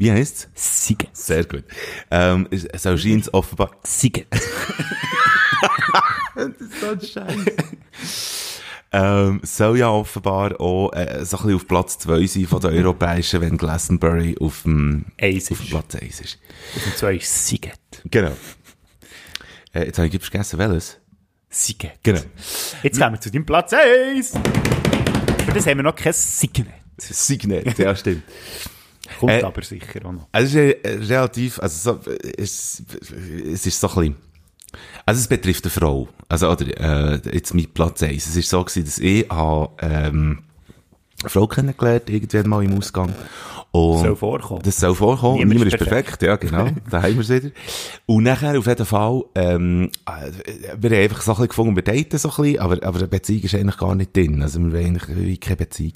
Wie 0.00 0.10
heißt's? 0.10 0.48
Siget. 0.54 1.10
Sehr 1.12 1.44
gut. 1.44 1.64
Ähm, 2.10 2.48
es, 2.50 2.64
es 2.64 2.84
erscheint 2.86 3.32
offenbar. 3.32 3.70
Siget. 3.84 4.26
Ähm, 8.92 9.40
soll 9.44 9.78
ja 9.78 9.88
offenbar 9.88 10.60
auch 10.60 10.92
äh, 10.92 11.24
so 11.24 11.36
ein 11.36 11.42
bisschen 11.44 11.54
auf 11.54 11.68
Platz 11.68 11.96
2 11.98 12.26
sein 12.26 12.46
von 12.48 12.60
den 12.60 12.72
Europäischen, 12.72 13.40
wenn 13.40 13.56
Glastonbury 13.56 14.36
auf 14.40 14.62
dem, 14.64 15.04
Eins 15.16 15.52
auf 15.52 15.60
ist. 15.60 15.70
Platz 15.70 15.94
1 15.94 16.20
ist. 16.20 16.38
Und 16.74 16.96
zwar 16.96 17.12
ist 17.12 17.46
Siget. 17.46 17.78
Genau. 18.10 18.32
Äh, 19.72 19.84
jetzt 19.84 19.98
habe 19.98 20.08
ich 20.08 20.20
vergessen, 20.20 20.58
welches? 20.58 20.98
Siget. 21.48 21.92
Genau. 22.02 22.22
Jetzt 22.82 22.98
kommen 22.98 23.14
wir 23.14 23.20
zu 23.20 23.30
deinem 23.30 23.46
Platz 23.46 23.72
1. 23.72 24.32
Für 24.32 25.52
das 25.52 25.66
haben 25.66 25.78
wir 25.78 25.84
noch 25.84 25.94
kein 25.94 26.12
Signet. 26.12 26.66
Signet, 26.98 27.78
ja 27.78 27.94
stimmt. 27.94 28.24
Kommt 29.18 29.32
Äh, 29.32 29.42
aber 29.42 29.62
sicher 29.62 30.06
auch 30.06 30.12
noch. 30.12 30.28
Es 30.32 30.54
ist 30.54 30.76
relativ, 30.84 31.58
also 31.60 31.94
so, 31.94 32.10
es, 32.36 32.82
es 33.52 33.66
ist 33.66 33.80
so 33.80 33.88
ein 33.88 33.94
bisschen, 33.94 34.16
also 35.06 35.20
es 35.20 35.28
betrifft 35.28 35.64
eine 35.64 35.70
Frau. 35.70 36.08
Also, 36.28 36.50
oder, 36.50 37.14
äh, 37.14 37.20
jetzt 37.34 37.54
mit 37.54 37.74
Platz 37.74 38.02
1. 38.02 38.26
Es 38.26 38.36
ist 38.36 38.48
so 38.48 38.62
gewesen, 38.62 38.84
dass 38.84 38.98
ich 38.98 39.28
habe, 39.28 39.70
ähm, 39.80 40.38
eine 41.22 41.30
Frau 41.30 41.46
kennengelernt, 41.46 42.08
irgendwann 42.08 42.48
mal 42.48 42.64
im 42.64 42.78
Ausgang. 42.78 43.12
Und 43.72 43.98
Soll 43.98 44.16
vorkommen. 44.16 44.62
Das 44.64 44.78
soll 44.78 44.94
vorkommen. 44.96 45.38
Niemand 45.38 45.60
Niemand, 45.60 45.74
ist 45.74 45.78
perfekt. 45.78 46.22
Ja, 46.22 46.36
genau. 46.36 46.70
da 46.90 47.02
haben 47.02 47.14
wir 47.14 47.20
es 47.20 47.28
wieder. 47.28 47.50
Und 48.06 48.24
nachher 48.24 48.58
auf 48.58 48.66
jeden 48.66 48.86
Fall, 48.86 49.22
ähm, 49.36 49.90
äh, 50.06 50.32
wir 50.76 50.90
haben 50.90 51.02
einfach 51.04 51.20
so 51.20 51.30
ein 51.30 51.34
bisschen 51.36 51.48
gefunden, 51.48 51.76
wir 51.76 51.84
daten 51.84 52.18
so 52.18 52.30
ein 52.30 52.36
bisschen, 52.36 52.58
aber, 52.58 52.82
aber 52.82 52.98
eine 52.98 53.08
Beziehung 53.08 53.42
ist 53.42 53.54
eigentlich 53.54 53.76
gar 53.78 53.94
nicht 53.94 54.16
drin. 54.16 54.42
Also 54.42 54.58
wir 54.60 54.72
wollen 54.72 54.98
eigentlich 54.98 55.40
keine 55.40 55.56
Beziehung. 55.56 55.92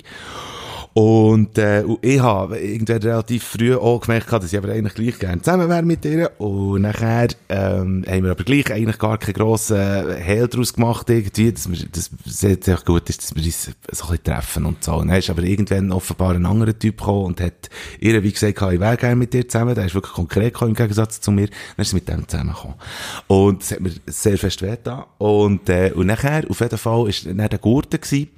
Und, 0.94 1.58
äh, 1.58 1.82
und 1.84 1.98
ich 2.02 2.20
habe 2.20 2.56
irgendwann 2.56 3.02
relativ 3.02 3.42
früh 3.42 3.74
auch 3.74 4.00
gemerkt, 4.00 4.32
dass 4.32 4.52
ich 4.52 4.56
aber 4.56 4.68
eigentlich 4.68 4.94
gleich 4.94 5.18
gerne 5.18 5.42
zusammen 5.42 5.68
wäre 5.68 5.82
mit 5.82 6.04
ihr. 6.04 6.30
Und 6.38 6.82
nachher, 6.82 7.28
ähm, 7.48 8.04
haben 8.08 8.22
wir 8.22 8.30
aber 8.30 8.44
gleich 8.44 8.72
eigentlich 8.72 8.98
gar 8.98 9.18
keinen 9.18 9.34
grossen 9.34 10.16
Hehl 10.16 10.46
daraus 10.46 10.72
gemacht, 10.72 11.10
irgendwie, 11.10 11.52
dass 11.52 11.68
wir, 11.68 11.88
dass 11.88 12.10
es 12.24 12.44
echt 12.44 12.86
gut 12.86 13.10
ist, 13.10 13.24
dass 13.24 13.34
wir 13.34 13.42
uns 13.42 13.64
so 13.64 13.70
ein 13.70 13.74
bisschen 13.90 14.22
treffen 14.22 14.66
und 14.66 14.84
so. 14.84 14.94
Und 14.94 15.08
dann 15.08 15.18
ist 15.18 15.30
aber 15.30 15.42
irgendwann 15.42 15.90
offenbar 15.90 16.36
ein 16.36 16.46
anderer 16.46 16.78
Typ 16.78 16.98
gekommen 16.98 17.24
und 17.24 17.40
hat 17.40 17.70
ihr, 17.98 18.22
wie 18.22 18.32
gesagt, 18.32 18.62
ich 18.62 18.80
wäre 18.80 18.96
gerne 18.96 19.16
mit 19.16 19.32
dir 19.32 19.48
zusammen. 19.48 19.74
Der 19.74 19.86
ist 19.86 19.96
wirklich 19.96 20.14
konkret 20.14 20.52
gekommen, 20.52 20.70
im 20.70 20.76
Gegensatz 20.76 21.20
zu 21.20 21.32
mir. 21.32 21.48
Dann 21.48 21.82
ist 21.82 21.90
sie 21.90 21.96
mit 21.96 22.08
dem 22.08 22.28
zusammengekommen. 22.28 22.76
Und 23.26 23.62
das 23.62 23.72
hat 23.72 23.80
mir 23.80 23.90
sehr 24.06 24.38
fest 24.38 24.62
wehgetan. 24.62 25.02
Und, 25.18 25.68
äh, 25.68 25.90
und 25.92 26.06
nachher, 26.06 26.48
auf 26.48 26.60
jeden 26.60 26.78
Fall, 26.78 27.08
ist 27.08 27.26
dann 27.26 27.36
der 27.36 27.58
Gurte 27.58 27.98
gewesen, 27.98 28.28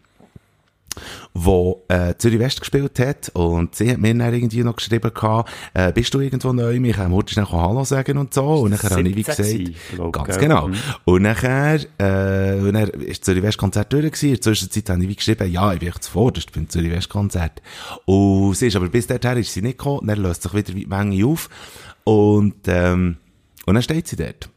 wo 1.34 1.84
äh, 1.88 2.14
Zürich 2.16 2.38
West 2.38 2.60
gespielt 2.60 2.98
hat. 2.98 3.30
Und 3.30 3.74
sie 3.74 3.90
hat 3.90 3.98
mir 3.98 4.14
dann 4.14 4.32
irgendwie 4.32 4.62
noch 4.62 4.76
geschrieben 4.76 5.12
gehabt, 5.12 5.50
äh, 5.74 5.92
bist 5.92 6.12
du 6.14 6.20
irgendwo 6.20 6.52
neu, 6.52 6.74
ich 6.76 6.96
kann 6.96 7.12
heute 7.12 7.32
schnell 7.32 7.46
Hallo 7.46 7.84
sagen 7.84 8.18
und 8.18 8.34
so. 8.34 8.44
Und 8.44 8.70
nachher 8.72 8.90
habe 8.90 9.08
ich 9.08 9.16
wie 9.16 9.22
17 9.22 9.64
gesagt, 9.64 9.94
glaub, 9.94 10.12
ganz 10.12 10.28
gell? 10.28 10.48
genau. 10.48 10.68
Mhm. 10.68 10.74
und 11.04 11.22
nachher 11.22 11.80
äh, 11.98 12.58
und 12.60 12.74
dann 12.74 12.88
ist 12.88 13.24
Zürich 13.24 13.42
West 13.42 13.58
Konzert 13.58 13.92
durch 13.92 14.04
gewesen. 14.04 14.26
in 14.26 14.32
der 14.34 14.40
Zwischenzeit 14.40 14.90
habe 14.90 15.02
ich 15.02 15.08
wie 15.08 15.16
geschrieben, 15.16 15.50
ja, 15.50 15.72
ich 15.72 15.80
bin 15.80 15.88
echt 15.88 16.04
zuvorderst 16.04 16.52
beim 16.52 16.68
Zürich 16.68 16.90
West 16.90 17.08
Konzert. 17.08 17.62
Und 18.04 18.54
sie 18.56 18.68
ist 18.68 18.76
aber 18.76 18.88
bis 18.88 19.06
dahin 19.06 19.38
ist 19.38 19.52
sie 19.52 19.62
nicht 19.62 19.78
gekommen, 19.78 20.06
dann 20.06 20.18
löst 20.18 20.42
sich 20.42 20.54
wieder 20.54 20.72
die 20.72 20.86
Menge 20.86 21.26
auf. 21.26 21.48
Und 22.04 22.54
ähm, 22.66 23.16
und 23.66 23.74
dann 23.74 23.82
steht 23.82 24.06
sie 24.06 24.16
dort 24.16 24.48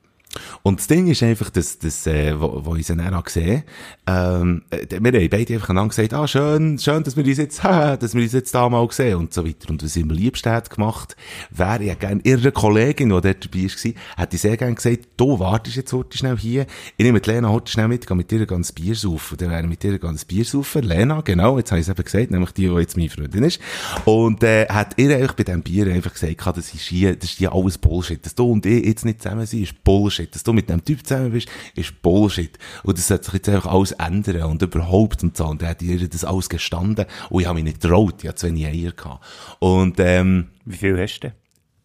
und 0.64 0.80
das 0.80 0.88
Ding 0.88 1.08
ist 1.08 1.24
einfach, 1.24 1.50
dass, 1.50 1.80
dass 1.80 2.06
äh, 2.08 2.40
wo, 2.40 2.62
wo 2.66 2.76
ich 2.76 2.88
sie 2.88 2.96
dann 2.96 3.14
auch 3.14 3.24
gesehen 3.24 3.64
ähm, 4.08 4.64
äh, 4.70 4.86
wir 4.90 5.22
haben 5.22 5.30
beide 5.30 5.54
einfach 5.54 5.70
einander 5.70 5.90
gesagt, 5.90 6.14
ah, 6.14 6.28
schön, 6.28 6.80
schön, 6.80 7.04
dass 7.04 7.16
wir 7.16 7.26
uns 7.26 7.38
jetzt, 7.38 7.64
haha, 7.64 7.98
dass 7.98 8.14
wir 8.16 8.24
uns 8.24 8.34
jetzt 8.34 8.54
da 8.56 8.68
mal 8.70 8.88
sehen 8.92 9.16
und 9.18 9.34
so 9.34 9.46
weiter. 9.46 9.70
Und 9.70 9.84
was 9.84 9.96
ich 9.96 10.04
am 10.04 10.10
liebsten 10.10 10.52
hätte 10.52 10.74
gemacht, 10.74 11.16
wäre 11.52 11.84
ich 11.84 12.00
gerne 12.00 12.22
ihre 12.24 12.52
Kollegin, 12.52 13.10
die 13.10 13.22
dort 13.22 13.46
dabei 13.46 13.64
war, 13.64 13.94
hätte 14.18 14.36
ich 14.36 14.42
sehr 14.42 14.58
gerne 14.58 14.76
gesagt, 14.76 15.00
du 15.18 15.40
wartest 15.40 15.76
jetzt 15.76 15.94
heute 15.94 16.18
schnell 16.18 16.38
hier, 16.38 16.66
ich 16.98 17.06
nehme 17.06 17.22
die 17.22 17.30
Lena 17.30 17.50
heute 17.50 17.72
schnell 17.72 17.88
mit, 17.88 18.08
gehe 18.08 18.18
mit 18.18 18.32
ihr 18.32 18.46
ganz 18.46 18.72
Bier 18.72 18.96
saufen. 18.96 19.38
Dann 19.38 19.52
wäre 19.52 19.64
mit 19.64 19.84
ihr 19.84 20.00
ganz 20.00 20.26
Bier 20.26 20.46
saufen. 20.46 20.84
Lena, 20.84 21.22
genau, 21.22 21.58
jetzt 21.58 21.72
habe 21.72 21.82
ich 21.82 21.88
es 21.88 21.92
eben 21.92 22.04
gesagt, 22.04 22.32
nämlich 22.32 22.52
die, 22.52 22.68
die 22.68 22.76
jetzt 22.76 22.98
meine 22.98 23.10
Freundin 23.10 23.44
ist. 23.44 23.60
Und 24.06 24.44
äh, 24.44 24.68
hat 24.68 24.94
ihr 24.98 25.16
eigentlich 25.16 25.34
bei 25.34 25.44
diesem 25.44 25.62
Bier 25.62 25.88
einfach 25.88 26.14
gesagt, 26.14 26.58
das 26.58 26.74
ist 26.74 26.82
hier, 26.82 27.16
das 27.16 27.30
ist 27.30 27.38
hier 27.38 27.54
alles 27.54 27.78
Bullshit. 27.78 28.26
Dass 28.26 28.36
du 28.36 28.52
und 28.52 28.66
ich 28.66 28.86
jetzt 28.86 29.06
nicht 29.06 29.22
zusammen 29.22 29.46
sind, 29.46 29.64
ist 29.64 29.84
Bullshit. 29.84 30.29
Dass 30.32 30.44
du 30.44 30.54
mit 30.54 30.70
dem 30.70 30.84
Typ 30.84 31.06
zusammen 31.06 31.32
bist, 31.32 31.48
ist 31.76 32.02
Bullshit. 32.02 32.58
Und 32.84 32.98
das 32.98 33.08
sollte 33.08 33.26
sich 33.26 33.34
jetzt 33.36 33.50
einfach 33.50 33.72
alles 33.72 33.92
ändern 33.94 34.44
und 34.44 34.62
überhaupt 34.62 35.24
und 35.24 35.36
so. 35.36 35.46
Und 35.48 35.62
dann 35.62 35.70
hat 35.70 35.82
ihr 35.82 36.08
das 36.08 36.24
alles 36.26 36.50
gestanden 36.50 37.06
und 37.30 37.42
ich 37.42 37.48
habe 37.48 37.56
mich 37.56 37.64
nicht 37.64 37.82
getraut. 37.82 38.16
Ich 38.22 38.28
hatte 38.28 38.36
zu 38.36 38.48
wenig 38.48 38.66
Eier 38.68 38.92
gehabt. 38.92 39.24
Und 39.60 39.96
ähm, 40.00 40.48
Wie 40.66 40.78
viel 40.78 41.00
hast 41.00 41.20
du 41.20 41.28
denn? 41.28 41.32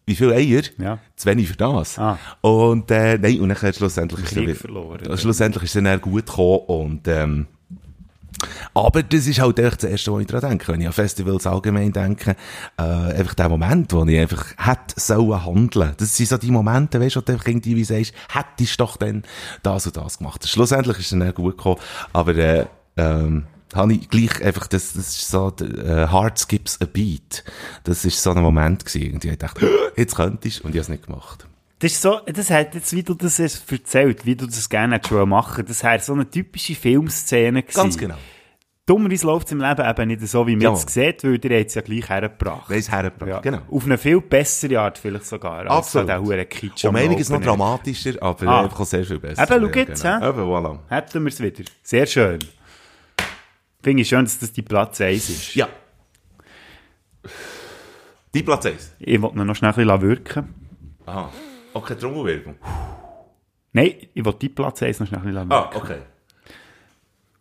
wie 0.07 0.15
viele 0.15 0.35
Eier? 0.35 0.61
Ja. 0.77 0.99
Zu 1.15 1.27
wenig 1.29 1.47
für 1.47 1.55
das. 1.57 1.97
Ah. 1.97 2.19
Und 2.41 2.91
äh, 2.91 3.17
nein, 3.17 3.39
und 3.41 3.49
dann 3.49 3.73
schlussendlich 3.73 4.23
ist 4.25 4.37
er- 4.37 4.55
verloren. 4.55 5.17
Schlussendlich 5.17 5.63
ist 5.63 5.75
es 5.75 5.83
dann 5.83 5.99
gut 5.99 6.27
gekommen 6.27 6.59
und 6.67 7.07
ähm, 7.07 7.47
aber 8.73 9.03
das 9.03 9.27
ist 9.27 9.39
halt 9.39 9.57
das 9.57 9.83
Erste, 9.83 10.11
was 10.13 10.21
ich 10.21 10.27
daran 10.27 10.49
denke. 10.49 10.71
Wenn 10.71 10.81
ich 10.81 10.87
an 10.87 10.93
Festivals 10.93 11.47
allgemein 11.47 11.91
denke, 11.91 12.35
äh, 12.77 12.81
einfach 12.81 13.33
der 13.33 13.49
Moment, 13.49 13.93
wo 13.93 14.03
ich 14.05 14.19
einfach 14.19 14.45
hätte 14.57 14.99
sollen 14.99 15.45
handeln. 15.45 15.93
Das 15.97 16.15
sind 16.15 16.29
so 16.29 16.37
die 16.37 16.51
Momente, 16.51 16.99
weißt 16.99 17.15
du, 17.15 17.19
wo 17.19 17.25
du 17.25 17.33
einfach 17.33 17.47
irgendwie 17.47 17.75
wie 17.75 17.83
sagst, 17.83 18.13
hättest 18.33 18.79
doch 18.79 18.97
dann 18.97 19.23
das 19.63 19.85
und 19.87 19.97
das 19.97 20.17
gemacht. 20.17 20.47
Schlussendlich 20.47 20.99
ist 20.99 21.11
es 21.11 21.19
dann 21.19 21.33
gut 21.33 21.57
gekommen, 21.57 21.79
aber 22.13 22.35
äh, 22.35 22.65
ähm, 22.97 23.45
habe 23.73 23.93
ich 23.93 24.09
gleich 24.09 24.43
einfach, 24.43 24.67
das, 24.67 24.93
das 24.93 25.09
ist 25.09 25.29
so, 25.29 25.53
äh, 25.61 26.07
Heart 26.07 26.37
skips 26.39 26.81
a 26.81 26.85
beat. 26.85 27.43
Das 27.83 28.05
ist 28.05 28.21
so 28.21 28.31
ein 28.31 28.41
Moment 28.41 28.85
gewesen. 28.85 29.15
Und 29.15 29.25
ich 29.25 29.37
dachte, 29.37 29.69
jetzt 29.95 30.15
könntest 30.15 30.61
und 30.61 30.71
ich 30.71 30.75
habe 30.75 30.81
es 30.81 30.89
nicht 30.89 31.05
gemacht. 31.05 31.47
Das 31.79 31.91
ist 31.91 32.01
so, 32.01 32.19
das 32.25 32.49
hat 32.49 32.73
jetzt, 32.73 32.93
wie 32.93 33.03
du 33.03 33.13
das 33.13 33.37
hast 33.39 33.69
erzählt, 33.71 34.25
wie 34.25 34.35
du 34.35 34.45
das 34.45 34.69
gerne 34.69 34.99
wollen 35.09 35.29
machen, 35.29 35.65
das 35.65 35.83
wäre 35.83 35.99
so 35.99 36.13
eine 36.13 36.29
typische 36.29 36.73
Filmszene 36.75 37.63
gewesen. 37.63 37.75
Ganz 37.75 37.97
genau. 37.97 38.15
Dummerweise 38.87 39.25
läuft 39.25 39.47
es 39.47 39.51
im 39.51 39.61
Leben 39.61 39.83
eben 39.83 40.07
nicht 40.07 40.21
so, 40.27 40.45
wie 40.45 40.55
man 40.55 40.61
Ja. 40.61 40.69
jetzt 40.71 40.89
sieht, 40.91 41.23
weil 41.23 41.43
ihr 41.43 41.65
es 41.65 41.73
ja 41.73 41.81
gleich 41.81 42.07
hergebracht. 42.07 42.69
Weiss 42.69 42.89
hergebracht, 42.91 43.29
Ja. 43.29 43.39
genau. 43.39 43.61
Auf 43.69 43.83
eine 43.85 43.97
viel 43.97 44.21
bessere 44.21 44.79
Art 44.79 44.99
vielleicht 44.99 45.25
sogar, 45.25 45.61
als 45.61 45.69
Absolut. 45.71 46.07
der 46.07 46.21
hure 46.21 46.45
Kitsch 46.45 46.85
Um 46.85 46.95
einiges 46.95 47.29
noch 47.29 47.41
dramatischer, 47.41 48.13
aber 48.21 48.47
Ah. 48.47 48.63
einfach 48.63 48.85
sehr 48.85 49.03
viel 49.03 49.19
besser. 49.19 49.41
Eben, 49.43 49.67
schau 49.73 49.79
jetzt, 49.79 50.03
genau. 50.03 50.21
hä? 50.21 50.29
Eben, 50.29 50.39
voilà. 50.41 50.79
Hätten 50.87 51.23
wir 51.23 51.29
es 51.29 51.39
wieder. 51.41 51.63
Sehr 51.81 52.05
schön. 52.05 52.39
Finde 53.81 54.01
ich 54.03 54.07
schön, 54.07 54.23
dass 54.23 54.37
das 54.39 54.53
die 54.53 54.61
Platz 54.61 55.01
1 55.01 55.29
ist. 55.29 55.55
Ja. 55.55 55.67
Die 58.33 58.43
Platz 58.43 58.65
1. 58.65 58.93
Ich 58.99 59.21
wollte 59.21 59.43
noch 59.43 59.55
schnell 59.55 59.71
ein 59.71 59.75
bisschen 59.75 60.01
wirken. 60.01 60.53
Aha. 61.07 61.31
Okay, 61.75 61.95
Trommelwirbel. 61.95 62.55
Nein, 63.73 63.91
ich 64.13 64.23
wollte 64.23 64.39
die 64.39 64.49
Platz 64.49 64.81
1 64.81 65.01
noch 65.01 65.07
schnell 65.07 65.19
ein 65.19 65.25
bisschen. 65.33 65.51
Ah, 65.51 65.69
okay. 65.75 65.97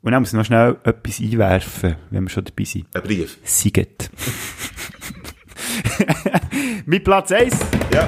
Und 0.02 0.10
dann 0.12 0.20
muss 0.22 0.30
ich 0.32 0.36
noch 0.36 0.44
schnell 0.44 0.76
etwas 0.82 1.20
einwerfen, 1.20 1.96
wenn 2.10 2.24
wir 2.24 2.30
schon 2.30 2.44
dabei 2.44 2.64
sind. 2.64 2.86
Ein 2.94 3.02
Brief. 3.02 3.38
Siget. 3.44 4.10
Mit 6.86 7.04
Platz 7.04 7.30
1 7.32 7.58
Ja. 7.92 8.02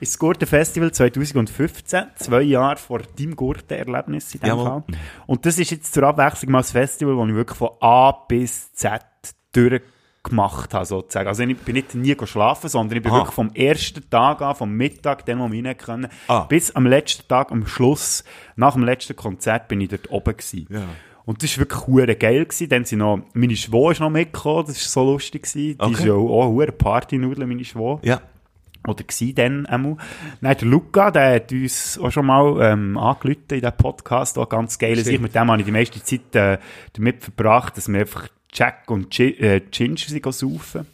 ist 0.00 0.12
das 0.14 0.18
Gurten 0.18 0.46
Festival 0.46 0.92
2015, 0.92 2.04
zwei 2.16 2.42
Jahre 2.42 2.76
vor 2.76 3.00
deinem 3.00 3.34
Gurten-Erlebnis 3.34 4.34
in 4.36 4.40
dem 4.42 4.46
Jawohl. 4.46 4.64
Fall. 4.64 4.84
Und 5.26 5.44
das 5.44 5.58
ist 5.58 5.70
jetzt 5.72 5.92
zur 5.92 6.04
Abwechslung 6.04 6.52
mal 6.52 6.60
das 6.60 6.70
Festival, 6.70 7.16
das 7.16 7.28
ich 7.28 7.34
wirklich 7.34 7.58
von 7.58 7.70
A 7.80 8.12
bis 8.12 8.72
Z 8.74 9.02
durchgemacht 10.22 10.74
habe, 10.74 10.84
sozusagen. 10.84 11.28
Also 11.28 11.42
ich 11.42 11.56
bin 11.58 11.74
nicht 11.74 11.94
nie 11.94 12.16
schlafen, 12.24 12.68
sondern 12.68 12.96
ich 12.98 13.02
bin 13.02 13.12
Aha. 13.12 13.18
wirklich 13.20 13.34
vom 13.34 13.50
ersten 13.54 14.08
Tag 14.10 14.42
an, 14.42 14.54
vom 14.54 14.72
Mittag, 14.72 15.24
den, 15.26 15.38
wo 15.38 15.50
wir 15.50 15.64
rein 15.64 15.76
können, 15.76 16.08
Ah. 16.28 16.40
bis 16.44 16.74
am 16.74 16.86
letzten 16.86 17.26
Tag, 17.28 17.50
am 17.50 17.66
Schluss, 17.66 18.24
nach 18.56 18.74
dem 18.74 18.84
letzten 18.84 19.16
Konzert, 19.16 19.68
bin 19.68 19.80
ich 19.80 19.88
dort 19.88 20.10
oben 20.10 20.36
gewesen. 20.36 20.66
Ja. 20.70 20.82
Und 21.24 21.42
das 21.42 21.56
war 21.56 21.62
wirklich 21.64 21.86
hure 21.86 22.16
geil. 22.16 22.44
Gewesen. 22.44 22.68
Dann 22.68 22.84
sind 22.84 22.98
noch, 22.98 23.20
meine 23.34 23.54
Schwau 23.54 23.90
ist 23.90 24.00
noch 24.00 24.10
mitgekommen, 24.10 24.64
das 24.66 24.76
war 24.76 25.04
so 25.04 25.12
lustig. 25.12 25.42
Gewesen. 25.42 25.78
Die 25.78 25.82
Okay. 25.84 25.92
ist 25.92 26.04
ja 26.04 26.14
auch 26.14 26.48
hure 26.48 26.72
Partynudel, 26.72 27.46
meine 27.46 27.64
Schwau. 27.64 28.00
Ja. 28.02 28.20
Oder 28.88 29.04
gsi 29.04 29.34
dann 29.34 29.66
einmal. 29.66 29.98
Dann 30.40 30.56
der 30.56 30.66
Luca, 30.66 31.10
der 31.10 31.34
hat 31.36 31.52
uns 31.52 31.98
auch 32.02 32.10
schon 32.10 32.24
mal 32.26 32.56
ähm, 32.62 32.96
angerufen 32.96 33.44
in 33.50 33.60
diesem 33.60 33.76
Podcast, 33.76 34.38
auch 34.38 34.48
ganz 34.48 34.78
geil. 34.78 34.96
Stimmt. 34.96 35.14
Ich 35.14 35.20
mit 35.20 35.34
dem 35.34 35.50
habe 35.50 35.60
ich 35.60 35.66
die 35.66 35.70
meiste 35.72 36.02
Zeit 36.02 36.34
äh, 36.34 36.58
damit 36.94 37.22
verbracht, 37.22 37.76
dass 37.76 37.88
wir 37.88 38.00
einfach 38.00 38.28
Jack 38.52 38.90
und 38.90 39.10
Gi 39.10 39.30
äh, 39.38 39.60
Ginger 39.70 40.32
saufen. 40.32 40.86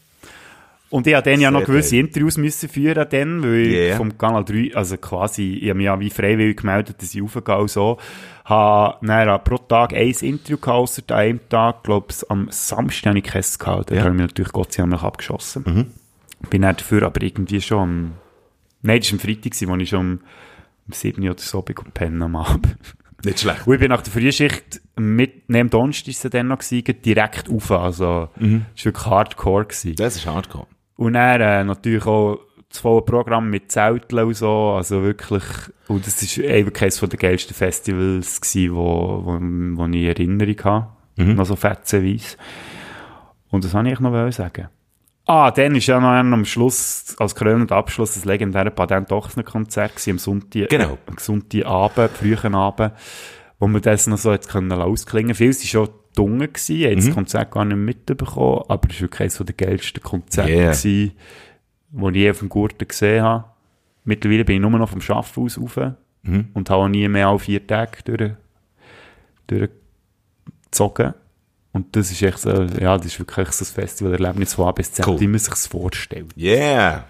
Und 0.89 1.07
ich 1.09 1.15
habe 1.15 1.29
dann 1.29 1.41
ja 1.41 1.51
noch 1.51 1.61
Sehr 1.61 1.67
gewisse 1.67 1.91
geil. 1.97 2.01
Interviews 2.05 2.37
müssen 2.39 2.69
führen, 2.69 3.07
dann, 3.11 3.43
weil 3.43 3.55
ich 3.67 3.73
Yeah. 3.75 3.97
vom 3.97 4.17
Kanal 4.17 4.45
3, 4.45 4.71
also 4.75 4.97
quasi, 4.97 5.55
ich 5.61 5.69
habe 5.69 5.79
mich 5.79 5.87
ja 5.87 5.99
wie 5.99 6.11
freiwillig 6.11 6.59
gemeldet, 6.59 7.03
dass 7.03 7.13
ich 7.13 7.21
raufgehe 7.21 7.59
und 7.59 7.71
so. 7.71 7.99
Habe 8.45 9.05
dann 9.05 9.43
pro 9.45 9.59
Tag 9.59 9.93
ein 9.93 10.11
Interview 10.11 10.57
gehabt, 10.59 10.69
ausser 10.79 11.03
an 11.09 11.17
einem 11.17 11.41
Tag, 11.49 11.83
glaube 11.83 12.07
ich, 12.11 12.31
am 12.31 12.47
Samstag 12.53 13.09
habe 13.11 13.19
ich 13.19 13.25
keins 13.25 13.59
gehabt. 13.59 13.91
Da 13.91 13.97
Ja. 13.97 14.01
habe 14.03 14.11
ich 14.11 14.17
mich 14.17 14.29
natürlich 14.31 14.53
Gott 14.53 14.73
sei 14.73 14.85
Dank 14.85 15.03
abgeschossen. 15.03 15.93
Bin 16.51 16.63
dann 16.63 16.77
dafür 16.77 17.03
aber 17.03 17.21
irgendwie 17.21 17.61
schon 17.61 17.79
am, 17.83 18.13
nein, 18.83 19.01
das 19.01 19.11
war 19.13 19.19
am 19.19 19.21
Freitag, 19.21 19.69
wo 19.69 19.77
ich 19.77 19.89
schon 19.89 20.01
um, 20.01 20.21
um 20.87 20.93
7 20.93 21.29
oder 21.29 21.39
so 21.41 21.63
bin 21.63 21.75
pennen 21.95 22.23
am 22.23 22.37
Abend. 22.37 22.77
Nicht 23.27 23.41
schlecht. 23.41 23.67
Und 23.67 23.75
ich 23.75 23.81
bin 23.81 23.89
nach 23.89 24.03
der 24.03 24.13
Frühschicht 24.13 24.81
mit, 24.95 25.49
neben 25.49 25.69
Donnerstag 25.69 26.09
ist 26.09 26.25
es 26.25 26.31
dann 26.31 26.47
noch 26.47 26.59
gewesen, 26.59 27.03
direkt 27.03 27.51
rauf, 27.51 27.73
also, 27.73 28.29
es 28.37 28.85
war 28.85 28.85
wirklich 28.85 29.07
hardcore 29.07 29.65
gewesen. 29.65 29.97
Das 29.97 30.15
ist 30.15 30.27
hardcore. 30.27 30.69
Und 30.95 31.15
dann 31.15 31.41
äh, 31.41 31.65
natürlich 31.65 32.07
auch 32.07 32.39
das 32.69 32.79
volle 32.79 33.03
Programm 33.03 33.51
mit 33.51 33.73
Zelteln 33.73 34.27
und 34.29 34.35
so, 34.35 34.75
also 34.77 35.03
wirklich, 35.03 35.43
und 35.89 36.07
das 36.07 36.23
ist 36.23 36.39
wirklich 36.39 36.83
eines 36.83 37.01
der 37.01 37.19
geilsten 37.19 37.55
Festivals 37.55 38.41
gewesen, 38.41 38.77
wo, 38.77 39.23
wo, 39.25 39.39
wo 39.41 39.87
ich 39.87 39.95
in 40.03 40.07
Erinnerung 40.07 40.65
habe, 40.65 40.87
noch 41.17 41.47
so 41.47 41.57
fetzenweise. 41.57 42.37
Und 43.51 43.65
das 43.65 43.75
wollte 43.75 43.91
ich 43.91 43.99
noch 43.99 44.33
sagen. 44.33 44.69
Ah, 45.29 45.51
dann 45.51 45.75
ist 45.75 45.87
ja 45.89 45.99
noch 45.99 46.09
am 46.09 46.45
Schluss, 46.45 47.17
als 47.19 47.35
krönender 47.35 47.75
Abschluss, 47.77 48.15
das 48.15 48.25
legendäre 48.25 48.71
Patent-Ochsner-Konzert 48.71 49.93
am 50.09 50.19
Sonntag, 50.19 50.69
Genau. 50.69 50.93
äh, 50.93 50.97
am 51.07 51.19
Sonntagabend, 51.19 52.13
frühen 52.13 52.55
Abend, 52.55 52.93
wo 53.59 53.67
wir 53.67 53.81
das 53.81 54.07
noch 54.07 54.19
so 54.19 54.31
jetzt 54.31 54.49
können 54.49 54.71
ausklingen. 54.71 55.35
Viele 55.35 55.51
waren 55.53 55.67
schon 55.67 55.89
dunkel 56.15 56.49
gewesen, 56.49 56.85
haben 56.91 56.97
das 56.97 57.11
Konzert 57.15 57.51
gar 57.51 57.65
nicht 57.65 57.77
mitbekommen, 57.77 58.63
aber 58.69 58.89
es 58.89 58.95
war 58.97 59.01
wirklich 59.03 59.21
eines 59.21 59.39
der 59.39 59.55
geilsten 59.55 60.03
Konzerte 60.03 60.49
Yeah. 60.51 60.71
gewesen, 60.73 61.13
die 61.91 62.09
ich 62.09 62.15
je 62.15 62.31
auf 62.31 62.39
dem 62.39 62.49
Gurten 62.49 62.87
gesehen 62.87 63.23
habe. 63.25 63.45
Mittlerweile 64.05 64.45
bin 64.45 64.57
ich 64.57 64.63
nur 64.63 64.71
noch 64.79 64.89
vom 64.89 65.01
Schaffen 65.01 65.43
aus 65.45 65.59
rauf 65.61 65.77
und 66.55 66.71
habe 66.71 66.83
auch 66.85 66.89
nie 66.89 67.09
mehr 67.09 67.29
als 67.29 67.43
vier 67.43 67.67
Tage 67.67 67.99
durch, 68.05 68.33
durchgezogen. 69.49 71.15
Und 71.77 71.95
das 71.95 72.11
ist 72.11 72.23
echt 72.23 72.39
so, 72.39 72.51
ja, 72.51 72.97
das 72.97 73.05
ist 73.07 73.19
wirklich 73.19 73.49
so 73.53 73.65
ein 73.67 73.69
Festivalerlebnis 73.69 74.55
von 74.55 74.67
A 74.69 74.73
bis 74.73 74.93
Z, 74.93 75.07
Cool. 75.07 75.21
wie 75.21 75.27
man 75.27 75.39
sich 75.39 75.53
es 75.53 75.67
vorstellt. 75.67 76.33
Yeah. 76.37 77.05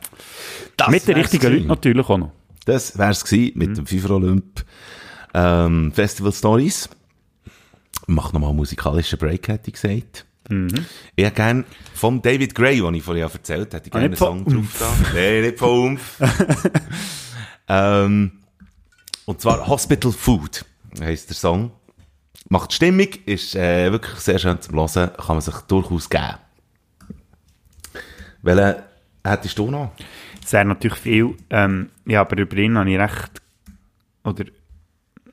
Das 0.76 0.88
Mit 0.88 1.06
den 1.06 1.14
richtigen. 1.16 1.52
Leuten 1.52 1.66
natürlich 1.68 2.08
auch 2.08 2.18
noch. 2.18 2.32
Das 2.64 2.98
wär's 2.98 3.24
gewesen 3.24 3.52
mit 3.56 3.76
dem 3.76 3.86
FIFA 3.86 4.14
Olymp 4.14 4.64
ähm, 5.34 5.92
Festival 5.94 6.32
Stories. 6.32 6.88
Mach 8.08 8.32
nochmal 8.32 8.50
einen 8.50 8.56
musikalischen 8.56 9.18
Break, 9.20 9.46
hätte 9.46 9.68
ich 9.70 9.74
gesagt. 9.74 10.26
Ich 10.48 11.24
hätte 11.24 11.34
gerne 11.36 11.64
vom 11.94 12.20
David 12.22 12.54
Gray, 12.54 12.80
den 12.80 12.94
ich 12.94 13.02
vorhin 13.04 13.22
erzählt 13.24 13.72
habe, 13.72 13.76
hätte 13.76 13.88
ich 13.88 13.94
Ah, 13.94 13.98
gerne 13.98 14.04
einen 14.04 14.10
nicht 14.10 14.18
Song 14.18 14.44
von 14.44 14.54
drauf 14.54 14.76
da. 14.78 15.12
Nein, 15.14 15.42
nicht 15.42 15.58
von 15.58 15.70
Umf. 15.70 16.18
ähm, 17.68 18.32
und 19.26 19.40
zwar 19.40 19.66
Hospital 19.68 20.12
Food 20.12 20.64
heisst 21.00 21.30
der 21.30 21.36
Song. 21.36 21.72
Macht 22.48 22.72
Stimmung, 22.72 23.08
ist 23.24 23.56
äh, 23.56 23.90
wirklich 23.90 24.18
sehr 24.20 24.38
schön 24.38 24.60
zum 24.60 24.76
Hören, 24.76 25.10
kann 25.16 25.36
man 25.36 25.40
sich 25.40 25.56
durchaus 25.62 26.08
geben. 26.08 26.36
Welchen 28.42 28.82
hättest 29.24 29.58
du 29.58 29.70
noch? 29.70 29.92
Es 30.44 30.52
wäre 30.52 30.64
natürlich 30.64 30.98
viel, 30.98 31.34
ähm, 31.50 31.90
ja, 32.06 32.20
aber 32.20 32.38
über 32.38 32.56
ihn 32.56 32.78
habe 32.78 32.90
ich 32.90 32.98
recht, 32.98 33.42
oder 34.22 34.44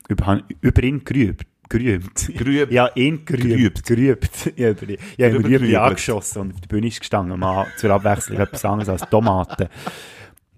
über, 0.09 0.41
über 0.61 0.83
ihn 0.83 1.03
gerübt. 1.03 1.45
Gerübt. 1.69 2.27
Gerübt. 2.35 2.71
Ja, 2.71 2.89
ihn 2.95 3.25
gerübt. 3.25 3.85
Gerübt. 3.85 4.53
Ja, 4.57 4.71
über 4.71 4.89
ihn. 4.89 4.97
Ja, 5.17 5.29
über 5.29 5.47
gerübelt. 5.47 5.75
angeschossen 5.75 6.41
und 6.41 6.53
auf 6.53 6.61
der 6.61 6.67
Bühne 6.67 6.87
ist 6.87 6.99
gestanden. 6.99 7.39
Mal 7.39 7.67
zur 7.77 7.91
Abwechslung 7.91 8.39
etwas 8.39 8.65
anderes 8.65 8.89
als 8.89 9.09
Tomaten. 9.09 9.69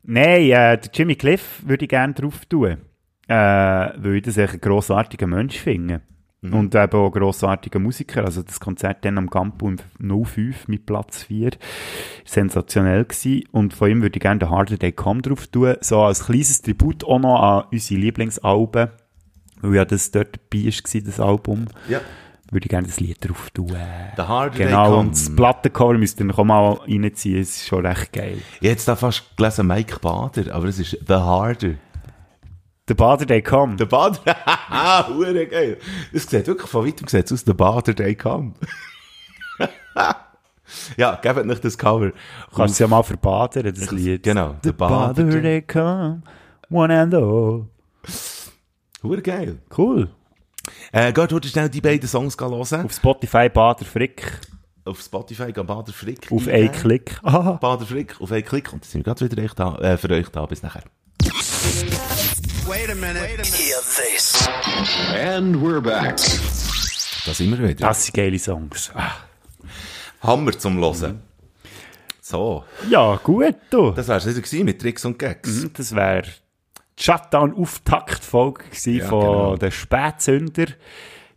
Nein, 0.03 0.41
äh, 0.41 0.77
der 0.77 0.89
Jimmy 0.93 1.15
Cliff 1.15 1.61
würde 1.65 1.85
ich 1.85 1.89
gerne 1.89 2.13
drauf 2.13 2.45
tun. 2.45 2.77
Äh, 3.27 3.35
weil 3.35 4.15
ich 4.15 4.23
das 4.23 4.37
echt 4.37 4.53
einen 4.53 4.61
grossartigen 4.61 5.29
Mensch 5.29 5.57
finde. 5.57 6.01
Und 6.53 6.75
eben 6.75 6.93
auch 6.93 7.05
ein 7.07 7.11
grossartiger 7.19 7.79
Musiker. 7.79 8.23
Also 8.25 8.41
das 8.43 8.59
Konzert 8.59 9.03
dann 9.05 9.17
am 9.17 9.29
Campo 9.29 9.67
im 9.69 9.77
05 10.25 10.67
mit 10.67 10.85
Platz 10.85 11.23
4. 11.23 11.51
Sensationell 12.25 13.05
gewesen. 13.05 13.43
Und 13.51 13.73
von 13.73 13.89
ihm 13.89 14.01
würde 14.01 14.17
ich 14.17 14.21
gerne 14.21 14.39
den 14.39 14.49
Harder 14.49 14.77
Day 14.77 14.91
Come 14.91 15.21
drauf 15.21 15.47
tun. 15.47 15.75
So 15.81 16.01
als 16.01 16.25
kleines 16.25 16.61
Tribut 16.61 17.03
auch 17.03 17.19
noch 17.19 17.41
an 17.41 17.63
unsere 17.71 17.99
Lieblingsalben. 17.99 18.89
Weil 19.61 19.75
ja 19.75 19.85
das 19.85 20.11
dort 20.11 20.39
dabei 20.51 20.65
war, 20.65 21.01
das 21.01 21.19
Album. 21.19 21.65
Ja. 21.89 22.01
Würde 22.51 22.65
ich 22.65 22.69
gerne 22.69 22.85
das 22.85 22.99
Lied 22.99 23.27
drauf 23.27 23.49
tun. 23.49 23.75
The 24.17 24.21
Harder 24.21 24.57
Genau, 24.65 24.85
Come. 24.85 24.97
und 24.97 25.11
das 25.13 25.35
Plattencover 25.35 25.97
müsst 25.97 26.19
ihr 26.19 26.27
noch 26.27 26.43
mal 26.43 26.73
reinziehen. 26.87 27.41
Es 27.41 27.57
ist 27.57 27.67
schon 27.67 27.83
recht 27.85 28.13
geil. 28.13 28.37
Ich 28.37 28.55
hätte 28.57 28.67
jetzt 28.67 28.87
da 28.87 28.95
fast 28.95 29.35
gelesen 29.35 29.65
Mike 29.65 29.97
Bader, 29.99 30.53
aber 30.53 30.65
es 30.67 30.77
ist 30.77 30.91
The 31.07 31.13
Harder. 31.15 31.71
The 32.87 32.95
Harder 32.99 33.25
Day 33.25 33.41
Come. 33.41 33.77
Der 33.77 33.87
Bader, 33.87 34.19
hure 35.07 35.47
geil. 35.47 35.77
Das 36.13 36.27
sieht 36.27 36.45
wirklich 36.45 36.69
von 36.69 36.85
weitem 36.85 37.07
sieht's 37.07 37.31
aus, 37.31 37.43
der 37.43 37.55
Bader 37.55 37.95
Day 37.95 38.13
Come. 38.13 38.53
ja, 40.97 41.15
gebt 41.15 41.45
nicht 41.47 41.65
das 41.65 41.77
Cover. 41.79 42.11
Kannst 42.55 42.57
du 42.57 42.63
es 42.63 42.79
ja 42.79 42.87
mal 42.87 43.01
verbadern, 43.01 43.73
das 43.73 43.89
Lied. 43.89 44.21
Genau, 44.21 44.55
The 44.61 44.69
The 44.69 44.71
Bader 44.73 45.13
Bader 45.13 45.41
Day 45.41 45.61
Come, 45.63 46.21
one 46.69 46.95
and 46.95 47.15
all. 47.15 47.65
Hure 49.01 49.21
geil. 49.23 49.57
Cool. 49.75 50.09
Äh, 50.91 51.11
geht 51.11 51.33
heute 51.33 51.47
schnell 51.47 51.69
die 51.69 51.81
beiden 51.81 52.07
Songs 52.07 52.37
hören. 52.39 52.85
Auf 52.85 52.93
Spotify 52.93 53.49
Bader 53.49 53.85
Frick. 53.85 54.41
Auf 54.83 55.01
Spotify 55.01 55.51
gehen 55.51 55.65
Bader 55.65 55.91
Frick. 55.91 56.31
Auf 56.31 56.47
einen 56.47 56.71
Klick. 56.71 57.19
Ah. 57.23 57.53
Bader 57.53 57.87
Frick, 57.87 58.21
auf 58.21 58.31
einen 58.31 58.45
Klick. 58.45 58.71
Und 58.71 58.83
dann 58.83 58.89
sind 58.89 59.03
wir 59.03 59.13
gerade 59.15 59.31
wieder 59.31 59.55
da, 59.55 59.75
äh, 59.79 59.97
für 59.97 60.11
euch 60.11 60.29
da. 60.29 60.45
Bis 60.45 60.61
nachher. 60.61 60.83
And 65.13 65.55
we're 65.61 65.81
back. 65.81 66.17
Da 67.25 67.33
sind 67.33 67.51
wir 67.51 67.59
wieder. 67.69 67.87
Das 67.87 68.05
sind 68.05 68.15
geile 68.15 68.39
Songs. 68.39 68.91
Ah. 68.95 69.11
Hammer 70.23 70.51
zum 70.57 70.79
Hören. 70.79 71.21
So, 72.21 72.63
Ja, 72.89 73.19
gut, 73.23 73.55
du. 73.69 73.91
das 73.91 74.07
wär's 74.07 74.25
wieder 74.25 74.41
gewesen 74.41 74.65
mit 74.65 74.81
Tricks 74.81 75.05
und 75.05 75.19
Gags. 75.19 75.47
Mhm, 75.47 75.71
Das 75.73 75.93
wäre 75.95 76.23
die 76.97 77.03
Shutdown-Auftakt-Folge 77.03 78.63
Ja, 78.85 79.05
von 79.05 79.19
genau. 79.21 79.55
den 79.57 79.71
Spätsünder. 79.71 80.65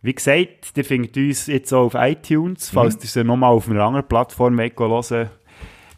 Wie 0.01 0.15
gesagt, 0.15 0.71
ihr 0.75 0.85
findet 0.85 1.15
uns 1.15 1.45
jetzt 1.45 1.71
auch 1.73 1.85
auf 1.85 1.93
iTunes, 1.95 2.71
falls 2.71 2.95
Mhm. 2.95 3.01
ihr 3.03 3.07
sie 3.09 3.23
nochmal 3.23 3.51
auf 3.53 3.69
einer 3.69 3.83
anderen 3.83 4.07
Plattform 4.07 4.57
wollt 4.57 4.79
hören 4.79 5.29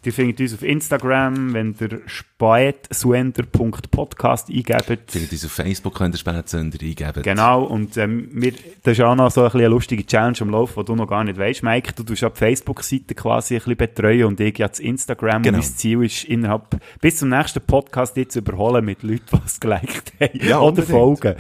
Ihr 0.04 0.14
findet 0.14 0.40
uns 0.40 0.56
auf 0.56 0.64
Instagram, 0.64 1.54
wenn 1.54 1.76
ihr 1.80 2.02
spätsuender.podcast 2.08 4.50
eingebt. 4.50 5.12
Findet 5.12 5.32
uns 5.32 5.46
auf 5.46 5.52
Facebook, 5.52 5.94
könnt 5.94 6.16
ihr 6.16 6.18
Spätsünder 6.18 6.80
eingeben. 6.82 7.22
Genau, 7.22 7.66
und 7.66 7.98
ähm, 7.98 8.28
wir, 8.32 8.54
das 8.82 8.98
ist 8.98 9.04
auch 9.04 9.14
noch 9.14 9.30
so 9.30 9.42
ein 9.42 9.46
bisschen 9.46 9.60
eine 9.60 9.70
lustige 9.70 10.04
Challenge 10.04 10.38
am 10.42 10.50
Laufen, 10.50 10.80
die 10.80 10.86
du 10.86 10.96
noch 10.96 11.08
gar 11.08 11.24
nicht 11.24 11.38
weißt, 11.38 11.62
Mike. 11.62 11.94
Du 11.96 12.02
tust 12.02 12.24
ja 12.24 12.30
die 12.30 12.38
Facebook-Seite 12.38 13.14
quasi 13.14 13.54
ein 13.54 13.60
bisschen 13.60 13.78
betreuen 13.78 14.24
und 14.24 14.40
ich 14.40 14.58
ja 14.58 14.68
das 14.68 14.80
Instagram. 14.80 15.44
Genau. 15.44 15.60
Und 15.60 15.64
mein 15.64 15.74
Ziel 15.76 16.04
ist, 16.04 16.24
innerhalb, 16.24 16.82
bis 17.00 17.18
zum 17.18 17.30
nächsten 17.30 17.62
Podcast 17.62 18.18
jetzt 18.18 18.34
zu 18.34 18.40
überholen 18.40 18.84
mit 18.84 19.04
Leuten, 19.04 19.22
die 19.32 19.38
es 19.46 19.60
geliked 19.60 20.14
haben. 20.20 20.40
Ja, 20.42 20.62
Oder 20.62 20.82
folgen. 20.82 21.36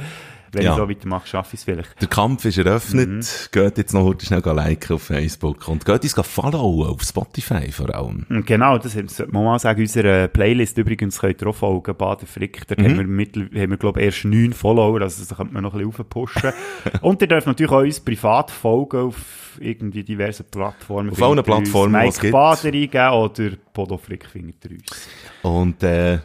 Wenn 0.53 0.63
Ja. 0.63 0.71
ich 0.73 0.77
so 0.77 0.89
weitermache, 0.89 1.27
schaffe 1.27 1.49
ich 1.53 1.59
es 1.61 1.63
vielleicht. 1.63 2.01
Der 2.01 2.07
Kampf 2.09 2.43
ist 2.45 2.57
eröffnet. 2.57 3.09
Mhm. 3.09 3.21
Geht 3.51 3.77
jetzt 3.77 3.93
noch 3.93 4.03
heute 4.03 4.25
schnell 4.25 4.41
liken 4.45 4.95
auf 4.95 5.03
Facebook. 5.03 5.67
Und 5.69 5.85
geht 5.85 6.03
uns 6.03 6.13
followen 6.27 6.89
auf 6.89 7.01
Spotify 7.03 7.71
vor 7.71 7.93
allem. 7.95 8.25
Genau, 8.45 8.77
das 8.77 8.93
sollte 8.93 9.27
man 9.31 9.45
mal 9.45 9.59
sagen, 9.59 9.79
unserer 9.79 10.27
Playlist 10.27 10.77
übrigens 10.77 11.19
könnt 11.19 11.41
ihr 11.41 11.47
auch 11.47 11.55
folgen, 11.55 11.95
Bader 11.95 12.25
Frick, 12.25 12.67
da 12.67 12.75
Mhm. 12.77 12.83
haben 12.85 12.97
wir, 12.97 13.07
mittel, 13.07 13.43
haben 13.55 13.69
wir 13.71 13.77
glaube 13.77 13.99
ich, 14.01 14.07
erst 14.07 14.25
neun 14.25 14.51
Follower, 14.53 14.99
also 15.01 15.23
da 15.23 15.35
könnte 15.35 15.53
man 15.53 15.63
noch 15.63 15.73
ein 15.73 15.79
bisschen 15.79 16.01
aufpushen. 16.05 16.51
Und 17.01 17.21
ihr 17.21 17.27
dürft 17.27 17.47
natürlich 17.47 17.71
auch 17.71 17.79
uns 17.81 17.99
privat 18.01 18.51
folgen 18.51 19.07
auf 19.07 19.57
irgendwie 19.59 20.03
diversen 20.03 20.45
Plattformen. 20.51 21.11
Auf 21.11 21.21
allen 21.23 21.43
Plattformen, 21.43 21.91
Mike 21.93 22.19
gibt. 22.19 22.33
Bader 22.33 22.65
eingeben 22.67 23.09
oder 23.13 23.51
Bodo 23.73 23.97
Frick 23.97 24.25
findet 24.25 24.65
ihr 24.65 24.71
uns. 24.71 25.07
Und, 25.43 25.81
äh, 25.83 26.19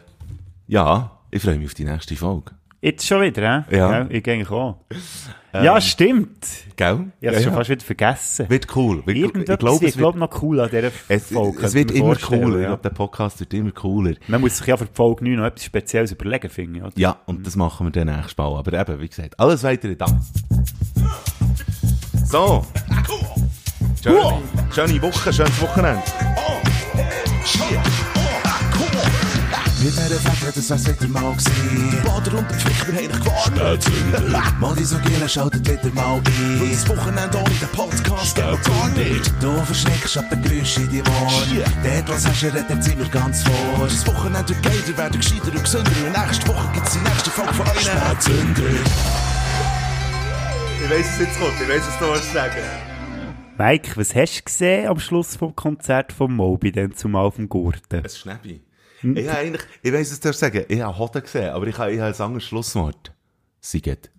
ja, 0.67 1.11
ich 1.31 1.41
freue 1.41 1.57
mich 1.57 1.67
auf 1.67 1.73
die 1.73 1.85
nächste 1.85 2.15
Folge. 2.15 2.51
Jetzt 2.79 3.07
schon 3.07 3.21
wieder, 3.23 3.65
hä? 3.67 3.75
Ja. 3.75 4.01
Ähm. 4.01 4.07
ich 4.11 4.29
eigentlich 4.29 4.51
auch. 4.51 4.77
ja, 5.51 5.81
stimmt. 5.81 6.45
Gell? 6.75 7.07
Ich 7.19 7.27
habe 7.27 7.37
es 7.37 7.43
schon 7.43 7.53
fast 7.53 7.69
wieder 7.71 7.83
vergessen. 7.83 8.47
Wird 8.49 8.75
cool. 8.75 9.01
Wird, 9.05 9.17
Irgendetwas 9.17 9.53
ich 9.55 9.59
glaube, 9.59 9.81
wird, 9.81 9.89
es 9.91 9.97
glaub, 9.97 10.13
wird, 10.13 10.31
noch 10.31 10.41
cool 10.43 10.59
an 10.59 10.69
dieser 10.69 10.91
es, 11.07 11.31
Folge. 11.31 11.65
es 11.65 11.73
wird 11.73 11.89
ich 11.91 11.97
immer 11.97 12.15
cooler. 12.15 12.55
Ich 12.57 12.61
Ja. 12.61 12.67
glaube, 12.69 12.83
der 12.83 12.89
Podcast 12.91 13.39
wird 13.39 13.53
immer 13.55 13.71
cooler. 13.71 14.13
Man 14.27 14.41
muss 14.41 14.57
sich 14.57 14.67
ja 14.67 14.77
für 14.77 14.85
die 14.85 14.93
Folge 14.93 15.23
9 15.25 15.35
noch 15.37 15.45
etwas 15.45 15.63
Spezielles 15.65 16.11
überlegen, 16.11 16.49
finde 16.49 16.79
ich. 16.79 16.85
Oder? 16.85 16.93
Ja, 16.97 17.17
und 17.25 17.45
das 17.47 17.55
machen 17.55 17.87
wir 17.87 17.91
dann 17.91 18.15
nächstes 18.15 18.37
Mal. 18.37 18.55
Aber 18.55 18.73
eben, 18.79 19.01
wie 19.01 19.07
gesagt, 19.09 19.39
alles 19.39 19.63
weitere 19.63 19.95
dann. 19.95 20.21
So. 22.25 22.63
Schöne, 24.03 24.37
schöne 24.71 25.01
Woche, 25.01 25.33
schönes 25.33 25.59
Wochenende. 25.61 26.03
Mit 29.87 29.95
dieser 29.95 30.19
Fächer, 30.19 30.51
das 30.53 30.69
wär's 30.69 30.85
wieder 30.85 31.07
mal 31.07 31.31
gewesen. 31.31 32.03
Bader 32.03 32.37
und 32.39 32.51
der 32.51 32.59
Flick, 32.59 32.87
wir 32.87 32.95
haben 32.95 33.07
dich 33.07 33.23
gewarnt. 33.23 34.59
Mal 34.59 34.75
die 34.75 34.83
so 34.83 34.97
Gielen 34.97 35.29
schaltet 35.29 35.65
wieder 35.65 35.93
mal 35.95 36.15
ein. 36.17 36.59
Weil 36.59 36.69
das 36.71 36.89
Wochenende 36.89 37.37
ohne 37.37 37.55
den 37.55 37.69
Podcast 37.69 38.35
geht 38.35 38.63
gar 38.65 38.89
nicht. 38.89 39.31
Du 39.41 39.53
verschreckst 39.63 40.17
ab 40.17 40.29
den 40.29 40.41
Geräuschen 40.41 40.83
in 40.83 40.89
die 40.89 40.99
Ohren. 40.99 41.63
Dort, 41.85 42.09
was 42.09 42.27
hast 42.27 42.43
du, 42.43 42.47
redet 42.47 42.83
sind 42.83 42.99
wir 42.99 43.07
ganz 43.07 43.43
vor. 43.43 43.87
Das 43.87 44.05
Wochenende 44.07 44.49
wird 44.49 44.61
geiler, 44.61 44.97
werden 44.97 45.21
gescheiter 45.21 45.51
und 45.55 45.63
gesünder. 45.63 45.91
Und 46.05 46.25
nächste 46.25 46.47
Woche 46.49 46.69
gibt's 46.73 46.91
die 46.91 46.99
nächste 46.99 47.29
Folge 47.29 47.53
von 47.53 47.67
euch. 47.67 47.79
Spätzünder. 47.79 48.63
Ich 50.83 50.89
weiss 50.89 51.07
es 51.13 51.19
jetzt 51.19 51.39
gut, 51.39 51.53
ich 51.63 51.69
weiss 51.69 51.83
es 51.87 52.01
noch 52.01 52.33
sagen. 52.33 52.63
Mike, 53.57 53.91
was 53.95 54.13
hast 54.13 54.39
du 54.39 54.43
gesehen 54.43 54.87
am 54.89 54.99
Schluss 54.99 55.37
vom 55.37 55.55
Konzert 55.55 56.11
von 56.11 56.35
Moby, 56.35 56.73
dann 56.73 56.93
zumal 56.93 57.23
auf 57.23 57.37
dem 57.37 57.47
Gurten? 57.47 58.03
Ein 58.03 58.09
Schnäppi. 58.09 58.66
Ich 59.01 59.29
eigentlich, 59.29 59.61
ich 59.83 59.93
weiss 59.93 60.11
es 60.11 60.19
dir 60.19 60.33
sagen, 60.33 60.65
ich 60.67 60.81
habe 60.81 60.97
Hoden 60.97 61.21
gesehen, 61.21 61.49
aber 61.49 61.67
ich 61.67 61.77
habe, 61.77 61.91
ich 61.91 61.99
habe 61.99 62.15
ein 62.15 62.21
anderes 62.21 62.45
Schlusswort. 62.45 63.11
Sie 63.59 63.81
geht 63.81 64.09